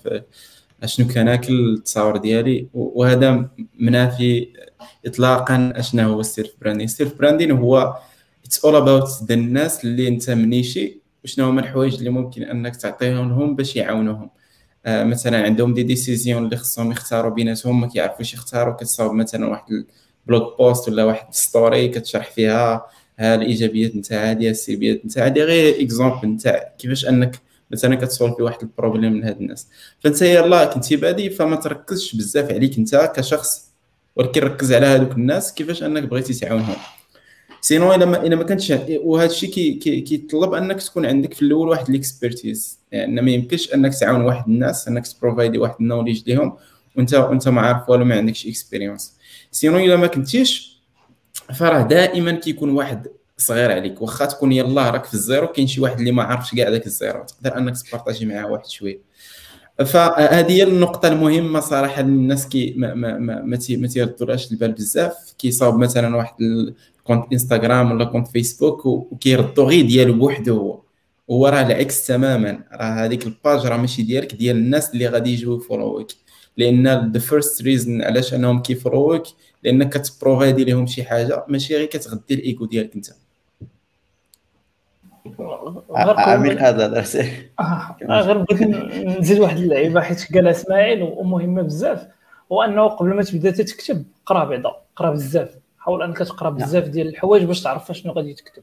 اشنو 0.83 1.07
كناكل 1.09 1.75
التصاور 1.75 2.17
ديالي. 2.17 2.69
وهذا 2.75 3.49
منافي 3.79 4.49
اطلاقا 5.07 5.73
اشنو 5.77 6.13
هو 6.13 6.21
ال 6.21 6.27
self 6.27 6.51
branding. 6.61 6.85
ال 6.85 6.91
self 6.91 7.15
branding 7.19 7.51
هو 7.51 7.97
it's 8.45 8.65
all 8.65 8.77
about 8.77 9.31
الناس 9.31 9.85
اللي 9.85 10.09
انت 10.09 10.31
منيشي 10.31 11.01
وشنو 11.25 11.49
هما 11.49 11.61
الحوايج 11.61 11.95
اللي 11.95 12.11
ممكن 12.11 12.43
انك 12.43 12.77
تعطيهم 12.77 13.29
لهم 13.29 13.57
باش 13.57 13.77
يعاونوهم. 13.77 14.31
آه 14.87 15.05
مثلا 15.05 15.43
عندهم 15.43 15.75
des 15.75 15.83
décisions 15.83 16.45
اللي 16.45 16.57
خصهم 16.57 16.91
يختاروا 16.93 17.31
بيناتهم 17.31 17.81
ما 17.81 17.87
كيعرفوش 17.87 18.35
يختاروا 18.35 18.75
كتصاوب 18.75 19.13
مثلا 19.15 19.47
واحد 19.49 19.65
ال 20.27 20.33
blog 20.33 20.59
post 20.59 20.89
ولا 20.89 21.05
واحد 21.05 21.35
story 21.35 21.89
كتشرح 21.89 22.31
فيها. 22.31 22.87
ها 23.21 23.35
الإيجابيات 23.35 23.97
نتاعها 23.97 24.31
هذه 24.31 24.51
السلبيات 24.51 25.07
نتاعها 25.07 25.27
هذه 25.27 25.41
غير 25.41 25.83
exemple 25.83 26.29
نتاع 26.29 26.75
كيفاش 26.79 27.09
أنك 27.09 27.37
مثلا 27.71 27.95
كتسولفي 27.95 28.43
واحد 28.43 28.63
ال 28.63 28.68
problème 28.68 29.13
من 29.13 29.25
هاد 29.25 29.41
الناس. 29.41 29.69
فأنت 30.01 30.23
يلاه 30.23 30.65
كنتي 30.65 30.97
بادي 30.97 31.31
فما 31.31 31.57
تركزش 31.57 32.17
بزاف 32.17 32.53
عليك 32.53 32.79
أنت 32.79 33.13
كشخص 33.17 33.71
ولكن 34.17 34.41
ركز 34.41 34.73
على 34.73 34.87
هذوك 34.87 35.13
الناس 35.13 35.55
كيفاش 35.55 35.83
أنك 35.83 36.03
بغيتي 36.03 36.35
تعاونهم. 36.35 36.77
sinon 37.61 37.95
إلا 37.95 38.05
ما 38.05 38.27
إلا 38.27 38.37
ما 38.37 38.43
كانش 38.43 38.73
وهذا 39.03 39.31
الشيء 39.31 39.79
كيطلب 39.79 40.55
أنك 40.55 40.83
تكون 40.83 41.07
عندك 41.07 41.35
في 41.35 41.43
الأول 41.43 41.69
واحد 41.69 41.89
ال 41.89 41.97
expertise. 41.97 42.79
يعني 42.93 43.23
ما 43.23 43.31
يمكنش 43.31 43.75
أنك 43.75 43.95
تعاون 43.95 44.21
واحد 44.21 44.49
الناس 44.49 44.89
أنك 44.89 45.07
تبروفايدي 45.07 45.59
واحد 45.59 45.75
ال 45.81 45.85
knowledge 45.85 46.23
ليهم 46.27 46.57
وانت 46.97 47.15
وأنت 47.15 47.49
ما 47.49 47.61
عارف 47.61 47.91
والو 47.91 48.05
ما 48.05 48.17
عندكش 48.17 48.47
expérience 48.47 49.15
sinon 49.51 49.79
إلا 49.79 49.97
ما 49.97 50.07
كنتيش 50.07 50.70
فراه 51.55 51.83
دائما 51.83 52.33
كيكون 52.33 52.71
واحد 52.71 53.09
صغير 53.39 53.73
عليك. 53.73 54.03
واخا 54.03 54.27
تكون 54.27 54.53
يلاه 54.53 54.91
راك 54.91 55.05
في 55.05 55.15
ال 55.15 55.21
zéro 55.21 55.47
كاين 55.47 55.67
شي 55.67 55.81
واحد 55.81 55.99
اللي 55.99 56.13
ما 56.13 56.23
عارفش 56.23 56.55
كاع 56.55 56.71
داك 56.71 56.87
ال 56.87 56.93
zéro. 56.93 57.25
تقدر 57.25 57.59
انك 57.59 57.75
تبارطاجي 57.83 58.27
معاه 58.27 58.47
واحد 58.47 58.67
شوية. 58.67 59.01
فهذه 59.87 60.53
هي 60.53 60.63
النقطة 60.63 61.09
المهمة 61.09 61.61
صراحة. 61.61 62.01
الناس 62.01 62.49
كي 62.49 62.75
ما 62.77 62.95
ما 62.95 63.19
ما, 63.19 63.43
ما, 63.43 63.57
ما 63.77 63.87
تيردولاش 63.87 64.53
البال 64.53 64.73
بزاف. 64.73 65.35
كيصاوب 65.39 65.79
مثلا 65.79 66.17
واحد 66.17 66.35
compte 67.05 67.33
إنستغرام 67.33 67.93
ولا 67.93 68.05
compte 68.05 68.29
فيسبوك 68.29 68.87
وكيردو 68.87 69.65
غير 69.65 69.87
ديالو 69.87 70.13
بوحدو 70.13 70.57
هو. 70.57 70.81
هو 71.31 71.47
راه 71.47 71.63
العكس 71.63 72.07
تماما. 72.07 72.65
راه 72.73 73.05
هذيك 73.05 73.27
ال 73.27 73.35
page 73.35 73.67
راه 73.67 73.77
ماشي 73.77 74.03
ديالك 74.03 74.35
ديال 74.35 74.57
الناس 74.57 74.91
اللي 74.91 75.07
غادي 75.07 75.33
يجيو 75.33 75.57
يفولوك 75.57 76.09
لأن 76.57 77.13
the 77.13 77.19
first 77.19 77.63
reason 77.63 78.03
علاش 78.03 78.35
أنهم 78.35 78.63
كيفولوك 78.63 79.23
لأنك 79.63 79.89
كت 79.99 80.12
provide 80.12 80.58
ي 80.58 80.65
لهم 80.65 80.87
شي 80.87 81.05
حاجة 81.05 81.45
ماشي 81.49 81.77
غير 81.77 81.87
كتغدي 81.87 82.35
الإيكو 82.35 82.65
ديالك 82.67 82.95
أنت. 82.95 83.07
عميق 86.19 86.61
هذا 86.61 86.87
درس 86.87 87.17
آه، 87.17 87.97
غير 88.09 88.39
بغيت 88.39 88.63
نزيد 89.19 89.39
واحد 89.39 89.57
اللعيبة 89.57 90.01
حيت 90.01 90.35
قالها 90.35 90.51
إسماعيل 90.51 91.03
ومهمه 91.03 91.63
بزاف 91.63 92.07
هو 92.53 92.63
أنه 92.63 92.89
قبل 92.89 93.15
ما 93.15 93.23
تبدأ 93.23 93.51
تكتب 93.51 94.05
قرأ 94.27 94.45
بعدا 94.45 94.71
قرأ 94.97 95.11
بزاف. 95.11 95.55
حاول 95.79 96.03
أنك 96.03 96.19
تقرأ 96.19 96.51
نعم. 96.51 96.59
بزاف 96.59 96.85
ديال 96.85 97.09
الحوايج 97.09 97.45
باش 97.45 97.63
تعرف 97.63 97.93
شنو 97.93 98.13
غادي 98.13 98.35
تكتب. 98.35 98.63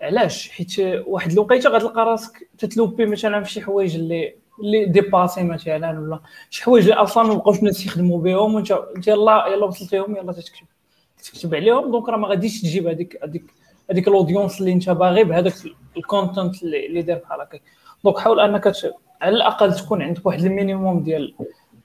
علاش؟ 0.00 0.50
حيت 0.50 0.78
واحد 1.06 1.32
الوقيتة 1.32 1.70
غتلقى 1.70 2.04
راسك 2.04 2.48
تتلوبي 2.58 3.06
مثلا 3.06 3.42
في 3.42 3.50
شي 3.52 3.60
حوايج 3.60 3.94
اللي 3.94 4.34
اللي 4.60 4.84
dépassés 4.84 5.42
مثلا 5.42 6.00
ولا 6.00 6.20
شي 6.50 6.64
حوايج 6.64 6.88
اللي 6.88 7.02
أصلا 7.02 7.28
ما 7.28 7.34
بقاوش 7.34 7.58
الناس 7.58 7.86
يخدموا 7.86 8.20
بهم 8.20 8.54
وانت 8.54 8.70
انت 8.96 9.08
يلاه 9.08 9.48
يلاه 9.48 9.66
وصلتيهم 9.66 10.16
يلاه 10.16 10.32
تكتب 10.32 10.66
تكتب 11.24 11.54
عليهم. 11.54 11.90
donc 11.90 12.08
راه 12.08 12.16
ما 12.16 12.28
غاديش 12.28 12.62
تجيب 12.62 12.86
هذيك 12.86 13.24
هذيك 13.24 13.44
هذيك 13.90 14.08
ال 14.08 14.14
audience 14.14 14.60
اللي 14.60 14.72
أنت 14.72 14.90
باغي 14.90 15.24
بهذاك 15.24 15.54
ال 15.96 16.04
content 16.04 16.62
اللي 16.62 17.02
داير 17.02 17.18
بحال 17.18 17.40
هكا. 17.40 17.58
donc 18.04 18.18
حاول 18.18 18.40
أنك 18.40 18.72
على 19.20 19.36
الأقل 19.36 19.74
تكون 19.74 20.02
عندك 20.02 20.26
واحد 20.26 20.44
ال 20.44 20.51
minimum 20.51 21.02
ديال 21.02 21.34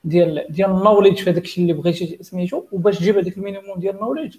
ديال 0.04 0.46
ديال 0.50 0.70
ال 0.70 0.75
knowledge 0.75 1.18
في 1.18 1.30
هذاك 1.30 1.44
الشيء 1.44 1.62
اللي 1.62 1.72
بغيتي 1.72 2.18
سميتو 2.20 2.64
وباش 2.72 2.98
تجيب 2.98 3.18
هذاك 3.18 3.36
ال 3.36 3.41
minimum 3.41 3.78
ديال 3.78 3.94
ال 3.94 3.98
knowledge 3.98 4.36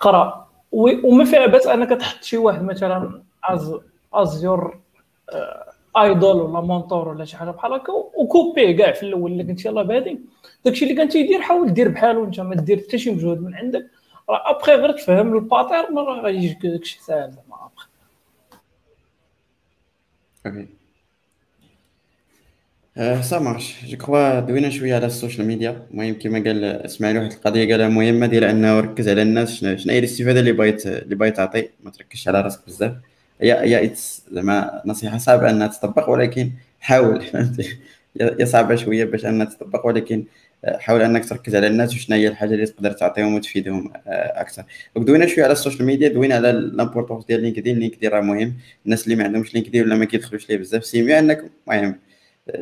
قرا. 0.00 0.48
وما 0.72 1.24
فيها 1.24 1.46
باس 1.46 1.66
أنك 1.66 1.88
تحط 1.88 2.22
شي 2.22 2.38
واحد 2.38 2.62
مثلا 2.62 3.22
as 3.44 3.74
as 4.14 4.44
your 4.44 4.78
idol 5.96 6.36
ولا 6.36 6.60
mentor 6.60 7.08
ولا 7.08 7.24
شي 7.24 7.36
حاجة 7.36 7.50
بحال 7.50 7.72
هكا 7.72 7.92
و 7.92 8.04
copie 8.04 8.64
ه 8.64 8.76
كاع 8.76 8.92
في 8.92 9.02
الأول 9.02 9.32
اللي 9.32 9.44
كنت 9.44 9.64
يلاه 9.64 9.82
بادي 9.82 10.18
داكشي 10.64 10.84
اللي 10.84 10.96
كان 10.96 11.08
تيدير 11.08 11.40
حاول 11.42 11.74
دير 11.74 11.88
بحالو 11.88 12.24
انت 12.24 12.40
ما 12.40 12.54
دير 12.54 12.78
حتى 12.78 12.98
شي 12.98 13.10
مجهود 13.10 13.42
من 13.42 13.54
عندك. 13.54 13.86
راه 14.30 14.50
ابخي 14.50 14.72
غير 14.72 14.92
تفهم 14.92 15.34
ال 15.36 15.44
pattern 15.44 15.98
راه 15.98 16.20
غادي 16.20 16.36
يجيك 16.36 16.66
داكشي 16.66 17.00
ساهل 17.02 17.30
زعما 17.32 17.70
ابخي 17.72 17.88
OK 20.46 20.68
ça 23.22 23.38
marche 23.38 23.84
je 23.86 23.96
crois 23.96 24.40
دوينا 24.40 24.70
شوية 24.70 24.94
على 24.94 25.06
ال 25.06 25.12
social 25.12 25.46
media 25.46 25.86
المهم 25.90 26.14
كما 26.18 26.38
قال 26.38 26.64
إسماعيل 26.64 27.18
واحد 27.18 27.32
القضية 27.32 27.72
قالها 27.72 27.88
مهمة 27.88 28.26
ديال 28.26 28.44
أنه 28.44 28.80
ركز 28.80 29.08
على 29.08 29.22
الناس 29.22 29.54
شنو 29.54 29.92
هي 29.92 29.98
الاستفادة 29.98 30.40
اللي 30.40 30.52
بغيت 30.52 30.86
اللي 30.86 31.14
بغيت 31.14 31.36
تعطي 31.36 31.68
ما 31.84 31.90
تركزش 31.90 32.28
على 32.28 32.40
راسك 32.40 32.66
بزاف. 32.66 32.92
هي 33.40 33.52
هي 33.52 33.90
زعما 34.30 34.82
نصيحة 34.86 35.18
صعبة 35.18 35.50
أنها 35.50 35.66
تطبق 35.66 36.10
ولكن 36.10 36.50
حاول. 36.80 37.22
فهمتي؟ 37.32 37.78
هي 38.20 38.46
صعبة 38.46 38.74
شوية 38.76 39.04
باش 39.04 39.26
أنها 39.26 39.46
تطبق 39.46 39.86
ولكن 39.86 40.24
حاول 40.66 41.02
أنك 41.02 41.28
تركز 41.28 41.56
على 41.56 41.66
الناس 41.66 41.94
وشنو 41.94 42.16
هي 42.16 42.28
الحاجة 42.28 42.54
اللي 42.54 42.66
تقدر 42.66 42.92
تعطيهم 42.92 43.34
وتفيدهم 43.34 43.92
آه، 44.06 44.40
أكثر. 44.40 44.64
دوينا 44.96 45.26
شوية 45.26 45.44
على 45.44 45.52
ال 45.52 45.57
social 45.57 45.86
media 45.86 46.08
دوينا 46.08 46.34
على 46.34 46.52
l'importance 46.52 47.24
ديال 47.24 47.42
LinkedIn. 47.42 47.78
LinkedIn 47.78 48.10
راه 48.10 48.20
مهم. 48.20 48.54
الناس 48.86 49.04
اللي 49.04 49.16
ما 49.16 49.24
عندهمش 49.24 49.54
LinkedIn 49.54 49.82
ولا 49.82 49.94
ما 49.94 50.04
كيدخلوش 50.04 50.50
ليه 50.50 50.56
بزاف 50.56 50.84
c'est 50.84 51.01
mieux 51.01 51.18
أنك 51.18 51.44
المهم 51.68 51.98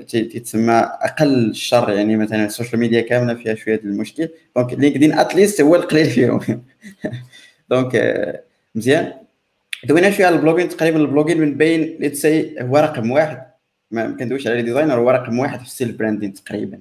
تيتسمى 0.08 0.72
أقل 1.02 1.50
الشر. 1.50 1.90
يعني 1.90 2.16
مثلا 2.16 2.46
ال 2.46 2.51
social 2.51 2.80
media 2.80 3.00
كاملة 3.00 3.34
فيها 3.34 3.54
شوية 3.54 3.80
المشكل. 3.84 4.28
donc 4.56 4.72
LinkedIn 4.74 5.18
at 5.18 5.30
least 5.30 5.60
هو 5.60 5.76
القليل 5.76 6.06
فيهم. 6.06 6.40
دونك 7.70 7.96
آه، 7.96 8.42
مزيان؟ 8.74 9.25
دوينا 9.86 10.10
شوية 10.10 10.26
على 10.26 10.36
ال 10.36 10.40
blogging 10.40 10.68
تقريبا 10.68 10.98
ال 10.98 11.03
blogging 11.03 11.40
من 11.40 11.56
بين 11.56 11.96
ليتس 12.00 12.26
هو 12.60 12.76
رقم 12.76 13.10
واحد. 13.10 13.46
ما 13.90 14.16
كندويش 14.18 14.46
على 14.46 14.62
designer 14.62 14.94
هو 14.94 15.10
رقم 15.10 15.38
واحد 15.38 15.58
في 15.58 15.64
ال 15.64 15.70
self 15.70 15.92
branding 15.92 16.34
تقريبا 16.34 16.80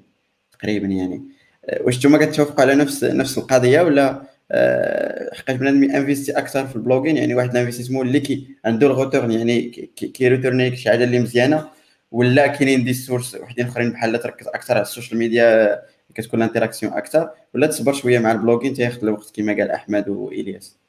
تقريبا 0.52 0.86
يعني. 0.86 1.22
آه، 1.64 1.82
واش 1.82 1.98
نتوما 1.98 2.24
كتوافقوا 2.26 2.60
على 2.60 2.74
نفس 2.74 3.04
نفس 3.04 3.38
القضية 3.38 3.80
ولا 3.80 4.22
آه، 4.52 5.34
حقاش 5.34 5.56
بنادم 5.56 5.90
investi 5.90 6.32
أكثر 6.32 6.66
في 6.66 6.76
ال 6.76 6.80
blogging؟ 6.80 7.16
يعني 7.16 7.34
واحد 7.34 7.50
ال 7.50 7.54
investissement 7.54 8.06
اللي 8.06 8.20
كي 8.20 8.46
عنده 8.64 8.86
ال 8.86 8.92
return 8.92 9.30
يعني 9.32 9.62
كي 9.96 10.28
retourner 10.28 10.76
شي 10.76 10.90
حاجة 10.90 11.04
اللي 11.04 11.18
مزيانة 11.20 11.68
ولا 12.10 12.46
كاينين 12.46 12.84
des 12.84 12.94
sources 12.94 13.34
وحدين 13.34 13.66
أخرين 13.66 13.90
بحال 13.92 14.20
تركز 14.20 14.48
أكثر 14.48 14.74
على 14.74 14.82
ال 14.82 14.87
social 14.87 15.18
media 15.18 15.80
كتكون 16.14 16.42
ال 16.42 16.46
interaction 16.46 16.92
أكثر 16.92 17.30
ولا 17.54 17.66
تصبر 17.66 17.92
شوية 17.92 18.18
مع 18.18 18.32
ال 18.32 18.37
blogging 18.37 18.74
تياخذ 18.74 19.02
الوقت 19.02 19.32
كما 19.36 19.52
قال 19.52 19.70
أحمد 19.70 20.08
وإلياس. 20.08 20.85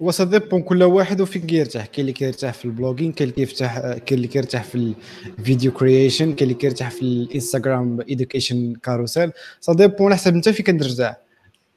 و 0.00 0.08
ça 0.08 0.24
dépend 0.24 0.62
كل 0.62 0.82
واحد 0.82 1.20
وفين 1.20 1.42
كيرتاح. 1.42 1.86
كاين 1.86 2.00
اللي 2.00 2.12
كيرتاح 2.12 2.54
في 2.54 2.64
ال 2.64 2.69
blogging 2.69 3.12
كاين 3.12 3.30
اللي 3.30 3.46
كيفتح 3.46 3.78
كاين 3.78 4.02
اللي 4.12 4.28
كيرتاح 4.28 4.64
في 4.64 4.94
ال 5.38 5.44
video 5.44 5.72
creation 5.72 6.24
كاين 6.32 6.50
اللي 6.50 6.54
كيرتاح 6.54 6.90
في 6.90 7.02
ال 7.02 7.12
Instagram 7.12 8.00
education 8.08 8.74
carousel 8.82 9.32
ça 9.60 9.72
dépend 9.72 10.14
حسب 10.14 10.34
انت 10.34 10.48
فين 10.48 10.78
كترتاح. 10.78 11.16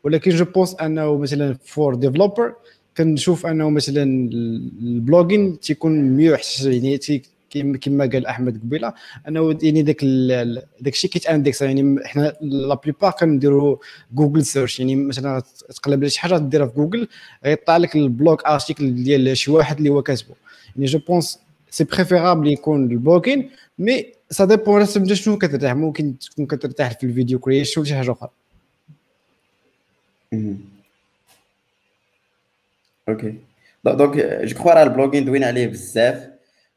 ولكن 0.04 0.32
je 0.32 0.46
pense 0.46 0.76
أنه 0.76 1.18
مثلا 1.18 1.58
for 1.66 1.96
developer 1.96 2.54
كنشوف 2.98 3.46
أنه 3.46 3.70
مثلا 3.70 4.04
ال 4.82 4.90
blogging 4.90 5.60
تيكون 5.60 5.92
mieux 6.02 6.38
يعني 6.64 7.00
كما 7.54 8.06
قال 8.06 8.26
أحمد 8.26 8.62
قبيلة 8.62 8.94
انه 9.28 9.58
يعني 9.64 9.82
داك 9.82 10.06
داك 10.82 10.94
الشيء 10.94 11.10
كيت 11.10 11.27
indexe 11.27 11.62
يعني 11.62 12.00
حنا 12.06 12.34
la 12.42 12.76
plupart 12.76 13.12
كنديروا 13.12 13.78
Google 14.14 14.46
search 14.46 14.80
يعني 14.80 14.96
مثلا 14.96 15.44
تقلب 15.76 16.00
على 16.00 16.10
شي 16.10 16.20
حاجة 16.20 16.38
ديرها 16.38 16.68
في 16.68 16.74
جوجل 16.76 17.08
غيطلع 17.46 17.78
لك 17.78 17.96
ال 17.96 18.04
blog 18.04 18.38
article 18.48 19.04
ديال 19.04 19.38
شي 19.38 19.52
واحد 19.52 19.78
اللي 19.78 19.90
هو 19.90 20.02
كاتبه 20.02 20.36
يعني 20.76 20.86
je 20.86 21.00
pense 21.00 21.40
c'est 21.70 21.84
préférable 21.84 22.48
يكون 22.48 22.92
ال 22.92 22.98
blogging 22.98 23.50
mais 23.80 24.46
ça 24.46 24.53
dépend 24.53 24.76
على 24.76 24.86
حسب 24.86 25.14
شنو 25.14 25.38
كترتاح. 25.38 25.74
ممكن 25.74 26.20
تكون 26.20 26.46
كترتاح 26.46 27.00
في 27.00 27.06
ال 27.06 27.11
video 27.11 27.40
creation 27.40 27.82
ولا 27.82 27.90
شي 27.90 27.96
حاجة 27.96 28.12
أخرى. 28.12 28.30
OK 33.10 33.36
donc 33.86 34.18
je 34.18 34.56
crois 34.56 34.74
راه 34.74 34.84
ال 34.84 34.88
blogging 34.88 35.26
دوينا 35.26 35.48
عليه 35.48 35.68
بزاف 35.68 36.31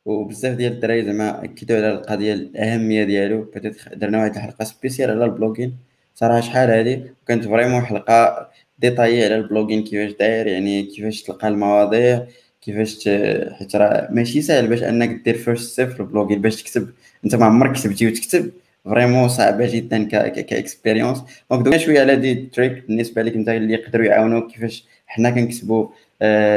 وبزاف 0.04 0.56
ديال 0.56 0.72
الدراري 0.72 1.04
زعما 1.04 1.44
اكدوا 1.44 1.76
على 1.76 1.92
القضية 1.92 2.32
الأهمية 2.32 3.04
ديالو. 3.04 3.50
peut-être 3.54 3.76
درنا 3.94 4.18
واحد 4.18 4.34
الحلقة 4.34 4.64
spéciale 4.64 5.10
على 5.10 5.24
ال 5.24 5.30
blogging. 5.30 5.76
صراحة 6.14 6.40
شحال 6.40 6.70
هادي؟ 6.70 7.02
كانت 7.28 7.44
vraiment 7.44 7.82
حلقة 7.82 8.48
détaillée 8.78 9.24
على 9.24 9.36
ال 9.36 9.42
blogging 9.42 9.84
كيفاش 9.84 10.12
داير 10.18 10.46
يعني 10.46 10.82
كيفاش 10.82 11.22
تلقى 11.22 11.48
المواضيع 11.48 12.26
كيفاش 12.62 13.08
حيت 13.52 13.76
راه 13.76 14.08
ماشي 14.10 14.42
ساهل 14.42 14.66
باش 14.66 14.82
أنك 14.82 15.24
دير 15.24 15.34
first 15.34 15.72
step 15.72 15.88
في 15.88 16.00
ال 16.00 16.05
blogging 16.05 16.40
باش 16.40 16.62
تكتب. 16.62 16.88
أنت 17.24 17.34
ما 17.34 17.44
عمرك 17.44 17.72
كتبتي 17.72 18.06
وتكتب. 18.06 18.50
vraiment 18.84 19.28
صعبة 19.28 19.74
جدا 19.74 20.04
ك 20.28 20.36
expérience 20.36 21.18
donc 21.50 21.76
شوية 21.76 22.00
على 22.00 22.16
des 22.16 22.34
tricks 22.34 22.86
بالنسبة 22.86 23.22
لك 23.22 23.34
أنت 23.34 23.48
اللي 23.48 23.74
يقدروا 23.74 24.06
يعاونوك 24.06 24.52
كيفاش 24.52 24.84
حنا 25.06 25.30
كنكتبوا 25.30 25.88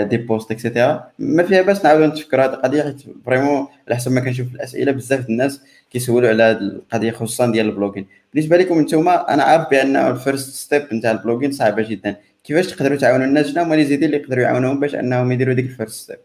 des 0.09 0.17
posts 0.17 0.51
et 0.51 0.66
cetera 0.66 1.11
ما 1.19 1.43
فيها 1.43 1.61
باس 1.61 1.85
نعاودو 1.85 2.05
نتفكروا 2.05 2.45
هذه 2.45 2.53
القضية 2.53 2.83
حيت 2.83 3.01
vraiment 3.25 3.67
على 3.87 3.95
حسب 3.95 4.11
ما 4.11 4.21
كنشوف 4.21 4.55
الأسئلة 4.55 4.91
بزاف 4.91 5.29
الناس 5.29 5.61
كيسولوا 5.91 6.29
على 6.29 6.43
هذه 6.43 6.57
القضية 6.57 7.11
خصوصا 7.11 7.51
ديال 7.51 7.65
ال 7.65 7.70
blogging. 7.70 8.07
بالنسبة 8.33 8.57
لكم 8.57 8.81
نتوما 8.81 9.33
أنا 9.33 9.43
عارف 9.43 9.69
بأن 9.69 9.95
ال 9.95 10.05
first 10.05 10.53
step 10.55 10.93
نتاع 10.93 11.11
ال 11.11 11.16
blogging 11.16 11.51
صعبه 11.51 11.89
جدا. 11.89 12.15
كيفاش 12.43 12.67
تقدروا 12.67 12.97
تعاونوا 12.97 13.25
الناس؟ 13.25 13.47
شنو 13.47 13.63
هما 13.63 13.75
les 13.75 13.85
idées 13.85 14.05
اللي 14.05 14.17
يقدروا 14.17 14.43
يعاونوهم 14.43 14.79
باش 14.79 14.95
أنهم 14.95 15.31
يديروا 15.31 15.53
ديك 15.53 15.65
ال 15.65 15.72
first 15.72 16.03
step 16.03 16.17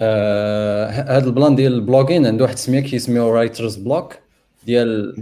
هذا 0.00 1.26
ال 1.26 1.32
plan 1.32 1.54
ديال 1.56 1.72
ال 1.72 1.78
blogging 1.78 2.26
عنده 2.26 2.44
واحد 2.44 2.54
السميه 2.54 2.80
كيسميو 2.80 3.34
writer's 3.34 3.76
block 3.76 4.18
ديال 4.66 5.16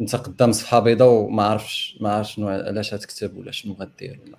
انت 0.00 0.16
قدام 0.16 0.52
صفحه 0.52 0.80
بيضاء 0.80 1.08
وما 1.08 1.42
عرفش 1.42 1.98
ما 2.00 2.12
عرفش 2.12 2.34
شنو 2.34 2.48
علاش 2.48 2.94
غتكتب 2.94 3.36
ولا 3.36 3.50
شنو 3.50 3.72
غدير 3.72 4.18
ولا 4.26 4.36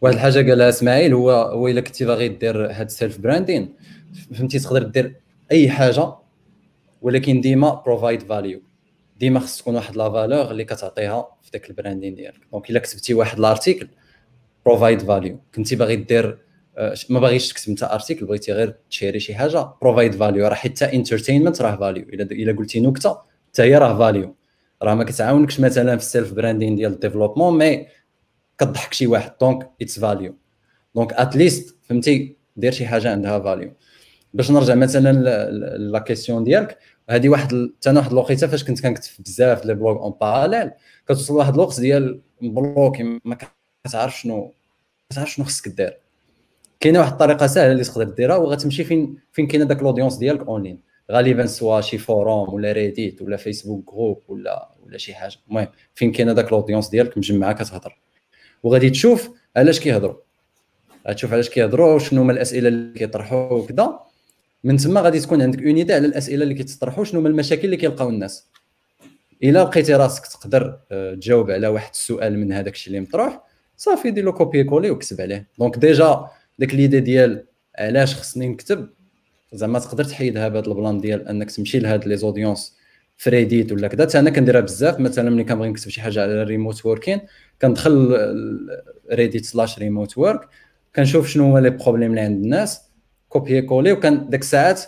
واحد 0.00 0.14
الحاجة 0.14 0.50
قالها 0.50 0.68
إسماعيل 0.68 1.14
هو 1.14 1.30
هو 1.30 1.68
إلا 1.68 1.80
كنتي 1.80 2.04
باغي 2.04 2.28
دير 2.28 2.70
هاد 2.70 2.86
ال 2.86 2.92
self 2.92 3.18
branding 3.18 3.74
فهمتي؟ 4.34 4.58
تقدر 4.58 4.82
دير 4.82 5.16
أي 5.52 5.70
حاجة 5.70 6.14
ولكن 7.02 7.40
ديما 7.40 7.82
provide 7.86 8.22
value 8.22 8.62
ديما 9.20 9.40
خص 9.40 9.58
تكون 9.58 9.74
واحد 9.74 9.96
la 9.96 10.10
valeur 10.10 10.50
اللي 10.50 10.64
كتعطيها 10.64 11.28
في 11.42 11.50
داك 11.50 11.70
ال 11.70 11.75
branding 11.75 12.14
ديالك. 12.14 12.40
donc 12.52 12.70
إلا 12.70 12.78
كتبتي 12.78 13.14
واحد 13.14 13.38
ال 13.38 13.44
article 13.44 13.88
provide 14.66 15.02
value 15.02 15.38
كنتي 15.54 15.76
باغي 15.76 15.96
دير 15.96 16.38
آه، 16.76 16.94
ما 17.10 17.20
باغيش 17.20 17.48
تكتب 17.48 17.70
انت 17.70 17.82
article 17.82 18.26
بغيتي 18.26 18.52
غير 18.52 18.74
ت 18.90 18.94
share 18.94 19.16
ي 19.16 19.20
شي 19.20 19.34
حاجة 19.34 19.68
provide 19.82 20.14
value 20.14 20.46
راه 20.46 20.54
حتى 20.54 20.84
entertainment 20.84 21.62
راه 21.62 21.76
value 21.76 22.02
إلا 22.02 22.22
إلا 22.22 22.52
قلتي 22.52 22.80
نكتة 22.80 23.18
حتى 23.48 23.62
هي 23.62 23.78
راه 23.78 23.98
value 23.98 24.34
راه 24.82 24.94
ما 24.94 25.04
كتعاونكش 25.04 25.60
مثلا 25.60 25.96
في 25.96 26.02
ال 26.02 26.08
self 26.08 26.32
branding 26.32 26.76
ديال 26.76 26.92
ال 26.92 26.97
développement 26.97 27.58
mais 27.58 27.86
كضحك 28.58 28.94
شي 28.94 29.06
واحد. 29.06 29.32
donc 29.40 29.70
it's 29.82 29.98
value 29.98 30.34
donc 30.94 31.12
at 31.12 31.30
least 31.30 31.76
فهمتي 31.82 32.36
دير 32.56 32.72
شي 32.72 32.86
حاجة 32.86 33.10
عندها 33.10 33.38
value 33.38 33.72
باش 34.34 34.50
نرجع 34.50 34.74
مثلا 34.74 35.12
la 35.78 35.98
question 35.98 36.44
ديالك 36.44 36.78
هذه 37.10 37.28
واحد 37.28 37.70
حتى 37.80 37.90
واحد 37.90 38.10
الوقيتة 38.10 38.46
فاش 38.46 38.64
كنت 38.64 38.82
كنكتب 38.82 39.10
بزاف 39.18 39.66
les 39.66 39.74
blogs 39.74 40.02
en 40.02 40.14
parallèle 40.20 40.70
كتوصل 41.04 41.34
لواحد 41.34 41.54
الوقت 41.54 41.80
ديال 41.80 42.20
bloqué 42.42 43.20
ما 43.24 43.38
كتعرف 43.84 44.20
شنو 44.20 44.52
كتعرف 45.10 45.30
شنو 45.30 45.46
خصك 45.46 45.68
دير. 45.68 45.96
كاينة 46.80 46.98
واحد 46.98 47.12
الطريقة 47.12 47.46
سهلة 47.46 47.72
اللي 47.72 47.84
تقدر 47.84 48.04
ديرها 48.04 48.36
وغتمشي 48.36 48.84
فين 48.84 49.18
فين 49.32 49.46
كاينة 49.46 49.64
داك 49.64 49.80
ال 49.80 49.84
audience 49.84 50.16
ديالك 50.16 50.46
اونلاين 50.46 50.80
غالبا 51.10 51.46
soit 51.46 51.80
شي 51.80 51.98
forum 51.98 52.54
ولا 52.54 52.72
Reddit 52.72 53.22
ولا 53.22 53.36
Facebook 53.36 53.94
group 53.94 54.22
ولا 54.28 54.68
ولا 54.86 54.98
شي 54.98 55.14
حاجة. 55.14 55.36
المهم 55.48 55.68
فين 55.94 56.12
كاينة 56.12 56.32
داك 56.32 56.48
ال 56.48 56.52
audience 56.52 56.88
ديالك 56.88 57.18
مجمعة 57.18 57.52
كتهضر. 57.52 57.98
وغادي 58.62 58.90
تشوف 58.90 59.30
علاش 59.56 59.80
كيهضروا. 59.80 60.16
غتشوف 61.08 61.32
علاش 61.32 61.48
كيهضروا 61.48 61.98
شنو 61.98 62.22
هما 62.22 62.32
الأسئلة 62.32 62.68
اللي 62.68 62.98
كيطرحوا 62.98 63.52
وكذا. 63.52 64.00
من 64.64 64.76
تما 64.76 65.00
غادي 65.00 65.20
تكون 65.20 65.42
عندك 65.42 65.62
une 65.62 65.75
idée 65.75 65.92
على 65.92 66.06
الأسئلة 66.06 66.42
اللي 66.42 66.54
كيتطرحوا 66.54 67.04
شنو 67.04 67.20
هما 67.20 67.28
المشاكل 67.28 67.64
اللي 67.64 67.76
كيلقاو 67.76 68.08
الناس. 68.08 68.46
إلا 69.42 69.64
لقيتي 69.64 69.94
راسك 69.94 70.26
تقدر 70.26 70.78
آه، 70.92 71.14
تجاوب 71.14 71.50
على 71.50 71.68
واحد 71.68 71.90
السؤال 71.90 72.38
من 72.38 72.52
هذاك 72.52 72.74
الشيء 72.74 72.88
اللي 72.88 73.00
مطروح 73.00 73.42
صافي 73.76 74.10
دير 74.10 74.24
له 74.24 74.32
copier-coller 74.32 74.90
وكتب 74.90 75.20
عليه. 75.20 75.48
donc 75.58 75.78
déjà 75.78 76.26
ديك 76.58 76.74
l'idée 76.74 77.00
ديال 77.00 77.44
علاش 77.78 78.14
خصني 78.14 78.48
نكتب 78.48 78.88
زعما 79.52 79.78
تقدر 79.78 80.04
تحيدها 80.04 80.48
بهذا 80.48 80.66
ال 80.66 80.73
plan 80.73 81.00
ديال 81.00 81.28
أنك 81.28 81.50
تمشي 81.50 81.78
لهاد 81.78 82.06
les 82.06 82.16
audiences 82.16 82.77
ف 83.18 83.26
Reddit 83.26 83.72
ولا 83.72 83.88
كذا 83.88 84.20
أنا 84.20 84.30
كنديرها 84.30 84.60
بزاف 84.60 85.00
مثلا 85.00 85.30
ملي 85.30 85.44
كنبغي 85.44 85.68
نكتب 85.68 85.88
شي 85.90 86.00
حاجة 86.00 86.22
على 86.22 86.42
ال 86.42 86.48
remote 86.48 86.86
working 86.86 87.20
كندخل 87.62 88.16
Reddit 89.12 89.44
slash 89.44 89.78
remote 89.78 90.18
work 90.18 90.48
كنشوف 90.96 91.28
شنو 91.28 91.44
هما 91.44 91.58
les 91.58 91.70
problèmes 91.70 92.10
اللي 92.10 92.20
عند 92.20 92.44
الناس 92.44 92.80
copier 93.28 93.62
coller 93.62 93.92
وكان 93.92 94.30
ديك 94.30 94.40
الساعات 94.40 94.82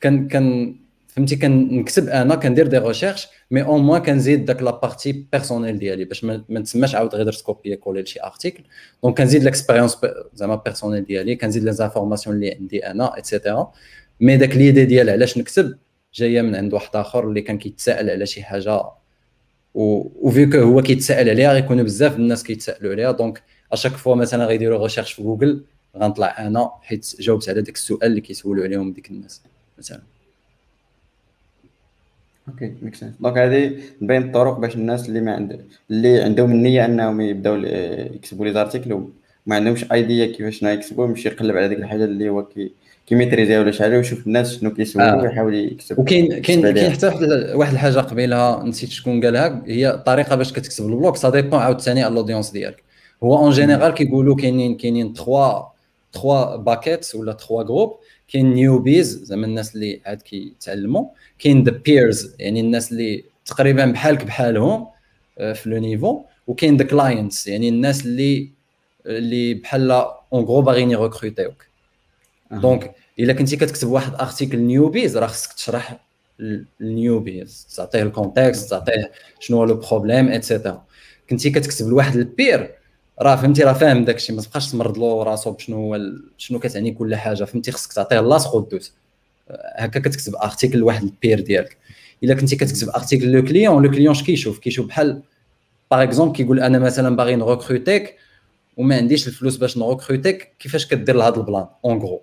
كان 0.00 0.28
كان 0.28 0.76
فهمتي 1.08 1.36
كنكتب 1.36 2.08
أنا 2.08 2.34
كندير 2.34 2.66
des 2.66 2.78
recherches 2.78 3.28
mais 3.50 3.62
au 3.62 3.78
moins 3.78 4.02
كنزيد 4.02 4.44
داك 4.44 4.62
la 4.62 4.70
partie 4.70 5.26
personnelle 5.32 5.78
ديالي 5.78 6.04
باش 6.04 6.24
ما 6.24 6.44
نتسماش 6.50 6.94
عاود 6.94 7.14
غير 7.14 7.24
درت 7.24 7.42
copier 7.42 7.76
coller 7.76 8.02
لشي 8.02 8.22
article 8.22 8.64
donc 9.02 9.18
كنزيد 9.18 9.44
l'expérience 9.44 9.98
زعما 10.34 10.54
personnelle 10.54 11.04
ديالي 11.04 11.36
كنزيد 11.36 11.64
les 11.64 11.72
informations 11.72 12.36
اللي 12.36 12.54
عندي 12.54 12.86
أنا 12.86 13.18
et 13.18 13.32
cetera 13.32 13.72
mais 14.20 14.36
داك 14.36 14.56
l'idée 14.56 14.84
ديال 14.84 15.10
علاش 15.10 15.38
نكتب؟ 15.38 15.78
جاية 16.14 16.42
من 16.42 16.56
عند 16.56 16.74
واحد 16.74 16.96
آخر 16.96 17.28
اللي 17.28 17.40
كان 17.42 17.58
كيتسائل 17.58 18.10
على 18.10 18.26
شي 18.26 18.42
حاجة. 18.42 18.82
و 19.74 20.30
vu 20.30 20.62
هو 20.62 20.82
كيتسائل 20.82 21.28
عليها 21.30 21.52
غيكونوا 21.52 21.84
بزاف 21.84 22.16
الناس 22.16 22.42
كيتسائلوا 22.42 22.92
عليها. 22.92 23.12
donc 23.12 23.42
à 23.72 23.75
chaque 23.75 23.92
fois 23.92 24.14
مثلا 24.14 24.46
غيديروا 24.46 24.82
recherche 24.82 25.12
في 25.12 25.22
جوجل 25.22 25.64
غنطلع 25.96 26.46
أنا 26.46 26.70
حيت 26.82 27.16
جاوبت 27.20 27.48
على 27.48 27.62
داك 27.62 27.74
السؤال 27.74 28.04
اللي 28.04 28.20
كيسولوا 28.20 28.64
عليهم 28.64 28.92
ديك 28.92 29.10
الناس 29.10 29.42
مثلا. 29.78 30.00
okay 32.48 32.74
make 32.82 32.94
sense 32.94 33.12
donc 33.20 33.38
هذه 33.38 33.78
بين 34.00 34.22
الطرق 34.22 34.58
باش 34.58 34.74
الناس 34.74 35.08
اللي 35.08 35.20
ما 35.20 35.34
عند 35.34 35.64
اللي 35.90 36.22
عندهم 36.22 36.50
النية 36.50 36.84
أنهم 36.84 37.20
يبداو 37.20 37.56
يكتبوا 38.14 38.46
les 38.46 38.52
articles 38.52 38.92
وما 38.92 39.56
عندهمش 39.56 39.92
idea 39.92 40.26
كيفاش 40.26 40.62
يكتبوا 40.62 41.06
يمشي 41.06 41.28
يقلب 41.28 41.56
على 41.56 41.68
ديك 41.68 41.78
الحاجة 41.78 42.04
اللي 42.04 42.28
هو 42.28 42.44
كي 42.44 42.72
كيميتريزيها 43.06 43.60
ولا 43.60 43.70
شحال 43.70 43.94
ويشوف 43.94 44.26
الناس 44.26 44.58
شنو 44.58 44.74
كيسولوا 44.74 45.08
آه. 45.08 45.22
ويحاول 45.22 45.54
يكتب. 45.54 45.98
وكاين 45.98 46.40
كاين 46.40 46.74
كاين 46.74 46.92
حتى 46.92 47.06
واحد 47.54 47.72
الحاجة 47.72 47.98
قبيلها 47.98 48.64
نسيت 48.64 48.90
شكون 48.90 49.24
قالها 49.24 49.62
هي 49.66 49.90
الطريقة 49.90 50.36
باش 50.36 50.52
كتكتب 50.52 50.86
ال 50.86 50.92
blog 50.92 51.16
ça 51.16 51.30
dépend 51.30 51.60
عاوتاني 51.60 52.02
على 52.02 52.12
ال 52.12 52.16
audience 52.16 52.50
ديالك. 52.50 52.82
هو 53.22 53.38
en 53.38 53.50
général 53.50 53.94
كيقولوا 53.94 54.36
كاينين 54.36 54.76
كاينين 54.76 55.12
3 55.12 55.66
3 56.12 56.56
buckets 56.56 57.14
ولا 57.14 57.32
3 57.32 57.62
groups 57.62 57.96
كاين 58.32 58.54
newbies 58.54 59.24
زعما 59.24 59.46
الناس 59.46 59.74
اللي 59.74 60.00
عاد 60.06 60.22
كيتعلموا. 60.22 61.06
كاين 61.38 61.64
the 61.64 61.70
peers 61.70 62.34
يعني 62.38 62.60
الناس 62.60 62.92
اللي 62.92 63.24
تقريبا 63.46 63.86
بحالك 63.86 64.24
بحالهم 64.24 64.86
آه، 65.38 65.52
في 65.52 65.70
le 65.70 65.78
niveau. 65.78 66.22
وكاين 66.46 66.76
the 66.76 66.84
clients 66.84 67.46
يعني 67.46 67.68
الناس 67.68 68.04
اللي 68.06 68.48
اللي 69.06 69.54
بحال 69.54 69.90
en 69.90 70.44
gros 70.44 70.62
باغيين 70.62 70.90
يغوكروتيوك 70.90 71.66
donc 72.60 72.94
إلا 73.18 73.32
كنتي 73.32 73.56
كتكتب 73.56 73.88
واحد 73.88 74.14
article 74.14 74.58
newbies 74.58 75.16
راه 75.16 75.26
خصك 75.26 75.52
تشرح 75.52 76.00
ال 76.80 76.91
newbies 76.91 77.66
تعطيه 77.76 78.02
ال 78.02 78.11
context 78.11 78.70
تعطيه 78.70 79.10
شنو 79.40 79.56
هو 79.56 79.64
le 79.64 79.74
problème 79.74 80.28
et 80.28 80.42
cetera 80.42 80.84
كنتي 81.30 81.50
كتكتب 81.50 81.88
لواحد 81.88 82.16
ال 82.16 82.28
peer 82.28 82.74
راه 83.20 83.36
فهمتي 83.36 83.62
راه 83.62 83.72
فاهم 83.72 84.04
داكشي 84.04 84.32
ما 84.32 84.42
تبقاش 84.42 84.72
تمرض 84.72 84.98
له 84.98 85.22
راسو 85.22 85.50
بشنو 85.52 85.76
هو 85.76 86.00
شنو 86.38 86.58
كتعني 86.58 86.90
كل 86.90 87.14
حاجة. 87.14 87.44
فهمتي 87.44 87.72
خصك 87.72 87.92
تعطيه 87.92 88.20
لاصق 88.20 88.54
ودوز 88.54 88.92
هكا 89.50 90.00
كتكتب 90.00 90.36
article 90.36 90.78
لواحد 90.78 91.02
ال 91.02 91.10
peer 91.10 91.40
ديالك. 91.40 91.76
إلا 92.24 92.34
كنتي 92.34 92.56
كتكتب 92.56 92.88
article 92.88 93.32
le 93.32 93.44
client 93.44 93.82
le 93.82 93.90
client 93.90 94.14
كيشوف 94.14 94.58
كيشوف 94.58 94.86
بحال 94.86 95.22
par 95.90 96.02
exemple 96.02 96.36
كيقول 96.36 96.60
أنا 96.60 96.78
مثلا 96.78 97.16
باغي 97.16 97.36
نغوكروتيك 97.36 98.14
وما 98.76 98.96
عنديش 98.96 99.28
الفلوس 99.28 99.56
باش 99.56 99.78
نغوكروتيك 99.78 100.52
كيفاش 100.58 100.86
كدير 100.86 101.16
لهذا 101.16 101.36
ال 101.36 101.41
plan؟ 101.41 101.66
en 101.84 101.98
gros 101.98 102.22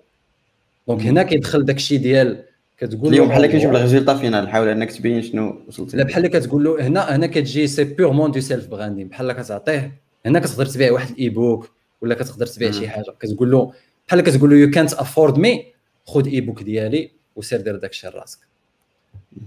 donc 0.88 1.02
هنا 1.02 1.22
كيدخل 1.22 1.64
داكشي 1.64 1.96
ديال 1.96 2.44
كتقول 2.78 3.12
اليوم 3.12 3.28
بحال 3.28 3.46
كيجيب 3.46 3.74
ال 3.74 3.78
résultat 3.78 4.14
final 4.14 4.48
حاول 4.48 4.68
انك 4.68 4.92
تبين 4.92 5.22
شنو 5.22 5.62
وصلت 5.68 5.94
لا 5.94 6.04
بحال 6.04 6.26
كتقول 6.26 6.64
له 6.64 6.86
هنا 6.86 7.16
هنا 7.16 7.26
كتجي 7.26 7.66
c'est 7.66 7.84
purement 7.84 8.30
du 8.30 8.40
self 8.40 8.66
branding 8.66 9.08
بحال 9.08 9.32
كتعطيه 9.32 9.92
هنا 10.26 10.38
كتقدر 10.38 10.66
تبيع 10.66 10.92
واحد 10.92 11.10
ال 11.10 11.28
e-book 11.28 11.70
ولا 12.00 12.14
كتقدر 12.14 12.46
تبيع 12.46 12.70
شي 12.70 12.88
حاجة. 12.88 13.14
كتقول 13.20 13.50
له 13.50 13.72
بحال 14.08 14.20
كتقول 14.20 14.50
له 14.50 14.56
يو 14.56 14.70
كانت 14.70 14.92
افورد 14.92 15.38
مي 15.38 15.64
خذ 16.06 16.28
e-book 16.28 16.62
ديالي 16.62 17.10
وسير 17.36 17.60
دير 17.60 17.76
داكشي 17.76 18.06
لراسك 18.06 18.38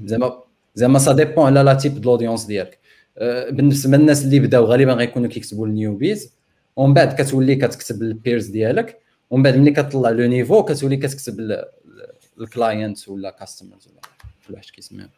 زعما 0.06 0.40
زعما 0.76 1.00
ça 1.00 1.14
dépend 1.14 1.46
على 1.46 1.64
le 1.64 1.74
type 1.74 2.02
de 2.02 2.12
l'audience 2.12 2.46
ديالك. 2.46 2.80
أه، 3.18 3.50
بالنسبة 3.50 3.98
للناس 3.98 4.26
اللي 4.26 4.40
بداو 4.40 4.66
غالبا 4.66 4.94
غيكونوا 4.94 5.30
كيكتبوا 5.30 5.68
ال 5.68 5.76
newbies 5.76 6.32
ومن 6.76 6.94
بعد 6.94 7.22
كتولي 7.22 7.56
كتكتب 7.56 8.02
ال 8.02 8.09
peers 8.09 8.48
ديالك. 8.48 9.00
ومن 9.30 9.44
بعد 9.44 9.56
ملي 9.58 9.72
كتطلع 9.72 10.10
le 10.10 10.28
niveau 10.28 10.64
كتولي 10.64 10.98
كتكتب 10.98 11.66
ال 12.40 12.50
client 12.50 13.10
ولا 13.10 13.30
customers 13.30 13.88
ولا 13.88 14.02
كل 14.48 14.54
واحد 14.54 14.66
كيسميها. 14.66 15.10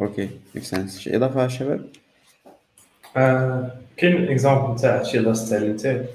okay 0.00 0.30
make 0.54 0.64
sense 0.64 0.98
شي 0.98 1.16
إضافة 1.16 1.44
الشباب 1.44 1.86
آه، 3.16 3.78
كاين 3.96 4.28
example 4.28 4.80
تاع 4.80 5.02
شي 5.02 5.18
درس 5.18 5.50
تعلمتيه 5.50 6.08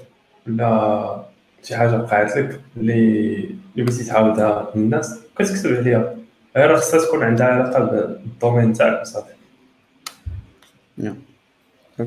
ولا 0.46 1.24
شي 1.62 1.76
حاجة 1.76 1.96
وقعت 1.96 2.36
لك 2.36 2.60
اللي 2.76 3.34
اللي 3.74 3.84
بغيتي 3.84 4.04
تعاودها 4.04 4.72
للناس 4.74 5.20
كتكتب 5.38 5.76
عليها. 5.76 6.16
غير 6.56 6.76
خصها 6.76 7.06
تكون 7.06 7.22
عندها 7.22 7.46
علاقة 7.46 7.84
بال 7.84 8.04
domaine 8.04 8.72
تاعك 8.72 9.06
صافي. 9.06 9.34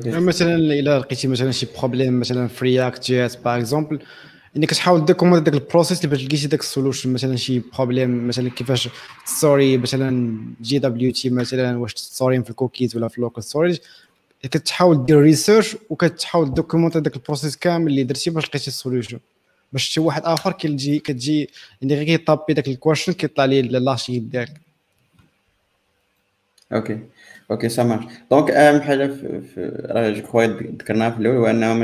مثلا 0.06 0.54
إلا 0.54 0.98
لقيتي 0.98 1.28
مثلا 1.28 1.50
شي 1.50 1.66
problème 1.78 2.20
مثلا 2.20 2.48
في 2.48 2.64
React 2.64 3.04
JS 3.04 3.36
par 3.36 3.58
exemple 3.58 3.98
إنك 4.56 4.70
تحاول 4.70 5.04
document 5.04 5.42
داك 5.42 5.54
ال 5.54 5.60
process 5.60 6.04
اللي 6.04 6.16
باش 6.16 6.24
لقيتي 6.24 6.46
داك 6.46 6.60
ال 6.60 6.66
solution 6.66 7.12
مثلا 7.12 7.36
شي 7.36 7.58
problème 7.58 8.28
مثلا 8.28 8.50
كيفاش 8.50 8.88
store 9.24 9.76
مثلا 9.78 10.38
JWT 10.62 11.30
مثلا 11.30 11.78
واش 11.78 11.94
store 11.96 12.42
في 12.42 12.50
الكوكيز 12.50 12.96
ولا 12.96 13.08
في 13.08 13.18
ال 13.18 13.22
local 13.22 13.44
storage 13.44 13.78
كتحاول 14.42 15.06
دير 15.06 15.20
research 15.20 15.76
وكتحاول 15.90 16.54
document 16.54 16.96
داك 16.96 17.16
ال 17.16 17.21
process 17.21 17.56
كامل 17.56 17.86
اللي 17.86 18.02
درتي 18.02 18.30
باش 18.30 18.44
لقيتي 18.44 18.68
ال 18.68 18.74
solution 18.74 19.18
باش 19.72 19.84
شي 19.84 20.00
واحد 20.00 20.22
آخر 20.24 20.52
كيجي 20.52 20.98
كتجي 20.98 21.50
يعني 21.82 21.94
غير 21.94 22.04
كيطابي 22.04 22.54
داك 22.54 22.68
ال 22.68 22.73
question 22.73 23.12
كيطلع 23.12 23.44
ليه 23.44 23.62
لاشيت 23.62 24.22
ديالك. 24.22 24.60
okay 26.72 26.98
okay 27.50 27.68
ça 27.68 27.82
marche 27.82 28.04
donc 28.30 28.50
أهم 28.50 28.80
حاجة 28.80 29.06
في, 29.06 29.82
راه 29.90 30.10
كخوا 30.10 30.44
ذكرناها 30.46 31.10
في 31.10 31.18
الأول 31.18 31.36
هو 31.36 31.46
أنه 31.46 31.74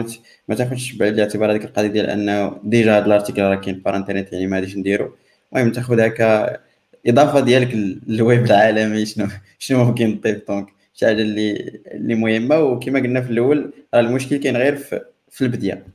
ما 0.49 0.55
تاخذش 0.55 0.93
بعين 0.93 1.15
الاعتبار 1.15 1.51
هذيك 1.51 1.65
القضية 1.65 1.89
ديال 1.89 2.11
أنه 2.11 2.61
déjà 2.65 2.99
هذا 2.99 3.07
ال 3.07 3.11
article 3.11 3.43
راه 3.43 3.55
كاين 3.55 3.81
بار 3.81 4.05
يعني 4.33 4.47
ما 4.47 4.57
غاديش 4.57 4.77
نديرو. 4.77 5.17
المهم 5.53 5.73
تاخذها 5.73 6.09
كاضافه 6.09 7.41
ديالك 7.41 7.75
للويب 8.07 8.45
العالمي 8.45 9.07
شنو 9.07 9.27
شنو 9.59 9.85
ممكن 9.85 10.21
تضيف 10.21 10.49
donc 10.49 10.67
شي 10.95 11.07
حاجة 11.07 11.23
اللي 11.23 11.81
اللي 11.87 12.15
مهمة 12.15 12.59
وكما 12.61 13.01
قلنا 13.01 13.21
في 13.21 13.31
الأول 13.31 13.73
راه 13.95 14.01
المشكل 14.01 14.37
كاين 14.37 14.57
غير 14.57 14.77
في, 14.77 15.01
في 15.31 15.43
البداية. 15.45 15.87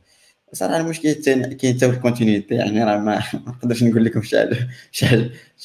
صراحة 0.54 0.78
المشكل 0.78 1.14
كاين 1.14 1.44
حتى 1.46 1.74
في 1.80 1.86
ال 1.86 1.92
continuité 1.92 2.56
يعني 2.56 2.84
راه 2.84 2.98
ما 3.06 3.24
نقدرش 3.34 3.84
نقول 3.84 4.06
لكم 4.06 4.22
حاجة 4.22 4.68
شي 4.92 5.06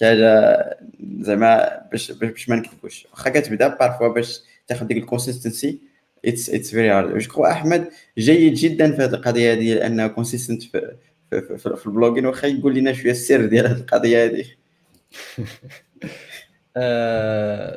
حاجة 0.00 0.78
زعما 1.20 1.80
باش 1.90 2.12
باش 2.12 2.48
ما 2.48 2.56
نكذبوش. 2.56 3.06
واخا 3.10 3.30
كتبدا 3.30 3.68
parfois 3.68 4.08
باش 4.08 4.40
تاخذ 4.66 4.86
ديك 4.86 4.96
ال 4.96 5.03
consistency 5.03 5.80
it's 6.24 6.50
it's 6.50 6.70
very 6.70 6.90
hard 6.90 7.18
je 7.18 7.28
crois 7.28 7.50
أحمد 7.50 7.88
جيد 8.18 8.54
جدا 8.54 8.96
في 8.96 9.02
هذه 9.02 9.14
القضية 9.14 9.52
هذه 9.52 9.74
لأنه 9.74 10.06
consistent 10.06 10.62
في 10.62 10.96
في, 11.30 11.58
في, 11.58 11.76
في 11.76 11.86
ال 11.86 11.91
blogging 11.91 12.26
واخا 12.26 12.46
يقول 12.46 12.74
لنا 12.74 12.92
شوية 12.92 13.12
السر 13.12 13.46
ديال 13.46 13.66
هذه 13.66 13.76
القضية 13.76 14.24
هذه 14.24 14.44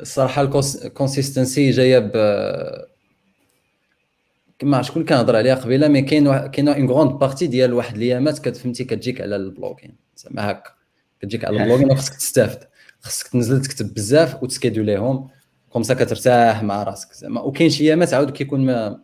الصراحه 0.02 0.42
ال 0.84 0.91
consistency 0.91 1.70
جاية 1.70 1.98
كما 4.58 4.82
شكون 4.82 5.04
كنهضر 5.04 5.36
عليها 5.36 5.54
قبيلة 5.54 5.88
mais 5.88 6.02
كاين 6.02 6.36
كاين 6.46 6.68
une 6.68 6.90
grande 6.90 7.18
partie 7.18 7.46
ديال 7.46 7.72
واحد 7.72 7.96
الايامات 7.96 8.38
كتفهمتي 8.38 8.84
كتجيك 8.84 9.20
على 9.20 9.36
ال 9.36 9.42
blogging. 9.42 9.96
زعما 10.16 10.50
هكا. 10.50 10.70
كتجيك 11.20 11.44
على 11.44 11.62
ال 11.62 11.65
blogging 11.65 11.90
وخصك 11.90 12.14
تستافد. 12.14 12.58
خصك 13.00 13.28
تنزل 13.28 13.62
تكتب 13.62 13.94
بزاف 13.94 14.42
وتسكيدوليهم 14.42 15.28
comme 15.70 15.87
ça 15.87 15.94
كترتاح 15.94 16.62
مع 16.62 16.82
راسك 16.82 17.12
زعما. 17.12 17.40
وكاين 17.40 17.70
شي 17.70 17.84
ايامات 17.84 18.14
عاود 18.14 18.30
كيكون 18.30 18.66
ما 18.66 19.00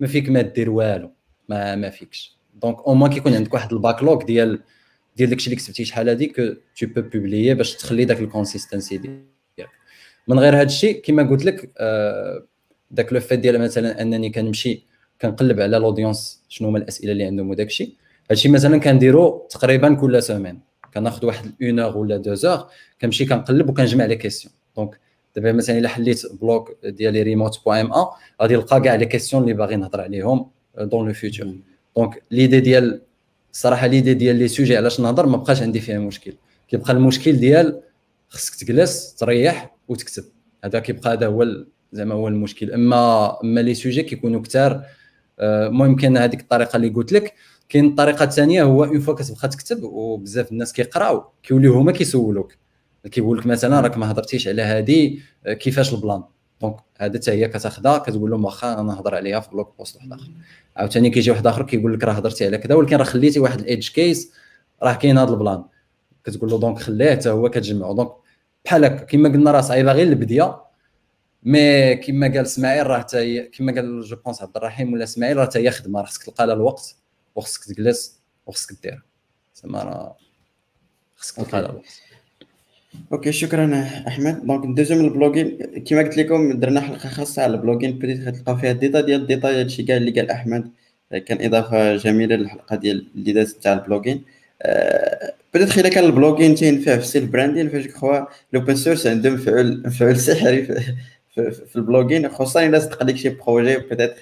ما 0.00 0.06
فيك 0.06 0.28
ما 0.28 0.42
دير 0.42 0.70
والو. 0.70 1.10
ما 1.48 1.76
ما 1.76 1.90
فيكش. 1.90 2.38
donc 2.62 2.78
au 2.78 2.94
moins 2.94 3.10
كيكون 3.10 3.34
عندك 3.34 3.54
واحد 3.54 3.72
ال 3.72 3.78
backlog 3.78 4.24
ديال 4.24 4.62
ديال 5.16 5.30
داكشي 5.30 5.50
اللي 5.50 5.56
كتبتي 5.56 5.84
شحال 5.84 6.08
هادي 6.08 6.26
que 6.26 6.42
tu 6.76 6.86
peux 6.86 7.00
publier 7.00 7.54
باش 7.54 7.74
تخلي 7.74 8.04
داك 8.04 8.20
ال 8.20 8.27
consistency 8.27 8.98
ديالك. 8.98 9.28
من 10.28 10.38
غير 10.38 10.54
هذا 10.54 10.62
الشيء 10.62 11.02
كما 11.02 11.30
قلت 11.30 11.44
لك 11.44 11.72
آه، 11.78 12.46
داك 12.90 13.12
le 13.12 13.20
fait 13.20 13.38
ديال 13.38 13.60
مثلا 13.60 14.02
أنني 14.02 14.30
كنمشي 14.30 14.82
كنقلب 15.22 15.60
على 15.60 15.76
ال 15.76 15.83
audience 15.83 16.42
شنو 16.48 16.68
هما 16.68 16.78
الأسئلة 16.78 17.12
اللي 17.12 17.24
عندهم 17.24 17.50
وداك 17.50 17.66
الشيء 17.66 17.92
هادشي 18.30 18.48
مثلا 18.48 18.78
كنديرو 18.78 19.46
تقريبا 19.50 19.94
كل 19.94 20.22
سيمين 20.22 20.60
كناخذ 20.94 21.26
واحد 21.26 21.52
une 21.62 21.80
heure 21.80 21.96
ولا 21.96 22.16
deux 22.16 22.34
heures 22.34 22.66
كنمشي 23.00 23.24
كنقلب 23.24 23.70
وكنجمع 23.70 24.04
les 24.04 24.16
questions 24.16 24.54
donc 24.76 25.00
دابا 25.36 25.52
مثلا 25.52 25.78
إلا 25.78 25.88
حليت 25.88 26.22
blog 26.40 26.76
ديالي 26.84 27.22
Remote 27.22 27.64
point 27.64 27.72
MA 27.72 28.10
غادي 28.42 28.54
نلقى 28.54 28.80
كاع 28.80 28.94
les 28.94 29.06
questions 29.06 29.42
اللي 29.42 29.54
باغي 29.54 29.76
نهضر 29.76 30.00
عليهم 30.00 30.50
dans 30.78 31.06
le 31.06 31.12
futur 31.12 31.54
donc 31.96 32.22
l'idée 32.30 32.60
ديال 32.60 33.00
الصراحه 33.52 33.86
l'idée 33.86 34.14
ديال 34.14 34.36
les 34.36 34.48
sujets 34.48 34.76
علاش 34.76 35.00
نهضر 35.00 35.26
ما 35.26 35.36
بقاش 35.36 35.62
عندي 35.62 35.80
فيها 35.80 35.98
مشكل. 35.98 36.34
كيبقى 36.68 36.92
المشكل 36.92 37.32
ديال 37.32 37.80
خصك 38.28 38.54
تجلس 38.54 39.14
تريح 39.14 39.76
وتكتب. 39.88 40.24
هذا 40.64 40.78
كيبقى 40.78 41.12
هذا 41.12 41.26
هو 41.26 41.46
زعما 41.92 42.14
هو 42.14 42.28
المشكل. 42.28 42.72
اما 42.72 43.40
أما 43.44 43.60
les 43.60 43.74
sujets 43.74 44.02
كيكونوا 44.02 44.42
كثار 44.42 44.82
آه، 45.40 45.66
المهم 45.66 45.96
كاين 45.96 46.16
هذيك 46.16 46.40
الطريقة 46.40 46.76
اللي 46.76 46.88
قلت 46.88 47.12
لك. 47.12 47.34
كاين 47.68 47.86
الطريقة 47.86 48.24
الثانية 48.24 48.62
هو 48.62 48.84
une 48.84 49.00
fois 49.00 49.14
كتبقى 49.14 49.48
تكتب 49.48 49.82
وبزاف 49.82 50.52
الناس 50.52 50.72
كيقراو 50.72 51.24
كيوليو 51.42 51.74
هما 51.74 51.92
كيسولوك. 51.92 52.54
كيقول 53.10 53.38
لك 53.38 53.46
مثلا 53.46 53.80
راك 53.80 53.98
ما 53.98 54.10
هضرتيش 54.10 54.48
على 54.48 54.62
هذه 54.62 55.18
آه، 55.46 55.52
كيفاش 55.52 55.94
ال 55.94 55.99
plan؟ 55.99 56.22
donc 56.60 56.76
هذا 56.98 57.18
حتى 57.18 57.30
هي 57.30 57.48
كتاخذها 57.48 57.98
كتقول 57.98 58.30
لهم 58.30 58.44
واخا 58.44 58.72
أنا 58.72 58.82
نهضر 58.82 59.14
عليها 59.14 59.40
في 59.40 59.50
blog 59.50 59.74
post 59.78 59.96
واحد 59.96 60.12
آخر. 60.12 60.30
عاوتاني 60.76 61.10
كيجي 61.10 61.30
واحد 61.30 61.46
آخر 61.46 61.62
كيقول 61.62 61.94
لك 61.94 62.04
راه 62.04 62.12
هضرتي 62.12 62.46
على 62.46 62.58
كذا 62.58 62.74
ولكن 62.74 62.96
راه 62.96 63.04
خليتي 63.04 63.40
واحد 63.40 63.60
ال 63.60 63.66
edge 63.66 63.88
case 63.88 64.32
راه 64.82 64.94
كاين 64.94 65.18
هذا 65.18 65.30
ال 65.30 65.36
plan. 65.36 65.64
كتقول 66.24 66.50
له 66.50 66.58
donc 66.58 66.78
خليه 66.78 67.10
حتى 67.10 67.30
هو 67.30 67.50
كتجمعو. 67.50 67.94
دونك 67.94 68.10
بحال 68.64 68.84
هكا 68.84 69.04
كما 69.04 69.28
قلنا 69.28 69.50
راه 69.50 69.60
صعيبة 69.60 69.92
غير 69.92 70.06
البدية 70.06 70.67
mais 71.42 71.96
كما 71.96 72.26
قال 72.26 72.38
اسماعيل 72.38 72.86
راه 72.86 72.98
حتى 72.98 73.42
كما 73.42 73.72
قال 73.72 74.02
je 74.02 74.16
pense 74.16 74.42
عبد 74.42 74.56
الرحيم 74.56 74.92
ولا 74.92 75.04
اسماعيل 75.04 75.36
راه 75.36 75.44
حتى 75.44 75.58
هي 75.58 75.70
خدمة 75.70 76.00
راه 76.00 76.06
خصك 76.06 76.22
تلقى 76.22 76.46
لها 76.46 76.54
الوقت 76.54 76.96
وخصك 77.34 77.64
تجلس 77.64 78.18
وخصك 78.46 78.76
دير. 78.82 79.02
زعما 79.54 79.82
راه 79.82 80.16
خصك 81.16 81.36
تلقى 81.36 81.62
لها 81.62 81.70
الوقت. 81.70 82.02
okay 83.12 83.32
شكرا 83.32 83.88
أحمد. 84.08 84.46
donc 84.46 84.64
ندوزو 84.64 84.94
من 84.94 85.04
ال 85.04 85.10
blogging 85.10 85.58
كما 85.86 86.02
قلت 86.02 86.16
لكم 86.16 86.52
درنا 86.52 86.80
حلقة 86.80 87.08
خاصة 87.08 87.42
على 87.42 87.54
ال 87.54 87.59
blogging 87.59 87.98
بديت 87.98 88.20
غتلقاو 88.20 88.56
فيها 88.56 88.70
الديتا 88.70 89.00
ديال 89.00 89.20
الديتا 89.20 89.48
ديال 89.48 89.58
هادشي 89.58 89.82
كاع 89.82 89.96
اللي 89.96 90.10
قال 90.10 90.30
أحمد. 90.30 90.70
كان 91.26 91.44
إضافة 91.46 91.96
جميلة 91.96 92.36
للحلقة 92.36 92.76
ديال 92.76 93.06
اللي 93.14 93.32
دازت 93.32 93.62
تاع 93.62 93.72
ال 93.72 93.78
blogging 93.78 94.24
بدات 95.54 95.78
إلا 95.78 95.88
كان 95.88 96.04
ال 96.04 96.10
blogging 96.10 96.54
تينفع 96.54 96.96
في 96.96 97.02
ال 97.02 97.08
self 97.08 97.30
branding 97.30 97.68
فاش 97.68 97.86
je 97.86 97.97
crois 97.97 98.26
l'open 98.52 98.76
source 98.76 99.06
عندهم 99.06 99.34
مفعول 99.34 99.82
مفعول 99.86 100.16
سحري. 100.16 100.68
في, 101.42 101.76
ال 101.76 101.82
blogging 101.82 102.28
خصوصا 102.28 102.66
إلا 102.66 102.78
صدق 102.78 103.02
لك 103.02 103.16
شي 103.16 103.28
projet 103.28 103.76
peut-être 103.76 104.14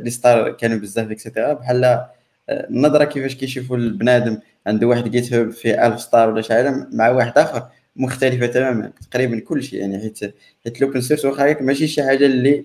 les 0.00 0.10
stars 0.10 0.50
كانوا 0.52 0.78
بزاف 0.78 1.10
et 1.10 1.20
cetera 1.20 1.52
بحال 1.52 2.06
النظرة 2.50 3.04
كيفاش 3.04 3.34
كيشوفوا 3.34 3.76
البنادم. 3.76 4.38
عنده 4.66 4.86
واحد 4.86 5.08
GitHub 5.10 5.50
فيه 5.50 5.86
1000 5.86 6.00
star 6.00 6.30
ولا 6.30 6.42
شي 6.42 6.54
مع 6.92 7.08
واحد 7.08 7.38
آخر 7.38 7.68
مختلفة 7.96 8.46
تماما 8.46 8.92
تقريبا 9.10 9.40
كل 9.40 9.62
شيء 9.62 9.80
يعني 9.80 9.98
حيت 9.98 10.34
حيت 10.64 10.80
l'open 10.80 11.00
source 11.00 11.24
واخا 11.24 11.62
ماشي 11.62 11.86
شي 11.86 12.02
حاجة 12.02 12.26
اللي 12.26 12.64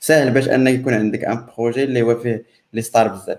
سهل 0.00 0.30
باش 0.30 0.48
انك 0.48 0.72
يكون 0.74 0.94
عندك 0.94 1.24
un 1.24 1.46
projet 1.58 1.84
اللي 1.84 2.02
هو 2.02 2.18
فيه 2.18 2.44
les 2.72 2.82
stars 2.82 3.08
بزاف. 3.08 3.38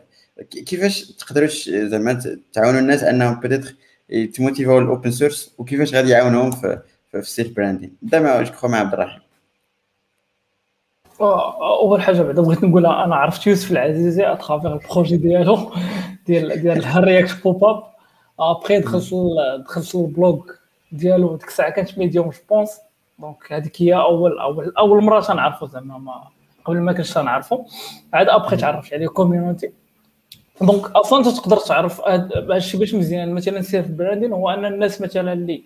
كيفاش 0.52 1.12
تقدروا 1.12 1.48
زعما 1.68 2.38
تعاونوا 2.54 2.80
الناس 2.80 3.04
أنهم 3.04 3.40
peut-être 3.40 3.76
يتموتيفاو 4.10 4.80
ال 4.80 4.86
open 4.86 5.12
source 5.12 5.56
وكيفاش 5.58 5.94
غادي 5.94 6.10
يعاونوهم 6.10 6.52
في 6.52 6.82
في 7.12 7.18
ال 7.18 7.25
self 7.25 7.56
branding 7.56 7.96
نبدا 8.04 8.20
مع 8.20 8.42
جو 8.42 8.68
مع 8.68 8.80
عبد 8.80 8.94
الرحيم. 8.94 9.25
أول 11.22 12.02
حاجة 12.02 12.22
بعدا 12.22 12.42
بغيت 12.42 12.64
نقولها 12.64 13.04
أنا 13.04 13.16
عرفت 13.16 13.48
يوسف 13.48 13.72
العزيزي 13.72 14.32
à 14.32 14.37
travers 14.37 14.74
ال 14.74 14.80
projet 14.80 15.18
ديالو 15.18 15.72
ديال 16.28 16.62
ديال 16.62 16.86
ال 16.86 17.44
React 17.44 17.64
popup 17.64 17.84
après 18.40 18.80
دخلت 18.80 19.14
دخلت 19.66 19.96
ال 19.96 20.04
blog 20.04 20.40
ديالو 20.92 21.36
ديك 21.36 21.48
الساعة 21.48 21.70
كانت 21.70 21.98
Medium 21.98 22.30
je 22.30 22.38
pense 22.50 22.80
donc 23.20 23.54
هذيك 23.54 23.82
هي 23.82 23.94
اول 23.94 24.40
اول 24.40 24.74
أول 24.78 25.04
مرة 25.04 25.22
تنعرفو 25.22 25.66
زعما 25.66 25.98
ما 25.98 26.24
قبل 26.66 26.78
ما 26.82 26.94
كنتش 26.94 27.14
تنعرفو. 27.14 27.64
عاد 28.14 28.30
ابخي 28.30 28.58
تعرفت 28.58 28.94
عليه 28.94 29.08
community 29.08 29.72
donc 30.62 30.92
أصلا 30.92 31.24
تقدر 31.24 31.58
تعرف 31.58 32.02
هادشي 32.02 32.78
باش 32.78 32.94
مزيان 32.94 33.34
مثلا 33.34 33.62
self 33.62 33.88
branding 33.88 34.34
هو 34.34 34.50
أن 34.50 34.66
الناس 34.66 35.02
مثلا 35.02 35.34
اللي 35.34 35.64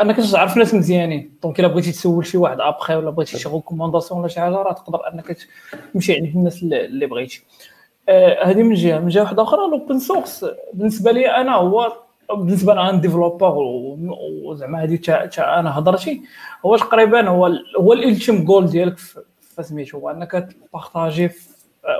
أنا 0.00 0.12
كنت 0.12 0.26
تعرف 0.26 0.56
ناس 0.56 0.74
مزيانين. 0.74 1.36
donc 1.42 1.60
إلا 1.60 1.68
بغيتي 1.68 1.92
تسول 1.92 2.26
شي 2.26 2.38
واحد 2.38 2.60
أبخي 2.60 2.94
ولا 2.94 3.10
بغيتي 3.10 3.38
شي 3.38 3.48
recommandation 3.48 4.20
ولا 4.20 4.28
شي 4.28 4.40
حاجة 4.40 4.54
راه 4.54 4.72
تقدر 4.72 5.08
أنك 5.12 5.36
تمشي 5.94 6.14
عند 6.14 6.24
الناس 6.24 6.62
اللي 6.62 7.06
بغيتي. 7.06 7.42
هذه 8.08 8.60
آه 8.60 8.62
من 8.62 8.74
جهة. 8.74 8.98
من 8.98 9.08
جهة 9.08 9.22
واحدة 9.22 9.42
أخرى 9.42 9.64
ال 9.64 9.71
open 9.71 9.98
source 9.98 10.46
بالنسبة 10.74 11.12
لي 11.12 11.26
أنا 11.26 11.54
هو 11.54 11.92
بالنسبة 12.30 12.74
ل 12.74 12.83
un 12.83 13.00
developer 13.00 13.54
وزعما 14.44 14.82
هذه 14.82 14.98
أنا 15.38 15.78
هضرتي 15.78 16.22
هو 16.66 16.76
تقريبا 16.76 17.28
هو 17.28 17.46
هو 17.78 17.92
ال 17.92 17.99
ultime 17.99 18.44
goal 18.44 18.66
ديالك 18.66 18.98
فسميتو 19.56 19.98
هو 19.98 20.10
أنك 20.10 20.48
تبارطاجي 20.70 21.30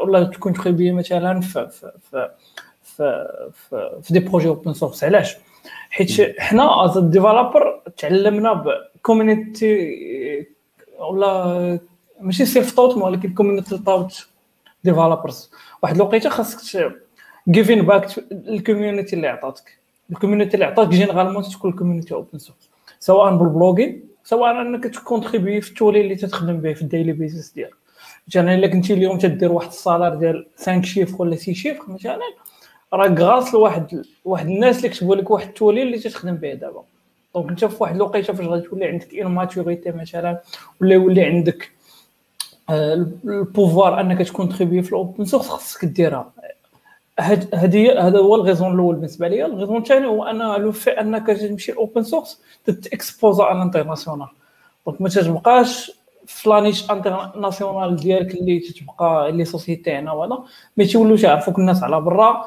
ولا 0.04 0.24
تكونتريبي 0.24 0.92
مثلا 0.92 1.40
في 1.40 1.68
في 1.68 1.92
في 2.10 2.30
في, 2.82 3.28
في, 3.52 3.98
في 4.02 4.12
des 4.12 4.20
projets 4.20 4.48
open 4.48 4.72
source 4.72 5.04
علاش؟ 5.04 5.36
حيت 5.92 6.40
حنا 6.40 6.84
as 6.84 6.98
developers 6.98 7.82
تعلمنا 7.96 8.52
ب 8.96 9.04
community 9.04 9.72
ولا 10.98 11.78
ماشي 12.20 12.44
self 12.44 12.72
taught 12.76 12.96
ولكن 12.96 13.34
community 13.34 13.78
taught 13.78 14.26
developers 14.84 15.50
واحد 15.82 15.96
الوقيته 15.96 16.30
خاصك 16.30 16.92
giving 17.48 17.82
back 17.82 18.06
ال 18.32 18.41
community 18.41 19.16
اللي 19.16 19.28
عطاتك. 19.28 19.78
ال 20.10 20.15
community 20.15 20.54
اللي 20.54 20.64
عطاك 20.64 20.88
généralement 20.88 21.42
تكون 21.42 21.70
ال 21.70 21.75
community 21.75 22.14
open 22.14 22.38
source 22.38 22.70
سواء 23.00 23.36
بال 23.36 23.49
blogging 23.49 24.02
سواء 24.24 24.60
انك 24.60 24.84
تكونتريبي 24.84 25.60
في 25.60 25.70
ال 25.70 25.76
tool 25.76 26.00
اللي 26.00 26.16
تخدم 26.16 26.56
به 26.60 26.72
في 26.72 26.82
ال 26.82 26.87
daily 26.87 27.12
business 27.12 27.52
ديالك. 27.52 27.74
مثلا 28.28 28.54
إلا 28.54 28.66
كنتي 28.66 28.92
اليوم 28.94 29.18
تدير 29.18 29.52
واحد 29.52 29.68
ال 29.68 29.74
salaire 29.74 30.14
ديال 30.14 30.46
5 30.56 30.82
chiffres 30.82 31.22
ولا 31.22 31.36
6 31.36 31.52
chiffres 31.52 31.84
مثلا 31.92 32.18
راك 32.92 33.20
grâce 33.20 33.54
لواحد 33.54 34.04
واحد 34.24 34.46
الناس 34.46 34.76
اللي 34.76 34.88
كتبوا 34.88 35.16
لك 35.16 35.30
واحد 35.30 35.46
ال 35.48 35.55
tool 35.55 35.82
اللي 35.82 35.98
تخدم 35.98 36.34
به 36.34 36.54
دابا. 36.54 36.82
donc 37.34 37.48
انت 37.48 37.64
في 37.64 37.76
واحد 37.82 37.94
الوقيته 37.94 38.32
فاش 38.32 38.46
غادي 38.46 38.68
تولي 38.68 38.84
عندك 38.84 39.14
une 39.14 39.26
maturité 39.26 39.90
مثلا 39.90 40.40
ولا 40.80 40.94
يولي 40.94 41.24
عندك 41.24 41.70
ال 42.70 42.87
pouvoir 42.87 44.00
انك 44.00 44.28
تكونتريبي 44.28 44.82
في 44.82 44.88
ال 44.88 44.95
open 44.95 45.24
source 45.24 45.48
خاصك 45.48 45.84
ديرها. 45.84 46.32
هذه 47.54 48.06
هذا 48.06 48.18
هو 48.18 48.34
ال 48.34 48.40
raison 48.40 48.74
الأول 48.74 48.94
بالنسبة 48.94 49.28
لي 49.28 49.46
ال 49.46 49.51
raison 49.51 49.76
الثاني 49.76 50.06
هو 50.06 50.24
أن 50.24 50.62
لو 50.62 50.72
في 50.72 50.90
أنك 50.90 51.26
تمشي 51.26 51.72
open 51.72 52.02
source 52.02 52.40
تتاكسبوزا 52.64 53.44
على 53.44 53.58
ال 53.58 53.63
international 53.63 54.28
donc 54.86 55.00
ما 55.00 55.08
تبقاش 55.08 55.92
في 56.26 56.48
la 56.48 56.60
niche 56.60 56.90
internationale 56.90 57.96
ديالك 57.96 58.34
اللي 58.34 58.60
تتبقى 58.60 59.32
les 59.32 59.44
sociétés 59.44 59.92
هنا 59.92 60.12
وهذا 60.12 60.38
ما 60.76 60.84
تيولوش 60.84 61.22
يعرفوك 61.22 61.58
الناس 61.58 61.82
على 61.82 62.00
برا 62.00 62.46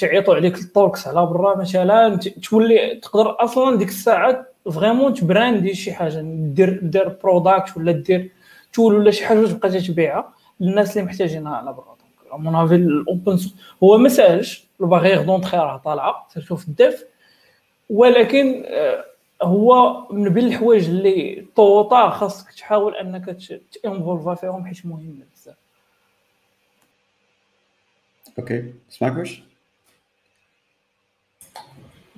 تعيطوا 0.00 0.34
عليك 0.34 0.58
ال 0.58 0.66
talks 0.66 1.08
على 1.08 1.26
برا 1.26 1.56
مثلا 1.56 2.16
تولي 2.16 3.00
تقدر 3.02 3.44
أصلا 3.44 3.76
ديك 3.76 3.88
الساعة 3.88 4.46
vraiment 4.72 5.14
تبراندي 5.14 5.74
شي 5.74 5.92
حاجة 5.92 6.20
دير 6.24 6.80
دير 6.82 7.08
product 7.22 7.76
ولا 7.76 7.92
دير 7.92 8.30
tool 8.72 8.94
ولا 8.94 9.10
شي 9.10 9.26
حاجة 9.26 9.46
تبقى 9.46 9.80
تبيعها 9.80 10.32
للناس 10.60 10.96
اللي 10.96 11.06
محتاجينها 11.08 11.56
على 11.56 11.72
برا. 11.72 11.92
mon 12.38 12.54
avis 12.54 12.74
ال 12.74 12.87
open 12.87 13.38
هو 13.82 13.98
ما 13.98 14.08
ساهلش 14.08 14.68
ال 14.80 14.85
barrière 14.85 15.22
d'entrée 15.22 15.56
راه 15.56 15.76
طالعة 15.76 16.26
surtout 16.34 16.56
في 16.56 16.68
ال 16.68 16.77
dev 16.77 17.04
ولكن 17.90 18.62
آه، 18.66 19.04
هو 19.42 20.06
من 20.10 20.28
بين 20.28 20.46
الحوايج 20.46 20.88
اللي 20.88 21.46
طوطا 21.56 22.10
خاصك 22.10 22.52
تحاول 22.52 22.94
انك 22.96 23.36
تانفولفا 23.82 24.34
فيهم 24.34 24.66
حيت 24.66 24.86
مهم 24.86 25.22
بزاف. 25.34 25.54
okay 28.38 28.72
سمعك 28.88 29.16
واش 29.16 29.42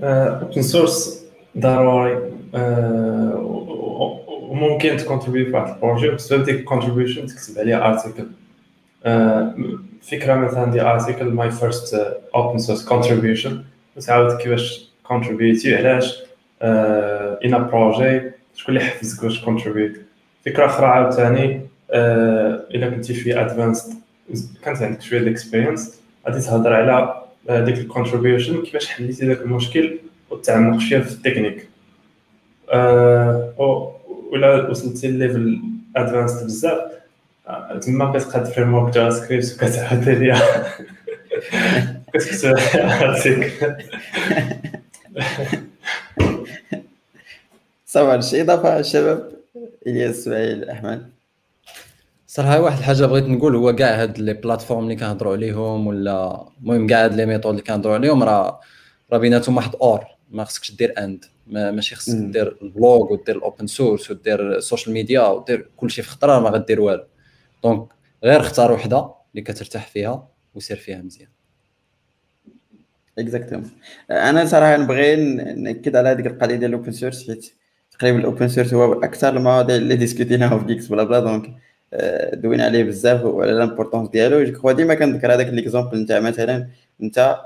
open 0.02 0.62
source 0.62 1.24
ضروري 1.58 2.32
وممكن 4.28 4.96
تكونتريبي 4.96 5.44
في 5.44 5.50
واحد 5.56 5.74
ال 5.74 5.79
projet 5.79 6.10
بسبب 6.10 6.44
ديك 6.44 6.54
ال 6.54 6.60
contribution 6.60 7.26
تكتب 7.26 7.58
عليها 7.58 7.88
article 7.88 8.26
فكره 10.02 10.34
مثلا 10.34 10.70
ديال 10.70 10.86
article 10.86 11.24
my 11.24 11.50
first 11.50 11.94
open 12.34 12.58
source 12.58 12.84
contribution 12.88 13.64
وتعاود 13.96 14.36
كيفاش 14.36 14.88
كونتريبيوتي 15.02 15.76
علاش 15.76 16.22
un 17.44 17.64
projet 17.66 18.20
شكون 18.56 18.76
اللي 18.76 18.86
حفزك 18.86 19.22
باش 19.22 19.44
كونتريبيوت 19.44 19.92
فكرة 20.46 20.66
أخرى 20.66 20.86
عاوتاني 20.86 21.60
إلا 21.90 22.90
كنتي 22.90 23.14
شوية 23.14 23.40
advanced 23.40 23.94
كانت 24.64 24.82
عندك 24.82 25.02
شوية 25.02 25.20
ال 25.20 25.27
experience 25.27 26.00
غادي 26.28 26.40
تهضر 26.40 26.72
على 26.72 27.14
ديك 27.64 27.78
ال 27.78 27.85
contribution 27.85 28.62
كيفاش 28.62 28.86
حليتي 28.86 29.26
داك 29.26 29.40
المشكل 29.40 29.98
وتعمق 30.30 30.80
شوية 30.80 31.00
في 31.00 31.12
التكنيك. 31.12 31.68
ولا 34.32 34.70
وصلتي 34.70 35.10
level 35.10 35.60
advanced 35.96 36.44
بزاف 36.46 36.80
تما 37.80 38.12
كتقاد 38.12 38.44
framework 38.44 38.94
JavaScript 38.94 39.52
وكتعاود 39.54 40.08
عليها. 40.08 40.42
كتكتب 42.14 42.56
صافي 47.94 48.22
شي 48.22 48.40
إضافة 48.40 48.78
الشباب؟ 48.78 49.32
إلياس 49.86 50.18
اسماعيل 50.18 50.70
أحمد. 50.70 51.10
صراحة 52.26 52.60
واحد 52.60 52.78
الحاجة 52.78 53.06
بغيت 53.06 53.24
نقول 53.24 53.56
هو 53.56 53.74
كاع 53.74 54.02
هاد 54.02 54.18
les 54.18 54.34
plateformes 54.34 54.84
اللي 54.84 54.96
كنهضروا 54.96 55.32
عليهم 55.32 55.86
ولا 55.86 56.46
المهم 56.60 56.86
كاع 56.86 57.04
هاد 57.04 57.14
les 57.14 57.26
méthodes 57.26 57.46
اللي 57.46 57.62
كنهضروا 57.62 57.94
عليهم 57.94 58.22
راه 58.22 58.60
راه 59.12 59.18
بيناتهم 59.18 59.56
واحد 59.56 59.74
or 59.74 60.04
ما 60.30 60.44
خصكش 60.44 60.72
دير 60.72 60.94
and 60.98 61.24
ماشي 61.46 61.94
خصك 61.94 62.16
دير 62.16 62.58
ال 62.62 62.72
blog 62.72 63.12
ودير 63.12 63.36
ال 63.36 63.42
open 63.42 63.66
source 63.66 64.10
ودير 64.10 64.56
ال 64.56 64.62
social 64.62 64.94
media 64.94 65.26
ودير 65.26 65.70
كلشي 65.76 66.02
في 66.02 66.08
خطره 66.08 66.40
ما 66.40 66.50
غدير 66.50 66.80
والو. 66.80 67.04
donc 67.64 67.88
غير 68.24 68.40
اختار 68.40 68.72
وحدة 68.72 69.10
اللي 69.32 69.42
كترتاح 69.42 69.86
فيها 69.86 70.28
وسير 70.54 70.76
فيها 70.76 71.02
مزيان. 71.02 71.28
exactement 73.18 73.70
أنا 74.10 74.46
صراحة 74.46 74.76
نبغي 74.76 75.16
نأكد 75.54 75.96
على 75.96 76.08
هذيك 76.08 76.26
القضية 76.26 76.54
ديال 76.56 76.70
ال 76.70 76.75
open 76.75 76.92
source 76.92 77.26
حيت 77.26 77.54
تقريبا 77.98 78.18
ال 78.18 78.24
open 78.24 78.48
source 78.48 78.74
هو 78.74 78.92
أكثر 78.92 79.36
المواضيع 79.36 79.76
اللي 79.76 79.96
ديسكوتيناهم 79.96 80.60
في 80.60 80.66
Geeks 80.66 80.86
Blabla 80.86 81.20
donc 81.20 81.50
آه، 81.92 82.34
دوينا 82.34 82.64
عليه 82.64 82.84
بزاف 82.84 83.24
وعلى 83.24 83.52
l'importance 83.52 84.08
ديالو. 84.08 84.44
جو 84.44 84.72
ديما 84.72 84.94
كنذكر 84.94 85.34
هذاك 85.34 85.46
l'exemple 85.46 85.98
نتاع 86.02 86.20
مثلا 86.20 86.68
أنت 87.02 87.36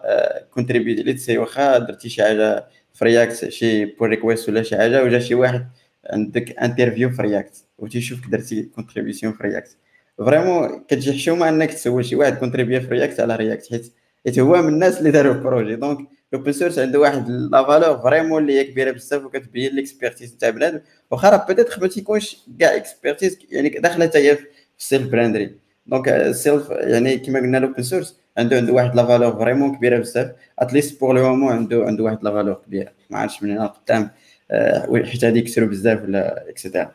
كونتريبيوتي 0.54 1.02
لي 1.02 1.12
تسي 1.12 1.38
واخا 1.38 1.78
درتي 1.78 2.08
شي 2.08 2.22
حاجة 2.22 2.66
في 2.94 3.04
React 3.04 3.48
شي 3.48 3.84
pull 3.84 4.08
request 4.08 4.48
ولا 4.48 4.62
شي 4.62 4.76
حاجة 4.76 5.04
وجا 5.04 5.18
شي 5.18 5.34
واحد 5.34 5.68
عندك 6.10 6.58
interview 6.58 7.10
في 7.10 7.22
React 7.22 7.64
وتيشوفك 7.78 8.26
درتي 8.28 8.62
contribution 8.62 9.32
في 9.32 9.42
React 9.42 9.76
vraiment 10.18 10.84
كتجي 10.88 11.12
حشومة 11.12 11.48
إنك 11.48 11.72
تسول 11.74 12.04
شي 12.04 12.16
واحد 12.16 12.38
كونتريبيا 12.38 12.80
في 12.80 12.88
React 12.88 13.20
على 13.20 13.36
React 13.36 13.70
حيت 13.70 13.92
حيت 14.26 14.38
هو 14.38 14.62
من 14.62 14.68
الناس 14.68 14.98
اللي 14.98 15.10
داروا 15.10 15.34
ال 15.34 15.40
projet 15.40 15.76
donc 15.76 15.98
ال 16.32 16.36
open 16.36 16.52
source 16.52 16.78
عنده 16.78 17.00
واحد 17.00 17.28
la 17.30 17.64
valeur 17.64 17.98
vraiment 17.98 18.42
اللي 18.42 18.58
هي 18.58 18.64
كبيرة 18.64 18.90
بزاف 18.90 19.24
وكتبين 19.24 19.74
l'expertise 19.74 20.36
تاع 20.36 20.50
بنادم 20.50 20.80
واخا 21.10 21.30
راه 21.30 21.46
peut-être 21.46 21.80
ما 21.80 21.88
تيكونش 21.88 22.36
كاع 22.60 22.76
expertise 22.76 23.38
يعني 23.50 23.68
داخلة 23.68 24.06
حتى 24.06 24.18
هي 24.18 24.36
في 24.36 24.46
ال 24.78 24.84
self 24.84 25.08
branding 25.08 25.54
donc 25.86 26.08
ال 26.08 26.21
self 26.21 26.70
يعني 26.70 27.18
كما 27.18 27.38
قلنا 27.38 27.58
ال 27.58 27.63
open 27.63 27.82
source 27.82 28.16
عنده 28.38 28.56
عنده 28.56 28.72
واحد 28.72 28.96
la 28.96 29.06
valeur 29.06 29.32
vraiment 29.32 29.76
كبيرة 29.76 29.98
بزاف. 29.98 30.30
at 30.58 30.70
least 30.70 31.00
pour 31.00 31.14
le 31.14 31.22
moment 31.22 31.52
عنده 31.52 31.84
عنده 31.86 32.04
واحد 32.04 32.24
la 32.24 32.30
valeur 32.30 32.54
كبيره 32.66 32.92
ما 33.10 33.18
عرفتش 33.18 33.42
من 33.42 33.50
هنا 33.50 33.66
قدام 33.66 34.10
آه، 34.50 35.02
حيت 35.04 35.24
هادي 35.24 35.38
يكسروا 35.38 35.68
بزاف 35.68 36.02
ولا 36.02 36.48
et 36.48 36.59
cetera 36.59 36.92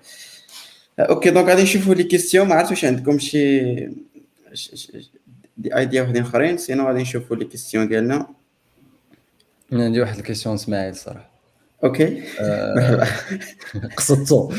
okay 0.99 1.29
donc 1.29 1.47
غادي 1.49 1.63
نشوفوا 1.63 1.95
les 1.95 2.03
questions 2.03 2.47
ما 2.47 2.55
عرفتش 2.55 2.71
واش 2.71 2.85
عندكم 2.85 3.19
شي 3.19 3.59
دي 5.57 5.77
ايديا 5.77 6.01
وحدين 6.01 6.21
أخرين. 6.21 6.57
sinon 6.57 6.87
غادي 6.87 7.01
نشوفوا 7.01 7.35
les 7.35 7.45
questions 7.45 7.87
ديالنا 7.87 8.27
عندي 9.81 10.01
واحد 10.01 10.17
ال 10.17 10.21
question 10.21 10.55
إسماعيل 10.55 10.95
صراحة. 10.95 11.31
OK. 11.83 12.23
آه، 12.39 13.07
قصدتو 13.97 14.51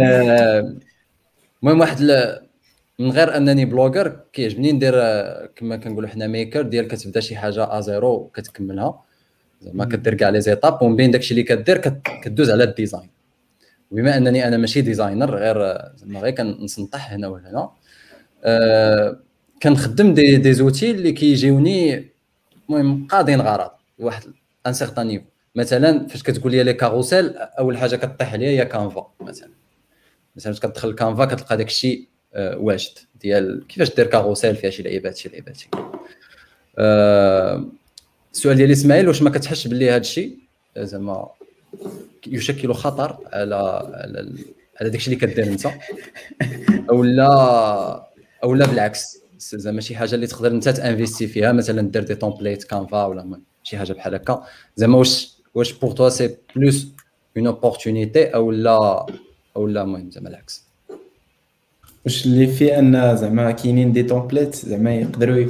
آه، 0.00 0.74
المهم 1.62 1.80
واحد. 1.80 2.02
من 3.00 3.10
غير 3.10 3.36
أنني 3.36 3.64
blogueur 3.64 4.20
كيعجبني 4.32 4.72
ندير 4.72 4.94
كما 5.46 5.76
كنقولوا 5.76 6.08
حنا 6.08 6.26
maker 6.26 6.62
ديال 6.62 6.88
كتبدا 6.88 7.20
شي 7.20 7.36
حاجة 7.36 7.78
à 7.78 7.80
zéro 7.80 8.12
وكتكملها. 8.14 9.02
زعما 9.60 9.84
كدير 9.84 10.14
كاع 10.14 10.28
les 10.28 10.40
étapes 10.40 10.82
ومن 10.82 10.96
بين 10.96 11.10
داكشي 11.10 11.30
اللي 11.30 11.42
كدير 11.42 11.78
كدوز 12.22 12.50
على 12.50 12.64
ال 12.64 12.70
design. 12.70 13.10
وبما 13.90 14.16
أنني 14.16 14.48
أنا 14.48 14.56
ماشي 14.56 14.80
designer 14.80 15.36
غير 15.36 15.78
زعما 15.96 16.20
غير 16.20 16.30
كنسنطح 16.34 17.12
هنا 17.12 17.28
وهنا. 17.28 17.70
أه 18.44 19.16
كنخدم 19.62 20.14
des 20.14 20.36
des 20.36 20.52
outils 20.52 20.90
اللي 20.90 21.12
كيجيوني 21.12 22.08
المهم 22.68 23.06
قاضين 23.06 23.40
غرض. 23.40 23.70
واحد 23.98 24.22
un 24.66 24.72
certain 24.72 25.06
niveau. 25.06 25.24
مثلا 25.54 26.06
فاش 26.06 26.22
كتقول 26.22 26.52
لي 26.52 26.62
les 26.62 26.72
carrousels 26.74 27.36
أول 27.36 27.78
حاجة 27.78 27.96
كطيح 27.96 28.32
عليا 28.32 28.48
هي 28.48 28.64
Canva 28.64 29.06
مثلا. 29.20 29.50
مثلا 30.36 30.52
فاش 30.52 30.60
كتدخل 30.60 30.92
Canva 30.92 31.24
كتلقى 31.24 31.56
داك 31.56 31.66
الشيء 31.66 32.06
آه، 32.34 32.58
واجد. 32.58 32.90
ديال 33.20 33.66
كيفاش 33.68 33.94
دير 33.94 34.06
carrousel 34.06 34.56
فيها 34.56 34.70
شي 34.70 34.82
لعيبات 34.82 35.16
شي 35.16 35.28
لعيبات. 35.28 35.62
أه 36.78 37.64
السؤال 38.32 38.56
ديالي 38.56 38.72
إسماعيل 38.72 39.08
واش 39.08 39.22
ما 39.22 39.30
كتحسش 39.30 39.68
باللي 39.68 39.90
هذا 39.90 39.96
الشيء؟ 39.96 40.38
آه، 40.76 40.84
زعما 40.84 41.28
يشكل 42.26 42.74
خطر 42.74 43.18
على 43.32 43.54
على 43.54 44.34
على 44.80 44.90
داكشي 44.90 45.06
اللي 45.14 45.26
كدير 45.26 45.46
أنت. 45.46 45.66
أو 46.90 47.04
لا 47.04 48.08
أو 48.44 48.54
لا 48.54 48.66
بالعكس. 48.66 49.18
زعما 49.38 49.80
شي 49.80 49.96
حاجة 49.96 50.14
اللي 50.14 50.26
تقدر 50.26 50.50
انت 50.50 50.68
t 50.68 50.74
investir 50.74 51.26
فيها 51.26 51.52
مثلا 51.52 51.90
دير 51.90 52.02
des 52.02 52.14
templates 52.14 52.64
Canva 52.64 53.04
ولا 53.06 53.40
شي 53.62 53.78
حاجة 53.78 53.92
بحال 53.92 54.14
هكا. 54.14 54.42
زعما 54.76 54.98
واش 54.98 55.38
واش 55.54 55.72
pour 55.72 55.90
toi 55.92 56.08
c'est 56.08 56.36
plus 56.56 56.88
une 57.36 57.46
opportunité 57.46 58.24
أو 58.24 58.50
لا 58.50 59.06
أو 59.56 59.66
لا 59.66 59.82
المهم 59.82 60.10
زعما 60.10 60.28
العكس. 60.28 60.64
واش 62.04 62.26
اللي 62.26 62.46
فيه 62.46 62.78
أن 62.78 63.16
زعما 63.16 63.50
كاينين 63.50 63.92
des 63.92 64.02
templates 64.02 64.54
زعما 64.54 64.94
يقدروا 64.94 65.46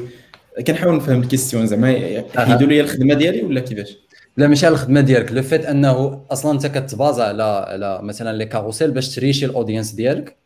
كنحاول 0.66 0.97
نفهم 0.97 1.23
ال 1.22 1.27
question 1.27 1.66
زعما 1.66 1.90
يحيدوا 1.90 2.66
لي 2.66 2.81
الخدمة 2.81 3.15
ديالي 3.15 3.43
ولا 3.43 3.60
كيفاش؟ 3.60 3.97
لا 4.36 4.47
ماشي 4.47 4.66
على 4.66 4.73
الخدمة 4.73 5.01
ديالك. 5.01 5.32
le 5.32 5.42
fait 5.42 5.66
أنه 5.66 6.24
أصلا 6.31 6.52
أنت 6.52 6.66
كت 6.66 6.83
baser 6.83 7.24
على 7.24 7.43
على 7.43 8.01
مثلا 8.02 8.36
les 8.36 8.46
carrousels 8.46 8.90
باش 8.90 9.15
t 9.14 9.19
reachي 9.19 9.46
ال 9.46 9.52
audience 9.52 9.92
ديالك 9.93 10.36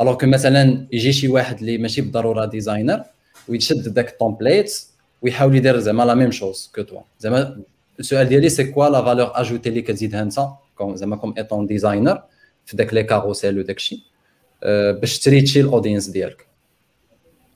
alors 0.00 0.14
que 0.18 0.26
مثلا 0.26 0.86
يجي 0.92 1.12
شي 1.12 1.28
واحد 1.28 1.58
اللي 1.58 1.78
ماشي 1.78 2.00
بالضروره 2.00 2.44
ديزاينر 2.44 3.02
ويتشد 3.48 3.94
داك 3.94 4.08
ال 4.08 4.16
template 4.16 4.84
ويحاول 5.22 5.56
يدير 5.56 5.78
زعما 5.78 6.02
la 6.02 6.14
même 6.14 6.30
chose 6.30 6.70
que 6.74 6.82
toi. 6.82 7.00
زعما 7.18 7.62
السؤال 8.00 8.28
ديالي 8.28 8.48
c'est 8.48 8.64
quoi 8.64 8.88
la 8.88 9.04
valeur 9.04 9.30
ajoutée 9.34 9.68
اللي 9.68 9.82
كتزيدها 9.82 10.22
انت 10.22 10.34
زعما 10.94 11.16
comme 11.16 11.34
étant 11.38 11.66
designer 11.66 12.22
في 12.66 12.76
داك 12.76 12.94
les 12.94 13.02
carrousels 13.02 13.58
وداك 13.58 13.76
الشيء 13.76 13.98
باش 15.00 15.18
تريتشي 15.18 15.60
الاودينس 15.60 16.08
ديالك. 16.08 16.46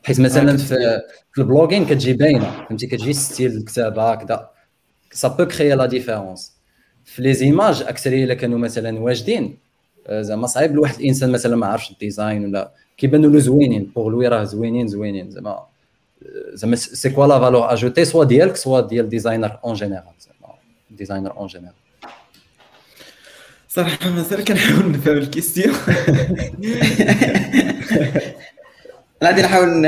حيت 0.04 0.20
مثلا 0.20 0.56
في 0.56 1.00
في 1.32 1.40
البلوغين 1.40 1.86
كتجي 1.86 2.12
باينة 2.12 2.64
فهمتي؟ 2.68 2.86
كتجي 2.86 3.12
ستيل 3.12 3.56
الكتابه 3.56 4.12
هكذا 4.12 4.50
سا 5.12 5.28
بو 5.28 5.44
كريي 5.44 5.74
لا 5.74 5.86
ديفيرونس 5.86 6.52
في 7.04 7.22
لي 7.22 7.34
زيماج 7.34 7.82
اكثريه 7.82 8.24
إلا 8.24 8.34
كانوا 8.34 8.58
مثلا 8.58 9.00
واجدين 9.00 9.58
زعما 10.10 10.46
صعيب 10.46 10.74
لواحد 10.76 11.00
الإنسان 11.00 11.30
مثلا 11.32 11.56
ما 11.56 11.66
عرفش 11.66 11.90
الديزاين 11.90 12.44
ولا 12.44 12.70
كيبانوا 12.96 13.30
له 13.30 13.38
زوينين 13.38 13.92
بوغ 13.96 14.08
لوي 14.08 14.28
راه 14.28 14.44
زوينين 14.44 14.88
زوينين. 14.88 15.30
زعما 15.30 15.66
زعما 16.52 16.76
سي 16.76 17.10
كوا 17.10 17.26
لا 17.26 17.40
فالور 17.40 17.72
اجوتي 17.72 18.04
سوا 18.04 18.24
ديالك 18.24 18.56
سوا 18.56 18.80
ديال 18.80 19.08
ديزاينر 19.08 19.58
اون 19.64 19.74
جينيرال 19.74 20.04
زعما 20.20 20.54
ديزاينر 20.90 21.36
اون 21.36 21.46
جينيرال 21.46 21.74
صراحة 23.68 24.10
مازال 24.10 24.44
كنحاول 24.44 24.92
نفهم 24.92 25.16
الكيستيون. 25.18 25.74
أنا 29.22 29.30
غادي 29.30 29.42
نحاول 29.42 29.82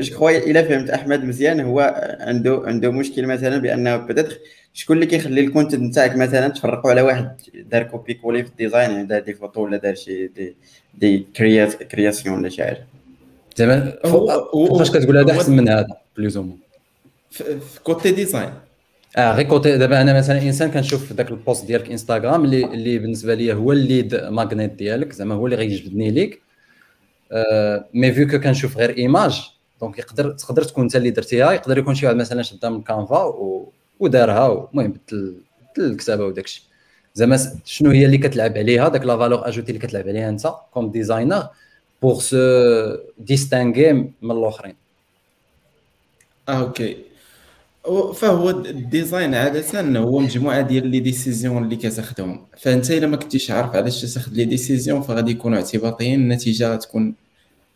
جو 0.00 0.28
إلا 0.28 0.62
فهمت 0.62 0.90
أحمد 0.90 1.24
مزيان 1.24 1.60
هو 1.60 1.80
عنده 2.20 2.62
عنده 2.66 2.90
مشكل 2.90 3.26
مثلا 3.26 3.58
بأنه 3.58 3.96
بيتيتر 3.96 4.38
شكون 4.74 4.96
اللي 4.96 5.06
كيخلي 5.06 5.40
الكونتنت 5.40 5.82
نتاعك 5.82 6.16
مثلا 6.16 6.48
تفرقوا 6.48 6.90
على 6.90 7.00
واحد؟ 7.00 7.36
دار 7.54 7.82
كوبي 7.82 8.14
كولي 8.14 8.42
في 8.44 8.50
الديزاين 8.50 8.90
يعني 8.90 9.06
دار 9.06 9.20
دي 9.20 9.34
فوتو 9.34 9.60
ولا 9.60 9.76
دار 9.76 9.94
شي 9.94 10.26
دي 10.26 10.54
دي 10.94 11.26
كريات 11.36 11.82
كرياسيون 11.82 12.38
ولا 12.38 12.48
شي 12.48 12.64
حاجة. 12.64 12.86
زعما 13.56 13.92
فاش 14.78 14.90
كتقول 14.90 15.16
هذا 15.18 15.32
أحسن 15.32 15.56
من 15.56 15.68
هذا 15.68 15.86
بلوز 16.16 16.36
أو 16.36 16.46
في 17.30 17.80
كوتي 17.84 18.10
ديزاين 18.10 18.50
آه 19.16 19.32
غير 19.32 19.46
côté 19.46 19.78
دابا 19.78 20.00
أنا 20.00 20.18
مثلا 20.18 20.42
إنسان 20.42 20.70
كنشوف 20.70 21.12
ذاك 21.12 21.30
ال 21.30 21.37
post 21.37 21.66
ديالك 21.66 21.90
انستغرام 21.90 22.44
اللي 22.44 22.64
اللي 22.64 22.98
بالنسبة 22.98 23.34
لي 23.34 23.52
هو 23.54 23.72
ال 23.72 23.80
lead 23.80 24.14
magnet 24.14 24.72
ديالك 24.72 25.12
زعما 25.12 25.34
هو 25.34 25.46
اللي 25.46 25.56
غيجبدني 25.56 26.10
ليك. 26.10 26.45
mais 27.94 28.12
vu 28.12 28.28
que 28.28 28.40
كنشوف 28.40 28.76
غير 28.76 28.96
image 28.96 29.50
donc 29.80 29.98
يقدر 29.98 30.30
تقدر 30.30 30.62
تكون 30.62 30.84
انت 30.84 30.96
اللي 30.96 31.10
درتيها 31.10 31.52
يقدر 31.52 31.78
يكون 31.78 31.94
شي 31.94 32.06
واحد 32.06 32.16
مثلا 32.16 32.42
شدها 32.42 32.70
من 32.70 32.82
Canva 32.82 33.22
و... 33.22 33.72
ودارها 34.00 34.68
المهم 34.72 34.94
بدل 35.12 35.42
الكتابه 35.78 36.24
وداك 36.24 36.44
الشيء 36.44 36.64
زعما 37.14 37.38
شنو 37.64 37.90
هي 37.90 38.06
اللي 38.06 38.18
كتلعب 38.18 38.58
عليها 38.58 38.88
داك 38.88 39.02
la 39.02 39.16
valeur 39.16 39.48
ajoutée 39.48 39.68
اللي 39.72 39.86
كتلعب 39.86 40.08
عليها 40.08 40.28
انت 40.28 40.52
comme 40.72 40.90
designer 40.90 41.48
pour 42.02 42.20
se 42.20 42.36
distinguer 43.18 43.92
من 44.22 44.30
الاخرين 44.30 44.74
آه 46.48 46.52
OK 46.52 46.96
فهو 48.14 48.50
ال 48.50 48.62
design 48.62 49.34
عادة 49.34 49.98
هو 50.00 50.18
مجموعة 50.18 50.60
ديال 50.60 50.86
les 50.86 51.00
décisions 51.00 51.64
اللي 51.64 51.76
كتاخذهم 51.76 52.46
فأنت 52.58 52.90
إلا 52.90 53.06
ما 53.06 53.16
كنتيش 53.16 53.50
عارف 53.50 53.76
علاش 53.76 54.14
تاخذ 54.14 54.32
les 54.32 54.44
décisions 54.44 55.02
فغادي 55.02 55.30
يكونوا 55.30 55.58
اعتباطيين 55.58 56.20
النتيجة 56.20 56.74
غتكون 56.74 57.14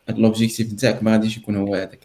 l'objectif 0.09 0.73
نتاعك 0.73 1.03
ما 1.03 1.13
غاديش 1.13 1.37
يكون 1.37 1.57
هو 1.57 1.75
هذاك. 1.75 1.99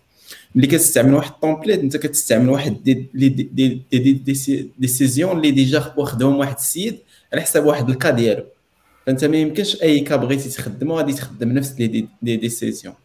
ملي 0.55 0.67
كتستعمل 0.67 1.13
واحد 1.13 1.31
ال 1.31 1.37
template 1.37 1.79
أنت 1.79 1.97
كتستعمل 1.97 2.49
واحد 2.49 2.83
دي 2.83 2.93
دي 3.13 3.29
دي 3.29 3.81
دي 3.91 4.13
دي 4.13 4.69
ديسيزيون 4.79 5.37
اللي 5.37 5.51
déjà 5.51 5.93
واخدهم 5.97 6.35
واحد 6.37 6.55
السيد 6.55 6.97
على 7.33 7.41
حساب 7.41 7.65
واحد 7.65 7.89
ال 7.89 7.94
cas 7.94 8.09
ديالو. 8.09 8.43
فأنت 9.05 9.25
ما 9.25 9.37
يمكنش 9.37 9.81
أي 9.81 9.99
cas 9.99 10.15
بغيتي 10.15 10.49
تخدمو 10.49 10.97
غادي 10.97 11.13
تخدم 11.13 11.51
نفس 11.51 11.75
les 11.79 11.87
دي 12.21 12.35
ديسيزيون. 12.35 12.95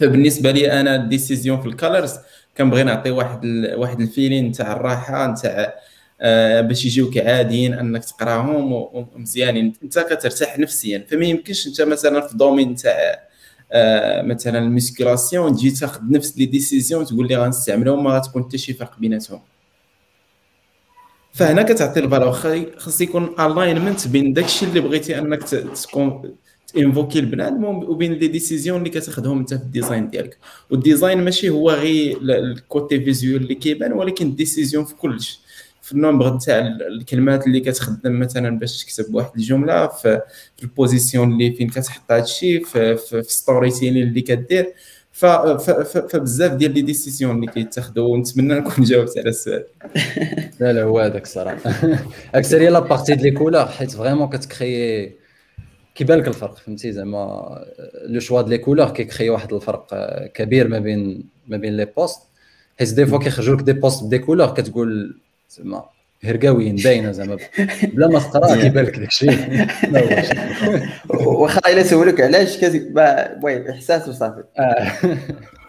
فبالنسبة 0.00 0.50
لي 0.50 0.80
أنا 0.80 0.96
الديسيزيون 0.96 1.60
في 1.60 1.68
الكالرز 1.68 2.14
كنبغي 2.60 2.82
نعطي 2.82 3.10
واحد 3.10 3.44
ال... 3.44 3.78
واحد 3.78 4.00
الفيلين 4.00 4.48
نتاع 4.48 4.72
الراحة 4.72 5.26
نتاع 5.26 5.74
آه 6.20 6.60
باش 6.60 6.84
يجيوك 6.84 7.18
عاديين 7.18 7.74
أنك 7.74 8.04
تقراهم 8.04 8.72
ومزيانين. 8.72 9.72
أنت 9.82 9.98
كترتاح 9.98 10.58
نفسيا. 10.58 11.06
فما 11.10 11.26
يمكنش 11.26 11.66
أنت 11.66 11.82
مثلا 11.82 12.20
في 12.20 12.36
دومين 12.36 12.70
نتاع 12.70 13.28
آه 13.72 14.22
مثلا 14.22 14.58
الميسكولاسيون 14.58 15.56
تجي 15.56 15.70
تاخذ 15.70 16.00
نفس 16.10 16.38
لي 16.38 16.46
ديسيزيون 16.46 17.04
تقول 17.04 17.28
لي 17.28 17.36
غنستعملهم 17.36 18.04
ما 18.04 18.10
غتكون 18.10 18.44
حتى 18.44 18.58
شي 18.58 18.72
فرق 18.74 18.98
بيناتهم. 18.98 19.40
فهنا 21.32 21.62
كتعطي 21.62 22.00
الفالور 22.00 22.32
خاص 22.76 23.00
يكون 23.00 23.24
الاينمنت 23.40 24.08
بين 24.08 24.32
داكشي 24.32 24.66
اللي 24.66 24.80
بغيتي 24.80 25.18
أنك 25.18 25.42
تكون 25.82 26.34
invoquer 26.76 27.18
البنادم 27.18 27.64
وبين 27.64 28.12
les 28.12 28.28
décisions 28.28 28.78
اللي 28.78 28.90
كتاخذهم 28.90 29.38
انت 29.38 29.54
في 29.54 29.62
ال 29.62 29.69
design 29.69 30.10
ديالك 30.10 30.38
وال 30.70 30.84
design 30.84 31.24
ماشي 31.24 31.50
هو 31.50 31.70
غير 31.70 32.18
ال 32.22 32.38
côté 32.38 33.00
visuel 33.00 33.42
اللي 33.42 33.54
كيبان 33.54 33.92
ولكن 33.92 34.26
ال 34.26 34.32
décision 34.32 34.84
في 34.84 34.94
كلش 34.94 35.40
في 35.82 35.92
ال 35.92 35.99
nombre 35.99 36.38
تاع 36.38 36.58
الكلمات 36.66 37.46
اللي 37.46 37.60
كتخدم 37.60 38.20
مثلا 38.20 38.58
باش 38.58 38.84
تكتب 38.84 39.14
واحد 39.14 39.30
الجمله 39.36 39.86
في, 39.86 40.20
ال 40.62 40.70
position 40.70 41.32
اللي 41.32 41.52
فين 41.52 41.68
كتحط 41.68 42.12
هذا 42.12 42.22
الشيء 42.22 42.64
في, 42.64 42.96
في, 42.96 43.22
storytelling 43.22 44.08
اللي 44.08 44.20
كدير 44.20 44.72
فبزاف 45.12 46.52
ديال 46.52 46.74
les 46.74 46.80
décisions 46.80 47.36
اللي 47.36 47.46
كيتاخذوا 47.46 48.08
ونتمنى 48.08 48.54
نكون 48.54 48.84
جاوبت 48.84 49.18
على 49.18 49.28
السؤال 49.28 49.64
لا 50.60 50.72
لا 50.72 50.82
هو 50.82 51.00
هذاك 51.00 51.22
الصراحة. 51.22 51.58
أكثر 52.34 52.60
هي 52.60 52.68
la 52.68 52.78
partie 52.78 53.14
des 53.14 53.30
couleurs 53.30 53.66
حيت 53.66 53.90
vraiment 53.90 54.28
كت 54.28 54.54
créer 54.54 55.19
كيبان 56.00 56.18
لك 56.18 56.28
الفرق 56.28 56.56
فهمتي؟ 56.56 56.92
زعما 56.92 57.64
le 58.06 58.20
choix 58.20 58.42
des 58.42 58.58
couleurs 58.58 58.90
كي 58.90 59.01
créer 59.01 59.30
واحد 59.30 59.52
الفرق 59.52 59.86
آه، 59.92 60.26
كبير 60.26 60.68
ما 60.68 60.78
بين 60.78 61.24
ما 61.48 61.56
بين 61.56 61.76
les 61.76 61.84
posts 61.84 62.20
حيت 62.78 62.94
des 62.94 63.06
fois 63.06 63.18
كيخرجوا 63.18 63.56
لك 63.56 63.62
des 63.62 63.72
posts 63.72 64.04
ب 64.04 64.07
des 64.07 64.18
couleurs 64.18 64.54
كتقول 64.54 65.16
زعما 65.50 65.84
هرقاويين 66.24 66.76
باينة 66.76 67.12
زعما 67.12 67.38
بلا 67.82 68.08
ما 68.08 68.18
تقرا 68.18 68.56
كيبان 68.62 68.84
لك 68.84 68.98
داكشي. 68.98 69.26
واخا 71.26 71.72
إلا 71.72 71.82
سولوك 71.82 72.20
علاش 72.20 72.64
المهم 72.64 73.68
إحساس 73.68 74.08
وصافي. 74.08 74.44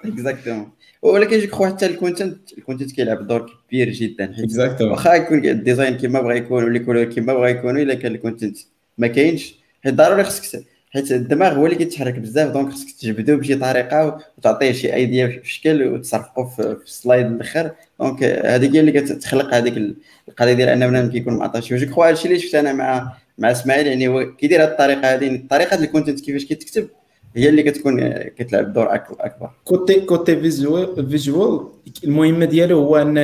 exactement 0.06 0.72
ولكن 1.02 1.40
je 1.40 1.48
crois 1.48 1.68
حتى 1.68 1.86
ال 1.86 1.95
content 1.95 2.58
ال 2.58 2.62
content 2.62 2.91
كيلعب 2.91 3.28
دور 3.28 3.58
كبير 3.68 3.90
جدا 3.90 4.34
حيت 4.34 4.82
واخا 4.82 5.14
يكون 5.14 5.45
ال 5.45 5.53
design 5.53 5.98
كيما 5.98 6.22
بغا 6.22 6.34
يكون 6.34 6.64
ولا 6.64 6.80
couleurs 6.80 7.03
كيما 7.03 7.34
بغا 7.34 7.48
يكونوا 7.48 7.82
إلا 7.82 7.94
كان 7.94 8.12
ال 8.12 8.17
content 8.17 8.58
ما 8.98 9.08
كاينش 9.08 9.61
حيت 9.84 9.94
ضروري 9.94 10.24
خصك 10.24 10.66
حيت 10.94 11.12
الدماغ 11.12 11.53
هو 11.53 11.66
اللي 11.66 11.78
كيتحرك 11.78 12.20
بزاف 12.20 12.52
دونك 12.52 12.72
خصك 12.72 12.91
تجبدو 12.91 13.38
بشي 13.38 13.56
طريقه 13.56 14.20
وتعطيه 14.38 14.72
شي 14.72 14.94
ايديا 14.94 15.28
في 15.28 15.52
شكل 15.52 15.88
وتصرفقو 15.88 16.45
في 16.45 16.78
السلايد 16.86 17.26
الآخر 17.26 17.72
دونك 17.99 18.24
هذيك 18.24 18.72
هي 18.76 18.80
اللي 18.80 18.91
كتخلق 18.91 19.53
هذيك 19.53 19.95
القضية 20.30 20.53
ديال 20.53 20.70
ان 20.70 20.88
بنادم 20.88 21.12
كيكون 21.12 21.38
معطى 21.38 21.62
شي 21.62 21.74
وجه 21.74 21.86
كخوا 21.86 22.08
هادشي 22.10 22.28
اللي 22.28 22.40
شفت 22.40 22.56
أنا 22.56 22.74
مع 22.74 23.14
مع 23.38 23.52
اسماعيل 23.52 23.88
يعني 23.88 24.08
هو 24.08 24.36
كيدير 24.36 24.64
هذه 24.64 24.68
الطريقة 24.68 25.14
هذه 25.14 25.36
الطريقة 25.36 25.76
ديال 25.76 25.88
الكونتنت 25.88 26.20
كيفاش 26.20 26.45
كيتكتب 26.45 26.88
هي 27.36 27.49
اللي 27.49 27.64
كتكون 27.64 28.14
كتلعب 28.14 28.74
دور 28.74 28.95
اكبر 28.95 29.49
كوتي 29.66 30.02
كوتي 30.02 30.41
فيجوال 30.41 31.10
فيجوال 31.10 31.68
المهمه 32.03 32.45
ديالو 32.45 32.80
هو 32.80 32.98
انه 32.98 33.22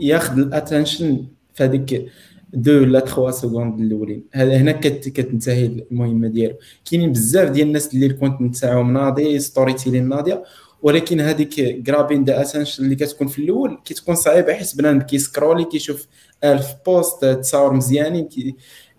ياخذ 0.00 0.38
ال 0.38 0.47
attention 0.47 1.24
في 1.54 1.64
هذيك 1.64 2.06
deux 2.52 2.84
لا 2.84 3.00
3 3.00 3.30
secondes 3.30 3.80
الأولين. 3.80 4.24
هنا 4.34 4.72
كتنتهي 4.72 5.66
المهمة 5.66 6.28
ديالو. 6.28 6.56
كاينين 6.90 7.12
بزاف 7.12 7.50
ديال 7.50 7.66
الناس 7.66 7.94
اللي 7.94 8.06
ال 8.06 8.12
content 8.12 8.56
تاعهم 8.56 8.92
ناضي 8.92 9.38
storytelling 9.38 10.08
ناضية 10.08 10.44
ولكن 10.82 11.20
هذيك 11.20 11.60
grabbing 11.60 12.24
the 12.24 12.42
attention 12.42 12.84
اللي 12.84 12.94
كتكون 12.94 13.26
في 13.26 13.38
الأول 13.38 13.78
كتكون 13.84 14.14
صعيبة 14.14 14.54
حيت 14.54 14.76
بنادم 14.76 15.00
كيسكرولي 15.00 15.64
كيشوف 15.64 16.06
ألف 16.44 16.66
post 16.86 17.24
تصاور 17.24 17.72
مزيانين 17.72 18.28
كي 18.28 18.54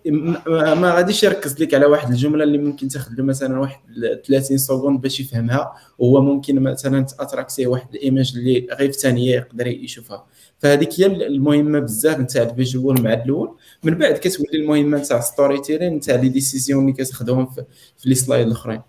ما 0.06 0.94
غاديش 0.94 1.22
يركز 1.22 1.62
لك 1.62 1.74
على 1.74 1.86
واحد 1.86 2.10
الجملة 2.10 2.44
اللي 2.44 2.58
ممكن 2.58 2.88
تاخذ 2.88 3.12
له 3.12 3.24
مثلا 3.24 3.60
واحد 3.60 3.80
30 4.26 4.58
سكوند 4.58 5.00
باش 5.00 5.20
يفهمها 5.20 5.72
وهو 5.98 6.20
ممكن 6.22 6.60
مثلا 6.60 7.04
تاتراكسيه 7.04 7.66
واحد 7.66 7.94
ال 7.94 8.00
image 8.00 8.32
اللي 8.36 8.66
غير 8.72 8.92
في 8.92 8.98
ثانية 8.98 9.34
يقدر 9.34 9.66
يشوفها. 9.66 10.26
فهذيك 10.58 11.00
هي 11.00 11.06
المهمة 11.06 11.78
بزاف 11.78 12.18
نتاع 12.18 12.42
ال 12.42 12.51
visual 12.51 13.02
مع 13.02 13.12
الأول. 13.12 13.56
من 13.82 13.94
بعد 13.94 14.14
كتولي 14.14 14.58
المهمة 14.58 14.98
نتاع 14.98 15.20
storytelling 15.20 15.94
نتاع 15.94 16.14
les 16.14 16.28
décisions 16.28 16.82
اللي 16.82 16.92
كتاخذهم 16.92 17.46
في, 17.46 17.64
les 18.04 18.14
slides 18.14 18.46
الأخرين. 18.46 18.80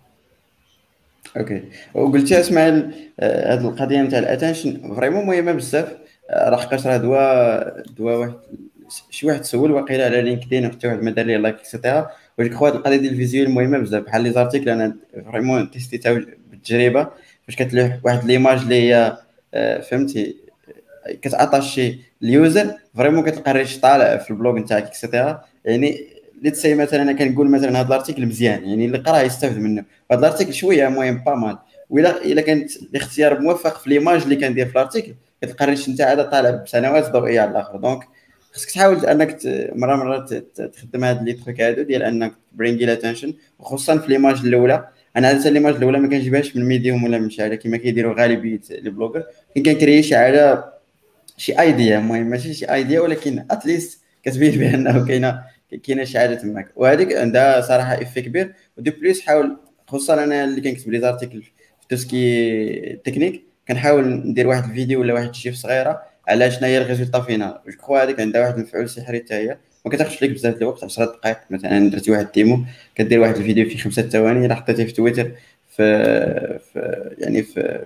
okay. 1.36 1.62
وقلتي 1.94 2.40
إسماعيل 2.40 2.90
هذه 3.20 3.68
القضية 3.68 4.02
نتاع 4.02 4.18
ال 4.18 4.26
attention 4.26 4.94
vraiment 4.96 5.26
مهمة 5.26 5.52
بزاف. 5.52 6.02
راه 6.30 6.56
حقاش 6.56 6.86
راه 6.86 6.96
دواء 6.96 7.82
دواء 7.96 8.18
واحد 8.18 8.32
شي 9.10 9.26
واحد 9.26 9.44
سول 9.44 9.70
واقيلا 9.70 10.04
على 10.04 10.22
لينكدين 10.22 10.66
وحتى 10.66 10.88
واحد 10.88 11.02
ما 11.02 11.10
دار 11.10 11.26
لي 11.26 11.36
like 11.36 11.54
et 11.54 11.68
cetera 11.68 12.10
crois 12.38 12.68
هاد 12.68 12.74
القضية 12.74 12.96
ديال 12.96 13.12
ال 13.12 13.17
visuel 13.17 13.50
مهمة 13.50 13.78
بزاف. 13.78 14.04
بحال 14.04 14.22
les 14.22 14.30
articles 14.30 14.70
أنا 14.70 14.96
vraiment 15.32 15.70
تيستيتها 15.70 16.12
بالتجربة. 16.50 17.08
فاش 17.46 17.56
كتلوح 17.56 17.98
واحد 18.04 18.24
l'image 18.24 18.58
اللي 18.58 18.74
هي 18.74 19.16
آه، 19.54 19.80
فهمتي؟ 19.80 20.36
كتاطاشي 21.22 21.98
ال 22.22 22.31
user. 22.31 22.74
vraiment 22.96 23.24
كتلقى 23.24 23.50
ال 23.50 23.55
reach 23.55 23.80
طالع 23.80 24.16
في 24.16 24.30
ال 24.30 24.36
blog 24.36 24.58
نتاعك 24.58 24.82
et 24.82 24.98
cetera 24.98 25.44
يعني 25.64 26.06
let's 26.42 26.56
say 26.56 26.74
مثلا 26.74 27.02
أنا 27.02 27.12
كنقول 27.12 27.50
مثلا 27.50 27.80
هذا 27.80 27.86
ال 27.86 27.91
article 27.91 28.26
مزيان. 28.26 28.64
يعني 28.64 28.86
اللي 28.86 28.98
قراه 28.98 29.20
يستافد 29.20 29.58
منه. 29.58 29.84
هذا 30.12 30.20
ال 30.20 30.24
article 30.24 30.54
شوية 30.54 30.88
المهم 30.88 31.24
pas 31.24 31.34
mal 31.34 31.58
ولا 31.90 32.24
إلا 32.24 32.42
كانت 32.42 32.76
الاختيار 32.76 33.40
موفق 33.40 33.78
في 33.78 33.90
l'image 33.90 34.22
اللي 34.22 34.36
كندير 34.36 34.66
في 34.66 34.72
ال 34.72 34.77
article 34.77 35.14
كتلقى 35.42 35.64
ال 35.64 35.68
reach 35.68 35.88
نتاع 35.88 36.12
هذا 36.12 36.22
طالع 36.22 36.50
بسنوات 36.50 37.10
ضوئية 37.10 37.40
على 37.40 37.50
الآخر. 37.50 37.76
donc 37.76 38.02
خصك 38.52 38.70
تحاول 38.70 39.06
انك 39.06 39.38
مرة 39.74 39.96
مرة 39.96 40.18
تخدم 40.54 41.04
هاد 41.04 41.22
les 41.22 41.32
trucs 41.32 41.60
هادو 41.60 41.82
ديال 41.82 42.02
انك 42.02 42.32
برينغي 42.52 42.84
l'attention 42.84 43.34
وخصوصا 43.58 43.98
في 43.98 44.08
l'image 44.08 44.38
الأولى. 44.44 44.88
أنا 45.16 45.28
عاده 45.28 45.50
l'image 45.50 45.74
الأولى 45.74 45.98
ما 46.00 46.08
كنجيبهاش 46.08 46.56
من 46.56 46.64
ميديوم 46.64 47.04
ولا 47.04 47.18
من 47.18 47.30
شي 47.30 47.56
كما 47.56 47.76
كيديروا 47.76 48.14
غالبية 48.14 48.60
les 48.70 48.90
bloggers 48.90 49.24
كي 49.54 49.62
كنكري 49.62 50.02
حاجة 50.16 50.64
شي 51.36 51.60
idea 51.60 51.98
المهم 51.98 52.26
ماشي 52.26 52.54
شي 52.54 52.64
idea 52.74 53.00
ولكن 53.00 53.44
at 53.50 53.64
least 53.64 54.00
كتبين 54.24 54.58
بأنه 54.58 55.06
كاينة 55.06 55.42
كاينة 55.82 56.04
شي 56.04 56.18
حاجة 56.18 56.34
تماك. 56.34 56.68
وهذيك 56.76 57.12
عندها 57.12 57.60
صراحة 57.60 57.94
effet 58.02 58.22
كبير. 58.22 58.54
و 58.78 58.82
de 58.82 58.90
plus 58.90 59.20
حاول 59.20 59.56
خصوصا 59.88 60.24
أنا 60.24 60.44
اللي 60.44 60.60
كنكتب 60.60 60.90
les 60.90 61.00
articles 61.00 61.42
في 61.42 61.88
tout 61.88 62.38
ce 62.38 62.63
qui 62.63 63.00
technique 63.04 63.42
كنحاول 63.68 64.08
ندير 64.08 64.46
واحد 64.46 64.64
الفيديو 64.64 65.00
ولا 65.00 65.14
واحد 65.14 65.28
ال 65.28 65.35
gif 65.35 65.54
صغيرة. 65.54 66.11
على 66.28 66.50
شنو 66.50 66.66
هي 66.66 66.78
ال 66.82 66.86
résultat 66.86 67.20
final 67.20 67.58
je 67.66 67.72
crois 67.72 68.02
هذيك 68.02 68.20
عندها 68.20 68.40
واحد 68.40 68.54
المفعول 68.56 68.88
سحري 68.88 69.18
حتى 69.18 69.34
هي. 69.34 69.56
ما 69.84 69.90
كتاخذش 69.90 70.22
لك 70.22 70.30
بزاف 70.30 70.56
الوقت 70.56 70.84
10 70.84 71.04
دقائق 71.04 71.38
مثلا 71.50 71.90
درتي 71.90 72.10
واحد 72.10 72.26
ال 72.26 72.34
demo 72.34 72.64
كدير 72.94 73.20
واحد 73.20 73.36
الفيديو 73.36 73.68
في 73.68 73.78
خمسة 73.78 74.02
ثواني 74.02 74.46
إلا 74.46 74.54
حطيتيه 74.54 74.84
في 74.84 74.92
تويتر 74.92 75.32
في, 75.68 76.58
في 76.72 77.10
يعني 77.18 77.42
في 77.42 77.84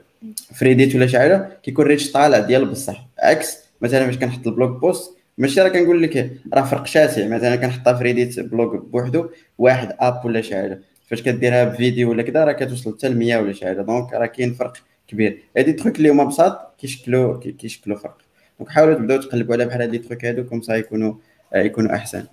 ريديت 0.54 0.94
ولا 0.94 1.06
شي 1.06 1.18
حاجة 1.18 1.48
كيكون 1.62 1.86
reach 1.86 2.12
طالع 2.12 2.38
ديال 2.38 2.64
بصح. 2.70 3.06
عكس 3.18 3.58
مثلا 3.80 4.06
فاش 4.06 4.18
كنحط 4.18 4.46
ال 4.46 4.53
blog 4.53 4.80
post 4.80 5.16
ماشي 5.38 5.60
راه 5.60 5.68
كنقول 5.68 6.02
لك 6.02 6.30
راه 6.54 6.62
فرق 6.62 6.86
شاسع. 6.86 7.28
مثلا 7.28 7.56
كنحطها 7.56 7.92
في 7.92 8.04
ريديت 8.04 8.40
blog 8.40 8.76
بوحدو 8.76 9.28
واحد 9.58 9.96
up 10.00 10.24
ولا 10.24 10.40
شي 10.40 10.54
حاجة. 10.54 10.80
فاش 11.06 11.22
كديرها 11.22 11.64
بفيديو 11.64 12.10
ولا 12.10 12.22
كذا 12.22 12.44
راه 12.44 12.52
كتوصل 12.52 12.96
حتى 12.96 13.08
ل 13.08 13.16
100 13.18 13.36
ولا 13.36 13.52
شي 13.52 13.66
حاجة. 13.66 13.82
donc 13.82 14.12
راه 14.12 14.26
كاين 14.26 14.54
فرق 14.54 14.76
كبير. 15.08 15.42
هادي 15.56 15.72
trucs 15.72 15.96
اللي 15.96 16.08
هما 16.08 16.24
بساط 16.24 16.74
كيشكلوا 16.78 17.40
كيشكلوا 17.40 17.98
فرق. 17.98 18.25
donc 18.58 18.70
حاولوا 18.70 18.94
تبداو 18.94 19.20
تقلبوا 19.20 19.54
على 19.54 19.64
بحال 19.64 19.82
هاد 19.82 19.90
les 19.90 19.98
trucs 19.98 20.24
هادو 20.24 20.44
comme 20.44 20.62
ça 20.62 20.74
يكونوا 20.74 21.14
يكونوا 21.54 21.94
أحسن. 21.94 22.24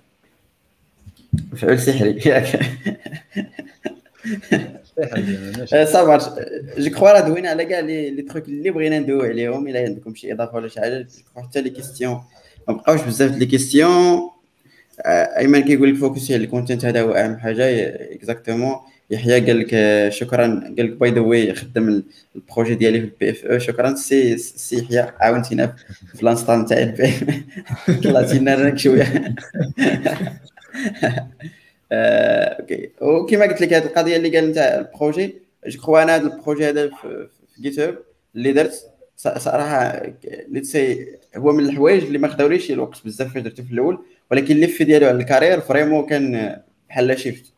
مفعول 1.52 1.78
سحري. 1.78 2.20
ياك. 2.26 2.60
صافي 5.84 6.30
je 6.78 6.90
crois 6.90 7.12
راه 7.12 7.20
دوينا 7.28 7.50
على 7.50 7.64
كاع 7.64 7.80
les 7.80 8.22
trucs 8.22 8.48
اللي 8.48 8.70
بغينا 8.70 8.98
ندويو 8.98 9.22
عليهم 9.22 9.68
الا 9.68 9.80
عندكم 9.80 10.14
شي 10.14 10.32
اضافه 10.32 10.56
ولا 10.56 10.68
شي 10.68 10.80
حاجة 10.80 11.06
حتى 11.36 11.60
les 11.60 11.70
questions 11.70 12.22
ما 12.68 12.74
بقاوش 12.74 13.02
بزاف 13.02 13.36
les 13.36 13.46
questions 13.46 14.30
ايمن 15.06 15.60
كيقول 15.60 15.90
لك 15.90 15.96
فوكسي 15.96 16.34
على 16.34 16.44
ال 16.44 16.49
content 16.49 16.84
هذا 16.84 17.02
هو 17.02 17.12
اهم 17.12 17.36
حاجة 17.36 17.64
exactement 18.14 18.76
يحيى 19.10 19.40
قال 19.40 19.58
لك 19.58 20.08
شكرا. 20.12 20.46
قال 20.78 20.86
لك 20.86 20.96
by 20.96 21.10
the 21.10 21.20
way 21.20 21.54
خدم 21.54 22.02
ال 22.36 22.41
projet 22.41 22.74
ديالي 22.74 23.00
في 23.00 23.04
ال 23.06 23.30
PFE 23.30 23.58
شكرا. 23.58 23.94
سي 23.94 24.38
سي 24.38 24.76
يحيى 24.76 25.12
عاونتينا 25.20 25.76
في 26.14 26.24
l'instant 26.24 26.66
تاع 26.66 26.78
البي 26.78 27.12
طلعتينا 28.04 28.54
راك 28.54 28.78
شوية. 28.78 29.34
okay. 31.92 32.90
وكما 33.00 33.46
قلت 33.46 33.60
لك 33.60 33.72
هذه 33.72 33.84
القضية 33.84 34.16
اللي 34.16 34.36
قال 34.38 34.50
نتاع 34.50 34.78
ال 34.78 34.86
projet 34.86 35.34
je 35.66 35.78
crois 35.78 36.02
أنا 36.02 36.16
هذا 36.16 36.22
ال 36.22 36.29
projet 36.29 36.68
هذا 36.68 36.88
في 36.88 37.28
GitHub 37.60 37.98
اللي 38.36 38.52
درت 38.52 38.90
صراحة 39.16 40.02
let's 40.48 40.64
say 40.64 41.06
هو 41.36 41.52
من 41.52 41.64
الحوايج 41.64 42.04
اللي 42.04 42.18
ما 42.18 42.28
خداوليش 42.28 42.70
الوقت 42.70 43.04
بزاف 43.04 43.34
فاش 43.34 43.42
درته 43.42 43.62
في 43.62 43.72
الأول 43.72 43.98
ولكن 44.30 44.54
ال 44.54 44.66
effet 44.66 44.84
ديالو 44.84 45.06
على 45.06 45.16
ال 45.16 45.21
carrière 45.21 45.60
vraiment 45.60 46.06
كان 46.06 46.56
بحال 46.88 47.18
shift. 47.18 47.53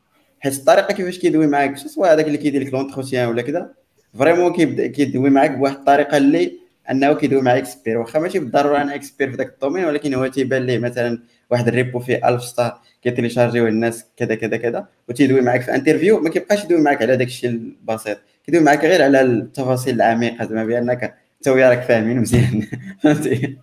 حيت 0.46 0.58
الطريقة 0.58 0.94
كيفاش 0.94 1.18
كيدوي 1.18 1.46
معاك 1.46 1.76
سواء 1.76 2.12
هذاك 2.12 2.26
اللي 2.26 2.38
كيدير 2.38 2.62
لك 2.62 2.72
l'entretien 2.72 3.28
ولا 3.28 3.42
كذا 3.42 3.70
vraiment 4.18 4.52
كيبدا 4.52 4.86
كيدوي 4.86 5.30
معاك 5.30 5.50
بواحد 5.50 5.76
الطريقة 5.76 6.16
اللي 6.16 6.52
أنه 6.90 7.12
كيدوي 7.12 7.42
مع 7.42 7.58
expert 7.58 7.98
واخا 7.98 8.18
ماشي 8.18 8.38
بالضرورة 8.38 8.82
أنا 8.82 8.94
expert 8.94 9.30
في 9.30 9.36
ذاك 9.36 9.48
ال 9.48 9.53
domaine 9.53 9.84
ولكن 9.84 10.14
هو 10.14 10.26
تيبان 10.26 10.62
ليه 10.62 10.78
مثلا 10.78 11.22
واحد 11.50 11.68
ال 11.68 11.74
repo 11.74 11.98
فيه 11.98 12.28
1000 12.28 12.44
star 12.44 12.80
كيتيليشارجيو 13.02 13.66
الناس 13.66 14.04
كذا 14.16 14.34
كذا 14.34 14.56
كذا 14.56 14.86
وتيدوي 15.08 15.40
معاك 15.40 15.62
في 15.62 15.74
interview 15.74 16.20
ما 16.20 16.30
كيبقاش 16.30 16.64
يدوي 16.64 16.80
معاك 16.80 17.02
على 17.02 17.16
داك 17.16 17.26
الشيء 17.26 17.50
البسيط. 17.50 18.18
كيدوي 18.46 18.62
معاك 18.62 18.84
غير 18.84 19.02
على 19.02 19.20
التفاصيل 19.20 19.94
العميقة 19.94 20.44
زعما 20.44 20.64
بأنك 20.64 21.14
انت 21.36 21.48
وياه 21.48 21.70
راك 21.70 21.82
فاهمين 21.82 22.20
مزيان. 22.20 22.66
فهمتي؟ 23.02 23.56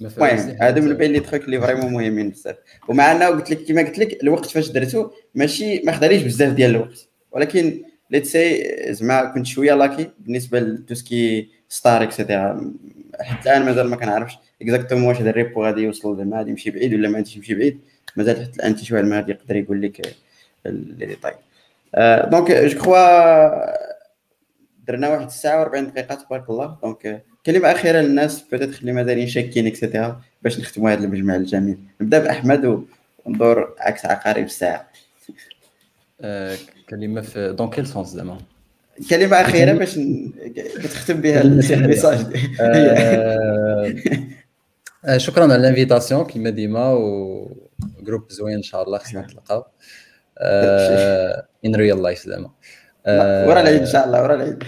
المهم 0.00 0.56
هادو 0.60 0.80
من 0.80 0.94
بين 0.94 1.12
les 1.12 1.20
trucs 1.20 1.44
اللي 1.44 1.60
vraiment 1.60 1.92
مهمين 1.92 2.30
بزاف. 2.30 2.56
ومع 2.88 3.12
انه 3.12 3.26
قلت 3.26 3.50
لك 3.50 3.64
كما 3.64 3.82
قلت 3.82 3.98
لك 3.98 4.22
الوقت 4.22 4.46
فاش 4.46 4.68
درتو 4.68 5.10
ماشي 5.34 5.80
ما 5.80 5.92
خداليش 5.92 6.22
بزاف 6.22 6.52
ديال 6.52 6.70
الوقت. 6.70 7.08
ولكن 7.32 7.82
let's 8.10 8.26
say 8.26 8.76
زعما 8.92 9.24
كنت 9.24 9.46
شوية 9.46 9.74
lucky 9.74 10.10
بالنسبة 10.18 10.60
لتوسكي 10.60 11.48
ستار 11.68 12.02
اكسيتيرا 12.02 12.72
حتى 13.20 13.50
الآن 13.50 13.64
مازال 13.66 13.90
ما 13.90 13.96
كنعرفش 13.96 14.38
exactement 14.62 15.08
واش 15.08 15.16
هذا 15.16 15.30
ال 15.30 15.37
repo 15.37 15.64
غادي 15.64 15.80
يوصل 15.80 16.16
زعما 16.16 16.36
غادي 16.38 16.50
يمشي 16.50 16.70
بعيد 16.70 16.94
ولا 16.94 17.08
ما 17.08 17.16
غاديش 17.16 17.36
يمشي 17.36 17.54
بعيد. 17.54 17.80
مازال 18.16 18.42
حتى 18.42 18.56
الآن 18.56 18.76
شي 18.76 18.94
واحد 18.94 19.04
ما 19.04 19.16
غادي 19.16 19.32
يقدر 19.32 19.56
يقول 19.56 19.82
لك 19.82 20.14
les 20.66 21.06
détails 21.06 21.34
donc 22.30 22.52
je 22.52 22.78
crois 22.78 23.76
درنا 24.86 25.08
واحد 25.08 25.26
الساعة 25.26 25.64
و40 25.64 25.78
دقيقة 25.78 26.14
تبارك 26.14 26.50
الله. 26.50 26.78
donc 26.82 27.22
كلمة 27.46 27.72
أخيرة 27.72 28.00
للناس 28.00 28.42
peut-être 28.52 28.78
اللي 28.80 28.92
مازالين 28.92 29.26
شاكين 29.26 29.66
et 29.66 29.80
cetera 29.80 30.20
باش 30.42 30.60
نختموا 30.60 30.90
هذا 30.90 31.04
المجمع 31.04 31.36
الجميل. 31.36 31.78
نبدأ 32.00 32.18
بأحمد 32.18 32.84
وندور 33.26 33.74
عكس 33.78 34.06
عقارب 34.06 34.44
الساعة 34.44 34.90
آه، 36.20 36.56
كلمة 36.90 37.20
في 37.20 37.52
dans 37.52 37.70
quel 37.70 37.86
sens 37.86 38.08
زعما 38.08 38.38
كلمة 39.10 39.40
أخيرة 39.40 39.72
باش 39.72 39.98
كتختم 40.56 41.20
بها 41.20 41.42
ال 41.42 41.51
message 41.51 42.18
آه، 42.60 43.94
آه، 45.04 45.16
شكرا 45.16 45.42
على 45.42 45.56
ال 45.56 45.62
invitation 45.62 46.24
كيما 46.24 46.50
ديما 46.50 46.92
و 46.92 47.56
groupe 48.00 48.30
زوين 48.30 48.56
إن 48.56 48.62
شاء 48.62 48.82
الله 48.82 48.98
خصنا 48.98 49.20
نتلاقاو 49.20 49.64
in 51.64 51.74
real 51.74 52.02
life 52.02 52.26
زعما 52.26 52.50
ورا 53.48 53.60
العيد 53.60 53.80
إن 53.80 53.86
شاء 53.86 54.06
الله 54.06 54.22
ورا 54.22 54.34
العيد. 54.34 54.64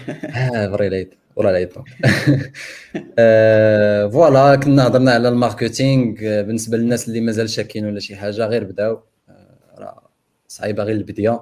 ورا 0.72 0.86
العيد. 0.86 1.14
donc 1.42 1.70
آه، 3.18 4.06
voilà 4.08 4.56
كنا 4.56 4.86
هضرنا 4.86 5.10
على 5.12 5.28
ال 5.28 5.36
marketing. 5.36 6.16
آه، 6.22 6.42
بالنسبة 6.42 6.76
للناس 6.78 7.08
اللي 7.08 7.20
مازال 7.20 7.50
شاكين 7.50 7.86
ولا 7.86 8.00
شي 8.00 8.16
حاجة 8.16 8.46
غير 8.46 8.64
بداو. 8.64 9.00
آه، 9.28 9.58
راه 9.78 10.10
صعيبة 10.48 10.82
غير 10.82 10.96
البديه 10.96 11.40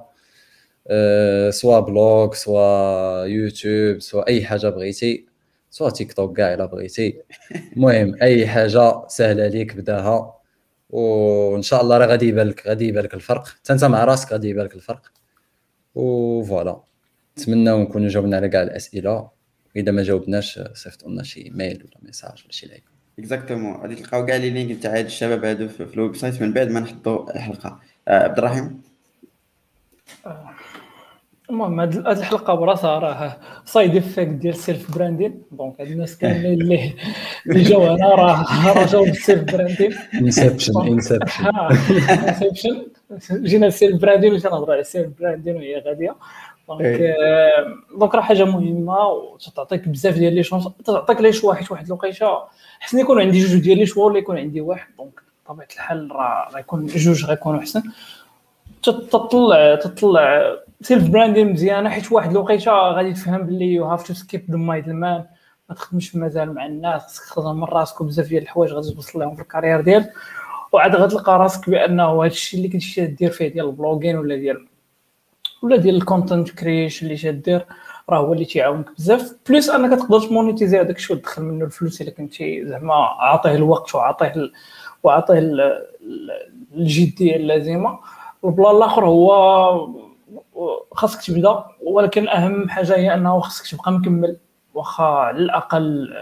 soit 1.50 1.80
blog 1.80 2.34
soit 2.34 3.24
يوتيوب 3.24 4.00
soit 4.00 4.28
أي 4.28 4.44
حاجة 4.44 4.68
بغيتي 4.68 5.26
soit 5.70 5.90
تيك 5.90 6.12
توك 6.12 6.36
كاع 6.36 6.54
إلا 6.54 6.66
بغيتي. 6.66 7.22
المهم 7.76 8.16
أي 8.22 8.46
حاجة 8.48 9.08
سهلة 9.08 9.46
ليك 9.48 9.76
بداها. 9.76 10.34
وإن 10.90 11.62
شاء 11.62 11.82
الله 11.82 11.98
راه 11.98 12.06
غادي 12.06 12.28
يبان 12.28 12.48
لك 12.48 12.66
غادي 12.68 12.88
يبان 12.88 13.04
لك 13.04 13.14
الفرق. 13.14 13.48
حتى 13.48 13.72
أنت 13.72 13.84
مع 13.84 14.04
راسك 14.04 14.32
غادي 14.32 14.48
يبان 14.50 14.64
لك 14.66 14.74
الفرق. 14.74 15.02
و 15.94 16.09
voilà 16.09 16.80
نتمنى 17.38 17.70
نكونوا 17.70 18.08
جاوبنا 18.08 18.36
على 18.36 18.48
كاع 18.48 18.62
الأسئلة. 18.62 19.30
إذا 19.76 19.92
ما 19.92 20.02
جاوبناش 20.02 20.60
صيفطوا 20.74 21.10
لنا 21.10 21.22
شي 21.22 21.50
mail 21.54 21.76
ولا 21.76 21.96
message 22.02 22.42
ولا 22.44 22.52
شي 22.52 22.66
like. 22.66 22.84
exactement. 23.18 23.76
غادي 23.76 23.94
تلقاو 23.94 24.26
كاع 24.26 24.36
les 24.36 24.50
links 24.50 24.82
تاع 24.82 24.98
هاد 24.98 25.04
الشباب 25.04 25.44
هادو 25.44 25.68
في 25.68 25.94
ال 25.94 26.16
website 26.16 26.42
من 26.42 26.52
بعد 26.52 26.68
ما 26.68 26.80
نحطوا 26.80 27.34
الحلقة. 27.34 27.80
آه، 28.08 28.24
عبد 28.24 28.38
الرحيم. 28.38 28.82
المهم 31.50 31.80
هاد 31.80 32.06
هاد 32.06 32.18
الحلقة 32.18 32.54
براسها 32.54 32.98
راه 32.98 33.36
side 33.64 33.96
effect 33.96 34.28
ديال 34.28 34.54
ال 34.54 34.63
self 34.63 34.98
branding 34.98 35.42
donc 35.52 35.80
هاد 35.80 35.90
الناس 35.90 36.18
كاملين 36.18 36.52
اللي 36.62 36.94
اللي 37.46 37.62
جاو 37.62 37.86
هنا 37.86 38.08
راه 38.08 38.66
راه 38.72 38.86
جاو 38.86 39.04
بال 39.04 39.21
self 39.21 39.54
branding 39.54 39.94
inception 40.14 40.72
inception 40.86 41.46
inception 42.28 42.86
جينا 43.32 43.66
ال 43.66 43.73
self 43.73 44.02
branding 44.02 44.32
وجينا 44.32 44.50
نهضروا 44.50 44.72
على 44.72 44.80
ال 44.80 44.86
self 44.86 45.08
branding 45.20 45.56
وهي 45.56 45.78
غادية. 45.78 46.16
donc 46.68 46.80
إيه. 46.80 47.12
آه، 47.12 47.74
donc 47.98 48.14
راه 48.14 48.20
حاجة 48.20 48.44
مهمه 48.44 49.06
وتعطيك 49.06 49.88
بزاف 49.88 50.14
ديال 50.14 50.34
les 50.34 50.42
chances 50.42 50.68
تعطيك 50.84 51.20
les 51.20 51.32
choix 51.32 51.54
حيت 51.54 51.70
واحد 51.70 51.86
الوقيته 51.86 52.38
حسن 52.80 52.98
يكون 52.98 53.20
عندي 53.20 53.38
جوج 53.38 53.60
ديال 53.60 53.78
les 53.78 53.86
choix 53.86 54.04
ولا 54.06 54.18
يكون 54.18 54.38
عندي 54.38 54.60
واحد 54.60 54.88
donc 54.98 55.22
بطبيعه 55.44 55.68
الحال 55.74 56.12
راه 56.12 56.48
غيكون 56.54 56.86
جوج 56.86 57.24
غيكونوا 57.24 57.60
احسن 57.60 57.82
تطلع 58.82 59.74
تطلع 59.74 60.56
self 60.80 61.08
branding 61.08 61.52
مزيانه 61.52 61.90
حيت 61.90 62.12
واحد 62.12 62.30
الوقيته 62.30 62.72
غادي 62.72 63.12
تفهم 63.12 63.42
باللي 63.42 63.72
you 63.72 63.84
have 63.84 64.06
to 64.06 64.14
skip 64.14 64.50
the 64.50 64.56
middle 64.56 64.88
man 64.88 65.24
ما 65.68 65.74
تخدمش 65.74 66.08
في 66.08 66.18
مزال 66.18 66.54
مع 66.54 66.66
الناس 66.66 67.02
خصك 67.02 67.24
تخدم 67.24 67.56
من 67.56 67.64
راسك 67.64 68.00
وبزاف 68.00 68.28
ديال 68.28 68.42
الحوايج 68.42 68.72
غادي 68.72 68.94
توصل 68.94 69.18
لهم 69.18 69.34
في 69.34 69.42
ال 69.42 69.46
carrière 69.46 69.80
ديالك 69.80 70.12
وعاد 70.72 70.96
غتلقى 70.96 71.38
راسك 71.38 71.70
بانه 71.70 72.22
هذا 72.22 72.26
الشيء 72.26 72.60
اللي 72.60 72.72
كنتي 72.72 73.06
دير 73.06 73.30
فيه 73.30 73.48
ديال 73.48 73.66
ال 73.66 73.72
blogging 73.72 74.16
ولا 74.16 74.36
ديال 74.36 74.66
ولا 75.66 75.76
ديال 75.76 75.96
ال 75.96 76.03
content 76.03 76.50
creation 76.50 77.06
اللي 77.06 77.32
تدير 77.32 77.66
راه 78.10 78.18
هو 78.18 78.32
اللي 78.32 78.44
تيعاونك 78.44 78.86
بزاف. 78.98 79.36
plus 79.48 79.70
أنك 79.70 80.00
تقدر 80.00 80.20
ت 80.20 80.26
monétiser 80.26 80.80
هذاك 80.80 80.96
الشيء 80.96 81.16
وتدخل 81.16 81.42
منه 81.42 81.64
الفلوس 81.64 82.00
إلا 82.02 82.10
كنتي 82.10 82.66
زعما 82.66 82.94
عاطيه 82.94 83.54
الوقت 83.54 83.94
وعاطيه 83.94 84.32
ال... 84.36 84.52
وعاطيه 85.02 85.38
ال... 85.38 85.60
ال- 85.60 86.30
الجدية 86.74 87.36
اللازمة. 87.36 87.98
ال 88.44 88.51
plan 88.51 88.76
الآخر 88.76 89.04
هو 89.04 89.96
خاصك 90.92 91.22
تبدا 91.26 91.64
ولكن 91.82 92.28
أهم 92.28 92.68
حاجة 92.68 92.96
هي 92.96 93.14
أنه 93.14 93.40
خاصك 93.40 93.76
تبقى 93.76 93.92
مكمل. 93.92 94.36
واخا 94.74 95.04
على 95.04 95.38
الأقل 95.38 96.14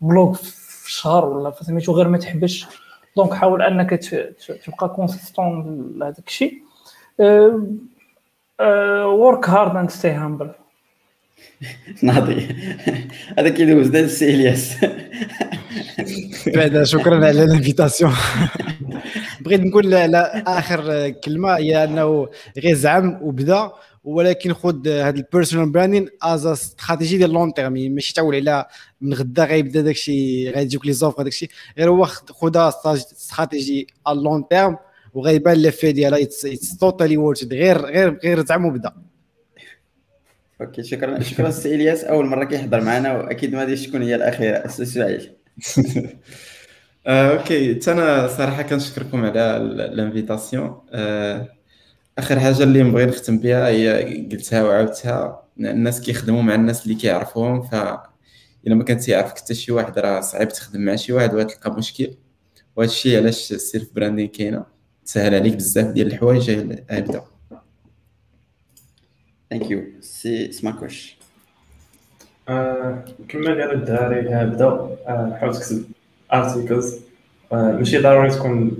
blog 0.00 0.32
في 0.32 0.86
الشهر 0.86 1.24
ولا 1.24 1.50
في 1.50 1.64
سميتو 1.64 1.92
غير 1.92 2.08
ما 2.08 2.18
تحبسش. 2.18 2.66
donc 3.16 3.34
حاول 3.34 3.62
أنك 3.62 3.90
تبقى 4.64 4.88
consistant 4.88 5.92
لهذاك 5.96 6.26
الشيء. 6.26 6.62
work 8.60 9.48
hard 9.48 9.76
and 9.76 9.90
stay 9.90 10.08
humble 10.10 10.50
ناضي. 12.02 12.48
هذا 13.38 13.48
كيدوز 13.48 13.86
دا 13.88 14.00
السي 14.00 14.34
إلياس. 14.34 14.76
بعد 16.56 16.82
شكرا 16.82 17.14
على 17.26 17.44
ال 17.44 17.50
invitation. 17.50 18.12
بغيت 19.40 19.60
نقول 19.60 19.94
على 19.94 20.42
آخر 20.46 21.08
كلمة 21.10 21.56
هي 21.56 21.84
أنه 21.84 22.28
غير 22.58 22.74
زعم 22.74 23.18
وبدا 23.22 23.70
ولكن 24.04 24.52
خذ 24.54 24.88
هذا 24.88 25.16
ال 25.16 25.22
personal 25.22 25.70
branding 25.72 26.08
as 26.22 26.46
stratégie 26.46 27.18
ديال 27.18 27.30
long 27.32 27.54
terme 27.54 27.72
ماشي 27.72 28.14
تعول 28.14 28.34
على 28.34 28.66
من 29.00 29.14
غدا 29.14 29.44
غيبدا 29.44 29.80
داك 29.80 29.94
الشيء 29.94 30.48
غادي 30.50 30.60
يجيوك 30.62 30.86
les 30.86 30.92
offres 30.92 31.20
هذاك 31.20 31.32
الشيء 31.32 31.48
غير 31.78 31.90
هو 31.90 32.04
خد- 32.04 32.30
خذها 32.30 32.68
stratégie 32.86 33.86
à 34.08 34.10
long 34.14 34.48
terme 34.48 34.76
وغيبان 35.14 35.56
l'effet 35.56 35.92
ديالها 35.92 36.22
it's 36.22 36.76
totally 36.80 37.16
worth 37.16 37.44
غير 37.44 37.78
غير 37.86 38.18
غير 38.24 38.46
زعم 38.46 38.64
وبدا 38.66 38.92
okay 40.60 40.82
شكرا. 40.82 41.20
شكرا 41.22 41.48
السي 41.48 41.74
إلياس. 41.74 42.04
أول 42.04 42.26
مرة 42.26 42.44
كيحضر 42.44 42.80
معنا 42.80 43.16
وأكيد 43.18 43.52
ما 43.54 43.60
غاديش 43.60 43.86
تكون 43.86 44.02
هي 44.02 44.14
الأخيرة. 44.14 44.56
السي 44.56 44.82
اسماعيل 44.82 45.32
آه، 47.06 47.38
okay. 47.38 47.74
حتى 47.74 47.92
أنا 47.92 48.28
صراحة 48.28 48.62
كنشكركم 48.62 49.24
على 49.24 49.56
ال- 49.56 49.80
ال 49.80 49.88
invitation. 49.88 50.80
آه، 50.92 51.48
آخر 52.18 52.40
حاجة 52.40 52.62
اللي 52.62 52.82
نبغي 52.82 53.06
نختم 53.06 53.38
بها 53.38 53.68
هي 53.68 54.04
قلتها 54.32 54.62
وعاودتها. 54.64 55.42
الناس 55.60 56.00
كيخدموا 56.00 56.42
مع 56.42 56.54
الناس 56.54 56.82
اللي 56.84 56.94
كيعرفوهم 56.94 57.62
ف 57.62 57.74
إلا 58.66 58.74
ما 58.74 58.84
كنت 58.84 59.08
يعرفك 59.08 59.38
حتى 59.38 59.54
شي 59.54 59.72
واحد 59.72 59.98
راه 59.98 60.20
صعيب 60.20 60.48
تخدم 60.48 60.80
مع 60.80 60.96
شي 60.96 61.12
واحد 61.12 61.34
وغتلقى 61.34 61.72
مشكل. 61.78 62.10
وهذا 62.76 62.90
الشيء 62.90 63.16
علاش 63.16 63.52
ال 63.52 63.59
self 63.59 63.88
branding 63.94 64.28
كاينة. 64.28 64.71
تسهل 65.06 65.34
عليك 65.34 65.54
بزاف 65.56 65.86
ديال 65.86 66.06
الحوايج 66.06 66.50
ابدا 66.90 67.22
thank 69.50 69.70
you 69.70 69.82
سي 70.00 70.52
سماكوش 70.52 71.16
آه، 72.48 73.04
كما 73.28 73.46
قالوا 73.46 73.72
الدراري 73.72 74.28
ها 74.28 74.44
بدا 74.44 74.66
آه، 74.66 75.36
حاول 75.40 75.54
تكتب 75.54 75.84
articles 76.32 77.00
ماشي 77.52 77.98
ضروري 77.98 78.30
تكون 78.30 78.70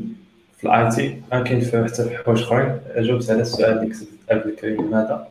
في 0.58 0.64
ال 0.64 0.90
IT 0.90 1.22
كاين 1.30 1.60
في 1.60 1.84
حتى 1.84 2.04
في 2.04 2.16
حوايج 2.16 2.42
أخرين. 2.42 2.80
جاوبت 2.96 3.30
على 3.30 3.40
السؤال 3.40 3.78
اللي 3.78 3.94
كتبت 3.94 4.08
قبل 4.30 4.56
كريم 4.60 4.86
لماذا؟ 4.86 5.28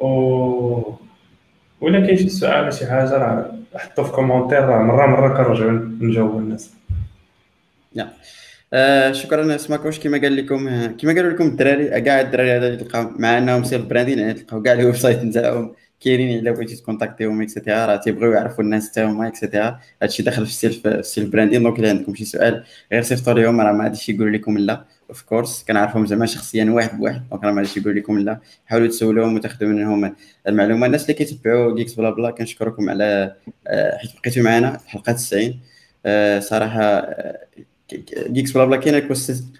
و 0.00 0.92
ولا 1.80 2.00
كاين 2.06 2.16
شي 2.16 2.28
سؤال 2.28 2.60
ولا 2.62 2.70
شي 2.70 2.86
حاجة 2.86 3.10
راه 3.18 3.58
حطوا 3.74 4.04
في 4.04 4.12
commentaire 4.12 4.64
راه 4.64 4.82
مرة 4.82 5.06
مرة 5.06 5.36
كنرجعوا 5.36 5.70
نجاوبوا 6.00 6.40
الناس. 6.40 6.70
آه 8.72 9.12
شكرا 9.12 9.56
سماكوش 9.56 10.00
كما 10.00 10.18
قال 10.18 10.36
لكم 10.36 10.86
كما 10.86 11.12
قالوا 11.14 11.30
لكم 11.30 11.46
الدراري 11.46 12.00
كاع 12.00 12.20
الدراري 12.20 12.52
هذا 12.52 12.66
اللي 12.66 12.76
تلقاو 12.76 13.10
معنا 13.18 13.62
self 13.62 13.84
branding 13.84 14.18
يعني 14.18 14.34
تلقاو 14.34 14.62
كاع 14.62 14.72
ال 14.72 14.96
website 14.96 15.22
نتاعهم 15.22 15.74
كاينين 16.00 16.38
إلا 16.38 16.50
بغيتي 16.50 16.76
ت 16.76 16.81
contacter 16.81 17.31
هم 17.31 17.42
et 17.42 17.53
cetera 17.53 17.86
راه 17.86 17.96
تيبغيو 17.96 18.32
يعرفوا 18.32 18.64
الناس 18.64 18.90
تاعهم 18.92 19.22
et 19.22 19.36
cetera 19.36 19.80
هادشي 20.02 20.22
داخل 20.22 20.46
في 20.46 20.50
ال 20.52 20.59
self 20.59 20.86
ال 20.86 20.94
self 20.94 21.28
branding 21.32 21.62
donc 21.62 21.78
إلا 21.78 21.88
عندكم 21.88 22.14
شي 22.14 22.24
سؤال 22.24 22.64
غير 22.92 23.02
صيفطوا 23.02 23.32
ليهم 23.32 23.60
راه 23.60 23.72
ما 23.72 23.84
غاديش 23.84 24.08
يقولوا 24.08 24.30
لكم 24.30 24.58
لا. 24.58 24.84
of 25.08 25.22
course 25.22 25.64
كنعرفهم 25.68 26.06
زعما 26.06 26.26
شخصيا 26.26 26.64
واحد 26.70 26.98
بواحد 26.98 27.28
donc 27.30 27.44
راه 27.44 27.50
ما 27.50 27.56
غاديش 27.56 27.76
يقولوا 27.76 28.00
لكم 28.00 28.18
لا. 28.18 28.40
حاولوا 28.66 28.88
تسولوهم 28.88 29.34
وتاخذوا 29.34 29.68
منهم 29.70 30.14
المعلومة. 30.48 30.86
الناس 30.86 31.02
اللي 31.02 31.14
كيتبعوا 31.14 31.76
Geeks 31.76 31.94
Blabla 31.94 32.30
كنشكركم 32.30 32.90
على 32.90 33.34
آه، 33.66 33.96
حيت 33.98 34.10
بقيتوا 34.22 34.42
معنا 34.42 34.74
الحلقة 34.84 35.12
90 35.12 35.60
آه، 36.06 36.40
صراحة 36.40 36.82
آه، 36.82 37.38
Geeks 38.30 38.52
Blabla 38.52 38.76
كاينة 38.76 39.08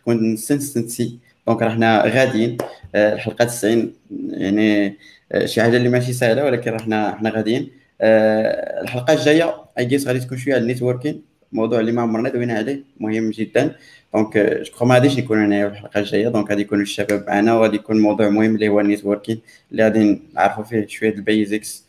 consistency 0.05 1.19
donc 1.47 1.62
راه 1.63 1.71
حنا 1.71 2.03
غاديين. 2.07 2.57
آه، 2.95 3.15
الحلقة 3.15 3.45
90 3.45 3.93
يعني 4.31 4.97
آه، 5.33 5.47
شي 5.47 5.63
حاجة 5.63 5.77
اللي 5.77 5.89
ماشي 5.89 6.13
سهلة 6.13 6.45
ولكن 6.45 6.71
راه 6.71 6.79
حنا 6.79 7.15
حنا 7.17 7.31
غاديين. 7.31 7.71
آه، 8.01 8.83
الحلقة 8.83 9.13
الجاية 9.15 9.55
I 9.79 9.85
guess 9.85 10.07
غادي 10.07 10.21
تكون 10.21 10.39
شوية 10.39 10.55
على 10.55 10.63
ال 10.62 10.68
networking 10.68 11.23
موضوع 11.53 11.81
اللي 11.81 11.93
ما 11.93 12.03
عمرنا 12.03 12.29
دوينا 12.29 12.55
عليه 12.55 12.85
مهم 13.01 13.31
جدا. 13.31 13.77
donc 14.15 14.39
je 14.81 14.87
ما 14.87 14.95
غاديش 14.95 15.19
نكون 15.19 15.45
هنايا 15.45 15.69
في 15.69 15.75
الحلقة 15.75 16.01
الجاية. 16.01 16.29
donc 16.29 16.51
غادي 16.51 16.63
يكونوا 16.63 16.83
الشباب 16.83 17.25
معنا 17.29 17.55
وغادي 17.55 17.77
يكون 17.77 18.01
موضوع 18.01 18.29
مهم 18.29 18.55
اللي 18.55 18.69
هو 18.69 18.81
ال 18.81 18.86
networking 18.86 19.41
اللي 19.73 19.83
غادي 19.85 20.23
نعرفوا 20.35 20.65
فيه 20.65 20.87
شوية 20.87 21.15
ال 21.15 21.25
basics 21.25 21.85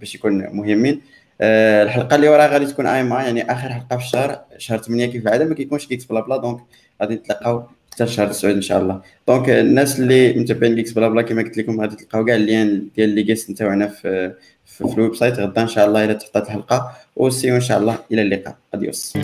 باش 0.00 0.14
يكون 0.14 0.56
مهمين. 0.56 1.00
آه، 1.40 1.82
الحلقة 1.82 2.16
اللي 2.16 2.28
وراها 2.28 2.46
غادي 2.46 2.66
تكون 2.66 2.86
آي 2.86 3.02
ما 3.02 3.22
يعني 3.22 3.52
آخر 3.52 3.68
حلقة 3.68 3.96
في 3.96 4.04
الشهر 4.04 4.40
شهر 4.58 4.78
8 4.78 5.06
كيف 5.06 5.22
العاده 5.22 5.44
ما 5.44 5.54
كيكونش 5.54 5.86
Geeks 5.86 6.04
Blabla 6.04 6.36
donc 6.36 6.60
غادي 7.02 7.14
نتلاقاو 7.14 7.62
حتى 7.92 8.06
شهر 8.06 8.26
9 8.26 8.50
إن 8.50 8.62
شاء 8.62 8.82
الله. 8.82 9.00
donc 9.28 9.50
الناس 9.50 10.00
اللي 10.00 10.32
متابعين 10.32 10.74
Geeks 10.76 10.92
Blabla 10.92 11.22
كما 11.22 11.42
قلت 11.42 11.58
لكم 11.58 11.80
غادي 11.80 11.96
تلقاو 11.96 12.24
كاع 12.24 12.34
ال 12.36 12.45
liens 12.45 12.88
ديال 12.96 13.08
les 13.08 13.22
guests 13.22 13.50
نتاعنا 13.50 13.86
في, 13.88 14.32
في 14.64 14.84
ال 14.84 15.14
website. 15.14 15.38
غدا 15.38 15.62
إن 15.62 15.68
شاء 15.68 15.86
الله 15.86 16.04
إلى 16.04 16.14
تحطات 16.14 16.46
الحلقة 16.46 16.92
و 17.16 17.21
see 17.21 17.38
you 17.38 17.54
إن 17.56 17.60
شاء 17.60 17.78
الله 17.78 17.98
إلى 18.12 18.22
اللقاء. 18.22 18.56
adiós 18.74 19.16